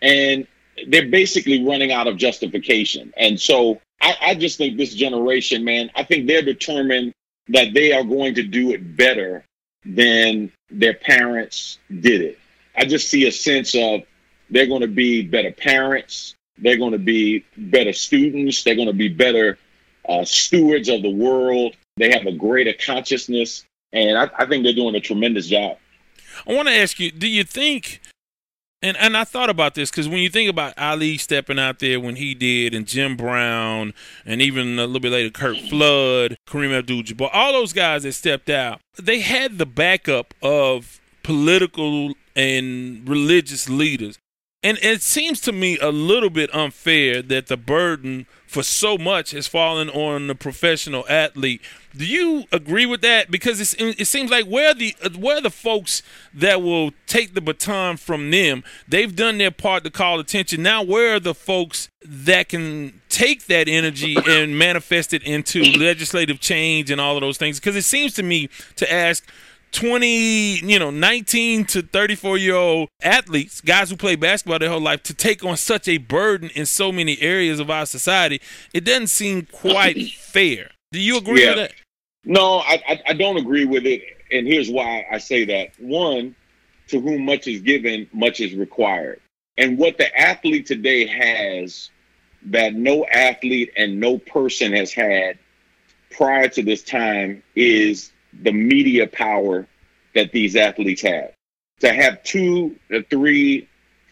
And 0.02 0.48
they're 0.88 1.10
basically 1.10 1.66
running 1.66 1.92
out 1.92 2.08
of 2.08 2.18
justification. 2.18 3.14
And 3.18 3.40
so 3.40 3.82
I, 4.02 4.16
I 4.22 4.36
just 4.36 4.58
think 4.58 4.78
this 4.78 4.94
generation, 4.94 5.64
man, 5.64 5.90
I 5.96 6.04
think 6.04 6.28
they're 6.28 6.42
determined 6.42 7.14
that 7.50 7.74
they 7.74 7.92
are 7.92 8.04
going 8.04 8.36
to 8.36 8.44
do 8.44 8.72
it 8.72 8.96
better 8.96 9.46
than 9.86 10.52
their 10.70 10.94
parents 10.94 11.80
did 11.90 12.22
it. 12.22 12.40
I 12.76 12.86
just 12.86 13.10
see 13.10 13.28
a 13.28 13.32
sense 13.32 13.76
of 13.76 14.02
they're 14.50 14.68
going 14.68 14.82
to 14.82 14.88
be 14.88 15.22
better 15.22 15.52
parents. 15.52 16.36
They're 16.58 16.78
going 16.78 16.94
to 16.94 16.98
be 16.98 17.46
better 17.58 17.94
students. 17.94 18.64
They're 18.64 18.76
going 18.76 18.88
to 18.88 18.94
be 18.94 19.10
better 19.10 19.58
uh, 20.08 20.26
stewards 20.26 20.90
of 20.90 21.02
the 21.02 21.10
world. 21.10 21.76
They 21.98 22.12
have 22.12 22.26
a 22.26 22.32
greater 22.32 22.74
consciousness, 22.74 23.66
and 23.94 24.18
I, 24.18 24.30
I 24.38 24.46
think 24.46 24.64
they're 24.64 24.74
doing 24.74 24.96
a 24.96 25.00
tremendous 25.00 25.48
job. 25.48 25.78
I 26.48 26.54
want 26.54 26.68
to 26.68 26.74
ask 26.74 27.00
you: 27.00 27.12
Do 27.12 27.28
you 27.28 27.44
think? 27.44 28.02
And 28.82 28.98
and 28.98 29.18
I 29.18 29.24
thought 29.24 29.50
about 29.50 29.74
this 29.74 29.90
because 29.90 30.08
when 30.08 30.20
you 30.20 30.30
think 30.30 30.50
about 30.50 30.74
Ali 30.78 31.18
stepping 31.18 31.58
out 31.58 31.80
there 31.80 32.00
when 32.00 32.18
he 32.18 32.36
did, 32.36 32.74
and 32.74 32.86
Jim 32.86 33.16
Brown, 33.16 33.94
and 34.26 34.42
even 34.42 34.78
a 34.78 34.86
little 34.86 35.00
bit 35.00 35.12
later 35.12 35.30
Curt 35.30 35.58
Flood, 35.58 36.36
Kareem 36.48 36.78
Abdul-Jabbar, 36.78 37.30
all 37.34 37.54
those 37.54 37.74
guys 37.74 38.04
that 38.04 38.14
stepped 38.14 38.50
out, 38.50 38.82
they 39.02 39.22
had 39.22 39.58
the 39.58 39.66
backup 39.66 40.34
of 40.44 41.00
political 41.24 42.14
and 42.36 43.08
religious 43.08 43.70
leaders 43.70 44.20
and 44.66 44.80
it 44.82 45.04
seems 45.04 45.40
to 45.42 45.52
me 45.52 45.78
a 45.78 45.92
little 45.92 46.32
bit 46.32 46.54
unfair 46.54 47.22
that 47.22 47.46
the 47.46 47.56
burden 47.56 48.26
for 48.48 48.64
so 48.64 48.98
much 48.98 49.30
has 49.32 49.48
fallen 49.48 49.90
on 49.92 50.26
the 50.26 50.34
professional 50.34 51.06
athlete. 51.08 51.62
Do 51.96 52.04
you 52.04 52.46
agree 52.52 52.88
with 52.88 53.02
that? 53.02 53.30
Because 53.30 53.76
it 53.78 54.08
seems 54.08 54.32
like 54.32 54.46
where 54.46 54.74
the 54.74 54.96
where 55.20 55.40
the 55.40 55.52
folks 55.52 56.02
that 56.34 56.64
will 56.64 56.92
take 57.06 57.36
the 57.36 57.42
baton 57.42 57.98
from 57.98 58.32
them, 58.32 58.64
they've 58.88 59.16
done 59.16 59.38
their 59.38 59.52
part 59.52 59.84
to 59.84 59.92
call 59.92 60.20
attention. 60.20 60.64
Now, 60.64 60.82
where 60.82 61.16
are 61.16 61.20
the 61.20 61.36
folks 61.36 61.90
that 62.04 62.50
can 62.50 63.02
take 63.08 63.46
that 63.46 63.68
energy 63.68 64.18
and 64.28 64.58
manifest 64.58 65.14
it 65.14 65.22
into 65.24 65.62
legislative 65.62 66.40
change 66.40 66.90
and 66.90 67.00
all 67.00 67.16
of 67.16 67.22
those 67.22 67.38
things? 67.38 67.60
Because 67.60 67.76
it 67.76 67.84
seems 67.84 68.14
to 68.16 68.24
me 68.24 68.50
to 68.78 68.92
ask 68.92 69.24
20, 69.76 70.66
you 70.66 70.80
know, 70.80 70.90
19 70.90 71.66
to 71.66 71.82
34 71.82 72.38
year 72.38 72.56
old 72.56 72.88
athletes, 73.04 73.60
guys 73.60 73.90
who 73.90 73.98
play 73.98 74.16
basketball 74.16 74.58
their 74.58 74.70
whole 74.70 74.80
life, 74.80 75.04
to 75.04 75.14
take 75.14 75.44
on 75.44 75.58
such 75.58 75.88
a 75.88 75.98
burden 75.98 76.50
in 76.56 76.66
so 76.66 76.92
many 76.92 77.20
areas 77.22 77.60
of 77.60 77.70
our 77.70 77.86
society, 77.86 78.42
it 78.74 78.86
doesn't 78.86 79.08
seem 79.08 79.46
quite 79.52 80.12
fair. 80.18 80.72
Do 80.92 81.00
you 81.00 81.18
agree 81.18 81.44
yeah. 81.44 81.50
with 81.50 81.58
that? 81.58 81.74
No, 82.24 82.60
I, 82.60 82.82
I, 82.88 83.02
I 83.08 83.14
don't 83.14 83.38
agree 83.38 83.66
with 83.66 83.86
it. 83.86 84.02
And 84.32 84.48
here's 84.48 84.70
why 84.70 85.06
I 85.12 85.18
say 85.18 85.44
that. 85.46 85.72
One, 85.78 86.36
to 86.88 87.02
whom 87.02 87.26
much 87.26 87.48
is 87.48 87.62
given, 87.62 88.08
much 88.14 88.40
is 88.40 88.56
required. 88.56 89.20
And 89.58 89.78
what 89.78 89.98
the 89.98 90.18
athlete 90.18 90.66
today 90.66 91.06
has 91.06 91.90
that 92.46 92.74
no 92.74 93.06
athlete 93.06 93.74
and 93.76 94.00
no 94.00 94.20
person 94.20 94.72
has 94.72 94.94
had 94.94 95.38
prior 96.12 96.48
to 96.48 96.64
this 96.64 96.82
time 96.82 97.44
is 97.56 98.12
the 98.42 98.52
media 98.52 99.08
power 99.08 99.68
that 100.14 100.32
these 100.32 100.56
athletes 100.56 101.02
have. 101.02 101.32
To 101.82 101.94
have 101.94 102.24
two, 102.24 102.78
three, 103.10 103.68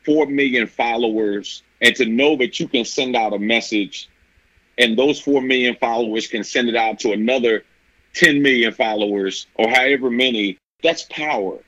four 0.05 0.25
million 0.25 0.67
followers, 0.67 1.63
and 1.81 1.95
to 1.95 2.05
know 2.05 2.35
that 2.37 2.59
you 2.59 2.67
can 2.67 2.85
send 2.85 3.15
out 3.15 3.33
a 3.33 3.39
message, 3.39 4.09
and 4.77 4.97
those 4.97 5.19
four 5.19 5.41
million 5.41 5.75
followers 5.75 6.27
can 6.27 6.43
send 6.43 6.69
it 6.69 6.75
out 6.75 6.99
to 6.99 7.11
another 7.11 7.63
10 8.13 8.41
million 8.41 8.73
followers, 8.73 9.47
or 9.55 9.69
however 9.69 10.09
many, 10.09 10.57
That's 10.83 11.03
power. 11.03 11.59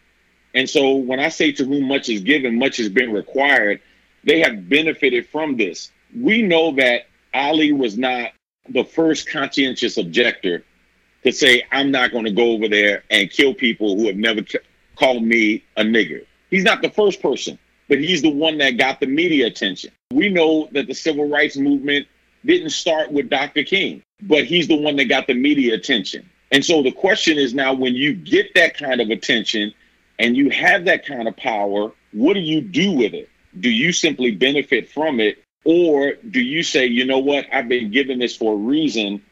And 0.54 0.70
so 0.70 0.96
when 0.96 1.20
I 1.20 1.30
say 1.30 1.52
to 1.54 1.66
whom 1.66 1.88
much 1.88 2.10
is 2.10 2.22
given, 2.22 2.60
much 2.60 2.78
has 2.78 2.90
been 2.90 3.12
required, 3.12 3.82
they 4.24 4.40
have 4.42 4.68
benefited 4.68 5.28
from 5.30 5.58
this. 5.58 5.92
We 6.16 6.42
know 6.42 6.74
that 6.76 7.08
Ali 7.34 7.72
was 7.72 7.98
not 7.98 8.32
the 8.70 8.84
first 8.84 9.30
conscientious 9.30 9.98
objector 9.98 10.64
to 11.26 11.32
say, 11.32 11.64
I'm 11.72 11.90
not 11.90 12.12
going 12.12 12.26
to 12.26 12.32
go 12.32 12.52
over 12.52 12.68
there 12.68 13.04
and 13.10 13.30
kill 13.32 13.56
people 13.56 13.98
who 13.98 14.06
have 14.06 14.16
never 14.16 14.42
called 14.96 15.24
me 15.24 15.64
a 15.76 15.82
nigger. 15.82 16.24
He's 16.52 16.64
not 16.64 16.84
the 16.84 16.92
first 16.92 17.20
person, 17.20 17.58
but 17.90 17.98
he's 17.98 18.22
the 18.22 18.30
one 18.30 18.60
that 18.60 18.78
got 18.78 19.00
the 19.00 19.08
media 19.08 19.48
attention. 19.48 19.92
We 20.12 20.30
know 20.30 20.70
that 20.74 20.86
the 20.86 20.94
civil 20.94 21.28
rights 21.28 21.58
movement 21.58 22.08
didn't 22.46 22.70
start 22.70 23.12
with 23.12 23.30
Dr. 23.30 23.64
King, 23.64 24.04
but 24.22 24.46
he's 24.46 24.68
the 24.68 24.76
one 24.76 24.96
that 24.98 25.06
got 25.06 25.26
the 25.26 25.34
media 25.34 25.74
attention. 25.74 26.30
And 26.52 26.64
so 26.64 26.84
the 26.84 26.92
question 26.92 27.40
is 27.40 27.56
now 27.56 27.74
when 27.74 27.96
you 27.96 28.14
get 28.14 28.54
that 28.54 28.78
kind 28.78 29.02
of 29.02 29.10
attention 29.10 29.74
and 30.20 30.38
you 30.38 30.52
have 30.52 30.86
that 30.86 31.08
kind 31.08 31.28
of 31.28 31.36
power, 31.36 31.92
what 32.14 32.36
do 32.36 32.40
you 32.40 32.62
do 32.62 32.92
with 32.92 33.16
it? 33.16 33.30
Do 33.60 33.72
you 33.72 33.92
simply 33.92 34.30
benefit 34.30 34.92
from 34.92 35.20
it? 35.20 35.40
Or 35.64 36.14
do 36.30 36.40
you 36.40 36.62
say, 36.62 36.86
you 36.86 37.06
know 37.06 37.18
what, 37.18 37.48
I've 37.52 37.68
been 37.68 37.90
given 37.90 38.20
this 38.20 38.38
for 38.38 38.54
a 38.54 38.56
reason, 38.56 39.24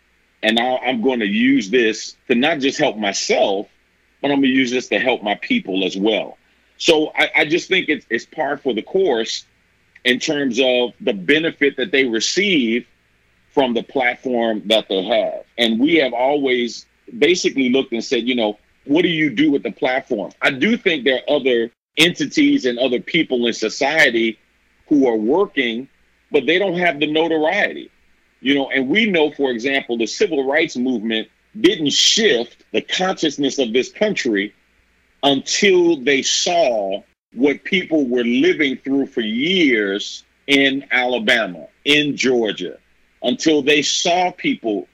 and 0.44 0.56
now 0.58 0.78
I'm 0.80 1.02
going 1.02 1.22
to 1.22 1.26
use 1.26 1.70
this 1.70 2.16
to 2.28 2.36
not 2.36 2.60
just 2.60 2.78
help 2.78 2.98
myself, 2.98 3.68
but 4.22 4.30
I'm 4.30 4.42
going 4.42 4.52
to 4.52 4.58
use 4.58 4.72
this 4.72 4.90
to 4.90 5.00
help 5.00 5.24
my 5.24 5.36
people 5.36 5.86
as 5.86 5.98
well. 5.98 6.38
So 6.78 7.12
I, 7.16 7.30
I 7.38 7.46
just 7.46 7.70
think 7.70 7.88
it's, 7.88 8.06
it's 8.10 8.26
par 8.26 8.58
for 8.58 8.74
the 8.74 8.82
course 8.82 9.46
in 10.04 10.20
terms 10.20 10.60
of 10.60 10.92
the 11.00 11.14
benefit 11.14 11.78
that 11.78 11.92
they 11.92 12.06
receive 12.06 12.86
from 13.54 13.74
the 13.74 13.84
platform 13.84 14.64
that 14.66 14.90
they 14.90 15.04
have. 15.04 15.46
And 15.58 15.80
we 15.80 15.96
have 15.96 16.14
always 16.14 16.86
basically 17.18 17.70
looked 17.70 17.94
and 17.94 18.04
said, 18.04 18.28
you 18.28 18.36
know, 18.36 18.60
what 18.86 19.04
do 19.04 19.08
you 19.08 19.30
do 19.30 19.50
with 19.50 19.64
the 19.64 19.72
platform? 19.72 20.34
I 20.42 20.52
do 20.52 20.76
think 20.76 21.06
there 21.06 21.22
are 21.28 21.36
other 21.38 21.72
entities 21.98 22.66
and 22.66 22.80
other 22.80 23.00
people 23.00 23.48
in 23.48 23.54
society 23.54 24.40
who 24.88 25.08
are 25.08 25.16
working, 25.16 25.88
but 26.32 26.46
they 26.46 26.60
don't 26.60 26.78
have 26.78 27.00
the 27.00 27.10
notoriety. 27.10 27.92
You 28.44 28.56
know, 28.56 28.70
and 28.70 28.90
we 28.90 29.10
know, 29.10 29.32
for 29.32 29.52
example, 29.52 29.98
the 29.98 30.06
civil 30.06 30.46
rights 30.46 30.76
movement 30.76 31.30
didn't 31.60 31.92
shift 31.92 32.66
the 32.74 32.82
consciousness 32.82 33.58
of 33.58 33.72
this 33.72 33.90
country 33.90 34.54
until 35.24 35.96
they 35.96 36.24
saw 36.24 37.02
what 37.34 37.64
people 37.64 38.06
were 38.06 38.26
living 38.26 38.78
through 38.84 39.06
for 39.08 39.22
years 39.22 40.26
in 40.46 40.86
Alabama, 40.92 41.68
in 41.86 42.18
Georgia, 42.18 42.78
until 43.22 43.62
they 43.62 43.82
saw 43.82 44.30
people 44.32 44.90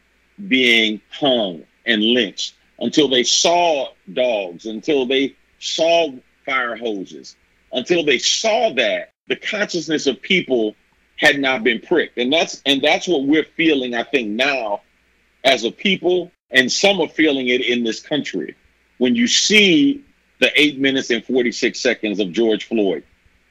being 0.48 1.02
hung 1.10 1.64
and 1.88 2.04
lynched, 2.04 2.54
until 2.78 3.08
they 3.08 3.24
saw 3.24 3.88
dogs, 4.14 4.68
until 4.68 5.08
they 5.08 5.36
saw 5.58 6.12
fire 6.46 6.76
hoses, 6.76 7.36
until 7.74 8.06
they 8.06 8.20
saw 8.20 8.72
that 8.76 9.12
the 9.28 9.36
consciousness 9.36 10.06
of 10.06 10.22
people 10.22 10.76
had 11.20 11.40
not 11.40 11.64
been 11.64 11.82
pricked. 11.82 12.18
And 12.18 12.32
that's 12.32 12.62
and 12.66 12.82
that's 12.82 13.08
what 13.08 13.26
we're 13.26 13.44
feeling, 13.44 13.94
I 13.94 14.04
think, 14.04 14.30
now 14.30 14.82
as 15.44 15.64
a 15.64 15.72
people, 15.72 16.32
and 16.50 16.72
some 16.72 17.00
are 17.00 17.08
feeling 17.08 17.50
it 17.50 17.62
in 17.62 17.84
this 17.84 18.00
country. 18.00 18.56
When 18.98 19.16
you 19.16 19.28
see 19.28 20.04
the 20.40 20.52
eight 20.60 20.80
minutes 20.80 21.10
and 21.10 21.24
46 21.24 21.80
seconds 21.80 22.20
of 22.20 22.32
George 22.32 22.66
Floyd, 22.66 23.04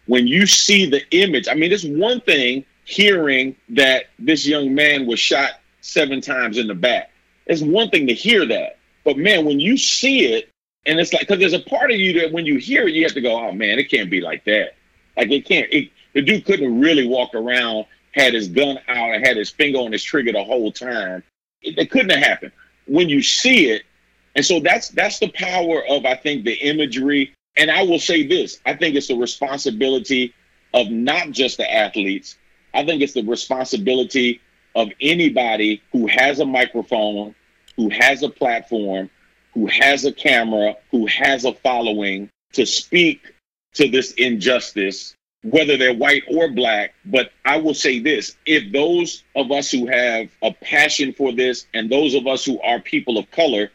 when 0.07 0.27
you 0.27 0.47
see 0.47 0.89
the 0.89 1.03
image, 1.11 1.49
I 1.49 1.55
mean, 1.55 1.71
it's 1.73 1.85
one 1.85 2.21
thing 2.23 2.65
hearing 2.85 3.55
that 3.71 4.07
this 4.19 4.47
young 4.47 4.75
man 4.75 5.07
was 5.07 5.21
shot 5.21 5.53
seven 5.83 6.21
times 6.21 6.57
in 6.57 6.67
the 6.67 6.75
back. 6.75 7.11
It's 7.47 7.63
one 7.63 7.91
thing 7.91 8.07
to 8.07 8.15
hear 8.15 8.47
that. 8.47 8.79
But 9.05 9.19
man, 9.19 9.45
when 9.45 9.61
you 9.61 9.77
see 9.77 10.33
it, 10.33 10.51
and 10.87 10.99
it's 10.99 11.13
like, 11.13 11.21
because 11.21 11.39
there's 11.39 11.53
a 11.53 11.61
part 11.61 11.91
of 11.91 11.99
you 11.99 12.21
that 12.21 12.33
when 12.33 12.47
you 12.47 12.59
hear 12.59 12.89
it, 12.89 12.95
you 12.95 13.03
have 13.05 13.13
to 13.13 13.21
go, 13.21 13.39
oh 13.39 13.53
man, 13.53 13.79
it 13.79 13.91
can't 13.91 14.11
be 14.11 14.23
like 14.23 14.45
that. 14.45 14.75
Like 15.17 15.31
it 15.31 15.45
can't, 15.45 15.67
it, 15.71 15.91
the 16.15 16.23
dude 16.23 16.45
couldn't 16.45 16.81
really 16.81 17.07
walk 17.07 17.35
around, 17.35 17.87
had 18.13 18.35
his 18.35 18.49
gun 18.49 18.79
out, 18.89 19.15
and 19.15 19.27
had 19.27 19.37
his 19.37 19.51
finger 19.51 19.79
on 19.79 19.93
his 19.93 20.03
trigger 20.03 20.33
the 20.33 20.45
whole 20.45 20.73
time. 20.73 21.23
It, 21.63 21.79
it 21.79 21.91
couldn't 21.91 22.11
have 22.11 22.23
happened. 22.23 22.53
When 22.87 23.09
you 23.09 23.23
see 23.23 23.71
it, 23.71 23.83
and 24.35 24.45
so 24.45 24.61
that's 24.61 24.89
that's 24.91 25.19
the 25.19 25.29
power 25.29 25.85
of 25.89 26.05
I 26.05 26.17
think 26.17 26.45
the 26.45 26.55
imagery. 26.55 27.35
And 27.57 27.71
I 27.71 27.83
will 27.83 27.99
say 27.99 28.27
this: 28.27 28.61
I 28.65 28.75
think 28.75 28.95
it's 28.95 29.09
the 29.09 29.17
responsibility 29.17 30.35
of 30.75 30.91
not 30.91 31.31
just 31.31 31.57
the 31.57 31.73
athletes, 31.73 32.37
I 32.75 32.85
think 32.85 33.03
it's 33.03 33.15
the 33.15 33.25
responsibility 33.25 34.41
of 34.75 34.91
anybody 35.01 35.83
who 35.93 36.07
has 36.07 36.41
a 36.41 36.47
microphone, 36.47 37.35
who 37.77 37.91
has 37.91 38.23
a 38.23 38.29
platform, 38.29 39.11
who 39.55 39.67
has 39.67 40.05
a 40.05 40.13
camera, 40.13 40.77
who 40.91 41.07
has 41.07 41.45
a 41.45 41.53
following 41.53 42.31
to 42.53 42.65
speak 42.67 43.35
to 43.75 43.89
this 43.89 44.13
injustice, 44.13 45.15
whether 45.43 45.77
they're 45.77 45.95
white 45.95 46.25
or 46.29 46.49
black. 46.51 46.95
But 47.05 47.31
I 47.45 47.59
will 47.59 47.75
say 47.75 47.99
this 47.99 48.37
if 48.47 48.73
those 48.73 49.25
of 49.37 49.51
us 49.51 49.71
who 49.71 49.87
have 49.87 50.29
a 50.43 50.53
passion 50.53 51.13
for 51.13 51.33
this 51.33 51.67
and 51.75 51.91
those 51.91 52.15
of 52.15 52.27
us 52.27 52.45
who 52.45 52.61
are 52.61 52.81
people 52.81 53.19
of 53.19 53.31
color, 53.31 53.71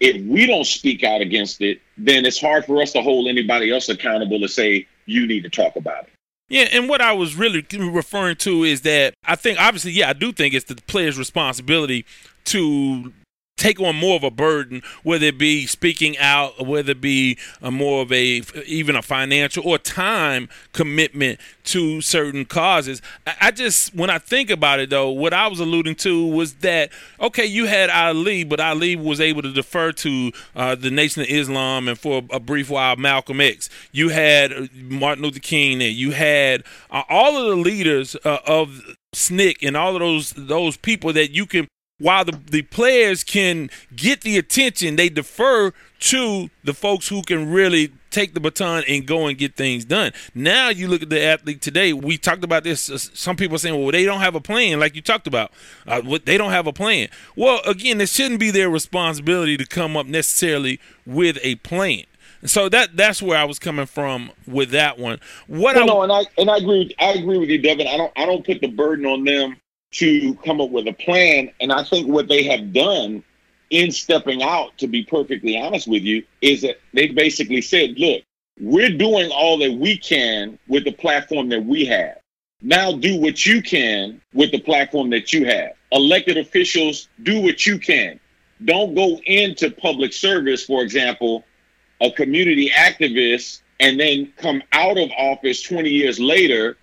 if 0.00 0.24
we 0.26 0.46
don't 0.46 0.66
speak 0.66 1.04
out 1.04 1.20
against 1.20 1.60
it, 1.60 1.80
then 1.96 2.24
it's 2.24 2.40
hard 2.40 2.64
for 2.64 2.82
us 2.82 2.92
to 2.92 3.02
hold 3.02 3.28
anybody 3.28 3.70
else 3.70 3.88
accountable 3.88 4.40
to 4.40 4.48
say, 4.48 4.86
you 5.06 5.26
need 5.26 5.42
to 5.42 5.50
talk 5.50 5.76
about 5.76 6.04
it. 6.04 6.10
Yeah, 6.48 6.68
and 6.72 6.88
what 6.88 7.00
I 7.00 7.12
was 7.12 7.34
really 7.34 7.64
referring 7.78 8.36
to 8.36 8.64
is 8.64 8.82
that 8.82 9.14
I 9.24 9.36
think, 9.36 9.58
obviously, 9.58 9.92
yeah, 9.92 10.10
I 10.10 10.12
do 10.12 10.32
think 10.32 10.54
it's 10.54 10.66
the 10.66 10.74
player's 10.74 11.18
responsibility 11.18 12.04
to 12.46 13.12
take 13.56 13.80
on 13.80 13.94
more 13.94 14.16
of 14.16 14.24
a 14.24 14.30
burden, 14.30 14.82
whether 15.02 15.26
it 15.26 15.38
be 15.38 15.66
speaking 15.66 16.18
out, 16.18 16.66
whether 16.66 16.92
it 16.92 17.00
be 17.00 17.38
a 17.60 17.70
more 17.70 18.02
of 18.02 18.10
a 18.12 18.42
even 18.66 18.96
a 18.96 19.02
financial 19.02 19.66
or 19.66 19.78
time 19.78 20.48
commitment 20.72 21.38
to 21.64 22.00
certain 22.00 22.44
causes. 22.44 23.00
I 23.40 23.52
just 23.52 23.94
when 23.94 24.10
I 24.10 24.18
think 24.18 24.50
about 24.50 24.80
it 24.80 24.90
though, 24.90 25.10
what 25.10 25.32
I 25.32 25.46
was 25.46 25.60
alluding 25.60 25.94
to 25.96 26.26
was 26.26 26.54
that 26.54 26.90
okay, 27.20 27.46
you 27.46 27.66
had 27.66 27.88
Ali, 27.88 28.44
but 28.44 28.58
Ali 28.58 28.96
was 28.96 29.20
able 29.20 29.42
to 29.42 29.52
defer 29.52 29.92
to 29.92 30.32
uh, 30.56 30.74
the 30.74 30.90
Nation 30.90 31.22
of 31.22 31.28
Islam 31.28 31.88
and 31.88 31.98
for 31.98 32.22
a 32.30 32.40
brief 32.40 32.68
while 32.68 32.96
Malcolm 32.96 33.40
X. 33.40 33.68
You 33.92 34.08
had 34.08 34.74
Martin 34.74 35.22
Luther 35.22 35.38
King 35.38 35.78
there. 35.78 35.88
You 35.88 36.10
had 36.10 36.64
uh, 36.90 37.02
all 37.08 37.36
of 37.36 37.48
the 37.48 37.62
leaders 37.62 38.16
uh, 38.24 38.38
of 38.46 38.82
SNCC 39.14 39.56
and 39.62 39.76
all 39.76 39.94
of 39.94 40.00
those 40.00 40.32
those 40.32 40.76
people 40.76 41.12
that 41.12 41.30
you 41.30 41.46
can 41.46 41.68
while 42.02 42.24
the, 42.24 42.38
the 42.50 42.62
players 42.62 43.22
can 43.22 43.70
get 43.94 44.22
the 44.22 44.36
attention, 44.36 44.96
they 44.96 45.08
defer 45.08 45.72
to 46.00 46.50
the 46.64 46.74
folks 46.74 47.08
who 47.08 47.22
can 47.22 47.50
really 47.50 47.92
take 48.10 48.34
the 48.34 48.40
baton 48.40 48.82
and 48.88 49.06
go 49.06 49.28
and 49.28 49.38
get 49.38 49.56
things 49.56 49.84
done. 49.84 50.12
Now 50.34 50.68
you 50.68 50.88
look 50.88 51.02
at 51.02 51.10
the 51.10 51.22
athlete 51.22 51.62
today. 51.62 51.92
We 51.92 52.18
talked 52.18 52.42
about 52.42 52.64
this. 52.64 52.90
Uh, 52.90 52.98
some 52.98 53.36
people 53.36 53.56
saying, 53.56 53.80
"Well, 53.80 53.92
they 53.92 54.04
don't 54.04 54.20
have 54.20 54.34
a 54.34 54.40
plan," 54.40 54.80
like 54.80 54.96
you 54.96 55.00
talked 55.00 55.28
about. 55.28 55.52
Uh, 55.86 56.18
they 56.24 56.36
don't 56.36 56.50
have 56.50 56.66
a 56.66 56.72
plan. 56.72 57.08
Well, 57.36 57.60
again, 57.64 58.00
it 58.00 58.08
shouldn't 58.08 58.40
be 58.40 58.50
their 58.50 58.68
responsibility 58.68 59.56
to 59.56 59.64
come 59.64 59.96
up 59.96 60.06
necessarily 60.06 60.80
with 61.06 61.38
a 61.42 61.54
plan. 61.56 62.02
So 62.44 62.68
that 62.68 62.96
that's 62.96 63.22
where 63.22 63.38
I 63.38 63.44
was 63.44 63.60
coming 63.60 63.86
from 63.86 64.32
with 64.46 64.70
that 64.70 64.98
one. 64.98 65.20
What 65.46 65.76
no, 65.76 65.82
I, 65.82 65.86
no, 65.86 66.02
and 66.02 66.12
I 66.12 66.22
and 66.36 66.50
I 66.50 66.56
agree. 66.56 66.92
I 66.98 67.12
agree 67.12 67.38
with 67.38 67.48
you, 67.48 67.58
Devin. 67.58 67.86
I 67.86 67.96
don't 67.96 68.12
I 68.16 68.26
don't 68.26 68.44
put 68.44 68.60
the 68.60 68.66
burden 68.66 69.06
on 69.06 69.24
them 69.24 69.56
to 69.92 70.34
come 70.44 70.60
up 70.60 70.70
with 70.70 70.86
a 70.88 70.92
plan. 70.92 71.50
And 71.60 71.72
I 71.72 71.84
think 71.84 72.08
what 72.08 72.28
they 72.28 72.44
have 72.44 72.72
done 72.72 73.22
in 73.70 73.90
stepping 73.90 74.42
out, 74.42 74.76
to 74.78 74.86
be 74.86 75.04
perfectly 75.04 75.58
honest 75.58 75.88
with 75.88 76.02
you, 76.02 76.24
is 76.40 76.62
that 76.62 76.78
they 76.92 77.08
basically 77.08 77.62
said, 77.62 77.98
look, 77.98 78.22
we're 78.60 78.96
doing 78.96 79.30
all 79.30 79.58
that 79.58 79.72
we 79.72 79.96
can 79.96 80.58
with 80.68 80.84
the 80.84 80.92
platform 80.92 81.48
that 81.50 81.64
we 81.64 81.86
have. 81.86 82.18
Now 82.60 82.92
do 82.92 83.18
what 83.18 83.44
you 83.44 83.62
can 83.62 84.20
with 84.34 84.52
the 84.52 84.60
platform 84.60 85.10
that 85.10 85.32
you 85.32 85.46
have. 85.46 85.72
Elected 85.90 86.36
officials, 86.36 87.08
do 87.22 87.40
what 87.40 87.66
you 87.66 87.78
can. 87.78 88.20
Don't 88.64 88.94
go 88.94 89.20
into 89.26 89.70
public 89.70 90.12
service, 90.12 90.64
for 90.64 90.82
example, 90.82 91.44
a 92.00 92.10
community 92.10 92.70
activist, 92.70 93.62
and 93.80 93.98
then 93.98 94.32
come 94.36 94.62
out 94.72 94.96
of 94.96 95.10
office 95.18 95.62
20 95.62 95.88
years 95.90 96.20
later, 96.20 96.76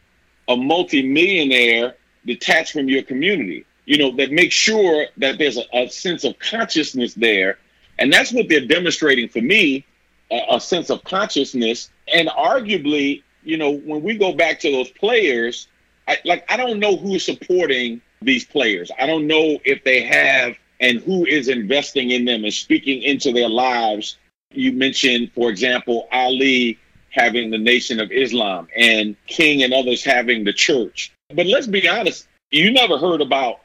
a 0.50 0.58
multimillionaire 0.58 1.96
detached 2.26 2.74
from 2.74 2.90
your 2.90 3.04
community. 3.04 3.66
You 3.86 3.98
know, 3.98 4.16
that 4.18 4.32
make 4.32 4.52
sure 4.52 5.08
that 5.18 5.38
there's 5.38 5.58
a, 5.58 5.64
a 5.74 5.90
sense 5.90 6.24
of 6.24 6.38
consciousness 6.40 7.14
there. 7.16 7.58
And 7.98 8.14
that's 8.14 8.32
what 8.32 8.48
they're 8.48 8.66
demonstrating 8.66 9.30
for 9.30 9.42
me 9.42 9.86
a, 10.32 10.56
a 10.56 10.62
sense 10.62 10.90
of 10.90 11.04
consciousness. 11.04 11.90
And 12.14 12.30
arguably, 12.30 13.24
you 13.44 13.58
know, 13.58 13.72
when 13.72 14.04
we 14.04 14.18
go 14.18 14.34
back 14.34 14.60
to 14.62 14.72
those 14.72 14.90
players, 14.90 15.68
I, 16.08 16.18
like, 16.26 16.46
I 16.52 16.58
don't 16.58 16.80
know 16.80 16.98
who's 16.98 17.26
supporting 17.26 18.02
these 18.22 18.46
players. 18.46 18.92
I 19.00 19.06
don't 19.06 19.28
know 19.28 19.60
if 19.64 19.84
they 19.84 20.04
have 20.04 20.56
and 20.80 21.00
who 21.00 21.26
is 21.26 21.48
investing 21.48 22.12
in 22.12 22.26
them 22.26 22.44
and 22.44 22.54
speaking 22.54 23.02
into 23.02 23.32
their 23.32 23.50
lives. 23.50 24.18
You 24.52 24.72
mentioned, 24.74 25.32
for 25.34 25.50
example, 25.50 26.08
Ali 26.12 26.80
having 27.12 27.50
the 27.50 27.58
Nation 27.58 28.00
of 28.00 28.12
Islam 28.12 28.68
and 28.76 29.16
King 29.28 29.64
and 29.64 29.74
others 29.74 30.04
having 30.04 30.44
the 30.44 30.54
church. 30.54 31.12
But 31.34 31.46
let's 31.46 31.68
be 31.68 31.88
honest, 31.88 32.28
you 32.52 32.72
never 32.72 32.98
heard 32.98 33.22
about 33.22 33.60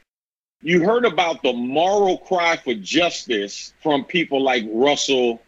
you 0.61 0.83
heard 0.83 1.05
about 1.05 1.43
the 1.43 1.53
moral 1.53 2.17
cry 2.17 2.57
for 2.57 2.73
justice 2.73 3.73
from 3.83 4.03
people 4.03 4.41
like 4.41 4.63
Russell 4.71 5.41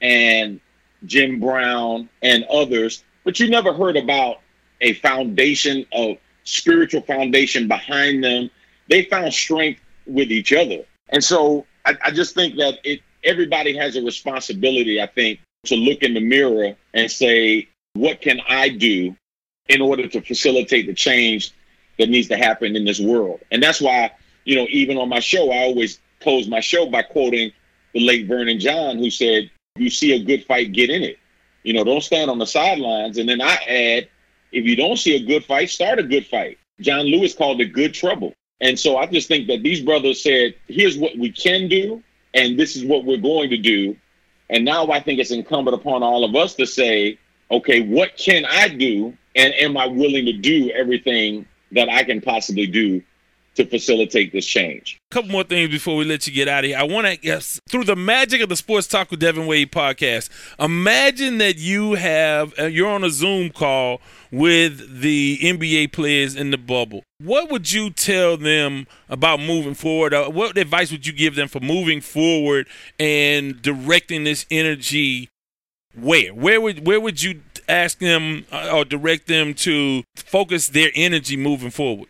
and 0.00 0.60
Jim 1.04 1.38
Brown 1.38 2.08
and 2.22 2.44
others, 2.44 3.04
but 3.24 3.38
you 3.38 3.48
never 3.48 3.72
heard 3.72 3.96
about 3.96 4.38
a 4.80 4.94
foundation 4.94 5.86
of 5.92 6.16
spiritual 6.44 7.02
foundation 7.02 7.68
behind 7.68 8.24
them. 8.24 8.50
They 8.88 9.04
found 9.04 9.32
strength 9.32 9.80
with 10.06 10.32
each 10.32 10.52
other. 10.52 10.84
And 11.10 11.22
so 11.22 11.66
I, 11.84 11.96
I 12.04 12.10
just 12.10 12.34
think 12.34 12.56
that 12.56 12.78
it 12.84 13.00
everybody 13.24 13.76
has 13.76 13.96
a 13.96 14.02
responsibility, 14.02 15.00
I 15.00 15.06
think, 15.06 15.40
to 15.66 15.74
look 15.74 16.02
in 16.02 16.14
the 16.14 16.20
mirror 16.20 16.76
and 16.94 17.10
say, 17.10 17.68
what 17.94 18.20
can 18.20 18.40
I 18.48 18.68
do 18.68 19.16
in 19.68 19.80
order 19.80 20.06
to 20.06 20.20
facilitate 20.20 20.86
the 20.86 20.94
change 20.94 21.52
that 21.98 22.08
needs 22.08 22.28
to 22.28 22.36
happen 22.36 22.76
in 22.76 22.84
this 22.84 23.00
world? 23.00 23.40
And 23.50 23.62
that's 23.62 23.80
why, 23.80 24.12
you 24.44 24.56
know, 24.56 24.66
even 24.70 24.98
on 24.98 25.08
my 25.08 25.20
show, 25.20 25.50
I 25.50 25.64
always 25.64 26.00
close 26.20 26.48
my 26.48 26.60
show 26.60 26.86
by 26.86 27.02
quoting 27.02 27.52
the 27.92 28.00
late 28.00 28.26
Vernon 28.26 28.60
John, 28.60 28.98
who 28.98 29.10
said, 29.10 29.50
You 29.76 29.90
see 29.90 30.12
a 30.12 30.22
good 30.22 30.44
fight, 30.44 30.72
get 30.72 30.90
in 30.90 31.02
it. 31.02 31.18
You 31.62 31.72
know, 31.72 31.84
don't 31.84 32.02
stand 32.02 32.30
on 32.30 32.38
the 32.38 32.46
sidelines. 32.46 33.18
And 33.18 33.28
then 33.28 33.40
I 33.40 33.54
add, 33.68 34.08
if 34.52 34.64
you 34.64 34.76
don't 34.76 34.98
see 34.98 35.16
a 35.16 35.26
good 35.26 35.44
fight, 35.44 35.70
start 35.70 35.98
a 35.98 36.02
good 36.02 36.26
fight. 36.26 36.58
John 36.80 37.06
Lewis 37.06 37.34
called 37.34 37.60
it 37.60 37.72
good 37.72 37.94
trouble. 37.94 38.34
And 38.60 38.78
so 38.78 38.96
I 38.96 39.06
just 39.06 39.28
think 39.28 39.48
that 39.48 39.62
these 39.62 39.80
brothers 39.80 40.22
said, 40.22 40.54
here's 40.66 40.96
what 40.96 41.16
we 41.16 41.30
can 41.30 41.68
do, 41.68 42.02
and 42.34 42.58
this 42.58 42.76
is 42.76 42.84
what 42.84 43.04
we're 43.04 43.16
going 43.18 43.50
to 43.50 43.58
do. 43.58 43.96
And 44.48 44.64
now 44.64 44.90
I 44.90 45.00
think 45.00 45.18
it's 45.18 45.30
incumbent 45.30 45.74
upon 45.74 46.02
all 46.02 46.24
of 46.24 46.34
us 46.36 46.54
to 46.54 46.66
say, 46.66 47.18
okay, 47.50 47.80
what 47.80 48.16
can 48.16 48.44
I 48.44 48.68
do? 48.68 49.16
And 49.36 49.54
am 49.54 49.76
I 49.76 49.86
willing 49.86 50.24
to 50.26 50.32
do 50.32 50.70
everything 50.70 51.46
that 51.72 51.88
I 51.88 52.04
can 52.04 52.20
possibly 52.20 52.66
do 52.66 53.02
to 53.56 53.64
facilitate 53.66 54.32
this 54.32 54.46
change. 54.46 54.98
A 55.10 55.14
couple 55.14 55.30
more 55.30 55.42
things 55.42 55.70
before 55.70 55.96
we 55.96 56.04
let 56.04 56.26
you 56.26 56.32
get 56.32 56.46
out 56.46 56.64
of 56.64 56.68
here. 56.68 56.78
I 56.78 56.84
want 56.84 57.06
to 57.06 57.16
guess 57.16 57.58
through 57.68 57.84
the 57.84 57.96
magic 57.96 58.40
of 58.42 58.48
the 58.48 58.56
Sports 58.56 58.86
Talk 58.86 59.10
with 59.10 59.20
Devin 59.20 59.46
Wade 59.46 59.72
podcast. 59.72 60.28
Imagine 60.58 61.38
that 61.38 61.56
you 61.56 61.94
have 61.94 62.54
uh, 62.58 62.64
you're 62.64 62.88
on 62.88 63.02
a 63.02 63.10
Zoom 63.10 63.50
call 63.50 64.00
with 64.30 65.00
the 65.00 65.38
NBA 65.42 65.92
players 65.92 66.36
in 66.36 66.50
the 66.50 66.58
bubble. 66.58 67.02
What 67.18 67.50
would 67.50 67.72
you 67.72 67.90
tell 67.90 68.36
them 68.36 68.86
about 69.08 69.40
moving 69.40 69.74
forward? 69.74 70.12
Uh, 70.12 70.28
what 70.28 70.58
advice 70.58 70.92
would 70.92 71.06
you 71.06 71.12
give 71.12 71.34
them 71.34 71.48
for 71.48 71.60
moving 71.60 72.00
forward 72.00 72.66
and 73.00 73.60
directing 73.62 74.24
this 74.24 74.44
energy? 74.50 75.30
Where? 75.98 76.34
Where 76.34 76.60
would 76.60 76.86
where 76.86 77.00
would 77.00 77.22
you 77.22 77.40
ask 77.68 77.98
them 77.98 78.46
uh, 78.52 78.70
or 78.72 78.84
direct 78.84 79.26
them 79.26 79.54
to 79.54 80.02
focus 80.16 80.68
their 80.68 80.90
energy 80.94 81.36
moving 81.36 81.70
forward? 81.70 82.08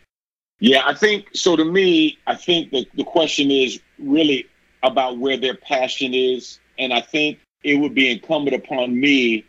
Yeah, 0.60 0.82
I 0.86 0.94
think 0.94 1.28
so. 1.34 1.56
To 1.56 1.64
me, 1.64 2.18
I 2.26 2.34
think 2.34 2.70
that 2.70 2.86
the 2.94 3.04
question 3.04 3.50
is 3.50 3.80
really 3.98 4.46
about 4.82 5.18
where 5.18 5.36
their 5.36 5.56
passion 5.56 6.14
is. 6.14 6.58
And 6.78 6.92
I 6.92 7.00
think 7.00 7.38
it 7.62 7.76
would 7.76 7.94
be 7.94 8.10
incumbent 8.10 8.56
upon 8.56 8.98
me 8.98 9.44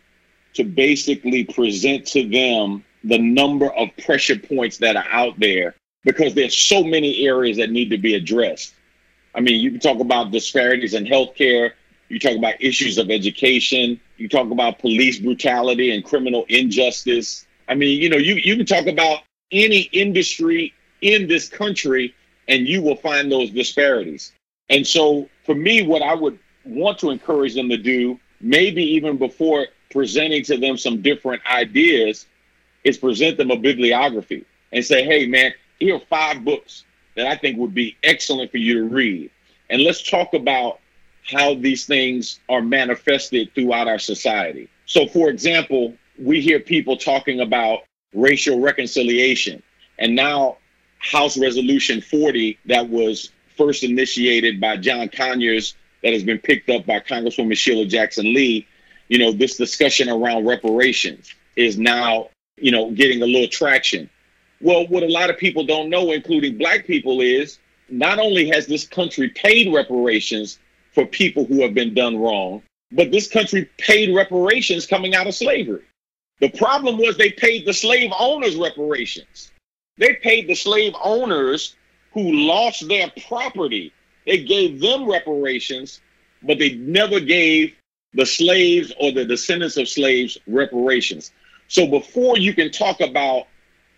to 0.54 0.64
basically 0.64 1.44
present 1.44 2.06
to 2.06 2.28
them 2.28 2.84
the 3.04 3.18
number 3.18 3.72
of 3.72 3.88
pressure 4.04 4.38
points 4.38 4.78
that 4.78 4.96
are 4.96 5.06
out 5.10 5.38
there 5.38 5.74
because 6.04 6.34
there's 6.34 6.56
so 6.56 6.82
many 6.82 7.26
areas 7.26 7.56
that 7.58 7.70
need 7.70 7.90
to 7.90 7.98
be 7.98 8.14
addressed. 8.14 8.74
I 9.34 9.40
mean, 9.40 9.60
you 9.60 9.70
can 9.70 9.80
talk 9.80 10.00
about 10.00 10.32
disparities 10.32 10.94
in 10.94 11.04
healthcare, 11.04 11.72
you 12.08 12.18
talk 12.18 12.36
about 12.36 12.54
issues 12.60 12.98
of 12.98 13.10
education, 13.10 14.00
you 14.16 14.28
talk 14.28 14.50
about 14.50 14.78
police 14.78 15.18
brutality 15.18 15.94
and 15.94 16.04
criminal 16.04 16.44
injustice. 16.48 17.46
I 17.68 17.74
mean, 17.74 18.00
you 18.00 18.08
know, 18.08 18.16
you, 18.16 18.34
you 18.34 18.56
can 18.56 18.66
talk 18.66 18.86
about 18.86 19.20
any 19.52 19.82
industry 19.92 20.74
in 21.00 21.28
this 21.28 21.48
country 21.48 22.14
and 22.48 22.66
you 22.66 22.82
will 22.82 22.96
find 22.96 23.30
those 23.30 23.50
disparities. 23.50 24.32
And 24.70 24.86
so 24.86 25.28
for 25.44 25.54
me, 25.54 25.86
what 25.86 26.02
I 26.02 26.14
would 26.14 26.38
want 26.64 26.98
to 27.00 27.10
encourage 27.10 27.54
them 27.54 27.68
to 27.68 27.76
do, 27.76 28.18
maybe 28.40 28.82
even 28.82 29.18
before 29.18 29.66
presenting 29.90 30.42
to 30.44 30.56
them 30.56 30.76
some 30.76 31.02
different 31.02 31.42
ideas, 31.46 32.26
is 32.84 32.96
present 32.96 33.36
them 33.36 33.50
a 33.50 33.56
bibliography 33.56 34.44
and 34.72 34.84
say, 34.84 35.04
hey, 35.04 35.26
man, 35.26 35.52
here 35.78 35.96
are 35.96 36.02
five 36.08 36.44
books 36.44 36.84
that 37.16 37.26
I 37.26 37.36
think 37.36 37.58
would 37.58 37.74
be 37.74 37.96
excellent 38.02 38.50
for 38.50 38.58
you 38.58 38.74
to 38.74 38.84
read. 38.84 39.30
And 39.70 39.82
let's 39.82 40.08
talk 40.08 40.34
about 40.34 40.80
how 41.30 41.54
these 41.54 41.86
things 41.86 42.40
are 42.48 42.62
manifested 42.62 43.54
throughout 43.54 43.88
our 43.88 43.98
society. 43.98 44.68
So, 44.86 45.06
for 45.06 45.28
example, 45.28 45.94
we 46.18 46.40
hear 46.40 46.60
people 46.60 46.96
talking 46.96 47.40
about 47.40 47.80
racial 48.14 48.60
reconciliation. 48.60 49.62
And 49.98 50.14
now 50.14 50.58
House 50.98 51.36
Resolution 51.38 52.00
40 52.00 52.58
that 52.66 52.88
was 52.88 53.30
first 53.56 53.84
initiated 53.84 54.60
by 54.60 54.76
John 54.76 55.08
Conyers 55.08 55.74
that 56.02 56.12
has 56.12 56.22
been 56.22 56.38
picked 56.38 56.70
up 56.70 56.86
by 56.86 57.00
Congresswoman 57.00 57.56
Sheila 57.56 57.84
Jackson 57.86 58.32
Lee, 58.32 58.66
you 59.08 59.18
know, 59.18 59.32
this 59.32 59.56
discussion 59.56 60.08
around 60.08 60.46
reparations 60.46 61.34
is 61.56 61.76
now, 61.78 62.28
you 62.56 62.70
know, 62.70 62.90
getting 62.92 63.22
a 63.22 63.26
little 63.26 63.48
traction. 63.48 64.08
Well, 64.60 64.86
what 64.86 65.02
a 65.02 65.08
lot 65.08 65.30
of 65.30 65.38
people 65.38 65.64
don't 65.64 65.90
know, 65.90 66.12
including 66.12 66.58
black 66.58 66.86
people, 66.86 67.20
is 67.20 67.58
not 67.88 68.18
only 68.18 68.48
has 68.48 68.66
this 68.66 68.86
country 68.86 69.28
paid 69.30 69.72
reparations 69.72 70.58
for 70.98 71.06
people 71.06 71.44
who 71.44 71.62
have 71.62 71.74
been 71.74 71.94
done 71.94 72.18
wrong, 72.18 72.60
but 72.90 73.12
this 73.12 73.28
country 73.28 73.70
paid 73.78 74.12
reparations 74.12 74.84
coming 74.84 75.14
out 75.14 75.28
of 75.28 75.34
slavery. 75.36 75.84
The 76.40 76.48
problem 76.48 76.98
was 76.98 77.16
they 77.16 77.30
paid 77.30 77.64
the 77.64 77.72
slave 77.72 78.10
owners 78.18 78.56
reparations. 78.56 79.52
They 79.96 80.14
paid 80.14 80.48
the 80.48 80.56
slave 80.56 80.94
owners 81.00 81.76
who 82.14 82.32
lost 82.32 82.88
their 82.88 83.12
property. 83.28 83.92
They 84.26 84.42
gave 84.42 84.80
them 84.80 85.08
reparations, 85.08 86.00
but 86.42 86.58
they 86.58 86.74
never 86.74 87.20
gave 87.20 87.76
the 88.14 88.26
slaves 88.26 88.92
or 88.98 89.12
the 89.12 89.24
descendants 89.24 89.76
of 89.76 89.88
slaves 89.88 90.36
reparations. 90.48 91.30
So 91.68 91.86
before 91.86 92.38
you 92.38 92.54
can 92.54 92.72
talk 92.72 93.00
about 93.00 93.46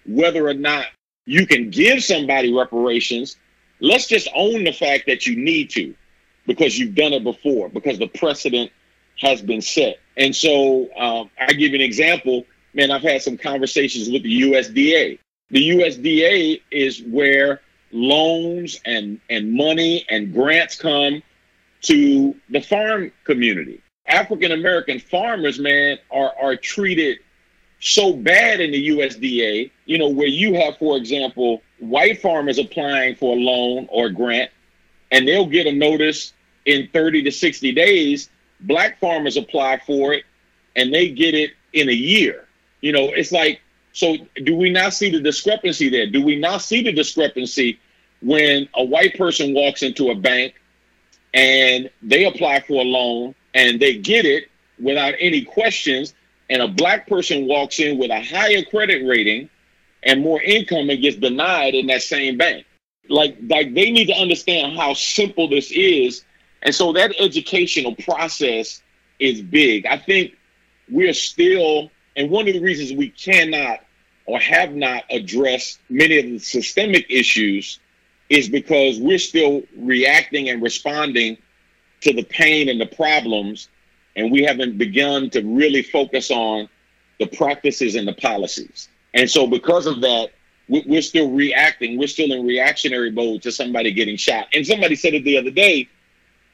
whether 0.04 0.46
or 0.46 0.52
not 0.54 0.84
you 1.24 1.46
can 1.46 1.70
give 1.70 2.04
somebody 2.04 2.52
reparations, 2.52 3.38
let's 3.80 4.06
just 4.06 4.28
own 4.34 4.64
the 4.64 4.72
fact 4.72 5.04
that 5.06 5.24
you 5.24 5.34
need 5.34 5.70
to 5.70 5.94
because 6.50 6.76
you've 6.76 6.96
done 6.96 7.12
it 7.12 7.22
before, 7.22 7.68
because 7.68 8.00
the 8.00 8.08
precedent 8.08 8.72
has 9.20 9.40
been 9.40 9.62
set. 9.62 10.00
And 10.16 10.34
so 10.34 10.88
um, 10.96 11.30
I 11.38 11.52
give 11.52 11.70
you 11.70 11.76
an 11.76 11.80
example. 11.80 12.44
Man, 12.74 12.90
I've 12.90 13.02
had 13.02 13.22
some 13.22 13.36
conversations 13.36 14.10
with 14.10 14.24
the 14.24 14.42
USDA. 14.42 15.20
The 15.50 15.70
USDA 15.70 16.60
is 16.72 17.02
where 17.02 17.60
loans 17.92 18.80
and, 18.84 19.20
and 19.30 19.52
money 19.52 20.04
and 20.10 20.32
grants 20.32 20.74
come 20.74 21.22
to 21.82 22.34
the 22.48 22.60
farm 22.60 23.12
community. 23.22 23.80
African 24.08 24.50
American 24.50 24.98
farmers, 24.98 25.60
man, 25.60 25.98
are, 26.10 26.32
are 26.36 26.56
treated 26.56 27.18
so 27.78 28.12
bad 28.12 28.60
in 28.60 28.72
the 28.72 28.88
USDA, 28.88 29.70
you 29.86 29.98
know, 29.98 30.08
where 30.08 30.26
you 30.26 30.54
have, 30.54 30.78
for 30.78 30.96
example, 30.96 31.62
white 31.78 32.20
farmers 32.20 32.58
applying 32.58 33.14
for 33.14 33.36
a 33.36 33.38
loan 33.38 33.86
or 33.88 34.10
grant, 34.10 34.50
and 35.12 35.28
they'll 35.28 35.46
get 35.46 35.68
a 35.68 35.72
notice 35.72 36.32
in 36.66 36.88
30 36.92 37.22
to 37.24 37.32
60 37.32 37.72
days. 37.72 38.30
Black 38.60 38.98
farmers 39.00 39.36
apply 39.36 39.80
for 39.86 40.12
it 40.12 40.24
and 40.76 40.92
they 40.92 41.08
get 41.08 41.34
it 41.34 41.52
in 41.72 41.88
a 41.88 41.92
year. 41.92 42.46
You 42.80 42.92
know, 42.92 43.10
it's 43.10 43.32
like 43.32 43.60
so 43.92 44.16
do 44.44 44.54
we 44.54 44.70
not 44.70 44.94
see 44.94 45.10
the 45.10 45.20
discrepancy 45.20 45.88
there? 45.88 46.06
Do 46.06 46.22
we 46.22 46.36
not 46.36 46.62
see 46.62 46.82
the 46.82 46.92
discrepancy 46.92 47.80
when 48.22 48.68
a 48.74 48.84
white 48.84 49.16
person 49.16 49.54
walks 49.54 49.82
into 49.82 50.10
a 50.10 50.14
bank 50.14 50.54
and 51.34 51.90
they 52.02 52.24
apply 52.24 52.60
for 52.60 52.82
a 52.82 52.84
loan 52.84 53.34
and 53.54 53.80
they 53.80 53.96
get 53.96 54.26
it 54.26 54.48
without 54.78 55.14
any 55.18 55.42
questions, 55.44 56.14
and 56.48 56.62
a 56.62 56.68
black 56.68 57.06
person 57.06 57.46
walks 57.46 57.78
in 57.78 57.98
with 57.98 58.10
a 58.10 58.22
higher 58.22 58.62
credit 58.64 59.06
rating 59.06 59.50
and 60.02 60.22
more 60.22 60.40
income 60.40 60.88
and 60.88 61.02
gets 61.02 61.16
denied 61.16 61.74
in 61.74 61.86
that 61.88 62.02
same 62.02 62.36
bank? 62.36 62.64
Like, 63.08 63.36
like 63.48 63.74
they 63.74 63.90
need 63.90 64.06
to 64.06 64.14
understand 64.14 64.76
how 64.76 64.94
simple 64.94 65.48
this 65.48 65.70
is. 65.70 66.24
And 66.62 66.74
so 66.74 66.92
that 66.92 67.14
educational 67.18 67.94
process 67.94 68.82
is 69.18 69.40
big. 69.40 69.86
I 69.86 69.96
think 69.96 70.36
we're 70.88 71.14
still 71.14 71.90
and 72.16 72.30
one 72.30 72.48
of 72.48 72.54
the 72.54 72.60
reasons 72.60 72.92
we 72.92 73.10
cannot 73.10 73.80
or 74.26 74.38
have 74.38 74.74
not 74.74 75.04
addressed 75.10 75.80
many 75.88 76.18
of 76.18 76.24
the 76.26 76.38
systemic 76.38 77.06
issues 77.08 77.80
is 78.28 78.48
because 78.48 78.98
we're 78.98 79.18
still 79.18 79.62
reacting 79.76 80.48
and 80.48 80.62
responding 80.62 81.36
to 82.02 82.12
the 82.12 82.22
pain 82.22 82.68
and 82.68 82.80
the 82.80 82.86
problems, 82.86 83.68
and 84.16 84.30
we 84.30 84.42
haven't 84.42 84.78
begun 84.78 85.30
to 85.30 85.40
really 85.42 85.82
focus 85.82 86.30
on 86.30 86.68
the 87.18 87.26
practices 87.26 87.94
and 87.94 88.06
the 88.06 88.12
policies. 88.14 88.88
And 89.12 89.28
so, 89.28 89.46
because 89.46 89.86
of 89.86 90.00
that, 90.02 90.30
we're 90.68 91.02
still 91.02 91.30
reacting. 91.30 91.98
We're 91.98 92.06
still 92.06 92.30
in 92.30 92.46
reactionary 92.46 93.10
mode 93.10 93.42
to 93.42 93.52
somebody 93.52 93.92
getting 93.92 94.16
shot. 94.16 94.46
And 94.54 94.64
somebody 94.64 94.94
said 94.94 95.14
it 95.14 95.24
the 95.24 95.36
other 95.36 95.50
day 95.50 95.88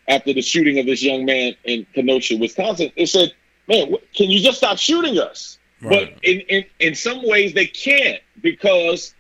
after 0.09 0.33
the 0.33 0.43
shooting 0.43 0.79
of 0.79 0.87
this 0.87 1.03
young 1.03 1.25
man 1.25 1.55
in 1.65 1.87
Kenosha, 1.95 2.37
Wisconsin. 2.37 2.93
They 2.97 3.07
said, 3.07 3.33
man, 3.69 3.95
can 4.15 4.31
you 4.31 4.41
just 4.41 4.59
stop 4.59 4.79
shooting 4.79 5.19
us? 5.19 5.59
Right. 5.83 6.15
But 6.15 6.25
in, 6.25 6.41
in, 6.41 6.65
in 6.79 6.95
some 6.95 7.27
ways 7.27 7.53
they 7.55 7.67
can't 7.67 8.23
because 8.41 9.15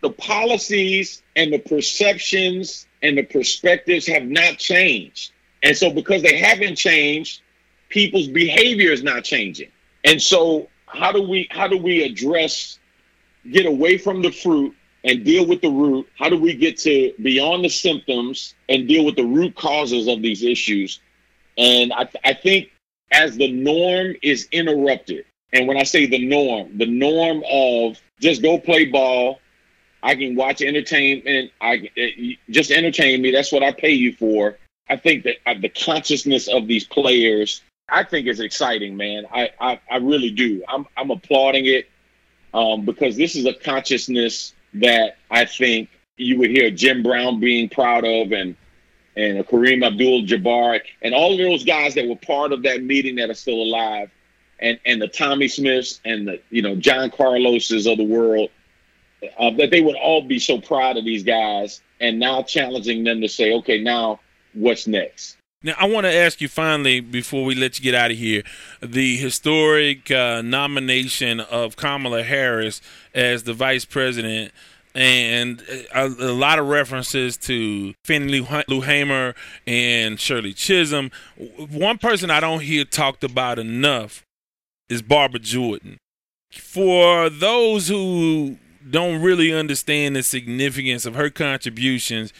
the 0.00 0.10
policies 0.10 1.22
and 1.36 1.52
the 1.52 1.58
perceptions 1.58 2.86
and 3.02 3.18
the 3.18 3.24
perspectives 3.24 4.06
have 4.06 4.24
not 4.24 4.58
changed. 4.58 5.32
And 5.62 5.76
so 5.76 5.90
because 5.90 6.22
they 6.22 6.38
haven't 6.38 6.76
changed, 6.76 7.42
people's 7.88 8.28
behavior 8.28 8.90
is 8.90 9.02
not 9.02 9.24
changing. 9.24 9.70
And 10.04 10.20
so 10.20 10.68
how 10.86 11.12
do 11.12 11.22
we 11.22 11.48
how 11.50 11.68
do 11.68 11.78
we 11.78 12.02
address 12.02 12.78
get 13.50 13.66
away 13.66 13.98
from 13.98 14.22
the 14.22 14.30
fruit 14.30 14.74
and 15.04 15.24
deal 15.24 15.46
with 15.46 15.60
the 15.60 15.70
root? 15.70 16.08
How 16.18 16.28
do 16.28 16.38
we 16.38 16.54
get 16.54 16.78
to 16.78 17.12
beyond 17.20 17.64
the 17.64 17.68
symptoms 17.68 18.54
and 18.68 18.88
deal 18.88 19.04
with 19.04 19.16
the 19.16 19.24
root 19.24 19.54
causes 19.54 20.08
of 20.08 20.22
these 20.22 20.42
issues? 20.42 21.00
And 21.58 21.92
I, 21.92 22.08
I 22.24 22.34
think 22.34 22.70
as 23.10 23.36
the 23.36 23.50
norm 23.50 24.14
is 24.22 24.48
interrupted, 24.52 25.24
and 25.52 25.68
when 25.68 25.76
I 25.76 25.82
say 25.82 26.06
the 26.06 26.26
norm, 26.26 26.78
the 26.78 26.86
norm 26.86 27.42
of 27.50 28.00
just 28.20 28.42
go 28.42 28.58
play 28.58 28.86
ball, 28.86 29.40
I 30.02 30.14
can 30.14 30.34
watch 30.34 30.62
entertainment, 30.62 31.52
I 31.60 31.90
eh, 31.96 32.34
just 32.50 32.70
entertain 32.70 33.22
me. 33.22 33.30
That's 33.30 33.52
what 33.52 33.62
I 33.62 33.72
pay 33.72 33.92
you 33.92 34.12
for. 34.14 34.58
I 34.88 34.96
think 34.96 35.24
that 35.24 35.36
uh, 35.46 35.54
the 35.60 35.68
consciousness 35.68 36.48
of 36.48 36.66
these 36.66 36.84
players, 36.84 37.62
I 37.88 38.04
think 38.04 38.26
is 38.26 38.40
exciting, 38.40 38.96
man. 38.96 39.26
I 39.32 39.50
I, 39.60 39.80
I 39.90 39.96
really 39.98 40.30
do. 40.30 40.64
I'm 40.68 40.86
I'm 40.96 41.10
applauding 41.10 41.66
it 41.66 41.88
um, 42.52 42.84
because 42.84 43.16
this 43.16 43.36
is 43.36 43.46
a 43.46 43.54
consciousness 43.54 44.54
that 44.74 45.16
I 45.30 45.44
think 45.44 45.90
you 46.16 46.38
would 46.38 46.50
hear 46.50 46.70
Jim 46.70 47.02
Brown 47.02 47.40
being 47.40 47.68
proud 47.68 48.04
of, 48.04 48.32
and 48.32 48.56
and 49.14 49.46
Kareem 49.46 49.84
Abdul-Jabbar, 49.84 50.80
and 51.02 51.14
all 51.14 51.32
of 51.32 51.38
those 51.38 51.64
guys 51.64 51.94
that 51.94 52.08
were 52.08 52.16
part 52.16 52.52
of 52.52 52.62
that 52.62 52.82
meeting 52.82 53.16
that 53.16 53.28
are 53.28 53.34
still 53.34 53.62
alive, 53.62 54.10
and 54.58 54.78
and 54.86 55.00
the 55.02 55.08
Tommy 55.08 55.48
Smiths 55.48 56.00
and 56.04 56.28
the 56.28 56.40
you 56.50 56.62
know 56.62 56.76
John 56.76 57.10
Carloses 57.10 57.86
of 57.86 57.98
the 57.98 58.04
world, 58.04 58.50
uh, 59.38 59.50
that 59.58 59.70
they 59.70 59.80
would 59.80 59.96
all 59.96 60.22
be 60.22 60.38
so 60.38 60.60
proud 60.60 60.96
of 60.96 61.04
these 61.04 61.22
guys, 61.22 61.82
and 62.00 62.18
now 62.18 62.42
challenging 62.42 63.04
them 63.04 63.20
to 63.20 63.28
say, 63.28 63.52
okay, 63.54 63.82
now 63.82 64.20
what's 64.54 64.86
next? 64.86 65.36
Now, 65.62 65.74
I 65.78 65.86
want 65.86 66.04
to 66.06 66.12
ask 66.12 66.40
you 66.40 66.48
finally, 66.48 67.00
before 67.00 67.44
we 67.44 67.54
let 67.54 67.78
you 67.78 67.84
get 67.84 67.94
out 67.94 68.10
of 68.10 68.16
here, 68.16 68.42
the 68.80 69.16
historic 69.16 70.10
uh, 70.10 70.42
nomination 70.42 71.38
of 71.40 71.76
Kamala 71.76 72.24
Harris 72.24 72.80
as 73.14 73.44
the 73.44 73.54
vice 73.54 73.84
president, 73.84 74.52
and 74.94 75.62
a, 75.94 76.06
a 76.06 76.32
lot 76.32 76.58
of 76.58 76.66
references 76.66 77.36
to 77.38 77.94
Fannie 78.04 78.44
Lou 78.68 78.80
Hamer 78.80 79.34
and 79.66 80.18
Shirley 80.18 80.52
Chisholm. 80.52 81.10
One 81.70 81.98
person 81.98 82.30
I 82.30 82.40
don't 82.40 82.60
hear 82.60 82.84
talked 82.84 83.24
about 83.24 83.58
enough 83.58 84.24
is 84.88 85.00
Barbara 85.00 85.40
Jordan. 85.40 85.98
For 86.50 87.30
those 87.30 87.88
who 87.88 88.58
don't 88.90 89.22
really 89.22 89.52
understand 89.52 90.16
the 90.16 90.22
significance 90.22 91.06
of 91.06 91.14
her 91.14 91.30
contributions, 91.30 92.32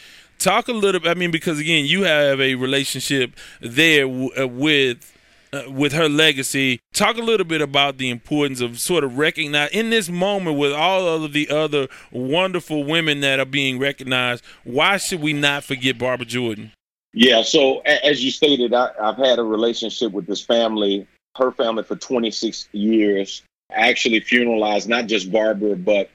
talk 0.42 0.68
a 0.68 0.72
little. 0.72 1.06
I 1.08 1.14
mean, 1.14 1.30
because 1.30 1.58
again, 1.58 1.84
you 1.86 2.02
have 2.02 2.40
a 2.40 2.54
relationship 2.54 3.32
there 3.60 4.06
w- 4.06 4.30
uh, 4.38 4.46
with. 4.46 5.08
Uh, 5.54 5.70
with 5.70 5.92
her 5.92 6.08
legacy, 6.08 6.80
talk 6.94 7.18
a 7.18 7.20
little 7.20 7.44
bit 7.44 7.60
about 7.60 7.98
the 7.98 8.08
importance 8.08 8.62
of 8.62 8.80
sort 8.80 9.04
of 9.04 9.18
recognizing 9.18 9.78
in 9.78 9.90
this 9.90 10.08
moment 10.08 10.56
with 10.56 10.72
all 10.72 11.06
of 11.06 11.34
the 11.34 11.50
other 11.50 11.88
wonderful 12.10 12.84
women 12.84 13.20
that 13.20 13.38
are 13.38 13.44
being 13.44 13.78
recognized. 13.78 14.42
Why 14.64 14.96
should 14.96 15.20
we 15.20 15.34
not 15.34 15.62
forget 15.62 15.98
Barbara 15.98 16.24
Jordan? 16.24 16.72
Yeah, 17.12 17.42
so 17.42 17.80
as 17.80 18.24
you 18.24 18.30
stated, 18.30 18.72
I, 18.72 18.90
have 18.98 19.18
had 19.18 19.38
a 19.38 19.42
relationship 19.42 20.12
with 20.12 20.26
this 20.26 20.40
family, 20.40 21.06
her 21.36 21.52
family, 21.52 21.82
for 21.82 21.96
26 21.96 22.68
years. 22.72 23.42
Actually 23.70 24.20
funeralized 24.20 24.88
not 24.88 25.06
just 25.06 25.30
Barbara, 25.30 25.76
but 25.76 26.10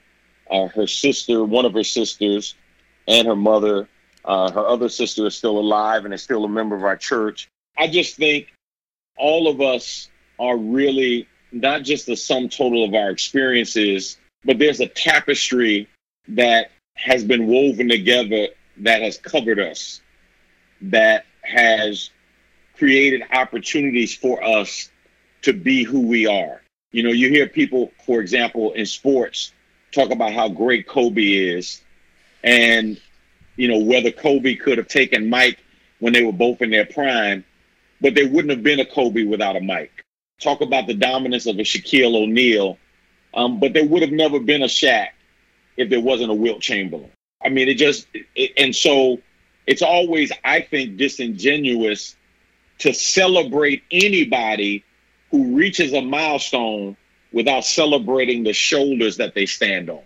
uh, 0.49 0.67
her 0.67 0.88
sister, 0.88 1.43
one 1.43 1.65
of 1.65 1.73
her 1.73 1.84
sisters, 1.84 2.55
and 3.07 3.28
her 3.28 3.36
mother. 3.36 3.88
Uh, 4.28 4.51
her 4.51 4.67
other 4.67 4.89
sister 4.89 5.25
is 5.25 5.36
still 5.36 5.57
alive 5.57 6.03
and 6.03 6.13
is 6.13 6.21
still 6.21 6.43
a 6.43 6.49
member 6.49 6.75
of 6.75 6.84
our 6.84 6.97
church. 6.97 7.47
I 7.78 7.88
just 7.88 8.17
think 8.17 8.53
all 9.17 9.47
of 9.47 9.61
us 9.61 10.09
are 10.38 10.57
really 10.57 11.28
not 11.51 11.84
just 11.84 12.05
the 12.05 12.17
sum 12.17 12.49
total 12.49 12.84
of 12.84 12.93
our 12.93 13.09
experiences, 13.09 14.17
but 14.43 14.59
there's 14.59 14.82
a 14.82 14.88
tapestry 14.88 15.88
that 16.28 16.71
has 16.95 17.23
been 17.23 17.47
woven 17.47 17.88
together 17.88 18.49
that 18.78 19.01
has 19.01 19.17
covered 19.17 19.59
us, 19.59 20.01
that 20.82 21.25
has 21.41 22.09
created 22.75 23.23
opportunities 23.32 24.13
for 24.13 24.43
us 24.43 24.89
to 25.43 25.53
be 25.53 25.84
who 25.84 26.01
we 26.01 26.28
are. 26.28 26.61
You 26.91 27.03
know, 27.03 27.11
you 27.11 27.30
hear 27.30 27.47
people, 27.47 27.91
for 28.05 28.19
example, 28.19 28.73
in 28.73 28.86
sports 28.86 29.53
talk 29.93 30.11
about 30.11 30.34
how 30.34 30.49
great 30.49 30.88
Kobe 30.88 31.21
is. 31.21 31.82
And 32.43 32.99
you 33.57 33.67
know, 33.67 33.79
whether 33.79 34.11
Kobe 34.11 34.55
could 34.55 34.77
have 34.77 34.87
taken 34.87 35.29
Mike 35.29 35.59
when 35.99 36.13
they 36.13 36.23
were 36.23 36.31
both 36.31 36.61
in 36.61 36.69
their 36.69 36.85
prime, 36.85 37.43
but 37.99 38.15
there 38.15 38.29
wouldn't 38.29 38.51
have 38.51 38.63
been 38.63 38.79
a 38.79 38.85
Kobe 38.85 39.23
without 39.23 39.55
a 39.55 39.61
Mike. 39.61 40.05
Talk 40.39 40.61
about 40.61 40.87
the 40.87 40.93
dominance 40.93 41.47
of 41.47 41.57
a 41.57 41.63
Shaquille 41.63 42.15
O'Neal, 42.15 42.77
um, 43.33 43.59
but 43.59 43.73
there 43.73 43.85
would 43.85 44.03
have 44.03 44.11
never 44.11 44.39
been 44.39 44.61
a 44.61 44.67
Shaq 44.67 45.07
if 45.75 45.89
there 45.89 45.99
wasn't 45.99 46.31
a 46.31 46.35
Wilt 46.35 46.61
Chamberlain. 46.61 47.11
I 47.43 47.49
mean, 47.49 47.67
it 47.67 47.75
just, 47.75 48.07
it, 48.13 48.51
and 48.57 48.75
so 48.75 49.19
it's 49.65 49.81
always, 49.81 50.31
I 50.43 50.61
think, 50.61 50.97
disingenuous 50.97 52.15
to 52.79 52.93
celebrate 52.93 53.83
anybody 53.91 54.83
who 55.31 55.55
reaches 55.55 55.93
a 55.93 56.01
milestone 56.01 56.95
without 57.31 57.65
celebrating 57.65 58.43
the 58.43 58.53
shoulders 58.53 59.17
that 59.17 59.33
they 59.33 59.45
stand 59.45 59.89
on. 59.89 60.03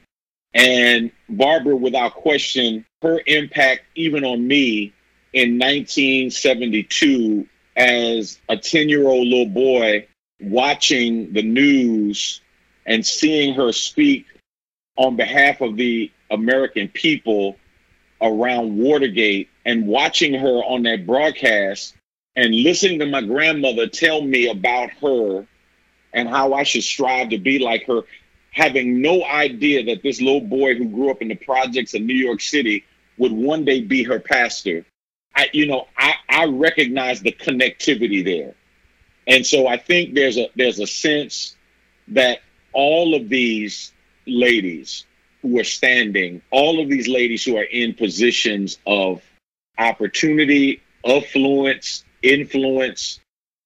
And 0.54 1.12
Barbara, 1.30 1.76
without 1.76 2.14
question, 2.16 2.86
her 3.02 3.22
impact 3.26 3.84
even 3.96 4.26
on 4.26 4.46
me 4.46 4.94
in 5.34 5.58
1972 5.58 7.48
as 7.76 8.40
a 8.50 8.58
10 8.58 8.90
year 8.90 9.08
old 9.08 9.28
little 9.28 9.46
boy 9.46 10.08
watching 10.42 11.32
the 11.34 11.44
news 11.44 12.42
and 12.86 13.06
seeing 13.06 13.54
her 13.54 13.72
speak 13.72 14.26
on 14.98 15.16
behalf 15.16 15.62
of 15.62 15.78
the 15.78 16.12
American 16.30 16.88
people 16.90 17.56
around 18.22 18.78
Watergate 18.78 19.50
and 19.66 19.88
watching 19.88 20.34
her 20.34 20.64
on 20.64 20.84
that 20.84 21.06
broadcast 21.06 21.96
and 22.36 22.54
listening 22.54 23.00
to 23.00 23.06
my 23.06 23.22
grandmother 23.22 23.88
tell 23.88 24.22
me 24.22 24.48
about 24.50 24.90
her 25.02 25.48
and 26.14 26.28
how 26.28 26.54
I 26.54 26.64
should 26.64 26.84
strive 26.84 27.30
to 27.30 27.38
be 27.38 27.60
like 27.60 27.86
her 27.88 28.02
having 28.52 29.02
no 29.02 29.24
idea 29.24 29.84
that 29.86 30.04
this 30.04 30.22
little 30.22 30.42
boy 30.42 30.76
who 30.76 30.86
grew 30.86 31.10
up 31.10 31.22
in 31.22 31.30
the 31.30 31.36
projects 31.36 31.94
of 31.94 32.02
New 32.02 32.16
York 32.16 32.42
City 32.42 32.84
would 33.18 33.32
one 33.32 33.66
day 33.66 33.82
be 33.82 34.04
her 34.04 34.20
pastor. 34.20 34.86
I, 35.36 35.50
you 35.54 35.66
know, 35.66 35.88
I, 35.98 36.16
I 36.30 36.46
recognize 36.46 37.22
the 37.22 37.32
connectivity 37.32 38.24
there. 38.24 38.54
And 39.28 39.46
so 39.46 39.68
I 39.68 39.78
think 39.78 40.14
there's 40.14 40.38
a 40.38 40.50
there's 40.56 40.80
a 40.80 40.88
sense 40.88 41.56
that 42.10 42.40
all 42.74 43.16
of 43.16 43.30
these 43.30 43.94
ladies 44.26 45.06
who 45.42 45.60
are 45.60 45.64
standing, 45.64 46.42
all 46.52 46.82
of 46.82 46.90
these 46.90 47.08
ladies 47.08 47.44
who 47.44 47.58
are 47.58 47.64
in 47.64 47.94
positions 47.94 48.78
of 48.86 49.22
opportunity, 49.78 50.82
affluence, 51.06 52.04
influence, 52.22 53.20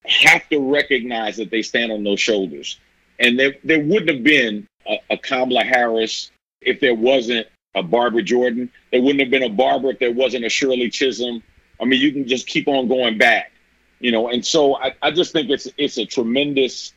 have 0.04 0.48
to 0.48 0.58
recognize 0.60 1.36
that 1.36 1.50
they 1.50 1.62
stand 1.62 1.92
on 1.92 2.04
those 2.04 2.20
shoulders. 2.20 2.78
And 3.18 3.38
there, 3.38 3.56
there 3.64 3.80
wouldn't 3.80 4.10
have 4.10 4.22
been 4.22 4.66
a, 4.88 4.98
a 5.10 5.18
Kamala 5.18 5.62
Harris 5.62 6.30
if 6.60 6.80
there 6.80 6.94
wasn't 6.94 7.46
a 7.74 7.82
Barbara 7.82 8.22
Jordan. 8.22 8.70
There 8.90 9.00
wouldn't 9.00 9.20
have 9.20 9.30
been 9.30 9.42
a 9.42 9.54
Barbara 9.54 9.90
if 9.90 9.98
there 9.98 10.12
wasn't 10.12 10.44
a 10.44 10.48
Shirley 10.48 10.90
Chisholm. 10.90 11.42
I 11.80 11.84
mean, 11.84 12.00
you 12.00 12.12
can 12.12 12.26
just 12.26 12.46
keep 12.46 12.68
on 12.68 12.88
going 12.88 13.18
back, 13.18 13.52
you 14.00 14.10
know. 14.10 14.28
And 14.28 14.44
so 14.44 14.76
I, 14.76 14.94
I 15.02 15.10
just 15.10 15.32
think 15.32 15.50
it's 15.50 15.68
it's 15.76 15.98
a 15.98 16.06
tremendous 16.06 16.94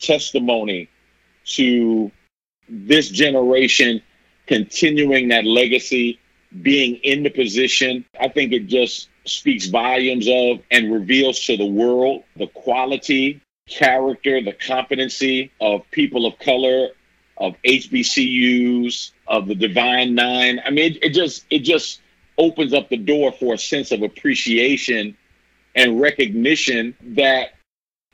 testimony 0.00 0.88
to 1.44 2.10
this 2.68 3.08
generation 3.08 4.02
continuing 4.46 5.28
that 5.28 5.44
legacy, 5.44 6.18
being 6.62 6.96
in 6.96 7.22
the 7.22 7.30
position. 7.30 8.04
I 8.18 8.28
think 8.28 8.52
it 8.52 8.66
just 8.66 9.08
speaks 9.24 9.66
volumes 9.66 10.26
of 10.28 10.60
and 10.70 10.92
reveals 10.92 11.40
to 11.46 11.56
the 11.56 11.66
world 11.66 12.24
the 12.36 12.48
quality, 12.48 13.40
character, 13.68 14.42
the 14.42 14.52
competency 14.52 15.52
of 15.60 15.88
people 15.90 16.26
of 16.26 16.38
color 16.38 16.88
of 17.36 17.54
HBCUs, 17.64 19.12
of 19.26 19.46
the 19.46 19.54
Divine 19.54 20.14
Nine. 20.14 20.60
I 20.64 20.70
mean, 20.70 20.92
it, 20.92 21.04
it 21.04 21.10
just 21.10 21.44
it 21.50 21.60
just 21.60 22.00
opens 22.38 22.72
up 22.72 22.88
the 22.88 22.96
door 22.96 23.32
for 23.32 23.54
a 23.54 23.58
sense 23.58 23.92
of 23.92 24.02
appreciation 24.02 25.16
and 25.74 26.00
recognition 26.00 26.94
that 27.00 27.50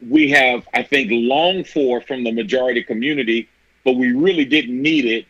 we 0.07 0.31
have, 0.31 0.67
I 0.73 0.83
think, 0.83 1.11
longed 1.13 1.67
for 1.69 2.01
from 2.01 2.25
the 2.25 2.33
majority 2.33 2.83
community, 2.83 3.49
but 3.85 3.95
we 3.95 4.13
really 4.13 4.45
didn't 4.45 4.81
need 4.81 5.07
it 5.07 5.27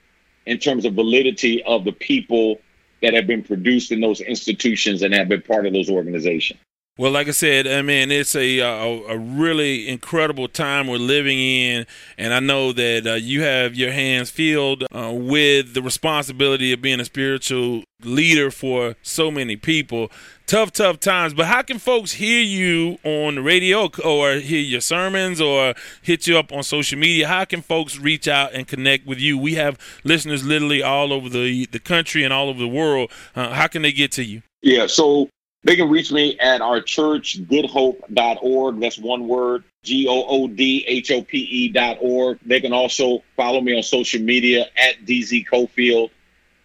in 0.46 0.58
terms 0.58 0.84
of 0.84 0.94
validity 0.94 1.62
of 1.62 1.84
the 1.84 1.92
people 1.92 2.60
that 3.02 3.14
have 3.14 3.26
been 3.26 3.42
produced 3.42 3.92
in 3.92 4.00
those 4.00 4.20
institutions 4.20 5.02
and 5.02 5.14
have 5.14 5.28
been 5.28 5.42
part 5.42 5.66
of 5.66 5.72
those 5.72 5.88
organizations. 5.88 6.60
Well, 6.98 7.12
like 7.12 7.28
I 7.28 7.30
said, 7.30 7.68
I 7.68 7.80
mean, 7.82 8.10
it's 8.10 8.34
a, 8.34 8.58
a, 8.58 8.66
a 9.10 9.16
really 9.16 9.86
incredible 9.86 10.48
time 10.48 10.88
we're 10.88 10.96
living 10.96 11.38
in, 11.38 11.86
and 12.18 12.34
I 12.34 12.40
know 12.40 12.72
that 12.72 13.06
uh, 13.06 13.14
you 13.14 13.42
have 13.42 13.76
your 13.76 13.92
hands 13.92 14.30
filled 14.30 14.82
uh, 14.92 15.12
with 15.14 15.74
the 15.74 15.80
responsibility 15.80 16.72
of 16.72 16.82
being 16.82 16.98
a 16.98 17.04
spiritual 17.04 17.84
leader 18.02 18.50
for 18.50 18.96
so 19.00 19.30
many 19.30 19.54
people. 19.54 20.10
Tough, 20.48 20.72
tough 20.72 20.98
times. 20.98 21.34
But 21.34 21.46
how 21.46 21.62
can 21.62 21.78
folks 21.78 22.14
hear 22.14 22.42
you 22.42 22.98
on 23.04 23.36
the 23.36 23.42
radio 23.42 23.88
or 24.04 24.32
hear 24.32 24.58
your 24.58 24.80
sermons 24.80 25.40
or 25.40 25.74
hit 26.02 26.26
you 26.26 26.36
up 26.36 26.52
on 26.52 26.64
social 26.64 26.98
media? 26.98 27.28
How 27.28 27.44
can 27.44 27.62
folks 27.62 27.96
reach 27.96 28.26
out 28.26 28.54
and 28.54 28.66
connect 28.66 29.06
with 29.06 29.20
you? 29.20 29.38
We 29.38 29.54
have 29.54 29.78
listeners 30.02 30.44
literally 30.44 30.82
all 30.82 31.12
over 31.12 31.28
the 31.28 31.66
the 31.66 31.78
country 31.78 32.24
and 32.24 32.32
all 32.32 32.48
over 32.48 32.58
the 32.58 32.66
world. 32.66 33.12
Uh, 33.36 33.50
how 33.50 33.68
can 33.68 33.82
they 33.82 33.92
get 33.92 34.10
to 34.12 34.24
you? 34.24 34.42
Yeah, 34.62 34.88
so 34.88 35.28
they 35.64 35.76
can 35.76 35.90
reach 35.90 36.12
me 36.12 36.38
at 36.38 36.60
our 36.60 36.80
church, 36.80 37.42
goodhope.org. 37.42 38.80
That's 38.80 38.98
one 38.98 39.26
word, 39.26 39.64
G 39.82 40.06
O 40.08 40.24
O 40.26 40.48
D 40.48 40.84
H 40.86 41.10
O 41.10 41.22
P 41.22 41.38
E 41.38 41.68
dot 41.68 41.98
org. 42.00 42.38
They 42.44 42.60
can 42.60 42.72
also 42.72 43.22
follow 43.36 43.60
me 43.60 43.76
on 43.76 43.82
social 43.82 44.22
media 44.22 44.66
at 44.76 45.04
DZ 45.04 45.46
Cofield. 45.46 46.10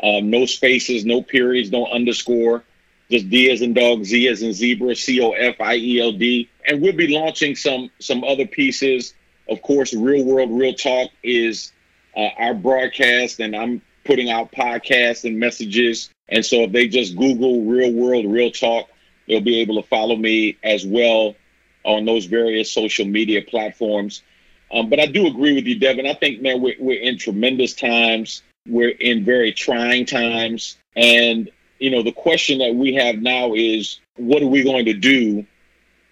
Um, 0.01 0.29
no 0.29 0.45
spaces, 0.45 1.05
no 1.05 1.21
periods, 1.21 1.71
no 1.71 1.87
underscore. 1.87 2.63
Just 3.09 3.29
D 3.29 3.49
as 3.51 3.61
in 3.61 3.73
dog, 3.73 4.03
Z 4.03 4.27
as 4.27 4.41
in 4.41 4.53
zebra, 4.53 4.95
C 4.95 5.21
O 5.21 5.31
F 5.31 5.59
I 5.59 5.75
E 5.75 5.99
L 5.99 6.11
D. 6.11 6.49
And 6.65 6.81
we'll 6.81 6.93
be 6.93 7.07
launching 7.07 7.55
some 7.55 7.89
some 7.99 8.23
other 8.23 8.45
pieces. 8.45 9.13
Of 9.49 9.61
course, 9.61 9.93
Real 9.93 10.23
World, 10.23 10.51
Real 10.51 10.73
Talk 10.73 11.09
is 11.23 11.73
uh, 12.15 12.29
our 12.37 12.53
broadcast, 12.53 13.39
and 13.39 13.55
I'm 13.55 13.81
putting 14.05 14.29
out 14.29 14.51
podcasts 14.51 15.25
and 15.25 15.39
messages. 15.39 16.12
And 16.29 16.45
so 16.45 16.61
if 16.61 16.71
they 16.71 16.87
just 16.87 17.15
Google 17.17 17.63
Real 17.65 17.91
World, 17.91 18.25
Real 18.25 18.51
Talk, 18.51 18.87
they'll 19.27 19.41
be 19.41 19.59
able 19.61 19.81
to 19.81 19.87
follow 19.87 20.15
me 20.15 20.57
as 20.63 20.85
well 20.85 21.35
on 21.83 22.05
those 22.05 22.25
various 22.25 22.71
social 22.71 23.05
media 23.05 23.41
platforms. 23.41 24.23
Um, 24.71 24.89
but 24.89 24.99
I 24.99 25.05
do 25.05 25.27
agree 25.27 25.53
with 25.53 25.65
you, 25.65 25.77
Devin. 25.79 26.07
I 26.07 26.13
think, 26.13 26.41
man, 26.41 26.61
we're, 26.61 26.75
we're 26.79 27.01
in 27.01 27.17
tremendous 27.17 27.73
times. 27.73 28.41
We're 28.67 28.89
in 28.89 29.23
very 29.25 29.53
trying 29.53 30.05
times. 30.05 30.77
And, 30.95 31.51
you 31.79 31.91
know, 31.91 32.01
the 32.01 32.11
question 32.11 32.59
that 32.59 32.73
we 32.73 32.93
have 32.95 33.17
now 33.17 33.53
is 33.53 33.99
what 34.15 34.41
are 34.41 34.47
we 34.47 34.63
going 34.63 34.85
to 34.85 34.93
do 34.93 35.45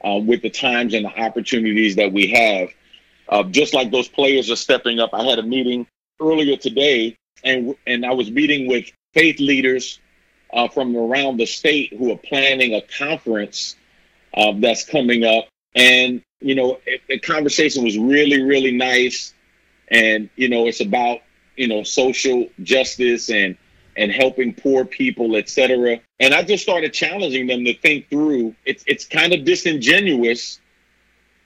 uh, 0.06 0.18
with 0.18 0.42
the 0.42 0.50
times 0.50 0.94
and 0.94 1.06
the 1.06 1.20
opportunities 1.20 1.96
that 1.96 2.12
we 2.12 2.28
have? 2.28 2.70
Uh, 3.30 3.44
just 3.44 3.74
like 3.74 3.92
those 3.92 4.10
players 4.10 4.52
are 4.52 4.58
stepping 4.58 5.00
up. 5.00 5.12
I 5.14 5.24
had 5.24 5.40
a 5.40 5.44
meeting 5.44 5.88
earlier 6.20 6.58
today, 6.58 7.16
and 7.44 7.76
and 7.88 8.06
I 8.06 8.12
was 8.12 8.30
meeting 8.30 8.68
with 8.68 8.92
faith 9.14 9.40
leaders 9.40 10.00
uh, 10.54 10.68
from 10.68 10.96
around 10.96 11.38
the 11.38 11.46
state 11.46 11.94
who 11.98 12.12
are 12.12 12.18
planning 12.18 12.74
a 12.74 12.82
conference 12.82 13.76
uh, 14.34 14.54
that's 14.58 14.86
coming 14.86 15.24
up. 15.24 15.46
And, 15.76 16.22
you 16.40 16.56
know, 16.56 16.80
it, 16.86 17.02
the 17.08 17.20
conversation 17.20 17.84
was 17.84 17.98
really, 17.98 18.42
really 18.42 18.72
nice. 18.72 19.34
And, 19.90 20.30
you 20.36 20.50
know, 20.50 20.68
it's 20.68 20.82
about, 20.82 21.20
you 21.56 21.68
know, 21.68 21.84
social 21.84 22.48
justice 22.64 23.30
and, 23.30 23.58
and 23.96 24.12
helping 24.12 24.54
poor 24.54 24.86
people, 24.86 25.36
et 25.36 25.50
cetera. 25.50 26.00
And 26.20 26.34
I 26.34 26.44
just 26.44 26.64
started 26.64 26.94
challenging 26.94 27.48
them 27.48 27.66
to 27.66 27.74
think 27.74 28.10
through. 28.10 28.56
It's, 28.66 28.84
it's 28.88 29.06
kind 29.06 29.34
of 29.34 29.44
disingenuous 29.44 30.60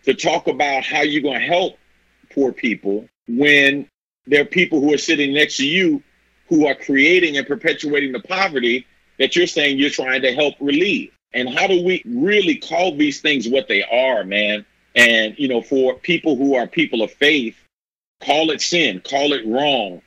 to 0.05 0.13
talk 0.13 0.47
about 0.47 0.84
how 0.84 1.01
you're 1.01 1.24
going 1.24 1.39
to 1.39 1.45
help 1.45 1.78
poor 2.32 2.51
people 2.51 3.07
when 3.28 3.89
there 4.28 4.41
are 4.41 4.45
people 4.45 4.80
who 4.80 4.93
are 4.93 4.99
sitting 4.99 5.34
next 5.34 5.57
to 5.57 5.68
you 5.68 6.03
who 6.48 6.68
are 6.68 6.76
creating 6.76 7.38
and 7.38 7.48
perpetuating 7.48 8.12
the 8.12 8.20
poverty 8.22 8.86
that 9.20 9.36
you're 9.36 9.48
saying 9.48 9.78
you're 9.78 9.89
trying 9.89 10.22
to 10.22 10.34
help 10.34 10.56
relieve. 10.60 11.12
And 11.34 11.50
how 11.50 11.68
do 11.68 11.84
we 11.84 12.02
really 12.06 12.56
call 12.56 12.96
these 12.96 13.22
things 13.22 13.48
what 13.48 13.68
they 13.68 13.84
are, 13.84 14.24
man? 14.24 14.66
And, 14.96 15.38
you 15.38 15.48
know, 15.48 15.62
for 15.62 15.96
people 15.96 16.36
who 16.38 16.56
are 16.56 16.68
people 16.68 17.02
of 17.02 17.12
faith, 17.12 17.58
call 18.24 18.52
it 18.52 18.62
sin, 18.62 19.02
call 19.04 19.34
it 19.34 19.46
wrong, 19.46 20.02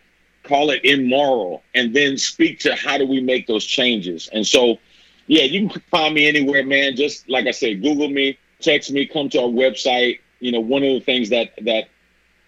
call 0.45 0.71
it 0.71 0.85
immoral, 0.85 1.63
and 1.75 1.95
then 1.95 2.17
speak 2.17 2.61
to 2.61 2.75
how 2.75 2.97
do 2.97 3.07
we 3.07 3.21
make 3.21 3.47
those 3.47 3.65
changes. 3.65 4.31
And 4.33 4.47
so, 4.47 4.79
yeah, 5.27 5.43
you 5.43 5.69
can 5.69 5.83
find 5.91 6.15
me 6.15 6.27
anywhere, 6.27 6.65
man. 6.65 6.97
Just 6.97 7.29
like 7.29 7.47
I 7.47 7.51
said, 7.51 7.83
Google 7.83 8.09
me, 8.09 8.39
text 8.61 8.91
me, 8.91 9.07
come 9.07 9.29
to 9.31 9.43
our 9.43 9.49
website. 9.49 10.21
You 10.41 10.53
know, 10.53 10.61
one 10.61 10.83
of 10.83 10.95
the 10.95 11.01
things 11.01 11.29
that 11.31 11.53
that 11.63 11.89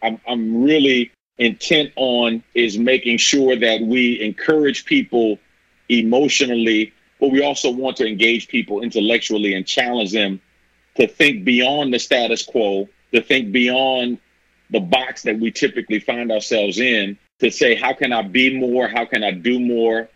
I'm, 0.02 0.18
I'm 0.26 0.62
really 0.62 1.12
intent 1.40 1.90
on 1.96 2.44
is 2.54 2.78
making 2.78 3.16
sure 3.16 3.56
that 3.56 3.80
we 3.80 4.20
encourage 4.20 4.84
people 4.84 5.38
emotionally, 5.88 6.92
but 7.18 7.30
we 7.30 7.42
also 7.42 7.70
want 7.70 7.96
to 7.96 8.06
engage 8.06 8.46
people 8.46 8.82
intellectually 8.82 9.54
and 9.54 9.66
challenge 9.66 10.12
them 10.12 10.40
to 10.96 11.08
think 11.08 11.44
beyond 11.44 11.92
the 11.92 11.98
status 11.98 12.44
quo, 12.44 12.88
to 13.12 13.22
think 13.22 13.52
beyond 13.52 14.18
the 14.68 14.80
box 14.80 15.22
that 15.22 15.40
we 15.40 15.50
typically 15.50 15.98
find 15.98 16.30
ourselves 16.30 16.78
in, 16.78 17.18
to 17.40 17.50
say, 17.50 17.74
how 17.74 17.94
can 17.94 18.12
I 18.12 18.22
be 18.22 18.58
more? 18.58 18.86
How 18.86 19.06
can 19.06 19.24
I 19.24 19.30
do 19.30 19.58
more? 19.58 20.08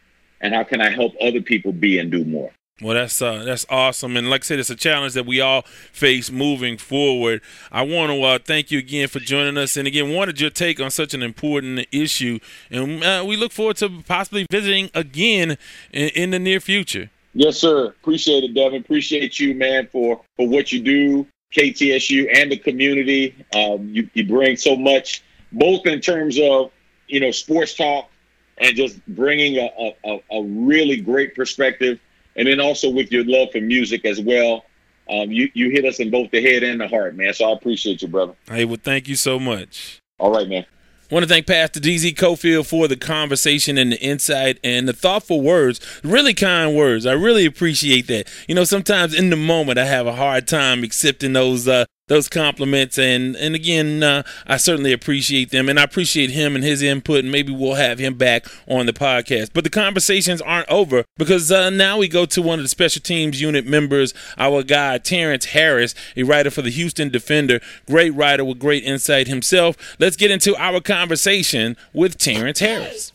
And 0.42 0.54
how 0.54 0.62
can 0.62 0.82
I 0.82 0.90
help 0.90 1.14
other 1.20 1.40
people 1.40 1.72
be 1.72 1.98
and 1.98 2.10
do 2.10 2.24
more? 2.24 2.50
Well, 2.82 2.94
that's 2.94 3.22
uh, 3.22 3.44
that's 3.44 3.64
awesome, 3.70 4.16
and 4.16 4.28
like 4.28 4.42
I 4.42 4.46
said, 4.46 4.58
it's 4.58 4.68
a 4.68 4.74
challenge 4.74 5.12
that 5.12 5.26
we 5.26 5.40
all 5.40 5.62
face 5.92 6.28
moving 6.28 6.76
forward. 6.76 7.40
I 7.70 7.82
want 7.82 8.10
to 8.10 8.20
uh, 8.20 8.38
thank 8.44 8.72
you 8.72 8.80
again 8.80 9.06
for 9.06 9.20
joining 9.20 9.56
us, 9.56 9.76
and 9.76 9.86
again, 9.86 10.12
wanted 10.12 10.40
your 10.40 10.50
take 10.50 10.80
on 10.80 10.90
such 10.90 11.14
an 11.14 11.22
important 11.22 11.86
issue, 11.92 12.40
and 12.72 13.04
uh, 13.04 13.24
we 13.24 13.36
look 13.36 13.52
forward 13.52 13.76
to 13.76 14.02
possibly 14.02 14.46
visiting 14.50 14.90
again 14.92 15.56
in, 15.92 16.08
in, 16.16 16.30
the 16.30 16.40
near 16.40 16.58
future. 16.58 17.10
Yes, 17.32 17.58
sir. 17.58 17.90
Appreciate 17.90 18.42
it, 18.42 18.54
Devin. 18.54 18.80
Appreciate 18.80 19.38
you, 19.38 19.54
man, 19.54 19.86
for 19.92 20.20
for 20.36 20.48
what 20.48 20.72
you 20.72 20.80
do, 20.80 21.28
KTSU 21.56 22.28
and 22.36 22.50
the 22.50 22.56
community. 22.56 23.36
Um, 23.54 23.88
you 23.88 24.10
you 24.14 24.26
bring 24.26 24.56
so 24.56 24.74
much, 24.74 25.22
both 25.52 25.86
in 25.86 26.00
terms 26.00 26.40
of 26.40 26.72
you 27.06 27.20
know 27.20 27.30
sports 27.30 27.76
talk 27.76 28.10
and 28.58 28.74
just 28.74 29.04
bringing 29.06 29.58
a, 29.58 29.94
a, 30.04 30.18
a 30.32 30.42
really 30.42 30.96
great 31.00 31.36
perspective 31.36 32.00
and 32.36 32.46
then 32.46 32.60
also 32.60 32.90
with 32.90 33.12
your 33.12 33.24
love 33.24 33.48
for 33.52 33.60
music 33.60 34.04
as 34.04 34.20
well. 34.20 34.64
Um, 35.08 35.30
you 35.30 35.50
you 35.54 35.70
hit 35.70 35.84
us 35.84 36.00
in 36.00 36.10
both 36.10 36.30
the 36.30 36.42
head 36.42 36.62
and 36.62 36.80
the 36.80 36.88
heart, 36.88 37.14
man. 37.14 37.34
So 37.34 37.50
I 37.50 37.52
appreciate 37.52 38.02
you, 38.02 38.08
brother. 38.08 38.34
Hey, 38.48 38.64
well, 38.64 38.78
thank 38.82 39.06
you 39.06 39.16
so 39.16 39.38
much. 39.38 40.00
All 40.18 40.32
right, 40.32 40.48
man. 40.48 40.64
I 41.10 41.14
want 41.14 41.24
to 41.24 41.28
thank 41.28 41.46
Pastor 41.46 41.80
DZ 41.80 42.14
Cofield 42.14 42.66
for 42.66 42.88
the 42.88 42.96
conversation 42.96 43.76
and 43.76 43.92
the 43.92 44.00
insight 44.00 44.58
and 44.64 44.88
the 44.88 44.94
thoughtful 44.94 45.42
words, 45.42 45.78
really 46.02 46.32
kind 46.32 46.74
words. 46.74 47.04
I 47.04 47.12
really 47.12 47.44
appreciate 47.44 48.06
that. 48.06 48.26
You 48.48 48.54
know, 48.54 48.64
sometimes 48.64 49.14
in 49.14 49.28
the 49.28 49.36
moment 49.36 49.78
I 49.78 49.84
have 49.84 50.06
a 50.06 50.14
hard 50.14 50.48
time 50.48 50.82
accepting 50.82 51.34
those 51.34 51.68
uh, 51.68 51.84
those 52.08 52.28
compliments. 52.28 52.98
And 52.98 53.36
and 53.36 53.54
again 53.54 54.02
uh, 54.02 54.22
I 54.46 54.56
certainly 54.56 54.92
appreciate 54.92 55.50
them 55.50 55.68
and 55.68 55.78
I 55.78 55.84
appreciate 55.84 56.30
him 56.30 56.54
and 56.54 56.64
his 56.64 56.82
input 56.82 57.20
and 57.20 57.32
maybe 57.32 57.52
we'll 57.52 57.74
have 57.74 57.98
him 57.98 58.14
back 58.14 58.46
on 58.66 58.86
the 58.86 58.92
podcast. 58.92 59.50
But 59.52 59.64
the 59.64 59.70
conversations 59.70 60.40
aren't 60.42 60.68
over 60.68 61.04
because 61.16 61.50
uh, 61.50 61.70
now 61.70 61.98
we 61.98 62.08
go 62.08 62.26
to 62.26 62.42
one 62.42 62.58
of 62.58 62.64
the 62.64 62.68
special 62.68 63.02
teams 63.02 63.40
unit 63.40 63.66
members 63.66 64.14
our 64.38 64.62
guy 64.62 64.98
Terrence 64.98 65.46
Harris 65.46 65.94
a 66.16 66.22
writer 66.22 66.50
for 66.50 66.62
the 66.62 66.70
Houston 66.70 67.08
Defender 67.08 67.60
great 67.86 68.14
writer 68.14 68.44
with 68.44 68.58
great 68.58 68.84
insight 68.84 69.28
himself. 69.28 69.76
Let's 69.98 70.16
get 70.16 70.30
into 70.30 70.56
our 70.56 70.80
conversation 70.80 71.76
with 71.92 72.18
Terrence 72.18 72.60
Harris 72.60 73.12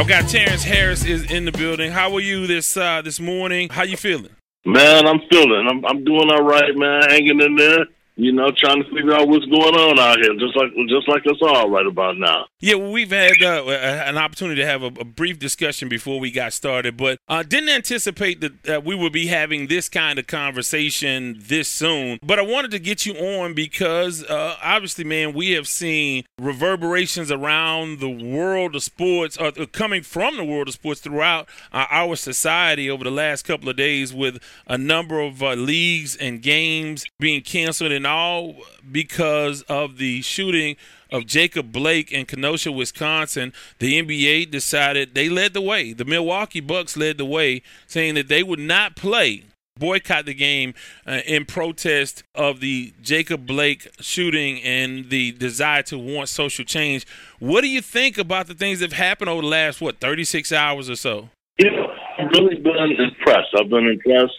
I've 0.00 0.08
got 0.08 0.30
Terrence 0.30 0.64
Harris 0.64 1.04
is 1.04 1.30
in 1.30 1.44
the 1.44 1.52
building. 1.52 1.90
How 1.92 2.14
are 2.14 2.22
you 2.22 2.46
this 2.46 2.74
uh, 2.74 3.02
this 3.02 3.20
morning? 3.20 3.68
How 3.68 3.82
you 3.82 3.98
feeling? 3.98 4.30
Man, 4.64 5.06
I'm 5.06 5.20
feeling. 5.30 5.68
I'm 5.70 5.84
I'm 5.84 6.04
doing 6.04 6.30
all 6.30 6.42
right, 6.42 6.74
man. 6.74 7.02
Hanging 7.10 7.38
in 7.38 7.54
there 7.54 7.84
you 8.20 8.32
know, 8.32 8.50
trying 8.54 8.82
to 8.82 8.90
figure 8.90 9.14
out 9.14 9.28
what's 9.28 9.46
going 9.46 9.74
on 9.74 9.98
out 9.98 10.18
here, 10.18 10.34
just 10.34 10.54
like 10.54 10.70
just 10.88 11.08
like 11.08 11.26
us 11.26 11.38
all 11.40 11.70
right 11.70 11.86
about 11.86 12.18
now. 12.18 12.44
Yeah, 12.60 12.74
well, 12.74 12.92
we've 12.92 13.10
had 13.10 13.42
uh, 13.42 13.64
an 13.64 14.18
opportunity 14.18 14.60
to 14.60 14.66
have 14.66 14.82
a, 14.82 14.86
a, 14.86 15.04
brief 15.04 15.38
discussion 15.38 15.88
before 15.88 16.20
we 16.20 16.30
got 16.30 16.52
started, 16.52 16.98
but 16.98 17.18
uh, 17.28 17.42
didn't 17.42 17.70
anticipate 17.70 18.42
that 18.42 18.68
uh, 18.68 18.80
we 18.82 18.94
would 18.94 19.14
be 19.14 19.28
having 19.28 19.68
this 19.68 19.88
kind 19.88 20.18
of 20.18 20.26
conversation 20.26 21.38
this 21.40 21.68
soon. 21.68 22.18
But 22.22 22.38
I 22.38 22.42
wanted 22.42 22.72
to 22.72 22.78
get 22.78 23.06
you 23.06 23.14
on 23.14 23.54
because 23.54 24.22
uh, 24.24 24.56
obviously, 24.62 25.04
man, 25.04 25.32
we 25.32 25.52
have 25.52 25.66
seen 25.66 26.24
reverberations 26.38 27.30
around 27.32 28.00
the 28.00 28.10
world 28.10 28.76
of 28.76 28.82
sports, 28.82 29.38
uh, 29.38 29.50
coming 29.72 30.02
from 30.02 30.36
the 30.36 30.44
world 30.44 30.68
of 30.68 30.74
sports 30.74 31.00
throughout 31.00 31.48
uh, 31.72 31.86
our 31.90 32.16
society 32.16 32.90
over 32.90 33.02
the 33.02 33.10
last 33.10 33.46
couple 33.46 33.70
of 33.70 33.76
days, 33.76 34.12
with 34.12 34.42
a 34.66 34.76
number 34.76 35.20
of 35.20 35.40
leagues 35.40 36.16
and 36.16 36.42
games 36.42 37.06
being 37.18 37.40
canceled 37.40 37.92
and 37.92 38.09
all 38.10 38.56
because 38.90 39.62
of 39.62 39.98
the 39.98 40.22
shooting 40.22 40.76
of 41.10 41.26
Jacob 41.26 41.72
Blake 41.72 42.12
in 42.12 42.26
Kenosha, 42.26 42.70
Wisconsin, 42.70 43.52
the 43.78 44.00
NBA 44.00 44.50
decided 44.50 45.14
they 45.14 45.28
led 45.28 45.54
the 45.54 45.60
way. 45.60 45.92
The 45.92 46.04
Milwaukee 46.04 46.60
Bucks 46.60 46.96
led 46.96 47.18
the 47.18 47.24
way, 47.24 47.62
saying 47.86 48.14
that 48.14 48.28
they 48.28 48.42
would 48.42 48.58
not 48.58 48.96
play 48.96 49.44
boycott 49.78 50.26
the 50.26 50.34
game 50.34 50.74
uh, 51.06 51.20
in 51.26 51.44
protest 51.44 52.22
of 52.34 52.60
the 52.60 52.92
Jacob 53.02 53.46
Blake 53.46 53.88
shooting 54.00 54.62
and 54.62 55.10
the 55.10 55.32
desire 55.32 55.82
to 55.84 55.98
want 55.98 56.28
social 56.28 56.64
change. 56.64 57.06
What 57.40 57.62
do 57.62 57.68
you 57.68 57.80
think 57.80 58.18
about 58.18 58.46
the 58.46 58.54
things 58.54 58.80
that 58.80 58.92
have 58.92 58.98
happened 58.98 59.30
over 59.30 59.42
the 59.42 59.48
last 59.48 59.80
what 59.80 59.98
36 59.98 60.52
hours 60.52 60.88
or 60.88 60.96
so? 60.96 61.30
You 61.58 61.70
know, 61.70 61.86
I've 62.18 62.30
really 62.30 62.56
been 62.56 62.76
impressed. 62.98 63.48
I've 63.58 63.68
been 63.68 63.88
impressed. 63.88 64.34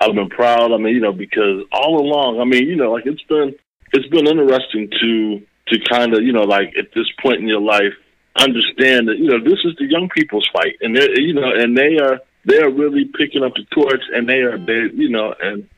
I've 0.00 0.14
been 0.14 0.28
proud. 0.28 0.72
I 0.72 0.76
mean, 0.76 0.94
you 0.94 1.00
know, 1.00 1.12
because 1.12 1.64
all 1.72 2.00
along, 2.00 2.40
I 2.40 2.44
mean, 2.44 2.68
you 2.68 2.76
know, 2.76 2.92
like 2.92 3.06
it's 3.06 3.22
been 3.22 3.54
it's 3.92 4.08
been 4.08 4.26
interesting 4.26 4.90
to 5.00 5.40
to 5.68 5.80
kind 5.90 6.14
of, 6.14 6.22
you 6.22 6.32
know, 6.32 6.42
like 6.42 6.74
at 6.78 6.92
this 6.94 7.06
point 7.20 7.40
in 7.40 7.48
your 7.48 7.60
life, 7.60 7.94
understand 8.38 9.08
that 9.08 9.18
you 9.18 9.28
know 9.28 9.42
this 9.42 9.60
is 9.64 9.74
the 9.78 9.86
young 9.86 10.08
people's 10.08 10.48
fight, 10.52 10.76
and 10.80 10.96
they're, 10.96 11.20
you 11.20 11.34
know, 11.34 11.50
and 11.50 11.76
they 11.76 11.98
are 11.98 12.20
they 12.44 12.58
are 12.58 12.70
really 12.70 13.06
picking 13.18 13.42
up 13.42 13.54
the 13.54 13.64
torch, 13.74 14.02
and 14.14 14.28
they 14.28 14.40
are 14.40 14.58
they, 14.58 14.94
you 14.94 15.08
know, 15.08 15.34
and 15.40 15.68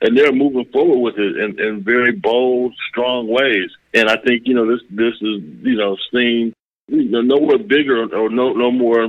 and 0.00 0.16
they're 0.16 0.32
moving 0.32 0.66
forward 0.72 0.98
with 0.98 1.18
it 1.18 1.36
in, 1.36 1.58
in 1.60 1.82
very 1.82 2.12
bold, 2.12 2.74
strong 2.90 3.28
ways. 3.28 3.70
And 3.94 4.08
I 4.08 4.16
think 4.16 4.42
you 4.46 4.54
know 4.54 4.66
this 4.66 4.80
this 4.90 5.14
is 5.14 5.42
you 5.62 5.76
know 5.76 5.96
seen 6.12 6.54
you 6.88 7.10
know 7.10 7.20
nowhere 7.20 7.58
bigger 7.58 8.02
or 8.14 8.30
no 8.30 8.52
no 8.52 8.70
more 8.70 9.08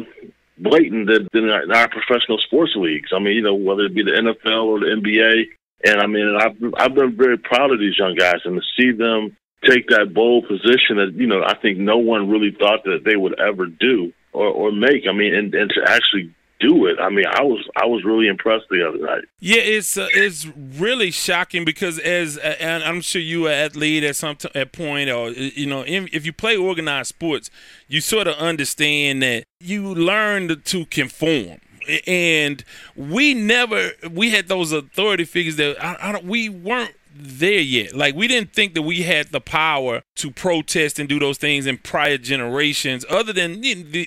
blatant 0.57 1.07
than, 1.07 1.27
than 1.33 1.49
our, 1.49 1.89
professional 1.89 2.39
sports 2.39 2.73
leagues. 2.75 3.09
I 3.15 3.19
mean, 3.19 3.35
you 3.35 3.41
know, 3.41 3.55
whether 3.55 3.83
it 3.83 3.95
be 3.95 4.03
the 4.03 4.11
NFL 4.11 4.65
or 4.65 4.79
the 4.79 4.87
NBA. 4.87 5.43
And 5.85 6.01
I 6.01 6.07
mean, 6.07 6.35
I've 6.39 6.57
I've 6.77 6.95
been 6.95 7.15
very 7.15 7.37
proud 7.37 7.71
of 7.71 7.79
these 7.79 7.97
young 7.97 8.15
guys, 8.15 8.41
and 8.45 8.59
to 8.59 8.63
see 8.75 8.91
them 8.91 9.37
take 9.63 9.87
that 9.89 10.13
bold 10.13 10.47
position 10.47 10.97
that 10.97 11.13
you 11.15 11.27
know 11.27 11.43
I 11.45 11.55
think 11.57 11.77
no 11.77 11.97
one 11.97 12.29
really 12.29 12.55
thought 12.57 12.83
that 12.85 13.03
they 13.05 13.15
would 13.15 13.39
ever 13.39 13.67
do 13.67 14.11
or, 14.33 14.47
or 14.47 14.71
make. 14.71 15.03
I 15.07 15.13
mean, 15.13 15.35
and, 15.35 15.53
and 15.53 15.69
to 15.69 15.81
actually 15.85 16.33
do 16.59 16.85
it. 16.87 16.97
I 16.99 17.09
mean, 17.09 17.25
I 17.25 17.43
was 17.43 17.67
I 17.75 17.85
was 17.85 18.03
really 18.03 18.27
impressed 18.27 18.65
the 18.69 18.87
other 18.87 18.97
night. 18.97 19.25
Yeah, 19.39 19.61
it's 19.61 19.97
uh, 19.97 20.07
it's 20.13 20.47
really 20.55 21.11
shocking 21.11 21.65
because 21.65 21.99
as 21.99 22.37
uh, 22.37 22.55
and 22.59 22.83
I'm 22.83 23.01
sure 23.01 23.21
you 23.21 23.47
are 23.47 23.51
athlete 23.51 24.03
at 24.03 24.15
some 24.15 24.35
t- 24.35 24.49
at 24.55 24.71
point 24.71 25.09
or 25.09 25.29
you 25.29 25.67
know 25.67 25.83
if 25.87 26.25
you 26.25 26.33
play 26.33 26.55
organized 26.55 27.09
sports, 27.09 27.49
you 27.87 28.01
sort 28.01 28.27
of 28.27 28.35
understand 28.35 29.21
that 29.23 29.45
you 29.59 29.93
learn 29.93 30.61
to 30.61 30.85
conform 30.85 31.59
and 32.05 32.63
we 32.95 33.33
never 33.33 33.91
we 34.11 34.31
had 34.31 34.47
those 34.47 34.71
authority 34.71 35.23
figures 35.23 35.55
that 35.55 35.81
I, 35.83 35.97
I 36.01 36.11
don't 36.11 36.25
we 36.25 36.49
weren't 36.49 36.93
there 37.19 37.59
yet. 37.59 37.95
Like 37.95 38.15
we 38.15 38.27
didn't 38.27 38.53
think 38.53 38.73
that 38.75 38.83
we 38.83 39.03
had 39.03 39.31
the 39.31 39.41
power 39.41 40.03
to 40.15 40.31
protest 40.31 40.99
and 40.99 41.09
do 41.09 41.19
those 41.19 41.37
things 41.37 41.65
in 41.65 41.77
prior 41.77 42.17
generations, 42.17 43.05
other 43.09 43.33
than 43.33 43.61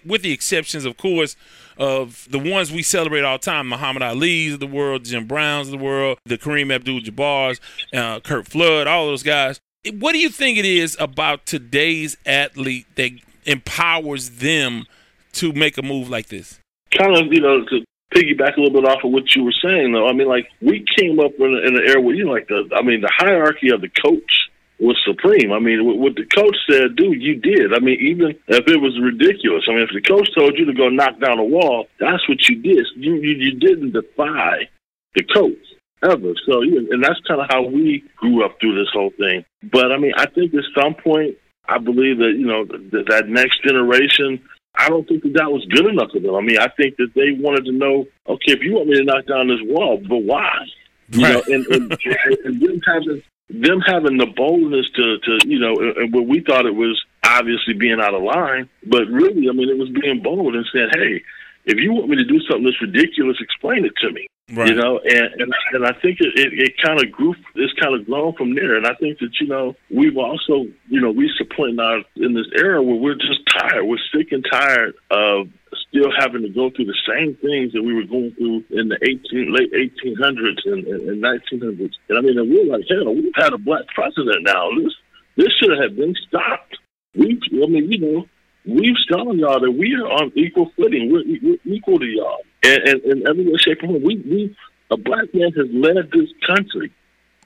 with 0.04 0.22
the 0.22 0.32
exceptions, 0.32 0.84
of 0.84 0.96
course, 0.96 1.36
of 1.80 2.28
the 2.30 2.38
ones 2.38 2.70
we 2.70 2.82
celebrate 2.82 3.24
all 3.24 3.38
the 3.38 3.44
time: 3.44 3.68
Muhammad 3.68 4.02
Ali's 4.02 4.54
of 4.54 4.60
the 4.60 4.66
world, 4.66 5.04
Jim 5.06 5.26
Brown's 5.26 5.68
of 5.68 5.72
the 5.72 5.84
world, 5.84 6.18
the 6.24 6.38
Kareem 6.38 6.72
Abdul-Jabbar's, 6.72 7.60
uh, 7.92 8.20
Curt 8.20 8.46
Flood, 8.46 8.86
all 8.86 9.06
those 9.06 9.24
guys. 9.24 9.60
What 9.98 10.12
do 10.12 10.18
you 10.18 10.28
think 10.28 10.58
it 10.58 10.66
is 10.66 10.96
about 11.00 11.46
today's 11.46 12.18
athlete 12.26 12.86
that 12.96 13.12
empowers 13.46 14.30
them 14.30 14.84
to 15.32 15.54
make 15.54 15.78
a 15.78 15.82
move 15.82 16.10
like 16.10 16.28
this? 16.28 16.60
Kind 16.96 17.16
of, 17.16 17.32
you 17.32 17.40
know, 17.40 17.64
to 17.64 17.84
piggyback 18.14 18.56
a 18.56 18.60
little 18.60 18.82
bit 18.82 18.90
off 18.90 19.02
of 19.02 19.10
what 19.10 19.34
you 19.34 19.44
were 19.44 19.54
saying, 19.64 19.92
though. 19.92 20.06
I 20.06 20.12
mean, 20.12 20.28
like 20.28 20.48
we 20.60 20.84
came 20.98 21.18
up 21.18 21.32
in, 21.38 21.46
in 21.64 21.76
an 21.76 21.82
era 21.86 22.00
where 22.00 22.14
you 22.14 22.26
know, 22.26 22.32
like 22.32 22.48
the, 22.48 22.68
I 22.76 22.82
mean, 22.82 23.00
the 23.00 23.10
hierarchy 23.10 23.70
of 23.70 23.80
the 23.80 23.88
coach 23.88 24.49
was 24.80 24.96
supreme. 25.06 25.52
I 25.52 25.58
mean, 25.58 26.00
what 26.00 26.14
the 26.14 26.24
coach 26.24 26.56
said, 26.68 26.96
dude, 26.96 27.22
you 27.22 27.36
did. 27.36 27.74
I 27.74 27.80
mean, 27.80 27.98
even 28.00 28.30
if 28.48 28.66
it 28.66 28.80
was 28.80 28.98
ridiculous. 29.00 29.64
I 29.68 29.72
mean, 29.72 29.82
if 29.82 29.90
the 29.92 30.00
coach 30.00 30.28
told 30.34 30.58
you 30.58 30.64
to 30.64 30.72
go 30.72 30.88
knock 30.88 31.20
down 31.20 31.38
a 31.38 31.44
wall, 31.44 31.86
that's 31.98 32.26
what 32.28 32.48
you 32.48 32.56
did. 32.56 32.86
You 32.96 33.14
you, 33.16 33.34
you 33.36 33.58
didn't 33.58 33.92
defy 33.92 34.68
the 35.14 35.24
coach 35.24 35.58
ever. 36.02 36.32
So, 36.46 36.62
yeah, 36.62 36.80
and 36.90 37.04
that's 37.04 37.20
kind 37.28 37.40
of 37.40 37.48
how 37.50 37.62
we 37.62 38.04
grew 38.16 38.44
up 38.44 38.58
through 38.60 38.78
this 38.78 38.90
whole 38.92 39.12
thing. 39.18 39.44
But 39.70 39.92
I 39.92 39.98
mean, 39.98 40.12
I 40.16 40.26
think 40.26 40.54
at 40.54 40.64
some 40.74 40.94
point, 40.94 41.36
I 41.68 41.78
believe 41.78 42.18
that 42.18 42.34
you 42.36 42.46
know 42.46 42.64
that, 42.64 43.04
that 43.08 43.28
next 43.28 43.62
generation 43.62 44.40
I 44.74 44.88
don't 44.88 45.06
think 45.06 45.22
that 45.24 45.34
that 45.34 45.50
was 45.50 45.64
good 45.66 45.86
enough 45.86 46.12
for 46.12 46.20
them. 46.20 46.34
I 46.34 46.40
mean, 46.40 46.58
I 46.58 46.68
think 46.68 46.96
that 46.96 47.12
they 47.14 47.32
wanted 47.32 47.64
to 47.66 47.72
know, 47.72 48.06
okay, 48.28 48.52
if 48.52 48.62
you 48.62 48.74
want 48.74 48.88
me 48.88 48.96
to 48.98 49.04
knock 49.04 49.26
down 49.26 49.48
this 49.48 49.60
wall, 49.64 50.00
but 50.08 50.22
why? 50.22 50.64
You 51.10 51.24
right. 51.24 51.34
know, 51.34 51.54
and, 51.54 51.66
and, 51.66 51.98
and 52.44 52.60
them 52.60 52.80
having 52.86 53.22
them 53.50 53.80
having 53.80 54.16
the 54.16 54.26
boldness 54.26 54.88
to, 54.90 55.18
to 55.18 55.38
you 55.46 55.58
know, 55.58 55.74
and 55.96 56.12
what 56.12 56.26
we 56.26 56.40
thought 56.40 56.66
it 56.66 56.74
was 56.74 57.02
obviously 57.24 57.74
being 57.74 58.00
out 58.00 58.14
of 58.14 58.22
line, 58.22 58.68
but 58.86 59.06
really, 59.08 59.48
I 59.48 59.52
mean, 59.52 59.68
it 59.68 59.78
was 59.78 59.90
being 59.90 60.22
bold 60.22 60.54
and 60.54 60.66
saying, 60.72 60.90
hey, 60.92 61.22
if 61.64 61.78
you 61.78 61.92
want 61.92 62.08
me 62.08 62.16
to 62.16 62.24
do 62.24 62.40
something 62.48 62.64
that's 62.64 62.80
ridiculous, 62.80 63.36
explain 63.40 63.84
it 63.84 63.92
to 64.00 64.10
me. 64.12 64.26
Right. 64.52 64.68
You 64.68 64.74
know, 64.74 64.98
and 64.98 65.40
and, 65.40 65.54
and 65.72 65.86
I 65.86 65.92
think 66.00 66.18
it, 66.20 66.34
it, 66.34 66.52
it 66.58 66.72
kind 66.84 67.00
of 67.00 67.12
grew, 67.12 67.34
it's 67.54 67.72
kind 67.80 67.94
of 67.94 68.04
grown 68.06 68.34
from 68.34 68.54
there. 68.56 68.76
And 68.76 68.84
I 68.84 68.94
think 68.94 69.20
that 69.20 69.30
you 69.40 69.46
know 69.46 69.76
we've 69.90 70.16
also 70.16 70.66
you 70.88 71.00
know 71.00 71.14
a 71.40 71.54
point 71.54 71.76
now 71.76 72.00
in 72.16 72.34
this 72.34 72.46
era 72.56 72.82
where 72.82 72.96
we're 72.96 73.14
just 73.14 73.40
tired. 73.48 73.84
We're 73.84 73.98
sick 74.14 74.32
and 74.32 74.44
tired 74.50 74.94
of 75.10 75.48
still 75.88 76.10
having 76.18 76.42
to 76.42 76.48
go 76.48 76.70
through 76.70 76.86
the 76.86 76.98
same 77.06 77.36
things 77.36 77.72
that 77.72 77.82
we 77.82 77.94
were 77.94 78.04
going 78.04 78.32
through 78.32 78.64
in 78.70 78.88
the 78.88 78.98
18 79.02 79.54
late 79.54 79.72
1800s 79.72 80.66
and, 80.66 80.86
and, 80.86 81.02
and 81.08 81.22
1900s. 81.22 81.94
And 82.08 82.18
I 82.18 82.20
mean, 82.20 82.38
and 82.38 82.50
we're 82.50 82.66
like, 82.66 82.84
hell, 82.88 83.14
we've 83.14 83.32
had 83.34 83.52
a 83.52 83.58
black 83.58 83.86
president 83.94 84.42
now. 84.42 84.70
This 84.82 84.94
this 85.36 85.52
should 85.60 85.76
have 85.80 85.96
been 85.96 86.14
stopped. 86.28 86.78
We, 87.14 87.40
I 87.52 87.66
mean, 87.66 87.90
you 87.90 87.98
know, 87.98 88.26
we've 88.66 88.96
shown 89.10 89.38
y'all 89.38 89.60
that 89.60 89.70
we 89.70 89.94
are 89.94 90.06
on 90.06 90.32
equal 90.36 90.70
footing. 90.76 91.12
We're, 91.12 91.24
we're 91.42 91.74
equal 91.76 91.98
to 91.98 92.06
y'all 92.06 92.38
and, 92.62 92.80
and, 92.88 93.02
and 93.02 93.28
every 93.28 93.46
way, 93.46 93.58
shape, 93.58 93.82
or 93.82 93.88
form. 93.88 94.02
We, 94.02 94.16
we, 94.16 94.56
a 94.90 94.96
black 94.96 95.32
man 95.34 95.52
has 95.56 95.68
led 95.72 96.10
this 96.12 96.30
country 96.46 96.92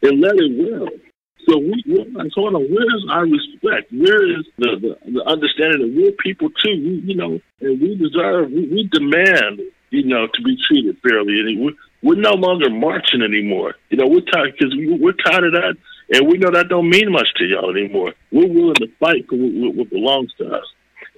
and 0.02 0.20
led 0.20 0.34
it 0.36 0.52
well. 0.56 0.88
So 1.48 1.58
we, 1.58 1.84
we're 1.86 2.06
like, 2.12 2.32
hold 2.34 2.54
on, 2.54 2.62
where 2.72 2.96
is 2.96 3.04
our 3.10 3.26
respect? 3.26 3.92
Where 3.92 4.38
is 4.38 4.46
the, 4.56 4.76
the, 4.80 5.12
the 5.12 5.24
understanding 5.26 5.80
that 5.80 5.92
we're 5.94 6.12
people 6.12 6.48
too? 6.48 6.72
We, 6.72 7.02
you 7.04 7.16
know, 7.16 7.40
and 7.60 7.80
we 7.80 7.96
deserve, 7.96 8.50
we, 8.50 8.68
we 8.68 8.88
demand, 8.90 9.60
you 9.90 10.04
know, 10.04 10.26
to 10.26 10.42
be 10.42 10.56
treated 10.66 10.96
fairly. 11.02 11.40
And 11.40 11.64
we're, 11.64 11.72
we're 12.02 12.20
no 12.20 12.32
longer 12.32 12.70
marching 12.70 13.22
anymore. 13.22 13.74
You 13.90 13.98
know, 13.98 14.06
we're 14.06 14.20
tired 14.20 14.54
because 14.58 14.74
we, 14.74 14.98
we're 14.98 15.12
tired 15.12 15.44
of 15.44 15.52
that, 15.52 15.76
and 16.12 16.28
we 16.28 16.38
know 16.38 16.50
that 16.50 16.68
don't 16.68 16.88
mean 16.88 17.12
much 17.12 17.28
to 17.36 17.44
y'all 17.44 17.70
anymore. 17.70 18.14
We're 18.30 18.48
willing 18.48 18.74
to 18.76 18.88
fight 19.00 19.26
for 19.28 19.36
what 19.36 19.90
belongs 19.90 20.32
to 20.38 20.46
us, 20.46 20.64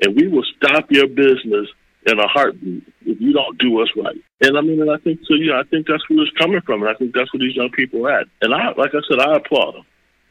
and 0.03 0.15
we 0.17 0.29
will 0.29 0.45
stop 0.57 0.87
your 0.91 1.09
business 1.09 1.69
in 2.07 2.19
a 2.21 2.29
heartbeat 2.29 2.85
if 3.05 3.21
you 3.21 3.33
don't 3.33 3.59
do 3.59 3.81
us 3.81 3.89
right. 3.97 4.17
And 4.41 4.57
I 4.57 4.61
mean, 4.61 4.81
and 4.81 4.91
I 4.91 4.99
think 4.99 5.21
so. 5.27 5.35
Know, 5.35 5.59
I 5.59 5.65
think 5.65 5.87
that's 5.87 6.09
where 6.09 6.23
it's 6.23 6.37
coming 6.39 6.61
from, 6.65 6.83
and 6.83 6.91
I 6.91 6.95
think 6.95 7.15
that's 7.15 7.33
where 7.33 7.41
these 7.41 7.57
young 7.57 7.71
people 7.71 8.07
are 8.07 8.21
at. 8.21 8.27
And 8.43 8.55
I, 8.55 8.69
like 8.77 8.95
I 8.95 9.01
said, 9.09 9.21
I 9.21 9.37
applaud 9.37 9.75
them. 9.75 9.87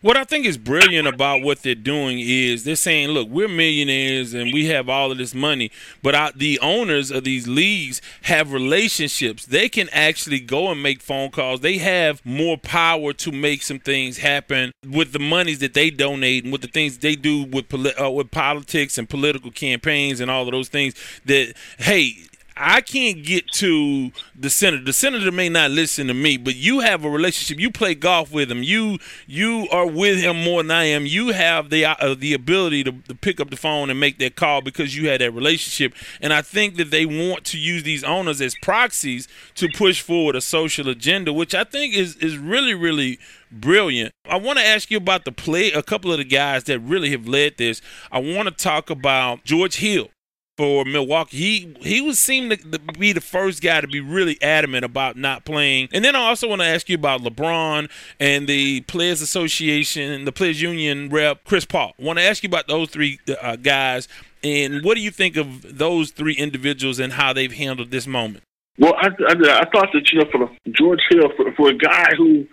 What 0.05 0.17
I 0.17 0.23
think 0.23 0.45
is 0.45 0.59
brilliant 0.59 1.07
about 1.07 1.41
what 1.41 1.63
they're 1.63 1.73
doing 1.73 2.19
is 2.19 2.63
they're 2.63 2.75
saying, 2.75 3.09
look, 3.09 3.27
we're 3.27 3.47
millionaires 3.47 4.35
and 4.35 4.53
we 4.53 4.67
have 4.67 4.87
all 4.87 5.11
of 5.11 5.17
this 5.17 5.33
money, 5.33 5.71
but 6.03 6.13
our, 6.13 6.31
the 6.31 6.59
owners 6.59 7.09
of 7.09 7.23
these 7.23 7.47
leagues 7.47 8.03
have 8.21 8.53
relationships. 8.53 9.47
They 9.47 9.67
can 9.67 9.89
actually 9.91 10.41
go 10.41 10.69
and 10.69 10.83
make 10.83 11.01
phone 11.01 11.31
calls. 11.31 11.61
They 11.61 11.79
have 11.79 12.23
more 12.23 12.55
power 12.55 13.13
to 13.13 13.31
make 13.31 13.63
some 13.63 13.79
things 13.79 14.19
happen 14.19 14.73
with 14.87 15.11
the 15.11 15.17
monies 15.17 15.57
that 15.57 15.73
they 15.73 15.89
donate 15.89 16.43
and 16.43 16.53
with 16.53 16.61
the 16.61 16.67
things 16.67 16.99
they 16.99 17.15
do 17.15 17.43
with 17.43 17.73
uh, 17.73 18.11
with 18.11 18.29
politics 18.29 18.99
and 18.99 19.09
political 19.09 19.49
campaigns 19.49 20.19
and 20.19 20.29
all 20.29 20.43
of 20.43 20.51
those 20.51 20.69
things. 20.69 20.93
That 21.25 21.55
hey, 21.79 22.27
I 22.57 22.79
can't 22.79 23.21
get 23.23 23.51
to 23.53 24.11
the 24.33 24.49
senator. 24.49 24.83
The 24.83 24.93
senator 24.93 25.31
may 25.31 25.49
not 25.49 25.71
listen 25.71 26.07
to 26.07 26.13
me, 26.13 26.37
but 26.37 26.55
you 26.55 26.79
have 26.79 27.03
a 27.03 27.09
relationship. 27.09 27.59
You 27.59 27.69
play 27.69 27.95
golf 27.95 28.31
with 28.31 28.49
him. 28.49 28.63
You 28.63 28.97
you 29.27 29.67
are 29.71 29.85
with 29.85 30.19
him 30.19 30.41
more 30.41 30.63
than 30.63 30.71
I 30.71 30.85
am. 30.85 31.05
You 31.05 31.33
have 31.33 31.69
the 31.69 31.83
uh, 31.85 32.15
the 32.17 32.33
ability 32.33 32.85
to, 32.85 32.93
to 32.93 33.15
pick 33.15 33.41
up 33.41 33.49
the 33.49 33.57
phone 33.57 33.89
and 33.89 33.99
make 33.99 34.19
that 34.19 34.37
call 34.37 34.61
because 34.61 34.95
you 34.95 35.09
had 35.09 35.19
that 35.19 35.31
relationship. 35.31 35.93
And 36.21 36.31
I 36.31 36.41
think 36.41 36.77
that 36.77 36.91
they 36.91 37.05
want 37.05 37.43
to 37.45 37.57
use 37.57 37.83
these 37.83 38.05
owners 38.05 38.39
as 38.39 38.55
proxies 38.61 39.27
to 39.55 39.67
push 39.67 39.99
forward 39.99 40.37
a 40.37 40.41
social 40.41 40.87
agenda, 40.87 41.33
which 41.33 41.53
I 41.53 41.65
think 41.65 41.93
is 41.93 42.15
is 42.17 42.37
really 42.37 42.73
really 42.73 43.19
brilliant. 43.51 44.13
I 44.29 44.37
want 44.37 44.59
to 44.59 44.65
ask 44.65 44.89
you 44.89 44.97
about 44.97 45.25
the 45.25 45.31
play. 45.33 45.73
A 45.73 45.83
couple 45.83 46.11
of 46.11 46.19
the 46.19 46.23
guys 46.23 46.63
that 46.65 46.79
really 46.79 47.11
have 47.11 47.27
led 47.27 47.57
this. 47.57 47.81
I 48.13 48.19
want 48.19 48.47
to 48.47 48.51
talk 48.51 48.89
about 48.89 49.43
George 49.43 49.75
Hill 49.77 50.09
for 50.57 50.85
Milwaukee. 50.85 51.37
He 51.37 51.75
he 51.81 52.01
was 52.01 52.19
seemed 52.19 52.51
to 52.51 52.79
be 52.79 53.13
the 53.13 53.21
first 53.21 53.61
guy 53.61 53.81
to 53.81 53.87
be 53.87 53.99
really 53.99 54.41
adamant 54.41 54.85
about 54.85 55.17
not 55.17 55.45
playing. 55.45 55.89
And 55.91 56.03
then 56.03 56.15
I 56.15 56.27
also 56.27 56.47
want 56.47 56.61
to 56.61 56.67
ask 56.67 56.89
you 56.89 56.95
about 56.95 57.21
LeBron 57.21 57.89
and 58.19 58.47
the 58.47 58.81
Players 58.81 59.21
Association, 59.21 60.25
the 60.25 60.31
Players 60.31 60.61
Union 60.61 61.09
rep 61.09 61.43
Chris 61.43 61.65
Paul. 61.65 61.93
Want 61.99 62.19
to 62.19 62.23
ask 62.23 62.43
you 62.43 62.47
about 62.47 62.67
those 62.67 62.89
three 62.89 63.19
uh, 63.41 63.55
guys 63.57 64.07
and 64.45 64.83
what 64.83 64.95
do 64.95 65.01
you 65.01 65.09
think 65.09 65.37
of 65.37 65.77
those 65.77 66.11
three 66.11 66.35
individuals 66.35 66.99
and 66.99 67.13
how 67.13 67.33
they've 67.33 67.51
handled 67.51 67.89
this 67.89 68.05
moment? 68.05 68.43
Well, 68.77 68.93
I, 68.95 69.07
I, 69.07 69.31
I 69.31 69.69
thought 69.71 69.89
that 69.93 70.11
you 70.11 70.19
know 70.19 70.25
for 70.31 70.49
George 70.71 70.99
Hill 71.09 71.29
for, 71.35 71.51
for 71.53 71.69
a 71.69 71.77
guy 71.77 72.11
who 72.15 72.45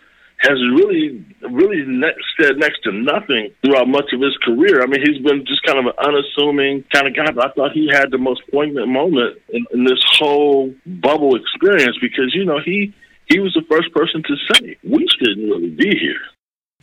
has 0.43 0.59
really, 0.75 1.25
really 1.51 1.85
ne- 1.87 2.23
said 2.39 2.59
next 2.59 2.83
to 2.85 2.93
nothing 2.93 3.51
throughout 3.65 3.89
much 3.89 4.13
of 4.13 4.21
his 4.21 4.37
career. 4.43 4.83
I 4.83 4.87
mean, 4.87 5.01
he's 5.01 5.23
been 5.23 5.47
just 5.47 5.63
kind 5.63 5.79
of 5.79 5.87
an 5.87 5.93
unassuming 5.99 6.85
kind 6.93 7.07
of 7.07 7.15
guy. 7.15 7.31
But 7.31 7.47
I 7.47 7.53
thought 7.53 7.73
he 7.73 7.89
had 7.91 8.11
the 8.11 8.19
most 8.19 8.43
poignant 8.51 8.89
moment 8.89 9.39
in, 9.49 9.65
in 9.73 9.85
this 9.85 10.03
whole 10.19 10.75
bubble 10.87 11.37
experience 11.37 11.97
because 12.01 12.35
you 12.35 12.45
know 12.45 12.59
he 12.65 12.93
he 13.27 13.39
was 13.39 13.55
the 13.55 13.63
first 13.71 13.93
person 13.95 14.23
to 14.23 14.37
say 14.53 14.77
we 14.83 15.07
shouldn't 15.19 15.49
really 15.49 15.71
be 15.71 15.97
here. 15.97 16.21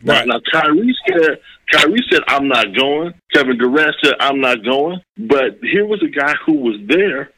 Right. 0.02 0.26
Now, 0.26 0.36
now 0.36 0.40
Kyrie 0.50 0.96
said, 1.06 1.38
Kyrie 1.70 2.04
said, 2.10 2.22
I'm 2.26 2.48
not 2.48 2.74
going. 2.74 3.12
Kevin 3.34 3.58
Durant 3.58 3.94
said, 4.02 4.14
I'm 4.18 4.40
not 4.40 4.64
going. 4.64 5.00
But 5.18 5.58
here 5.60 5.84
was 5.86 6.02
a 6.02 6.08
guy 6.08 6.34
who 6.46 6.54
was 6.54 6.76
there 6.88 7.30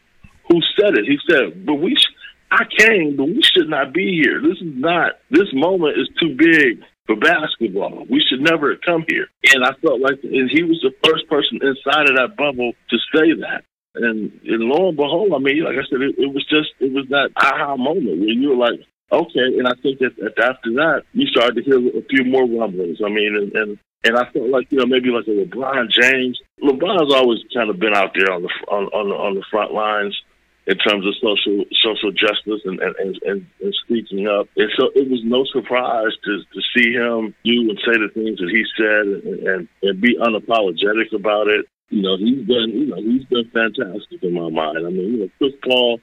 who 0.48 0.60
said 0.78 0.96
it. 0.96 1.04
He 1.04 1.18
said, 1.28 1.66
but 1.66 1.74
we, 1.74 1.96
sh- 1.96 2.14
I 2.52 2.64
came, 2.68 3.16
but 3.16 3.24
we 3.24 3.40
should 3.40 3.68
not 3.68 3.94
be 3.94 4.20
here. 4.22 4.40
This 4.42 4.60
is 4.60 4.76
not, 4.76 5.12
this 5.30 5.48
moment 5.54 5.96
is 5.98 6.08
too 6.20 6.36
big 6.36 6.84
for 7.06 7.16
basketball. 7.16 8.04
We 8.10 8.22
should 8.28 8.42
never 8.42 8.72
have 8.72 8.82
come 8.84 9.04
here. 9.08 9.26
And 9.54 9.64
I 9.64 9.72
felt 9.80 10.00
like, 10.00 10.20
and 10.22 10.50
he 10.52 10.62
was 10.62 10.84
the 10.84 10.92
first 11.02 11.26
person 11.28 11.60
inside 11.64 12.10
of 12.10 12.16
that 12.16 12.36
bubble 12.36 12.72
to 12.90 12.96
say 13.14 13.32
that. 13.40 13.64
And, 13.94 14.38
and 14.44 14.64
lo 14.68 14.88
and 14.88 14.96
behold, 14.96 15.32
I 15.34 15.38
mean, 15.38 15.64
like 15.64 15.76
I 15.80 15.88
said, 15.88 16.02
it, 16.02 16.16
it 16.18 16.32
was 16.32 16.44
just, 16.44 16.76
it 16.78 16.92
was 16.92 17.06
that 17.08 17.30
aha 17.36 17.76
moment 17.76 18.20
where 18.20 18.28
you 18.28 18.50
were 18.50 18.56
like, 18.56 18.80
okay. 19.10 19.48
And 19.56 19.66
I 19.66 19.72
think 19.82 20.00
that, 20.00 20.12
after 20.36 20.76
that, 20.76 21.02
you 21.14 21.26
started 21.28 21.56
to 21.56 21.62
hear 21.62 21.80
a 21.80 22.04
few 22.04 22.24
more 22.24 22.44
rumblings. 22.44 23.00
I 23.04 23.08
mean, 23.08 23.32
and, 23.36 23.52
and 23.56 23.78
and 24.04 24.16
I 24.16 24.28
felt 24.32 24.48
like 24.48 24.66
you 24.72 24.78
know 24.78 24.86
maybe 24.86 25.10
like 25.10 25.28
a 25.28 25.30
LeBron 25.30 25.88
James. 25.90 26.40
LeBron's 26.60 27.14
always 27.14 27.38
kind 27.54 27.70
of 27.70 27.78
been 27.78 27.94
out 27.94 28.10
there 28.16 28.32
on 28.32 28.42
the 28.42 28.48
on 28.66 28.84
on 28.86 29.08
the, 29.10 29.14
on 29.14 29.34
the 29.36 29.44
front 29.48 29.72
lines 29.72 30.20
in 30.66 30.78
terms 30.78 31.06
of 31.06 31.14
social 31.20 31.64
social 31.82 32.12
justice 32.12 32.62
and 32.64 32.80
and, 32.80 33.18
and 33.22 33.46
and 33.60 33.74
speaking 33.84 34.28
up. 34.28 34.48
And 34.56 34.70
so 34.78 34.90
it 34.94 35.08
was 35.08 35.20
no 35.24 35.44
surprise 35.52 36.12
to 36.24 36.42
to 36.52 36.60
see 36.74 36.92
him 36.92 37.34
do 37.44 37.70
and 37.70 37.78
say 37.84 37.98
the 37.98 38.10
things 38.14 38.38
that 38.38 38.50
he 38.50 38.64
said 38.76 39.06
and 39.06 39.46
and, 39.46 39.68
and 39.82 40.00
be 40.00 40.16
unapologetic 40.16 41.12
about 41.12 41.48
it. 41.48 41.66
You 41.90 42.02
know, 42.02 42.16
he's 42.16 42.46
been 42.46 42.70
you 42.70 42.86
know 42.86 42.96
he's 42.96 43.24
been 43.24 43.50
fantastic 43.50 44.22
in 44.22 44.34
my 44.34 44.48
mind. 44.48 44.78
I 44.86 44.90
mean, 44.90 45.12
you 45.12 45.18
know, 45.18 45.30
Chris 45.38 45.52
Paul 45.62 46.00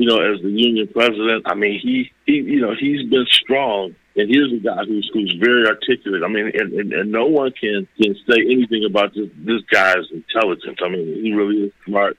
you 0.00 0.06
know, 0.06 0.18
as 0.18 0.40
the 0.40 0.48
union 0.48 0.88
president, 0.88 1.42
I 1.46 1.54
mean, 1.54 1.78
he, 1.78 2.10
he, 2.24 2.36
you 2.36 2.60
know, 2.60 2.74
he's 2.78 3.06
been 3.10 3.26
strong, 3.26 3.94
and 4.16 4.30
here's 4.30 4.50
a 4.50 4.56
guy 4.56 4.84
who's 4.86 5.10
who's 5.12 5.36
very 5.38 5.66
articulate. 5.66 6.22
I 6.24 6.28
mean, 6.28 6.50
and, 6.54 6.72
and, 6.72 6.92
and 6.92 7.12
no 7.12 7.26
one 7.26 7.52
can 7.52 7.86
can 8.00 8.14
say 8.28 8.40
anything 8.40 8.86
about 8.88 9.14
this 9.14 9.28
this 9.44 9.62
guy's 9.70 10.06
intelligence. 10.10 10.78
I 10.82 10.88
mean, 10.88 11.22
he 11.22 11.34
really 11.34 11.64
is 11.64 11.72
smart. 11.84 12.16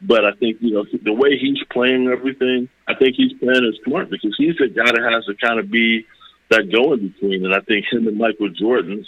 But 0.00 0.24
I 0.24 0.32
think 0.32 0.58
you 0.60 0.72
know 0.72 0.84
the 1.02 1.12
way 1.12 1.38
he's 1.38 1.62
playing 1.70 2.08
everything. 2.08 2.68
I 2.86 2.94
think 2.94 3.16
he's 3.16 3.32
playing 3.34 3.64
it 3.64 3.74
smart 3.84 4.10
because 4.10 4.34
he's 4.38 4.56
the 4.56 4.68
guy 4.68 4.90
that 4.90 5.12
has 5.12 5.24
to 5.26 5.34
kind 5.34 5.58
of 5.58 5.70
be 5.70 6.06
that 6.50 6.72
go 6.72 6.92
in 6.92 7.08
between. 7.08 7.44
And 7.44 7.54
I 7.54 7.60
think 7.60 7.86
him 7.90 8.06
and 8.06 8.16
Michael 8.16 8.48
Jordan, 8.48 9.04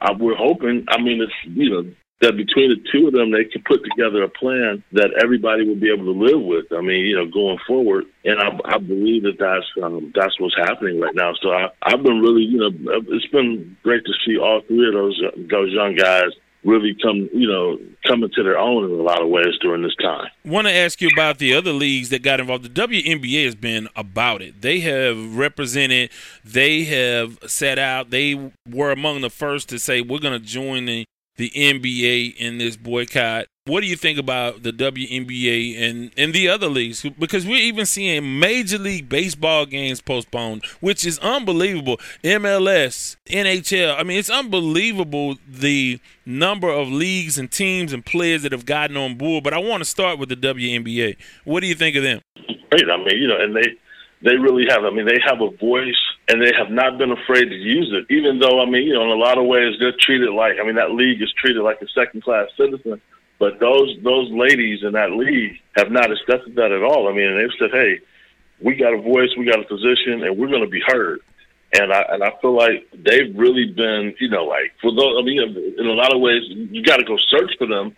uh, 0.00 0.14
we're 0.18 0.36
hoping. 0.36 0.84
I 0.88 1.00
mean, 1.00 1.22
it's 1.22 1.32
you 1.44 1.70
know 1.70 1.90
that 2.20 2.36
between 2.36 2.70
the 2.70 2.82
two 2.90 3.06
of 3.06 3.12
them, 3.12 3.30
they 3.30 3.44
can 3.44 3.62
put 3.62 3.84
together 3.84 4.22
a 4.22 4.28
plan 4.28 4.82
that 4.92 5.12
everybody 5.22 5.66
will 5.66 5.76
be 5.76 5.92
able 5.92 6.06
to 6.06 6.18
live 6.18 6.40
with. 6.40 6.66
I 6.72 6.80
mean, 6.80 7.04
you 7.04 7.16
know, 7.16 7.26
going 7.26 7.58
forward, 7.66 8.06
and 8.24 8.40
I, 8.40 8.58
I 8.64 8.78
believe 8.78 9.24
that 9.24 9.38
that's 9.38 9.66
um, 9.84 10.12
that's 10.14 10.38
what's 10.40 10.56
happening 10.56 11.00
right 11.00 11.14
now. 11.14 11.34
So 11.42 11.52
I, 11.52 11.68
I've 11.82 12.02
been 12.02 12.20
really, 12.20 12.42
you 12.42 12.58
know, 12.58 12.70
it's 13.08 13.26
been 13.26 13.76
great 13.82 14.04
to 14.04 14.12
see 14.24 14.38
all 14.38 14.62
three 14.66 14.88
of 14.88 14.94
those 14.94 15.22
those 15.50 15.72
young 15.72 15.94
guys 15.94 16.30
really 16.64 16.96
come, 17.00 17.28
you 17.32 17.48
know, 17.48 17.78
coming 18.06 18.30
to 18.34 18.42
their 18.42 18.58
own 18.58 18.84
in 18.84 18.90
a 18.90 19.02
lot 19.02 19.22
of 19.22 19.28
ways 19.28 19.54
during 19.60 19.82
this 19.82 19.94
time. 20.02 20.28
Want 20.44 20.66
to 20.66 20.72
ask 20.72 21.00
you 21.00 21.08
about 21.12 21.38
the 21.38 21.54
other 21.54 21.72
leagues 21.72 22.08
that 22.10 22.22
got 22.22 22.40
involved. 22.40 22.64
The 22.64 22.86
WNBA 22.88 23.44
has 23.44 23.54
been 23.54 23.88
about 23.96 24.42
it. 24.42 24.62
They 24.62 24.80
have 24.80 25.36
represented. 25.36 26.10
They 26.44 26.84
have 26.84 27.38
set 27.46 27.78
out. 27.78 28.10
They 28.10 28.52
were 28.68 28.90
among 28.90 29.20
the 29.20 29.30
first 29.30 29.68
to 29.70 29.78
say 29.78 30.00
we're 30.00 30.18
going 30.18 30.38
to 30.38 30.44
join 30.44 30.86
the 30.86 31.06
the 31.36 31.50
NBA 31.50 32.36
in 32.36 32.58
this 32.58 32.76
boycott. 32.76 33.46
What 33.66 33.80
do 33.80 33.88
you 33.88 33.96
think 33.96 34.16
about 34.16 34.62
the 34.62 34.72
WNBA 34.72 35.76
and, 35.76 36.12
and 36.16 36.32
the 36.32 36.48
other 36.48 36.68
leagues? 36.68 37.04
Because 37.18 37.44
we're 37.44 37.56
even 37.56 37.84
seeing 37.84 38.38
Major 38.38 38.78
League 38.78 39.08
Baseball 39.08 39.66
games 39.66 40.00
postponed, 40.00 40.64
which 40.80 41.04
is 41.04 41.18
unbelievable. 41.18 41.98
MLS, 42.22 43.16
NHL. 43.26 43.98
I 43.98 44.04
mean, 44.04 44.18
it's 44.18 44.30
unbelievable 44.30 45.36
the 45.48 45.98
number 46.24 46.68
of 46.68 46.88
leagues 46.88 47.38
and 47.38 47.50
teams 47.50 47.92
and 47.92 48.06
players 48.06 48.44
that 48.44 48.52
have 48.52 48.66
gotten 48.66 48.96
on 48.96 49.16
board. 49.16 49.42
But 49.42 49.52
I 49.52 49.58
want 49.58 49.80
to 49.80 49.84
start 49.84 50.20
with 50.20 50.28
the 50.28 50.36
WNBA. 50.36 51.16
What 51.44 51.60
do 51.60 51.66
you 51.66 51.74
think 51.74 51.96
of 51.96 52.04
them? 52.04 52.20
Great. 52.70 52.88
I 52.88 52.96
mean, 52.98 53.18
you 53.18 53.26
know, 53.26 53.36
and 53.40 53.56
they 53.56 53.76
they 54.22 54.36
really 54.36 54.66
have. 54.68 54.84
I 54.84 54.90
mean, 54.90 55.06
they 55.06 55.20
have 55.24 55.40
a 55.40 55.50
voice 55.50 56.00
and 56.28 56.42
they 56.42 56.52
have 56.56 56.70
not 56.70 56.98
been 56.98 57.12
afraid 57.12 57.46
to 57.46 57.54
use 57.54 57.92
it, 57.92 58.12
even 58.12 58.38
though, 58.38 58.60
I 58.60 58.66
mean, 58.66 58.84
you 58.84 58.94
know, 58.94 59.04
in 59.04 59.10
a 59.10 59.14
lot 59.14 59.38
of 59.38 59.46
ways, 59.46 59.76
they're 59.78 59.94
treated 59.98 60.30
like, 60.30 60.54
I 60.60 60.64
mean, 60.64 60.76
that 60.76 60.92
league 60.92 61.22
is 61.22 61.32
treated 61.32 61.62
like 61.62 61.80
a 61.82 61.88
second 61.88 62.22
class 62.22 62.48
citizen. 62.56 63.00
But 63.38 63.60
those 63.60 63.96
those 64.02 64.30
ladies 64.32 64.82
in 64.82 64.92
that 64.92 65.12
league 65.12 65.60
have 65.76 65.90
not 65.90 66.10
accepted 66.10 66.56
that 66.56 66.72
at 66.72 66.82
all. 66.82 67.08
I 67.08 67.12
mean, 67.12 67.36
they've 67.36 67.58
said, 67.58 67.70
"Hey, 67.70 68.00
we 68.60 68.74
got 68.74 68.94
a 68.94 69.00
voice, 69.00 69.28
we 69.36 69.44
got 69.44 69.60
a 69.60 69.64
position, 69.64 70.22
and 70.24 70.38
we're 70.38 70.48
going 70.48 70.64
to 70.64 70.70
be 70.70 70.80
heard." 70.86 71.20
And 71.78 71.92
I 71.92 72.00
and 72.08 72.24
I 72.24 72.32
feel 72.40 72.56
like 72.56 72.88
they've 72.94 73.36
really 73.36 73.66
been, 73.66 74.14
you 74.20 74.30
know, 74.30 74.44
like 74.44 74.72
for 74.80 74.90
those. 74.90 75.16
I 75.20 75.22
mean, 75.22 75.74
in 75.78 75.86
a 75.86 75.92
lot 75.92 76.14
of 76.14 76.20
ways, 76.20 76.44
you 76.48 76.82
got 76.82 76.96
to 76.96 77.04
go 77.04 77.18
search 77.28 77.52
for 77.58 77.66
them. 77.66 77.94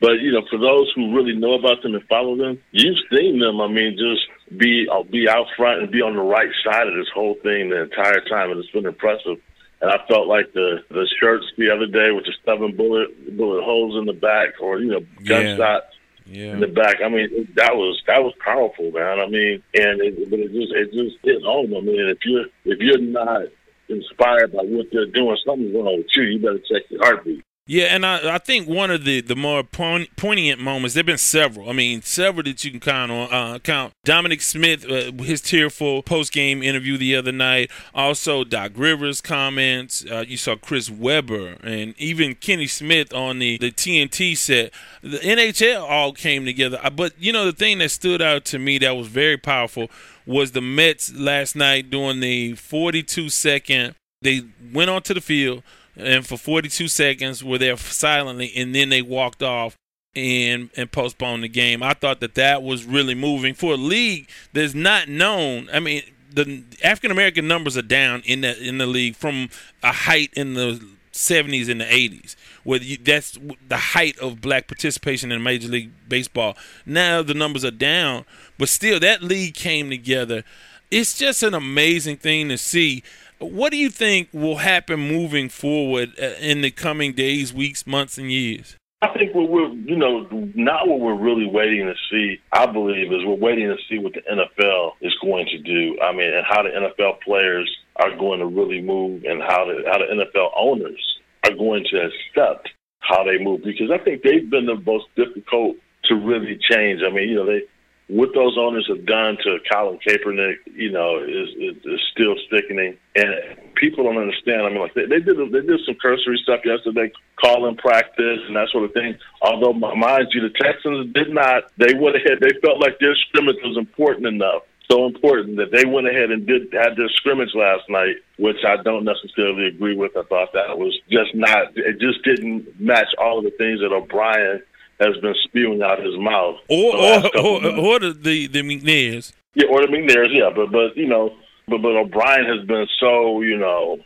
But 0.00 0.20
you 0.20 0.32
know, 0.32 0.42
for 0.50 0.58
those 0.58 0.90
who 0.96 1.14
really 1.14 1.36
know 1.36 1.54
about 1.54 1.82
them 1.82 1.94
and 1.94 2.02
follow 2.08 2.34
them, 2.34 2.58
you've 2.72 2.98
seen 3.12 3.38
them. 3.38 3.60
I 3.60 3.68
mean, 3.68 3.96
just 3.96 4.26
be 4.56 4.88
uh, 4.90 5.02
be 5.04 5.28
out 5.28 5.46
front 5.56 5.82
and 5.82 5.90
be 5.90 6.02
on 6.02 6.16
the 6.16 6.22
right 6.22 6.50
side 6.64 6.88
of 6.88 6.94
this 6.94 7.08
whole 7.14 7.34
thing 7.42 7.70
the 7.70 7.82
entire 7.82 8.20
time, 8.28 8.50
and 8.50 8.58
it's 8.58 8.70
been 8.70 8.86
impressive. 8.86 9.38
And 9.80 9.90
I 9.90 9.98
felt 10.08 10.26
like 10.26 10.52
the 10.52 10.82
the 10.90 11.08
shirts 11.20 11.46
the 11.56 11.70
other 11.70 11.86
day 11.86 12.10
with 12.10 12.24
the 12.24 12.34
seven 12.44 12.76
bullet 12.76 13.36
bullet 13.36 13.64
holes 13.64 13.96
in 13.96 14.06
the 14.06 14.12
back, 14.12 14.60
or 14.60 14.80
you 14.80 14.90
know, 14.90 15.00
gunshots 15.24 15.94
yeah. 16.26 16.52
in 16.52 16.60
the 16.60 16.66
back. 16.66 16.96
I 17.04 17.08
mean, 17.08 17.28
it, 17.30 17.54
that 17.56 17.76
was 17.76 18.02
that 18.06 18.22
was 18.22 18.34
powerful, 18.44 18.90
man. 18.90 19.20
I 19.20 19.26
mean, 19.26 19.62
and 19.74 20.00
it, 20.00 20.30
but 20.30 20.38
it 20.38 20.52
just 20.52 20.72
it 20.72 20.92
just 20.92 21.16
hit 21.22 21.42
home. 21.42 21.74
I 21.74 21.80
mean, 21.80 22.08
if 22.08 22.18
you're 22.24 22.46
if 22.64 22.78
you're 22.80 22.98
not 22.98 23.42
inspired 23.88 24.52
by 24.52 24.62
what 24.62 24.86
they're 24.92 25.06
doing, 25.06 25.36
something's 25.46 25.74
wrong 25.74 25.98
with 25.98 26.06
you. 26.14 26.22
You 26.22 26.38
better 26.38 26.58
check 26.58 26.90
your 26.90 27.04
heartbeat. 27.04 27.44
Yeah, 27.70 27.84
and 27.84 28.04
I, 28.04 28.34
I 28.34 28.38
think 28.38 28.66
one 28.68 28.90
of 28.90 29.04
the, 29.04 29.20
the 29.20 29.36
more 29.36 29.62
poignant 29.62 30.58
moments, 30.58 30.94
there 30.94 31.02
have 31.02 31.06
been 31.06 31.18
several. 31.18 31.70
I 31.70 31.72
mean, 31.72 32.02
several 32.02 32.42
that 32.42 32.64
you 32.64 32.72
can 32.72 32.80
count 32.80 33.12
on. 33.12 33.32
Uh, 33.32 33.60
count 33.60 33.92
Dominic 34.04 34.42
Smith, 34.42 34.84
uh, 34.90 35.12
his 35.22 35.40
tearful 35.40 36.02
post 36.02 36.32
game 36.32 36.64
interview 36.64 36.98
the 36.98 37.14
other 37.14 37.30
night. 37.30 37.70
Also, 37.94 38.42
Doc 38.42 38.72
Rivers' 38.74 39.20
comments. 39.20 40.04
Uh, 40.04 40.24
you 40.26 40.36
saw 40.36 40.56
Chris 40.56 40.90
Webber 40.90 41.58
and 41.62 41.94
even 41.96 42.34
Kenny 42.34 42.66
Smith 42.66 43.14
on 43.14 43.38
the, 43.38 43.56
the 43.58 43.70
TNT 43.70 44.36
set. 44.36 44.72
The 45.00 45.18
NHL 45.18 45.80
all 45.80 46.12
came 46.12 46.44
together. 46.44 46.80
Uh, 46.82 46.90
but, 46.90 47.12
you 47.20 47.32
know, 47.32 47.44
the 47.44 47.52
thing 47.52 47.78
that 47.78 47.92
stood 47.92 48.20
out 48.20 48.44
to 48.46 48.58
me 48.58 48.78
that 48.78 48.96
was 48.96 49.06
very 49.06 49.36
powerful 49.36 49.88
was 50.26 50.50
the 50.50 50.60
Mets 50.60 51.14
last 51.14 51.54
night 51.54 51.88
doing 51.88 52.18
the 52.18 52.54
42 52.54 53.28
second. 53.28 53.94
They 54.22 54.42
went 54.72 54.90
onto 54.90 55.14
the 55.14 55.20
field 55.20 55.62
and 55.96 56.26
for 56.26 56.36
42 56.36 56.88
seconds 56.88 57.44
were 57.44 57.58
there 57.58 57.76
silently, 57.76 58.52
and 58.56 58.74
then 58.74 58.88
they 58.88 59.02
walked 59.02 59.42
off 59.42 59.76
and 60.16 60.70
and 60.76 60.90
postponed 60.90 61.44
the 61.44 61.48
game. 61.48 61.82
I 61.82 61.94
thought 61.94 62.20
that 62.20 62.34
that 62.34 62.62
was 62.62 62.84
really 62.84 63.14
moving 63.14 63.54
for 63.54 63.74
a 63.74 63.76
league 63.76 64.28
that's 64.52 64.74
not 64.74 65.08
known. 65.08 65.68
I 65.72 65.80
mean, 65.80 66.02
the 66.32 66.64
African 66.82 67.10
American 67.10 67.48
numbers 67.48 67.76
are 67.76 67.82
down 67.82 68.22
in 68.24 68.40
the 68.40 68.60
in 68.60 68.78
the 68.78 68.86
league 68.86 69.16
from 69.16 69.48
a 69.82 69.92
height 69.92 70.30
in 70.34 70.54
the 70.54 70.84
70s 71.12 71.68
and 71.68 71.80
the 71.80 71.84
80s, 71.84 72.36
where 72.62 72.80
you, 72.80 72.96
that's 72.96 73.38
the 73.68 73.76
height 73.76 74.18
of 74.18 74.40
black 74.40 74.68
participation 74.68 75.32
in 75.32 75.42
Major 75.42 75.68
League 75.68 75.90
Baseball. 76.08 76.56
Now 76.86 77.22
the 77.22 77.34
numbers 77.34 77.64
are 77.64 77.70
down, 77.70 78.24
but 78.58 78.68
still 78.68 79.00
that 79.00 79.22
league 79.22 79.54
came 79.54 79.90
together. 79.90 80.44
It's 80.90 81.16
just 81.16 81.42
an 81.42 81.54
amazing 81.54 82.16
thing 82.16 82.48
to 82.48 82.58
see 82.58 83.02
what 83.40 83.72
do 83.72 83.78
you 83.78 83.90
think 83.90 84.28
will 84.32 84.56
happen 84.56 85.00
moving 85.00 85.48
forward 85.48 86.10
uh, 86.20 86.34
in 86.40 86.60
the 86.60 86.70
coming 86.70 87.12
days, 87.12 87.52
weeks, 87.52 87.86
months, 87.86 88.18
and 88.18 88.30
years? 88.30 88.76
I 89.02 89.08
think 89.16 89.34
what 89.34 89.48
we're, 89.48 89.70
you 89.70 89.96
know, 89.96 90.28
not 90.54 90.86
what 90.86 91.00
we're 91.00 91.18
really 91.18 91.46
waiting 91.46 91.86
to 91.86 91.94
see, 92.10 92.38
I 92.52 92.66
believe, 92.66 93.10
is 93.10 93.24
we're 93.24 93.34
waiting 93.34 93.68
to 93.68 93.76
see 93.88 93.98
what 93.98 94.12
the 94.12 94.20
NFL 94.20 94.92
is 95.00 95.14
going 95.22 95.46
to 95.46 95.58
do. 95.58 95.98
I 96.02 96.12
mean, 96.12 96.34
and 96.34 96.44
how 96.46 96.62
the 96.62 96.68
NFL 96.68 97.20
players 97.22 97.70
are 97.96 98.14
going 98.16 98.40
to 98.40 98.46
really 98.46 98.82
move 98.82 99.24
and 99.24 99.42
how 99.42 99.64
the, 99.64 99.82
how 99.90 99.98
the 99.98 100.04
NFL 100.04 100.50
owners 100.54 101.00
are 101.44 101.56
going 101.56 101.84
to 101.90 101.96
accept 101.96 102.68
how 102.98 103.24
they 103.24 103.42
move 103.42 103.62
because 103.64 103.90
I 103.90 103.98
think 103.98 104.22
they've 104.22 104.48
been 104.48 104.66
the 104.66 104.80
most 104.86 105.06
difficult 105.16 105.76
to 106.04 106.14
really 106.14 106.58
change. 106.70 107.00
I 107.02 107.10
mean, 107.10 107.28
you 107.30 107.36
know, 107.36 107.46
they, 107.46 107.62
what 108.10 108.34
those 108.34 108.58
owners 108.58 108.86
have 108.88 109.06
done 109.06 109.36
to 109.44 109.58
Colin 109.70 109.98
Kaepernick, 110.04 110.56
you 110.74 110.90
know, 110.90 111.22
is, 111.22 111.48
is, 111.56 111.76
is 111.84 112.00
still 112.10 112.34
sickening. 112.50 112.98
And 113.14 113.30
people 113.76 114.04
don't 114.04 114.18
understand. 114.18 114.62
I 114.62 114.70
mean, 114.70 114.80
like 114.80 114.94
they, 114.94 115.06
they 115.06 115.20
did 115.20 115.38
they 115.52 115.60
did 115.60 115.80
some 115.86 115.94
cursory 115.94 116.38
stuff 116.42 116.60
yesterday, 116.64 117.12
calling 117.36 117.76
practice 117.76 118.40
and 118.46 118.56
that 118.56 118.68
sort 118.70 118.84
of 118.84 118.92
thing. 118.92 119.16
Although, 119.42 119.74
mind 119.74 120.28
you, 120.32 120.42
the 120.42 120.54
Texans 120.60 121.12
did 121.14 121.32
not. 121.32 121.64
They 121.78 121.94
went 121.94 122.16
ahead. 122.16 122.38
They 122.40 122.52
felt 122.60 122.80
like 122.80 122.98
their 122.98 123.14
scrimmage 123.14 123.62
was 123.62 123.76
important 123.76 124.26
enough, 124.26 124.62
so 124.90 125.06
important 125.06 125.56
that 125.58 125.70
they 125.70 125.84
went 125.84 126.08
ahead 126.08 126.32
and 126.32 126.44
did 126.46 126.72
had 126.72 126.96
their 126.96 127.08
scrimmage 127.10 127.54
last 127.54 127.88
night, 127.88 128.16
which 128.38 128.64
I 128.66 128.82
don't 128.82 129.04
necessarily 129.04 129.66
agree 129.66 129.96
with. 129.96 130.16
I 130.16 130.22
thought 130.24 130.52
that 130.54 130.78
was 130.78 130.98
just 131.08 131.32
not. 131.34 131.76
It 131.76 132.00
just 132.00 132.24
didn't 132.24 132.80
match 132.80 133.14
all 133.18 133.38
of 133.38 133.44
the 133.44 133.50
things 133.52 133.80
that 133.80 133.92
O'Brien 133.92 134.62
has 135.00 135.16
been 135.22 135.34
spewing 135.44 135.82
out 135.82 135.98
his 135.98 136.18
mouth. 136.18 136.56
Or 136.68 136.96
or, 136.96 137.38
or, 137.38 137.66
or, 137.66 137.98
the 137.98 138.46
the 138.46 138.62
McNairs. 138.62 139.32
Yeah, 139.54 139.66
or 139.66 139.80
the 139.80 139.88
McNairs. 139.88 140.28
Yeah, 140.30 140.50
but 140.54 140.70
but 140.70 140.96
you 140.96 141.08
know, 141.08 141.34
but 141.68 141.82
but 141.82 141.96
O'Brien 141.96 142.44
has 142.44 142.66
been 142.66 142.86
so 143.00 143.40
you 143.42 143.56
know 143.56 143.98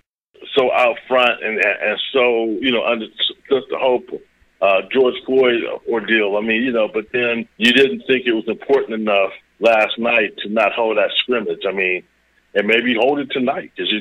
so 0.57 0.73
out 0.73 0.97
front 1.09 1.43
and 1.43 1.59
and 1.65 1.99
so 2.13 2.45
you 2.61 2.71
know 2.71 2.85
under 2.85 3.07
just 3.07 3.67
the 3.71 3.79
whole 3.79 4.03
uh, 4.61 4.83
George 4.91 5.15
Floyd 5.27 5.63
ordeal. 5.89 6.37
I 6.37 6.41
mean, 6.41 6.63
you 6.63 6.73
know, 6.73 6.89
but 6.89 7.07
then 7.13 7.47
you 7.59 7.73
didn't 7.73 8.03
think 8.07 8.27
it 8.27 8.33
was 8.33 8.49
important 8.49 8.95
enough 8.95 9.33
last 9.61 9.99
night 9.99 10.37
to 10.39 10.49
not 10.49 10.73
hold 10.73 10.97
that 10.97 11.11
scrimmage. 11.19 11.63
I 11.69 11.73
mean, 11.73 12.03
and 12.55 12.67
maybe 12.67 12.95
hold 12.95 13.19
it 13.19 13.31
tonight 13.31 13.73
because 13.77 13.93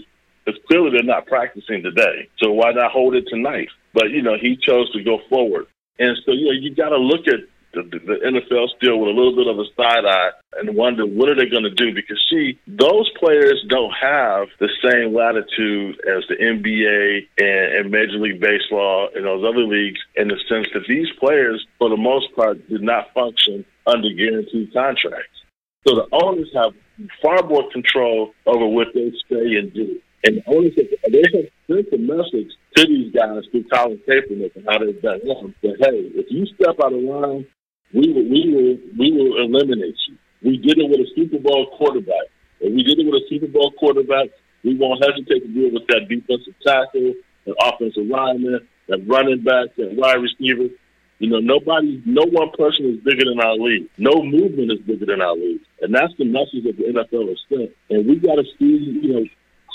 it's 0.45 0.57
clearly 0.67 0.91
they're 0.91 1.03
not 1.03 1.25
practicing 1.25 1.83
today. 1.83 2.29
So 2.37 2.51
why 2.51 2.71
not 2.71 2.91
hold 2.91 3.15
it 3.15 3.25
tonight? 3.27 3.69
But 3.93 4.11
you 4.11 4.21
know, 4.21 4.37
he 4.39 4.55
chose 4.55 4.91
to 4.93 5.03
go 5.03 5.19
forward, 5.29 5.67
and 5.99 6.17
so 6.25 6.31
you 6.31 6.45
know, 6.45 6.51
you 6.51 6.75
got 6.75 6.89
to 6.89 6.97
look 6.97 7.27
at 7.27 7.41
the, 7.73 7.81
the 7.83 8.19
NFL 8.23 8.67
still 8.77 8.99
with 8.99 9.09
a 9.09 9.17
little 9.17 9.35
bit 9.35 9.47
of 9.47 9.57
a 9.57 9.65
side 9.75 10.05
eye 10.05 10.29
and 10.59 10.75
wonder 10.75 11.05
what 11.05 11.29
are 11.29 11.35
they 11.35 11.49
going 11.49 11.63
to 11.63 11.73
do 11.73 11.93
because 11.93 12.23
see 12.29 12.59
those 12.67 13.09
players 13.19 13.63
don't 13.67 13.93
have 13.99 14.47
the 14.59 14.69
same 14.83 15.13
latitude 15.13 15.99
as 16.07 16.23
the 16.29 16.35
NBA 16.35 17.27
and, 17.39 17.75
and 17.77 17.91
Major 17.91 18.19
League 18.19 18.39
Baseball 18.39 19.09
and 19.15 19.25
those 19.25 19.43
other 19.43 19.65
leagues 19.65 19.99
in 20.15 20.27
the 20.27 20.37
sense 20.47 20.67
that 20.73 20.83
these 20.87 21.07
players 21.19 21.65
for 21.79 21.89
the 21.89 21.97
most 21.97 22.33
part 22.35 22.67
did 22.69 22.81
not 22.81 23.13
function 23.13 23.65
under 23.87 24.09
guaranteed 24.13 24.71
contracts. 24.73 25.41
So 25.87 25.95
the 25.95 26.07
owners 26.11 26.49
have 26.55 26.73
far 27.21 27.43
more 27.43 27.69
control 27.71 28.33
over 28.45 28.65
what 28.65 28.87
they 28.93 29.11
say 29.29 29.55
and 29.55 29.73
do. 29.73 29.99
And 30.25 30.37
the 30.37 30.43
owners 30.47 30.73
have, 30.77 30.87
they 31.11 31.23
have 31.33 31.49
sent 31.67 31.93
a 31.93 31.97
message 31.97 32.51
to 32.75 32.87
these 32.87 33.13
guys 33.13 33.43
through 33.51 33.65
Colin 33.73 33.99
Kaepernick 34.07 34.55
and 34.55 34.65
how 34.67 34.79
they've 34.79 35.01
done 35.01 35.19
him 35.21 35.55
that 35.63 35.75
hey, 35.79 36.11
if 36.15 36.27
you 36.29 36.45
step 36.55 36.75
out 36.83 36.93
of 36.93 37.01
line 37.01 37.45
we 37.93 38.11
will, 38.11 38.25
we 38.25 38.41
will, 38.49 38.77
we 38.97 39.11
will 39.11 39.37
eliminate 39.37 39.95
you. 40.07 40.17
We 40.41 40.57
did 40.57 40.79
it 40.79 40.89
with 40.89 40.99
a 40.99 41.09
Super 41.15 41.37
Bowl 41.37 41.67
quarterback. 41.77 42.25
If 42.59 42.73
we 42.73 42.83
did 42.83 42.99
it 42.99 43.05
with 43.05 43.21
a 43.21 43.25
Super 43.29 43.47
Bowl 43.47 43.71
quarterback, 43.77 44.29
we 44.63 44.75
won't 44.75 45.03
hesitate 45.03 45.45
to 45.45 45.47
deal 45.47 45.71
with 45.71 45.85
that 45.87 46.09
defensive 46.09 46.55
tackle, 46.65 47.13
that 47.45 47.55
offensive 47.61 48.07
lineman, 48.07 48.67
that 48.89 49.05
running 49.07 49.43
back, 49.43 49.75
that 49.77 49.93
wide 49.93 50.21
receiver. 50.25 50.73
You 51.19 51.29
know, 51.29 51.39
nobody, 51.39 52.01
no 52.05 52.25
one 52.25 52.49
person 52.57 52.89
is 52.89 52.99
bigger 53.05 53.29
than 53.29 53.39
our 53.39 53.55
league. 53.55 53.87
No 53.97 54.23
movement 54.23 54.71
is 54.71 54.79
bigger 54.79 55.05
than 55.05 55.21
our 55.21 55.35
league, 55.35 55.61
and 55.81 55.93
that's 55.93 56.11
the 56.17 56.25
message 56.25 56.65
that 56.65 56.75
the 56.75 56.91
NFL 56.91 57.29
has 57.29 57.39
sent. 57.47 57.71
And 57.91 58.07
we 58.07 58.15
got 58.17 58.35
to 58.35 58.43
see, 58.57 58.99
you 59.03 59.13
know, 59.13 59.25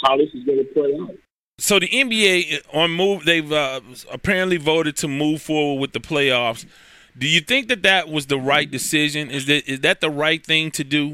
how 0.02 0.16
this 0.16 0.28
is 0.34 0.44
going 0.44 0.58
to 0.58 0.64
play 0.74 0.96
out. 1.00 1.16
So 1.58 1.80
the 1.80 1.88
NBA 1.88 2.60
on 2.72 2.92
move, 2.92 3.24
they've 3.24 3.50
uh, 3.50 3.80
apparently 4.12 4.58
voted 4.58 4.96
to 4.98 5.08
move 5.08 5.42
forward 5.42 5.80
with 5.80 5.92
the 5.92 5.98
playoffs. 5.98 6.64
Do 7.16 7.26
you 7.26 7.40
think 7.40 7.66
that 7.68 7.82
that 7.82 8.08
was 8.08 8.26
the 8.26 8.38
right 8.38 8.70
decision? 8.70 9.30
Is 9.30 9.46
that 9.46 9.68
is 9.68 9.80
that 9.80 10.00
the 10.00 10.10
right 10.10 10.44
thing 10.44 10.70
to 10.72 10.84
do? 10.84 11.12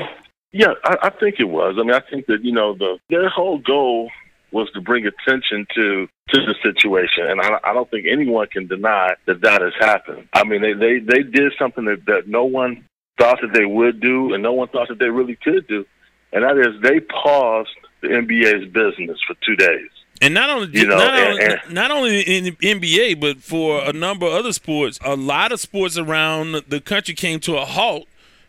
Yeah, 0.53 0.75
I, 0.85 0.97
I 1.05 1.11
think 1.11 1.37
it 1.41 1.49
was. 1.49 1.77
I 1.79 1.83
mean, 1.83 1.95
I 1.95 2.01
think 2.11 2.27
that 2.27 2.45
you 2.45 2.53
know 2.53 2.75
the 2.75 2.99
their 3.09 3.31
whole 3.31 3.59
goal 3.59 4.11
was 4.53 4.71
to 4.75 4.83
bring 4.83 5.07
attention 5.07 5.67
to 5.75 6.07
to 6.29 6.41
the 6.41 6.55
situation, 6.63 7.27
and 7.27 7.41
I, 7.41 7.59
I 7.65 7.73
don't 7.73 7.91
think 7.91 8.07
anyone 8.07 8.47
can 8.49 8.67
deny 8.67 9.15
that 9.27 9.41
that 9.41 9.63
has 9.63 9.73
happened. 9.81 10.29
I 10.35 10.45
mean, 10.45 10.61
they 10.61 10.75
they 10.75 10.99
they 10.99 11.23
did 11.23 11.53
something 11.59 11.87
that 11.87 12.05
that 12.07 12.29
no 12.29 12.45
one 12.45 12.85
thought 13.19 13.39
that 13.41 13.55
they 13.55 13.65
would 13.65 14.01
do, 14.01 14.35
and 14.35 14.43
no 14.43 14.53
one 14.53 14.69
thought 14.69 14.89
that 14.89 14.99
they 14.99 15.09
really 15.09 15.37
could 15.37 15.67
do, 15.69 15.87
and 16.33 16.45
that 16.45 16.59
is 16.59 16.81
they 16.83 17.01
paused 17.01 17.71
the 18.05 18.15
NBA's 18.15 18.71
business 18.73 19.19
for 19.27 19.35
two 19.45 19.57
days. 19.57 19.91
And 20.21 20.33
not 20.33 20.49
only 20.49 20.69
you 20.79 20.87
know, 20.87 20.97
not, 20.97 21.15
and, 21.15 21.29
only, 21.29 21.45
and, 21.45 21.75
not 21.75 21.91
only 21.91 22.21
in 22.21 22.45
the 22.45 22.53
NBA, 22.53 23.21
but 23.21 23.39
for 23.39 23.85
a 23.85 23.93
number 23.93 24.27
of 24.27 24.33
other 24.33 24.53
sports, 24.53 24.99
a 25.05 25.17
lot 25.17 25.53
of 25.53 25.61
sports 25.61 25.99
around 25.99 26.63
the 26.69 26.81
country 26.81 27.15
came 27.15 27.41
to 27.41 27.57
a 27.57 27.65
halt 27.65 28.07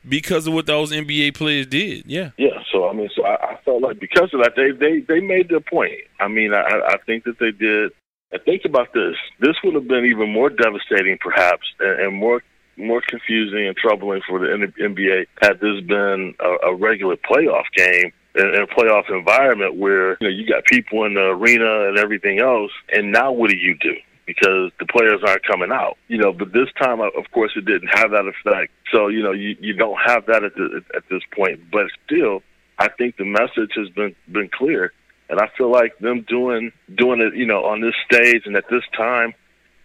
because 0.08 0.46
of 0.46 0.54
what 0.54 0.68
those 0.68 0.92
NBA 0.92 1.34
players 1.36 1.66
did. 1.66 2.06
Yeah. 2.06 2.32
Yeah. 2.38 2.62
So 2.72 2.88
I 2.88 2.94
mean, 2.94 3.10
so 3.16 3.26
I, 3.26 3.54
I 3.54 3.60
felt 3.66 3.82
like 3.82 4.00
because 4.00 4.34
of 4.34 4.42
that, 4.44 4.54
they 4.56 4.72
they 4.72 5.00
they 5.00 5.20
made 5.20 5.50
their 5.50 5.60
point. 5.60 5.94
I 6.20 6.28
mean, 6.28 6.54
I 6.54 6.62
I 6.62 6.98
think 7.06 7.24
that 7.24 7.40
they 7.40 7.52
did. 7.52 7.92
And 8.32 8.42
think 8.44 8.64
about 8.66 8.92
this. 8.94 9.16
This 9.40 9.56
would 9.64 9.76
have 9.76 9.88
been 9.88 10.06
even 10.06 10.32
more 10.32 10.50
devastating, 10.50 11.18
perhaps, 11.22 11.66
and, 11.80 12.00
and 12.00 12.16
more 12.16 12.42
more 12.78 13.02
confusing 13.08 13.68
and 13.68 13.76
troubling 13.76 14.22
for 14.28 14.40
the 14.40 14.48
NBA 14.48 15.28
had 15.42 15.60
this 15.60 15.82
been 15.86 16.36
a, 16.40 16.68
a 16.68 16.76
regular 16.76 17.16
playoff 17.16 17.64
game 17.76 18.12
in, 18.36 18.48
in 18.48 18.62
a 18.62 18.68
playoff 18.68 19.10
environment 19.10 19.76
where 19.76 20.18
you 20.20 20.28
know 20.28 20.30
you 20.30 20.48
got 20.48 20.66
people 20.66 21.06
in 21.06 21.14
the 21.14 21.22
arena 21.22 21.88
and 21.88 21.98
everything 21.98 22.40
else, 22.40 22.72
and 22.92 23.12
now 23.12 23.32
what 23.32 23.50
do 23.50 23.58
you 23.58 23.76
do? 23.80 23.96
Because 24.26 24.72
the 24.80 24.86
players 24.88 25.22
aren't 25.26 25.44
coming 25.44 25.72
out, 25.72 25.98
you 26.08 26.18
know. 26.18 26.34
But 26.34 26.52
this 26.52 26.70
time, 26.82 27.00
uh, 27.00 27.10
of 27.18 27.30
course, 27.32 27.52
it 27.56 27.66
didn't 27.66 27.90
have 27.90 28.12
that 28.12 28.26
effect. 28.26 28.72
So 28.92 29.08
you 29.08 29.24
know, 29.24 29.32
you 29.32 29.56
you 29.60 29.74
don't 29.74 29.98
have 30.06 30.26
that 30.28 30.44
at 30.44 30.56
the, 30.56 30.84
at 30.96 31.04
this 31.10 31.22
point. 31.36 31.72
But 31.72 31.88
still, 32.06 32.42
I 32.78 32.90
think 32.90 33.18
the 33.18 33.26
message 33.26 33.72
has 33.76 33.90
been 33.90 34.16
been 34.28 34.50
clear, 34.50 34.94
and 35.30 35.40
I 35.40 35.50
feel 35.58 35.72
like 35.72 35.98
them 36.00 36.26
doing 36.28 36.72
doing 36.94 37.22
it, 37.22 37.36
you 37.36 37.46
know, 37.46 37.66
on 37.66 37.82
this 37.82 37.96
stage 38.12 38.44
and 38.46 38.56
at 38.56 38.70
this 38.70 38.84
time 38.98 39.34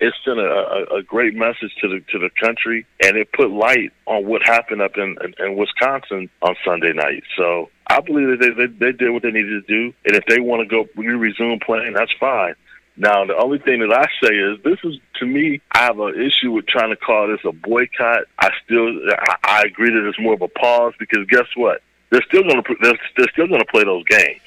it 0.01 0.15
sent 0.25 0.39
a, 0.39 0.43
a, 0.43 0.99
a 0.99 1.03
great 1.03 1.35
message 1.35 1.73
to 1.81 1.89
the 1.89 2.01
to 2.13 2.19
the 2.19 2.31
country, 2.41 2.87
and 3.03 3.17
it 3.17 3.33
put 3.33 3.51
light 3.51 3.93
on 4.07 4.27
what 4.27 4.43
happened 4.43 4.83
up 4.83 4.97
in, 4.97 5.17
in, 5.23 5.35
in 5.45 5.57
Wisconsin 5.57 6.29
on 6.43 6.57
Sunday 6.65 6.93
night. 6.93 7.23
So 7.37 7.71
I 7.87 8.01
believe 8.01 8.29
that 8.29 8.41
they, 8.41 8.67
they 8.67 8.73
they 8.73 8.93
did 8.93 9.11
what 9.11 9.23
they 9.23 9.31
needed 9.31 9.67
to 9.67 9.69
do, 9.69 9.95
and 10.07 10.17
if 10.17 10.25
they 10.27 10.41
want 10.41 10.69
to 10.69 10.69
go 10.69 10.89
resume 10.97 11.61
playing, 11.61 11.93
that's 11.93 12.13
fine. 12.19 12.55
Now, 12.97 13.25
the 13.25 13.37
only 13.37 13.59
thing 13.59 13.81
that 13.81 13.95
I 13.95 14.07
say 14.23 14.35
is 14.35 14.59
this 14.65 14.79
is 14.85 14.99
to 15.21 15.27
me. 15.27 15.61
I 15.73 15.85
have 15.85 15.99
an 16.01 16.15
issue 16.21 16.53
with 16.53 16.67
trying 16.67 16.91
to 16.91 16.97
call 16.97 17.29
this 17.29 17.41
a 17.45 17.53
boycott. 17.53 18.25
I 18.39 18.51
still 18.65 18.89
I, 19.11 19.37
I 19.43 19.63
agree 19.63 19.91
that 19.91 20.07
it's 20.09 20.21
more 20.21 20.35
of 20.35 20.43
a 20.43 20.49
pause 20.49 20.95
because 20.99 21.27
guess 21.29 21.47
what? 21.57 21.83
They're 22.11 22.25
still 22.29 22.43
going 22.43 22.63
to 22.63 22.75
they're, 22.83 22.99
they're 23.17 23.33
still 23.33 23.47
going 23.47 23.61
to 23.61 23.67
play 23.67 23.85
those 23.85 24.05
games. 24.05 24.41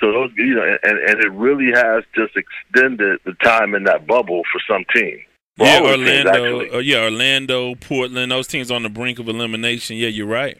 So 0.00 0.12
those, 0.12 0.30
you 0.36 0.54
know, 0.54 0.64
and, 0.82 0.98
and 0.98 1.20
it 1.20 1.30
really 1.32 1.70
has 1.74 2.04
just 2.14 2.34
extended 2.36 3.20
the 3.24 3.34
time 3.42 3.74
in 3.74 3.84
that 3.84 4.06
bubble 4.06 4.42
for 4.50 4.60
some 4.66 4.84
teams. 4.94 5.20
yeah, 5.58 5.80
Orlando. 5.82 6.60
Teams, 6.60 6.74
uh, 6.74 6.78
yeah, 6.78 7.04
Orlando, 7.04 7.74
Portland. 7.74 8.32
Those 8.32 8.46
teams 8.46 8.70
on 8.70 8.82
the 8.82 8.88
brink 8.88 9.18
of 9.18 9.28
elimination. 9.28 9.96
Yeah, 9.96 10.08
you're 10.08 10.26
right. 10.26 10.56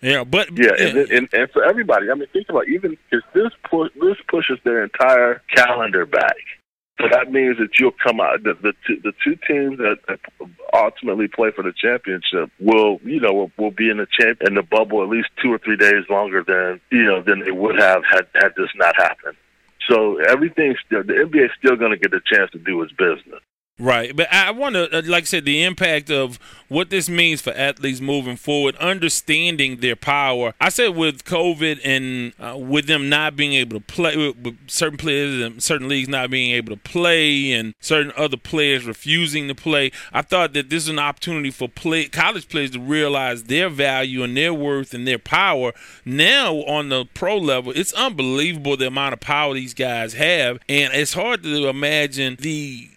Yeah, 0.00 0.24
but 0.24 0.56
yeah, 0.56 0.70
yeah. 0.78 0.86
And, 0.86 0.96
and, 0.96 1.28
and 1.32 1.50
for 1.50 1.64
everybody, 1.64 2.10
I 2.10 2.14
mean, 2.14 2.28
think 2.32 2.48
about 2.48 2.68
even 2.68 2.96
if 3.10 3.22
this 3.34 3.52
push, 3.68 3.92
this 4.00 4.16
pushes 4.28 4.58
their 4.64 4.82
entire 4.84 5.42
calendar 5.54 6.06
back. 6.06 6.36
So 7.00 7.06
that 7.12 7.30
means 7.30 7.58
that 7.58 7.78
you'll 7.78 7.92
come 7.92 8.20
out. 8.20 8.42
The 8.42 8.54
the 8.54 8.72
two, 8.86 9.00
the 9.02 9.12
two 9.22 9.36
teams 9.46 9.78
that, 9.78 9.98
that 10.08 10.18
ultimately 10.74 11.28
play 11.28 11.52
for 11.52 11.62
the 11.62 11.72
championship 11.72 12.50
will, 12.58 12.98
you 13.04 13.20
know, 13.20 13.32
will, 13.32 13.52
will 13.56 13.70
be 13.70 13.88
in 13.88 13.98
the 13.98 14.06
champ 14.18 14.38
in 14.42 14.54
the 14.54 14.62
bubble 14.62 15.02
at 15.02 15.08
least 15.08 15.28
two 15.40 15.52
or 15.52 15.58
three 15.58 15.76
days 15.76 16.04
longer 16.10 16.42
than 16.42 16.80
you 16.90 17.04
know 17.04 17.22
than 17.22 17.40
they 17.40 17.52
would 17.52 17.78
have 17.78 18.02
had 18.04 18.26
had 18.34 18.52
this 18.56 18.70
not 18.74 18.96
happened. 18.96 19.36
So 19.88 20.18
everything's 20.18 20.78
still 20.84 21.04
the 21.04 21.12
NBA 21.12 21.46
is 21.46 21.50
still 21.58 21.76
going 21.76 21.92
to 21.92 21.98
get 21.98 22.12
a 22.12 22.20
chance 22.20 22.50
to 22.50 22.58
do 22.58 22.82
its 22.82 22.92
business. 22.92 23.40
Right, 23.80 24.14
but 24.14 24.26
I 24.32 24.50
want 24.50 24.74
to, 24.74 24.98
uh, 24.98 25.02
like 25.06 25.22
I 25.22 25.26
said, 25.26 25.44
the 25.44 25.62
impact 25.62 26.10
of 26.10 26.40
what 26.66 26.90
this 26.90 27.08
means 27.08 27.40
for 27.40 27.52
athletes 27.52 28.00
moving 28.00 28.34
forward, 28.34 28.74
understanding 28.76 29.76
their 29.76 29.94
power. 29.94 30.52
I 30.60 30.68
said 30.68 30.96
with 30.96 31.24
COVID 31.24 31.80
and 31.84 32.32
uh, 32.40 32.58
with 32.58 32.88
them 32.88 33.08
not 33.08 33.36
being 33.36 33.52
able 33.52 33.78
to 33.78 33.86
play, 33.86 34.16
with 34.16 34.58
certain 34.68 34.98
players 34.98 35.40
and 35.40 35.62
certain 35.62 35.88
leagues 35.88 36.08
not 36.08 36.28
being 36.28 36.50
able 36.56 36.74
to 36.74 36.82
play, 36.82 37.52
and 37.52 37.72
certain 37.78 38.12
other 38.16 38.36
players 38.36 38.84
refusing 38.84 39.46
to 39.46 39.54
play. 39.54 39.92
I 40.12 40.22
thought 40.22 40.54
that 40.54 40.70
this 40.70 40.82
is 40.82 40.88
an 40.88 40.98
opportunity 40.98 41.52
for 41.52 41.68
play, 41.68 42.06
college 42.06 42.48
players 42.48 42.72
to 42.72 42.80
realize 42.80 43.44
their 43.44 43.68
value 43.68 44.24
and 44.24 44.36
their 44.36 44.52
worth 44.52 44.92
and 44.92 45.06
their 45.06 45.20
power. 45.20 45.72
Now 46.04 46.56
on 46.64 46.88
the 46.88 47.04
pro 47.04 47.38
level, 47.38 47.72
it's 47.76 47.92
unbelievable 47.92 48.76
the 48.76 48.88
amount 48.88 49.12
of 49.12 49.20
power 49.20 49.54
these 49.54 49.74
guys 49.74 50.14
have, 50.14 50.58
and 50.68 50.92
it's 50.92 51.14
hard 51.14 51.44
to 51.44 51.68
imagine 51.68 52.36
the 52.40 52.90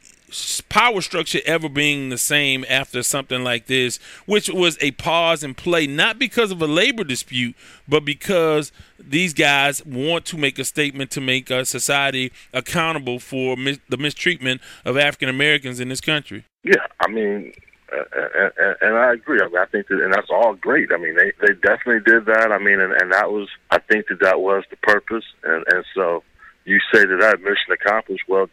power 0.69 1.01
structure 1.01 1.39
ever 1.45 1.69
being 1.69 2.09
the 2.09 2.17
same 2.17 2.65
after 2.69 3.03
something 3.03 3.43
like 3.43 3.67
this, 3.67 3.97
which 4.25 4.49
was 4.49 4.77
a 4.81 4.91
pause 4.91 5.43
and 5.43 5.55
play, 5.55 5.87
not 5.87 6.17
because 6.17 6.51
of 6.51 6.61
a 6.61 6.67
labor 6.67 7.03
dispute, 7.03 7.55
but 7.87 8.05
because 8.05 8.71
these 8.99 9.33
guys 9.33 9.85
want 9.85 10.25
to 10.25 10.37
make 10.37 10.57
a 10.59 10.63
statement 10.63 11.11
to 11.11 11.21
make 11.21 11.49
a 11.49 11.65
society 11.65 12.31
accountable 12.53 13.19
for 13.19 13.57
mis- 13.57 13.79
the 13.89 13.97
mistreatment 13.97 14.61
of 14.85 14.97
African 14.97 15.29
Americans 15.29 15.79
in 15.79 15.89
this 15.89 16.01
country. 16.01 16.45
Yeah, 16.63 16.85
I 16.99 17.09
mean, 17.09 17.53
and, 17.91 18.51
and, 18.57 18.75
and 18.81 18.95
I 18.95 19.13
agree. 19.13 19.39
I, 19.41 19.47
mean, 19.47 19.57
I 19.57 19.65
think 19.65 19.87
that, 19.87 20.01
and 20.01 20.13
that's 20.13 20.29
all 20.29 20.53
great. 20.53 20.89
I 20.93 20.97
mean, 20.97 21.15
they 21.15 21.31
they 21.41 21.53
definitely 21.53 22.01
did 22.05 22.25
that. 22.27 22.51
I 22.51 22.57
mean, 22.57 22.79
and, 22.79 22.93
and 22.93 23.11
that 23.11 23.31
was, 23.31 23.49
I 23.69 23.79
think 23.79 24.07
that 24.07 24.19
that 24.21 24.39
was 24.39 24.63
the 24.69 24.77
purpose, 24.77 25.25
and 25.43 25.65
and 25.67 25.83
so 25.93 26.23
you 26.65 26.79
say 26.93 27.05
that 27.05 27.19
that 27.19 27.41
mission 27.41 27.71
accomplished, 27.73 28.23
well, 28.27 28.47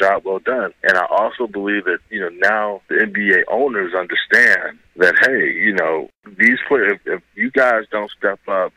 job 0.00 0.24
well 0.24 0.40
done. 0.40 0.72
And 0.82 0.96
I 0.96 1.06
also 1.10 1.46
believe 1.46 1.84
that 1.84 1.98
you 2.10 2.20
know 2.20 2.30
now 2.30 2.80
the 2.88 2.96
NBA 2.96 3.44
owners 3.48 3.94
understand 3.94 4.78
that 4.96 5.14
hey, 5.20 5.52
you 5.52 5.74
know 5.74 6.08
these 6.38 6.58
players, 6.66 6.98
if, 7.04 7.18
if 7.18 7.22
you 7.34 7.50
guys 7.50 7.84
don't 7.90 8.10
step 8.10 8.40
up, 8.48 8.72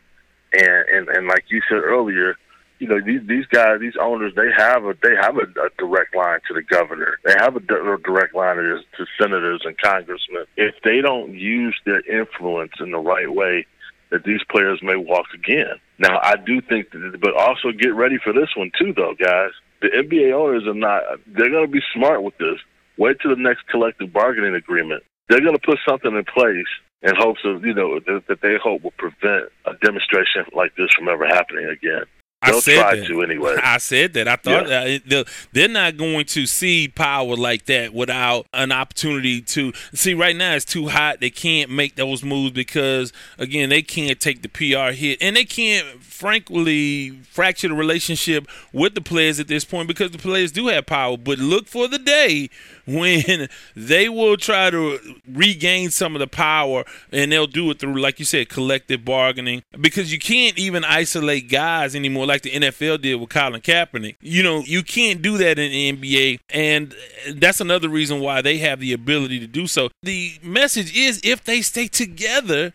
and 0.53 0.89
and 0.89 1.09
and 1.09 1.27
like 1.27 1.45
you 1.49 1.61
said 1.67 1.77
earlier, 1.77 2.35
you 2.79 2.87
know 2.87 3.01
these 3.03 3.21
these 3.27 3.45
guys, 3.47 3.79
these 3.79 3.97
owners, 3.99 4.33
they 4.35 4.49
have 4.55 4.85
a 4.85 4.93
they 5.01 5.15
have 5.19 5.37
a, 5.37 5.47
a 5.59 5.69
direct 5.79 6.15
line 6.15 6.39
to 6.47 6.53
the 6.53 6.61
governor. 6.61 7.17
They 7.25 7.33
have 7.39 7.55
a, 7.55 7.59
a 7.59 7.97
direct 7.97 8.35
line 8.35 8.57
to, 8.57 8.79
to 8.97 9.05
senators 9.19 9.61
and 9.65 9.77
congressmen. 9.79 10.45
If 10.55 10.75
they 10.83 11.01
don't 11.01 11.33
use 11.33 11.75
their 11.85 12.01
influence 12.01 12.73
in 12.79 12.91
the 12.91 12.99
right 12.99 13.33
way 13.33 13.65
that 14.09 14.23
these 14.23 14.41
players 14.49 14.79
may 14.81 14.95
walk 14.95 15.25
again. 15.33 15.79
Now, 15.99 16.19
I 16.21 16.35
do 16.35 16.61
think 16.61 16.91
that, 16.91 17.19
but 17.21 17.35
also 17.35 17.71
get 17.71 17.93
ready 17.95 18.17
for 18.23 18.33
this 18.33 18.49
one 18.55 18.71
too, 18.79 18.93
though, 18.93 19.15
guys. 19.19 19.51
The 19.81 19.89
NBA 19.89 20.33
owners 20.33 20.65
are 20.65 20.73
not, 20.73 21.03
they're 21.27 21.49
going 21.49 21.65
to 21.65 21.71
be 21.71 21.81
smart 21.93 22.23
with 22.23 22.37
this. 22.37 22.57
Wait 22.97 23.17
till 23.21 23.35
the 23.35 23.41
next 23.41 23.67
collective 23.67 24.11
bargaining 24.11 24.55
agreement. 24.55 25.03
They're 25.29 25.41
going 25.41 25.53
to 25.53 25.61
put 25.61 25.77
something 25.87 26.15
in 26.15 26.23
place 26.23 26.67
in 27.03 27.13
hopes 27.15 27.41
of, 27.45 27.63
you 27.63 27.73
know, 27.73 27.99
that, 27.99 28.23
that 28.27 28.41
they 28.41 28.55
hope 28.61 28.83
will 28.83 28.93
prevent 28.97 29.51
a 29.65 29.73
demonstration 29.83 30.45
like 30.53 30.75
this 30.75 30.89
from 30.93 31.09
ever 31.09 31.27
happening 31.27 31.65
again. 31.65 32.05
They'll 32.45 32.57
I 32.57 32.59
said 32.59 32.79
try 32.79 32.95
that. 32.97 33.07
to 33.07 33.21
anyway. 33.23 33.55
I 33.63 33.77
said 33.79 34.13
that. 34.13 34.27
I 34.27 34.35
thought 34.35 34.69
Yeah. 34.69 34.99
uh, 35.19 35.23
they're 35.53 35.67
not 35.67 35.97
going 35.97 36.25
to 36.27 36.45
see 36.45 36.87
power 36.87 37.35
like 37.35 37.65
that 37.65 37.93
without 37.95 38.45
an 38.53 38.71
opportunity 38.71 39.41
to 39.41 39.73
see. 39.93 40.13
Right 40.13 40.35
now, 40.35 40.53
it's 40.53 40.63
too 40.63 40.87
hot. 40.87 41.19
They 41.19 41.31
can't 41.31 41.71
make 41.71 41.95
those 41.95 42.23
moves 42.23 42.51
because, 42.51 43.11
again, 43.39 43.69
they 43.69 43.81
can't 43.81 44.19
take 44.19 44.43
the 44.43 44.49
PR 44.49 44.91
hit, 44.93 45.17
and 45.19 45.35
they 45.35 45.45
can't, 45.45 45.85
frankly, 46.17 47.11
fracture 47.29 47.67
the 47.67 47.75
relationship 47.75 48.47
with 48.73 48.95
the 48.95 49.01
players 49.01 49.39
at 49.39 49.47
this 49.47 49.63
point 49.63 49.87
because 49.87 50.09
the 50.09 50.17
players 50.17 50.51
do 50.51 50.67
have 50.67 50.87
power. 50.87 51.15
But 51.15 51.37
look 51.37 51.67
for 51.67 51.87
the 51.87 51.99
day 51.99 52.49
when 52.87 53.47
they 53.75 54.09
will 54.09 54.35
try 54.35 54.71
to 54.71 54.97
regain 55.31 55.91
some 55.91 56.15
of 56.15 56.19
the 56.19 56.27
power, 56.27 56.85
and 57.11 57.31
they'll 57.31 57.45
do 57.45 57.69
it 57.69 57.79
through, 57.79 58.01
like 58.01 58.17
you 58.17 58.25
said, 58.25 58.49
collective 58.49 59.05
bargaining. 59.05 59.61
Because 59.79 60.11
you 60.11 60.17
can't 60.17 60.57
even 60.57 60.83
isolate 60.83 61.49
guys 61.49 61.95
anymore, 61.95 62.25
like 62.25 62.41
the 62.41 62.51
NFL 62.51 63.01
did 63.01 63.15
with 63.15 63.29
Colin 63.29 63.61
Kaepernick. 63.61 64.15
You 64.19 64.41
know, 64.41 64.59
you 64.61 64.81
can't 64.81 65.21
do 65.21 65.37
that 65.37 65.59
in 65.59 65.71
the 65.71 65.93
NBA, 65.93 66.39
and 66.49 66.95
that's 67.35 67.61
another 67.61 67.89
reason 67.89 68.19
why 68.21 68.41
they 68.41 68.57
have 68.57 68.79
the 68.79 68.93
ability 68.93 69.39
to 69.39 69.47
do 69.47 69.67
so. 69.67 69.89
The 70.01 70.39
message 70.41 70.95
is, 70.97 71.21
if 71.23 71.43
they 71.43 71.61
stay 71.61 71.87
together. 71.87 72.73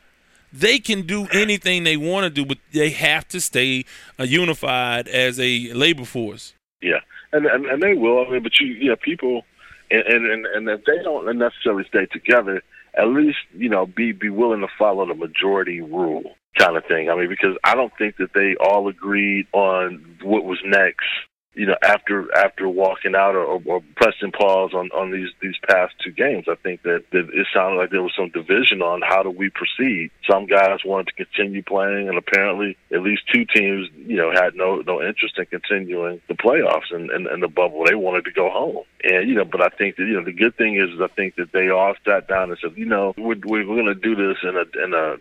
They 0.53 0.79
can 0.79 1.07
do 1.07 1.27
anything 1.33 1.85
they 1.85 1.97
want 1.97 2.24
to 2.24 2.31
do, 2.31 2.45
but 2.45 2.59
they 2.73 2.91
have 2.91 3.27
to 3.29 3.41
stay 3.41 3.85
uh, 4.19 4.24
unified 4.24 5.09
as 5.09 5.41
a 5.41 5.73
labor 5.73 6.05
force. 6.05 6.55
Yeah, 6.83 7.01
and, 7.33 7.47
and 7.47 7.65
and 7.66 7.83
they 7.83 7.95
will. 7.95 8.27
I 8.27 8.31
mean, 8.31 8.43
but 8.43 8.53
you, 8.61 8.66
yeah, 8.74 8.95
people, 9.01 9.45
and 9.91 10.03
and 10.03 10.27
and, 10.27 10.47
and 10.47 10.69
if 10.69 10.85
they 10.85 11.03
don't 11.03 11.39
necessarily 11.39 11.85
stay 11.89 12.07
together, 12.07 12.62
at 12.95 13.09
least 13.09 13.39
you 13.57 13.69
know 13.69 13.87
be 13.87 14.12
be 14.12 14.29
willing 14.29 14.61
to 14.61 14.69
follow 14.79 15.07
the 15.07 15.15
majority 15.15 15.81
rule 15.81 16.35
kind 16.59 16.77
of 16.77 16.85
thing. 16.85 17.09
I 17.09 17.16
mean, 17.16 17.29
because 17.29 17.57
I 17.65 17.74
don't 17.74 17.93
think 17.97 18.16
that 18.19 18.35
they 18.35 18.57
all 18.57 18.89
agreed 18.89 19.47
on 19.53 20.19
what 20.23 20.45
was 20.45 20.59
next. 20.65 21.07
You 21.55 21.66
know, 21.66 21.77
after 21.83 22.35
after 22.37 22.69
walking 22.69 23.15
out 23.15 23.35
or, 23.35 23.45
or 23.45 23.83
pressing 23.97 24.33
pause 24.33 24.73
on 24.73 24.91
on 24.93 25.11
these 25.11 25.29
these 25.43 25.57
past 25.69 25.95
two 26.03 26.11
games, 26.11 26.47
I 26.49 26.55
think 26.55 26.83
that, 26.83 27.05
that 27.12 27.29
it 27.33 27.47
sounded 27.53 27.77
like 27.77 27.91
there 27.91 28.03
was 28.03 28.15
some 28.16 28.31
division 28.31 28.81
on 28.81 29.03
how 29.03 29.23
do 29.23 29.31
we 29.31 29.51
proceed. 29.51 30.11
Some 30.29 30.47
guys 30.47 30.81
wanted 30.85 31.09
to 31.09 31.24
continue 31.24 31.62
playing, 31.62 32.09
and 32.09 32.16
apparently 32.16 32.77
at 32.91 33.03
least 33.03 33.23
two 33.33 33.45
teams, 33.45 33.89
you 33.97 34.16
know, 34.16 34.33
had 34.33 34.55
no 34.55 34.77
no 34.87 35.03
interest 35.03 35.39
in 35.39 35.47
continuing 35.47 36.20
the 36.29 36.35
playoffs 36.35 36.91
and, 36.91 37.11
and, 37.11 37.27
and 37.27 37.43
the 37.43 37.49
bubble. 37.49 37.85
They 37.85 37.95
wanted 37.95 38.24
to 38.24 38.33
go 38.33 38.49
home, 38.49 38.85
and 39.05 39.29
you 39.29 39.35
know, 39.35 39.45
but 39.45 39.61
I 39.61 39.69
think 39.69 39.97
that 39.97 40.05
you 40.05 40.15
know 40.15 40.24
the 40.24 40.33
good 40.33 40.57
thing 40.57 40.77
is, 40.77 40.89
is 40.91 41.01
I 41.01 41.09
think 41.09 41.37
that 41.37 41.53
they 41.53 41.69
all 41.69 41.95
sat 42.07 42.29
down 42.29 42.51
and 42.51 42.59
said, 42.62 42.77
you 42.77 42.87
know, 42.87 43.12
we're 43.19 43.37
we're 43.45 43.65
going 43.65 43.87
to 43.87 43.95
do 43.95 44.15
this 44.15 44.39
in 44.43 44.57
a 44.57 44.85
in 44.85 44.95
a 44.95 45.16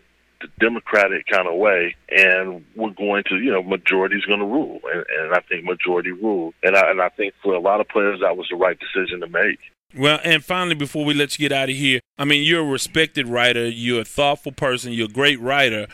democratic 0.59 1.26
kind 1.27 1.47
of 1.47 1.55
way, 1.55 1.95
and 2.09 2.63
we're 2.76 2.91
going 2.91 3.23
to, 3.30 3.35
you 3.38 3.51
know, 3.51 3.63
majority's 3.63 4.26
going 4.26 4.39
to 4.39 4.45
rule, 4.45 4.80
and, 4.93 5.05
and 5.19 5.34
I 5.34 5.39
think 5.41 5.65
majority 5.65 6.11
rule, 6.11 6.53
and 6.63 6.76
I 6.76 6.91
and 6.91 7.01
I 7.01 7.09
think 7.09 7.34
for 7.43 7.53
a 7.53 7.59
lot 7.59 7.81
of 7.81 7.88
players 7.88 8.19
that 8.22 8.38
was 8.38 8.47
the 8.49 8.57
right 8.57 8.77
decision 8.80 9.19
to 9.22 9.27
make. 9.27 9.59
Well, 9.97 10.19
and 10.23 10.43
finally, 10.43 10.76
before 10.76 11.03
we 11.03 11.13
let 11.13 11.38
you 11.38 11.49
get 11.49 11.55
out 11.55 11.69
of 11.69 11.76
here, 11.76 11.99
I 12.18 12.23
mean, 12.23 12.43
you're 12.43 12.61
a 12.61 12.69
respected 12.69 13.27
writer, 13.27 13.68
you're 13.68 14.01
a 14.01 14.05
thoughtful 14.05 14.53
person, 14.53 14.93
you're 14.93 15.09
a 15.09 15.11
great 15.11 15.39
writer. 15.39 15.88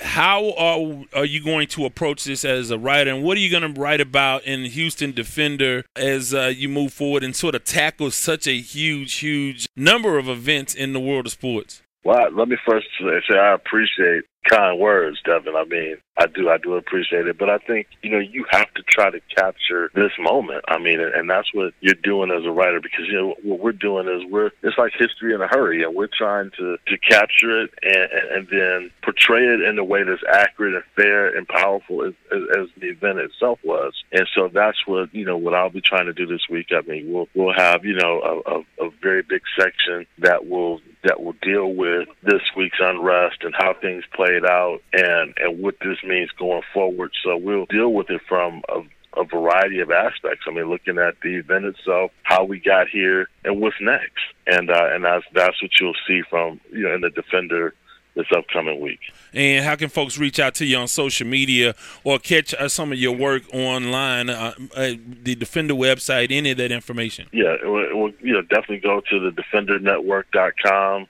How 0.00 0.52
are, 0.52 1.04
are 1.14 1.24
you 1.24 1.42
going 1.42 1.66
to 1.68 1.84
approach 1.84 2.24
this 2.24 2.44
as 2.44 2.70
a 2.70 2.78
writer, 2.78 3.10
and 3.10 3.22
what 3.22 3.36
are 3.36 3.40
you 3.40 3.50
going 3.50 3.74
to 3.74 3.80
write 3.80 4.00
about 4.00 4.44
in 4.44 4.64
Houston 4.64 5.12
Defender 5.12 5.84
as 5.96 6.32
uh, 6.32 6.52
you 6.54 6.68
move 6.68 6.92
forward 6.92 7.24
and 7.24 7.34
sort 7.34 7.54
of 7.54 7.64
tackle 7.64 8.10
such 8.10 8.46
a 8.46 8.58
huge, 8.60 9.14
huge 9.14 9.68
number 9.76 10.16
of 10.16 10.28
events 10.28 10.74
in 10.74 10.92
the 10.92 11.00
world 11.00 11.26
of 11.26 11.32
sports? 11.32 11.82
Well, 12.02 12.30
let 12.32 12.48
me 12.48 12.56
first 12.66 12.86
say 12.98 13.36
I 13.36 13.54
appreciate 13.54 14.24
kind 14.48 14.78
words, 14.78 15.18
Devin. 15.24 15.54
I 15.54 15.64
mean, 15.64 15.96
I 16.16 16.26
do, 16.26 16.48
I 16.48 16.58
do 16.58 16.74
appreciate 16.74 17.26
it. 17.26 17.38
But 17.38 17.50
I 17.50 17.58
think, 17.58 17.88
you 18.02 18.10
know, 18.10 18.18
you 18.18 18.46
have 18.50 18.72
to 18.74 18.82
try 18.82 19.10
to 19.10 19.20
capture 19.36 19.90
this 19.94 20.12
moment. 20.18 20.64
I 20.68 20.78
mean, 20.78 21.00
and, 21.00 21.30
that's 21.30 21.54
what 21.54 21.72
you're 21.80 21.94
doing 21.94 22.32
as 22.32 22.44
a 22.44 22.50
writer 22.50 22.80
because, 22.80 23.06
you 23.06 23.12
know, 23.12 23.34
what 23.44 23.60
we're 23.60 23.72
doing 23.72 24.08
is 24.08 24.28
we're, 24.30 24.50
it's 24.62 24.76
like 24.76 24.92
history 24.98 25.32
in 25.32 25.40
a 25.40 25.46
hurry 25.46 25.84
and 25.84 25.94
we're 25.94 26.08
trying 26.08 26.50
to, 26.58 26.76
to 26.88 26.98
capture 26.98 27.62
it 27.62 27.70
and, 27.82 27.94
and, 27.94 28.30
and 28.30 28.48
then 28.50 28.90
portray 29.02 29.46
it 29.46 29.60
in 29.60 29.78
a 29.78 29.84
way 29.84 30.02
that's 30.02 30.22
accurate 30.28 30.74
and 30.74 30.84
fair 30.96 31.36
and 31.36 31.46
powerful 31.46 32.04
as, 32.04 32.14
as, 32.32 32.42
as 32.58 32.66
the 32.80 32.88
event 32.88 33.20
itself 33.20 33.60
was. 33.62 33.92
And 34.10 34.26
so 34.36 34.50
that's 34.52 34.78
what, 34.86 35.14
you 35.14 35.24
know, 35.24 35.36
what 35.36 35.54
I'll 35.54 35.70
be 35.70 35.80
trying 35.80 36.06
to 36.06 36.12
do 36.12 36.26
this 36.26 36.48
week. 36.50 36.68
I 36.72 36.80
mean, 36.80 37.12
we'll, 37.12 37.28
we'll 37.34 37.54
have, 37.54 37.84
you 37.84 37.94
know, 37.94 38.20
a, 38.20 38.84
a, 38.84 38.86
a 38.88 38.90
very 39.00 39.22
big 39.22 39.42
section 39.56 40.06
that 40.18 40.48
will 40.48 40.80
that 41.02 41.22
will 41.22 41.34
deal 41.40 41.72
with 41.72 42.08
this 42.22 42.42
week's 42.56 42.78
unrest 42.80 43.38
and 43.42 43.54
how 43.56 43.74
things 43.74 44.04
played 44.14 44.44
out 44.44 44.80
and 44.92 45.34
and 45.38 45.62
what 45.62 45.76
this 45.80 45.98
means 46.04 46.30
going 46.38 46.62
forward. 46.74 47.12
So 47.22 47.36
we'll 47.36 47.66
deal 47.66 47.92
with 47.92 48.10
it 48.10 48.20
from 48.28 48.62
a 48.68 48.82
a 49.16 49.24
variety 49.24 49.80
of 49.80 49.90
aspects. 49.90 50.44
I 50.46 50.52
mean, 50.52 50.70
looking 50.70 50.98
at 50.98 51.20
the 51.20 51.36
event 51.36 51.64
itself, 51.64 52.12
how 52.22 52.44
we 52.44 52.60
got 52.60 52.88
here, 52.88 53.28
and 53.44 53.60
what's 53.60 53.76
next. 53.80 54.22
And 54.46 54.70
uh, 54.70 54.88
and 54.92 55.04
that's 55.04 55.24
that's 55.34 55.60
what 55.60 55.72
you'll 55.80 55.94
see 56.06 56.22
from 56.28 56.60
you 56.72 56.84
know 56.84 56.94
in 56.94 57.00
the 57.00 57.10
Defender 57.10 57.74
this 58.14 58.26
upcoming 58.36 58.80
week. 58.80 59.00
And 59.32 59.64
how 59.64 59.76
can 59.76 59.88
folks 59.88 60.18
reach 60.18 60.38
out 60.40 60.54
to 60.56 60.66
you 60.66 60.76
on 60.76 60.88
social 60.88 61.26
media 61.26 61.74
or 62.04 62.18
catch 62.18 62.52
uh, 62.54 62.68
some 62.68 62.92
of 62.92 62.98
your 62.98 63.16
work 63.16 63.42
online, 63.52 64.30
uh, 64.30 64.54
uh, 64.74 64.92
the 65.22 65.34
Defender 65.34 65.74
website, 65.74 66.30
any 66.30 66.50
of 66.50 66.58
that 66.58 66.72
information? 66.72 67.28
Yeah, 67.32 67.54
it 67.62 67.66
will, 67.66 67.84
it 67.84 67.94
will, 67.94 68.12
you 68.20 68.32
know, 68.32 68.42
definitely 68.42 68.78
go 68.78 69.00
to 69.10 69.20
the 69.20 69.30
defendernetwork.com, 69.30 71.06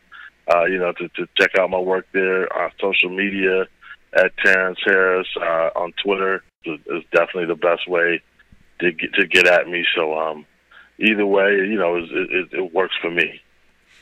uh, 0.53 0.65
you 0.65 0.79
know, 0.79 0.93
to, 0.93 1.09
to 1.09 1.29
check 1.39 1.53
out 1.59 1.71
my 1.71 1.79
work 1.79 2.07
there 2.13 2.53
on 2.57 2.71
social 2.81 3.11
media 3.11 3.67
at 4.13 4.37
Terrence 4.39 4.79
Harris 4.85 5.29
uh, 5.41 5.71
on 5.77 5.93
Twitter 6.03 6.43
is, 6.65 6.81
is 6.87 7.03
definitely 7.13 7.47
the 7.47 7.55
best 7.55 7.89
way 7.89 8.21
to 8.81 8.93
get, 8.93 9.15
to 9.15 9.27
get 9.27 9.47
at 9.47 9.69
me. 9.69 9.85
So, 9.97 10.19
um, 10.19 10.47
either 10.99 11.27
way, 11.27 11.53
you 11.53 11.79
know, 11.79 11.97
it, 11.97 12.11
it, 12.11 12.49
it 12.53 12.75
works 12.75 12.95
for 13.01 13.11
me. 13.11 13.41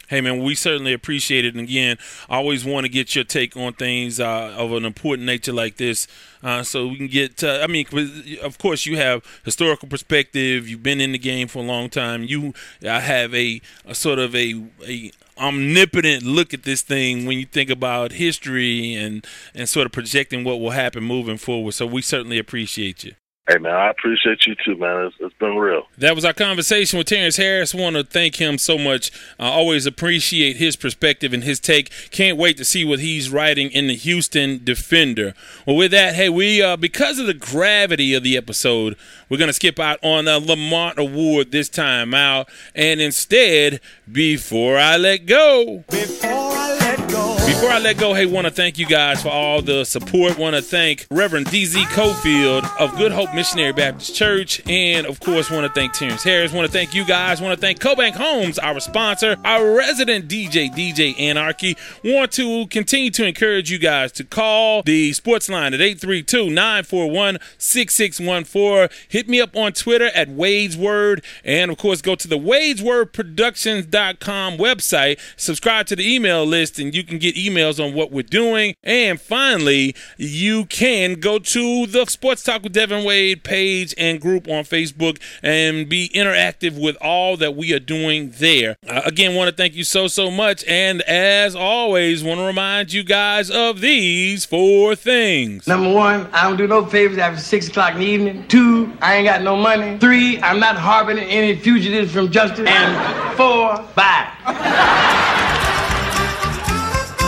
Hey 0.08 0.22
man, 0.22 0.42
we 0.42 0.54
certainly 0.54 0.94
appreciate 0.94 1.44
it. 1.44 1.54
And 1.54 1.64
again, 1.64 1.98
I 2.30 2.36
always 2.36 2.64
want 2.64 2.86
to 2.86 2.88
get 2.88 3.14
your 3.14 3.24
take 3.24 3.54
on 3.58 3.74
things 3.74 4.18
uh, 4.18 4.54
of 4.56 4.72
an 4.72 4.86
important 4.86 5.26
nature 5.26 5.52
like 5.52 5.76
this, 5.76 6.06
uh, 6.42 6.62
so 6.62 6.86
we 6.88 6.96
can 6.96 7.08
get. 7.08 7.44
Uh, 7.44 7.60
I 7.62 7.66
mean, 7.66 7.86
of 8.42 8.56
course, 8.56 8.86
you 8.86 8.96
have 8.96 9.22
historical 9.44 9.86
perspective. 9.86 10.66
You've 10.66 10.82
been 10.82 11.02
in 11.02 11.12
the 11.12 11.18
game 11.18 11.46
for 11.46 11.58
a 11.58 11.66
long 11.66 11.90
time. 11.90 12.24
You 12.24 12.54
have 12.82 13.34
a, 13.34 13.60
a 13.84 13.94
sort 13.94 14.18
of 14.18 14.34
a, 14.34 14.64
a 14.86 15.12
omnipotent 15.36 16.22
look 16.22 16.54
at 16.54 16.62
this 16.62 16.80
thing 16.80 17.26
when 17.26 17.38
you 17.38 17.44
think 17.44 17.68
about 17.68 18.12
history 18.12 18.94
and 18.94 19.26
and 19.54 19.68
sort 19.68 19.84
of 19.84 19.92
projecting 19.92 20.42
what 20.42 20.58
will 20.58 20.70
happen 20.70 21.04
moving 21.04 21.36
forward. 21.36 21.72
So 21.72 21.84
we 21.84 22.00
certainly 22.00 22.38
appreciate 22.38 23.04
you. 23.04 23.12
Hey 23.48 23.56
man, 23.56 23.72
I 23.72 23.88
appreciate 23.88 24.46
you 24.46 24.54
too, 24.62 24.76
man. 24.76 25.06
It's, 25.06 25.16
it's 25.20 25.34
been 25.38 25.56
real. 25.56 25.84
That 25.96 26.14
was 26.14 26.26
our 26.26 26.34
conversation 26.34 26.98
with 26.98 27.06
Terrence 27.06 27.38
Harris. 27.38 27.72
Want 27.72 27.96
to 27.96 28.04
thank 28.04 28.36
him 28.36 28.58
so 28.58 28.76
much. 28.76 29.10
I 29.38 29.48
always 29.48 29.86
appreciate 29.86 30.58
his 30.58 30.76
perspective 30.76 31.32
and 31.32 31.42
his 31.42 31.58
take. 31.58 31.90
Can't 32.10 32.36
wait 32.36 32.58
to 32.58 32.64
see 32.66 32.84
what 32.84 32.98
he's 32.98 33.30
writing 33.30 33.70
in 33.70 33.86
the 33.86 33.96
Houston 33.96 34.60
Defender. 34.62 35.32
Well, 35.66 35.76
with 35.76 35.92
that, 35.92 36.14
hey, 36.14 36.28
we 36.28 36.60
uh, 36.60 36.76
because 36.76 37.18
of 37.18 37.26
the 37.26 37.32
gravity 37.32 38.12
of 38.12 38.22
the 38.22 38.36
episode, 38.36 38.98
we're 39.30 39.38
gonna 39.38 39.54
skip 39.54 39.78
out 39.78 39.98
on 40.02 40.26
the 40.26 40.38
Lamont 40.38 40.98
Award 40.98 41.50
this 41.50 41.70
time 41.70 42.12
out, 42.12 42.50
and 42.74 43.00
instead, 43.00 43.80
before 44.12 44.76
I 44.76 44.98
let 44.98 45.24
go, 45.24 45.84
before 45.88 46.28
I 46.30 46.68
let 46.68 46.68
go. 46.72 46.77
Before 47.48 47.70
I 47.70 47.78
let 47.78 47.96
go, 47.96 48.12
hey, 48.12 48.26
want 48.26 48.46
to 48.46 48.50
thank 48.52 48.78
you 48.78 48.84
guys 48.84 49.22
for 49.22 49.30
all 49.30 49.62
the 49.62 49.84
support. 49.84 50.36
Want 50.36 50.54
to 50.54 50.60
thank 50.60 51.06
Reverend 51.10 51.46
DZ 51.46 51.82
Cofield 51.86 52.70
of 52.78 52.94
Good 52.98 53.10
Hope 53.10 53.34
Missionary 53.34 53.72
Baptist 53.72 54.14
Church, 54.14 54.60
and 54.68 55.06
of 55.06 55.18
course, 55.18 55.50
want 55.50 55.66
to 55.66 55.72
thank 55.72 55.94
Terrence 55.94 56.22
Harris. 56.22 56.52
Want 56.52 56.66
to 56.66 56.72
thank 56.72 56.92
you 56.92 57.06
guys. 57.06 57.40
Want 57.40 57.58
to 57.58 57.60
thank 57.60 57.80
CoBank 57.80 58.12
Homes, 58.12 58.58
our 58.58 58.78
sponsor, 58.80 59.38
our 59.46 59.74
resident 59.74 60.28
DJ, 60.28 60.70
DJ 60.70 61.18
Anarchy. 61.18 61.74
Want 62.04 62.32
to 62.32 62.66
continue 62.66 63.10
to 63.12 63.26
encourage 63.26 63.70
you 63.70 63.78
guys 63.78 64.12
to 64.12 64.24
call 64.24 64.82
the 64.82 65.14
sports 65.14 65.48
line 65.48 65.72
at 65.72 65.80
832 65.80 66.50
941 66.50 67.38
6614. 67.56 68.88
Hit 69.08 69.26
me 69.26 69.40
up 69.40 69.56
on 69.56 69.72
Twitter 69.72 70.10
at 70.14 70.28
Wade's 70.28 70.76
Word, 70.76 71.24
and 71.44 71.70
of 71.70 71.78
course, 71.78 72.02
go 72.02 72.14
to 72.14 72.28
the 72.28 72.38
Wade's 72.38 72.82
Word 72.82 73.14
Productions.com 73.14 74.58
website. 74.58 75.18
Subscribe 75.38 75.86
to 75.86 75.96
the 75.96 76.14
email 76.14 76.44
list, 76.44 76.78
and 76.78 76.94
you 76.94 77.02
can 77.02 77.18
get 77.18 77.37
emails 77.38 77.82
on 77.84 77.94
what 77.94 78.10
we're 78.10 78.22
doing. 78.22 78.74
And 78.82 79.20
finally, 79.20 79.94
you 80.16 80.64
can 80.66 81.14
go 81.14 81.38
to 81.38 81.86
the 81.86 82.06
Sports 82.06 82.42
Talk 82.42 82.62
with 82.62 82.72
Devin 82.72 83.04
Wade 83.04 83.44
page 83.44 83.94
and 83.96 84.20
group 84.20 84.48
on 84.48 84.64
Facebook 84.64 85.20
and 85.42 85.88
be 85.88 86.10
interactive 86.14 86.80
with 86.80 86.96
all 87.00 87.36
that 87.36 87.56
we 87.56 87.72
are 87.72 87.78
doing 87.80 88.32
there. 88.38 88.76
Uh, 88.86 89.02
again, 89.04 89.34
want 89.34 89.50
to 89.50 89.56
thank 89.56 89.74
you 89.74 89.84
so, 89.84 90.08
so 90.08 90.30
much. 90.30 90.64
And 90.66 91.02
as 91.02 91.54
always, 91.54 92.22
want 92.22 92.40
to 92.40 92.44
remind 92.44 92.92
you 92.92 93.02
guys 93.02 93.50
of 93.50 93.80
these 93.80 94.44
four 94.44 94.94
things. 94.96 95.66
Number 95.66 95.92
one, 95.92 96.28
I 96.32 96.44
don't 96.44 96.56
do 96.56 96.66
no 96.66 96.84
favors 96.86 97.18
after 97.18 97.40
six 97.40 97.68
o'clock 97.68 97.94
in 97.94 98.00
the 98.00 98.06
evening. 98.06 98.48
Two, 98.48 98.92
I 99.00 99.16
ain't 99.16 99.26
got 99.26 99.42
no 99.42 99.56
money. 99.56 99.98
Three, 99.98 100.40
I'm 100.42 100.60
not 100.60 100.76
harboring 100.76 101.18
any 101.18 101.56
fugitives 101.56 102.12
from 102.12 102.30
justice. 102.30 102.68
And 102.68 103.36
four, 103.36 103.84
bye. 103.94 105.44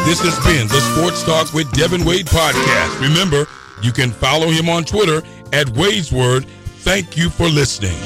This 0.04 0.20
has 0.22 0.36
been 0.44 0.66
the 0.66 0.80
Sports 0.94 1.22
Talk 1.22 1.52
with 1.52 1.70
Devin 1.72 2.04
Wade 2.04 2.26
podcast. 2.26 3.00
Remember, 3.00 3.46
you 3.82 3.92
can 3.92 4.10
follow 4.10 4.48
him 4.48 4.68
on 4.68 4.84
Twitter 4.84 5.22
at 5.52 5.68
Wade's 5.70 6.10
Word. 6.10 6.46
Thank 6.46 7.16
you 7.16 7.30
for 7.30 7.48
listening. 7.48 7.96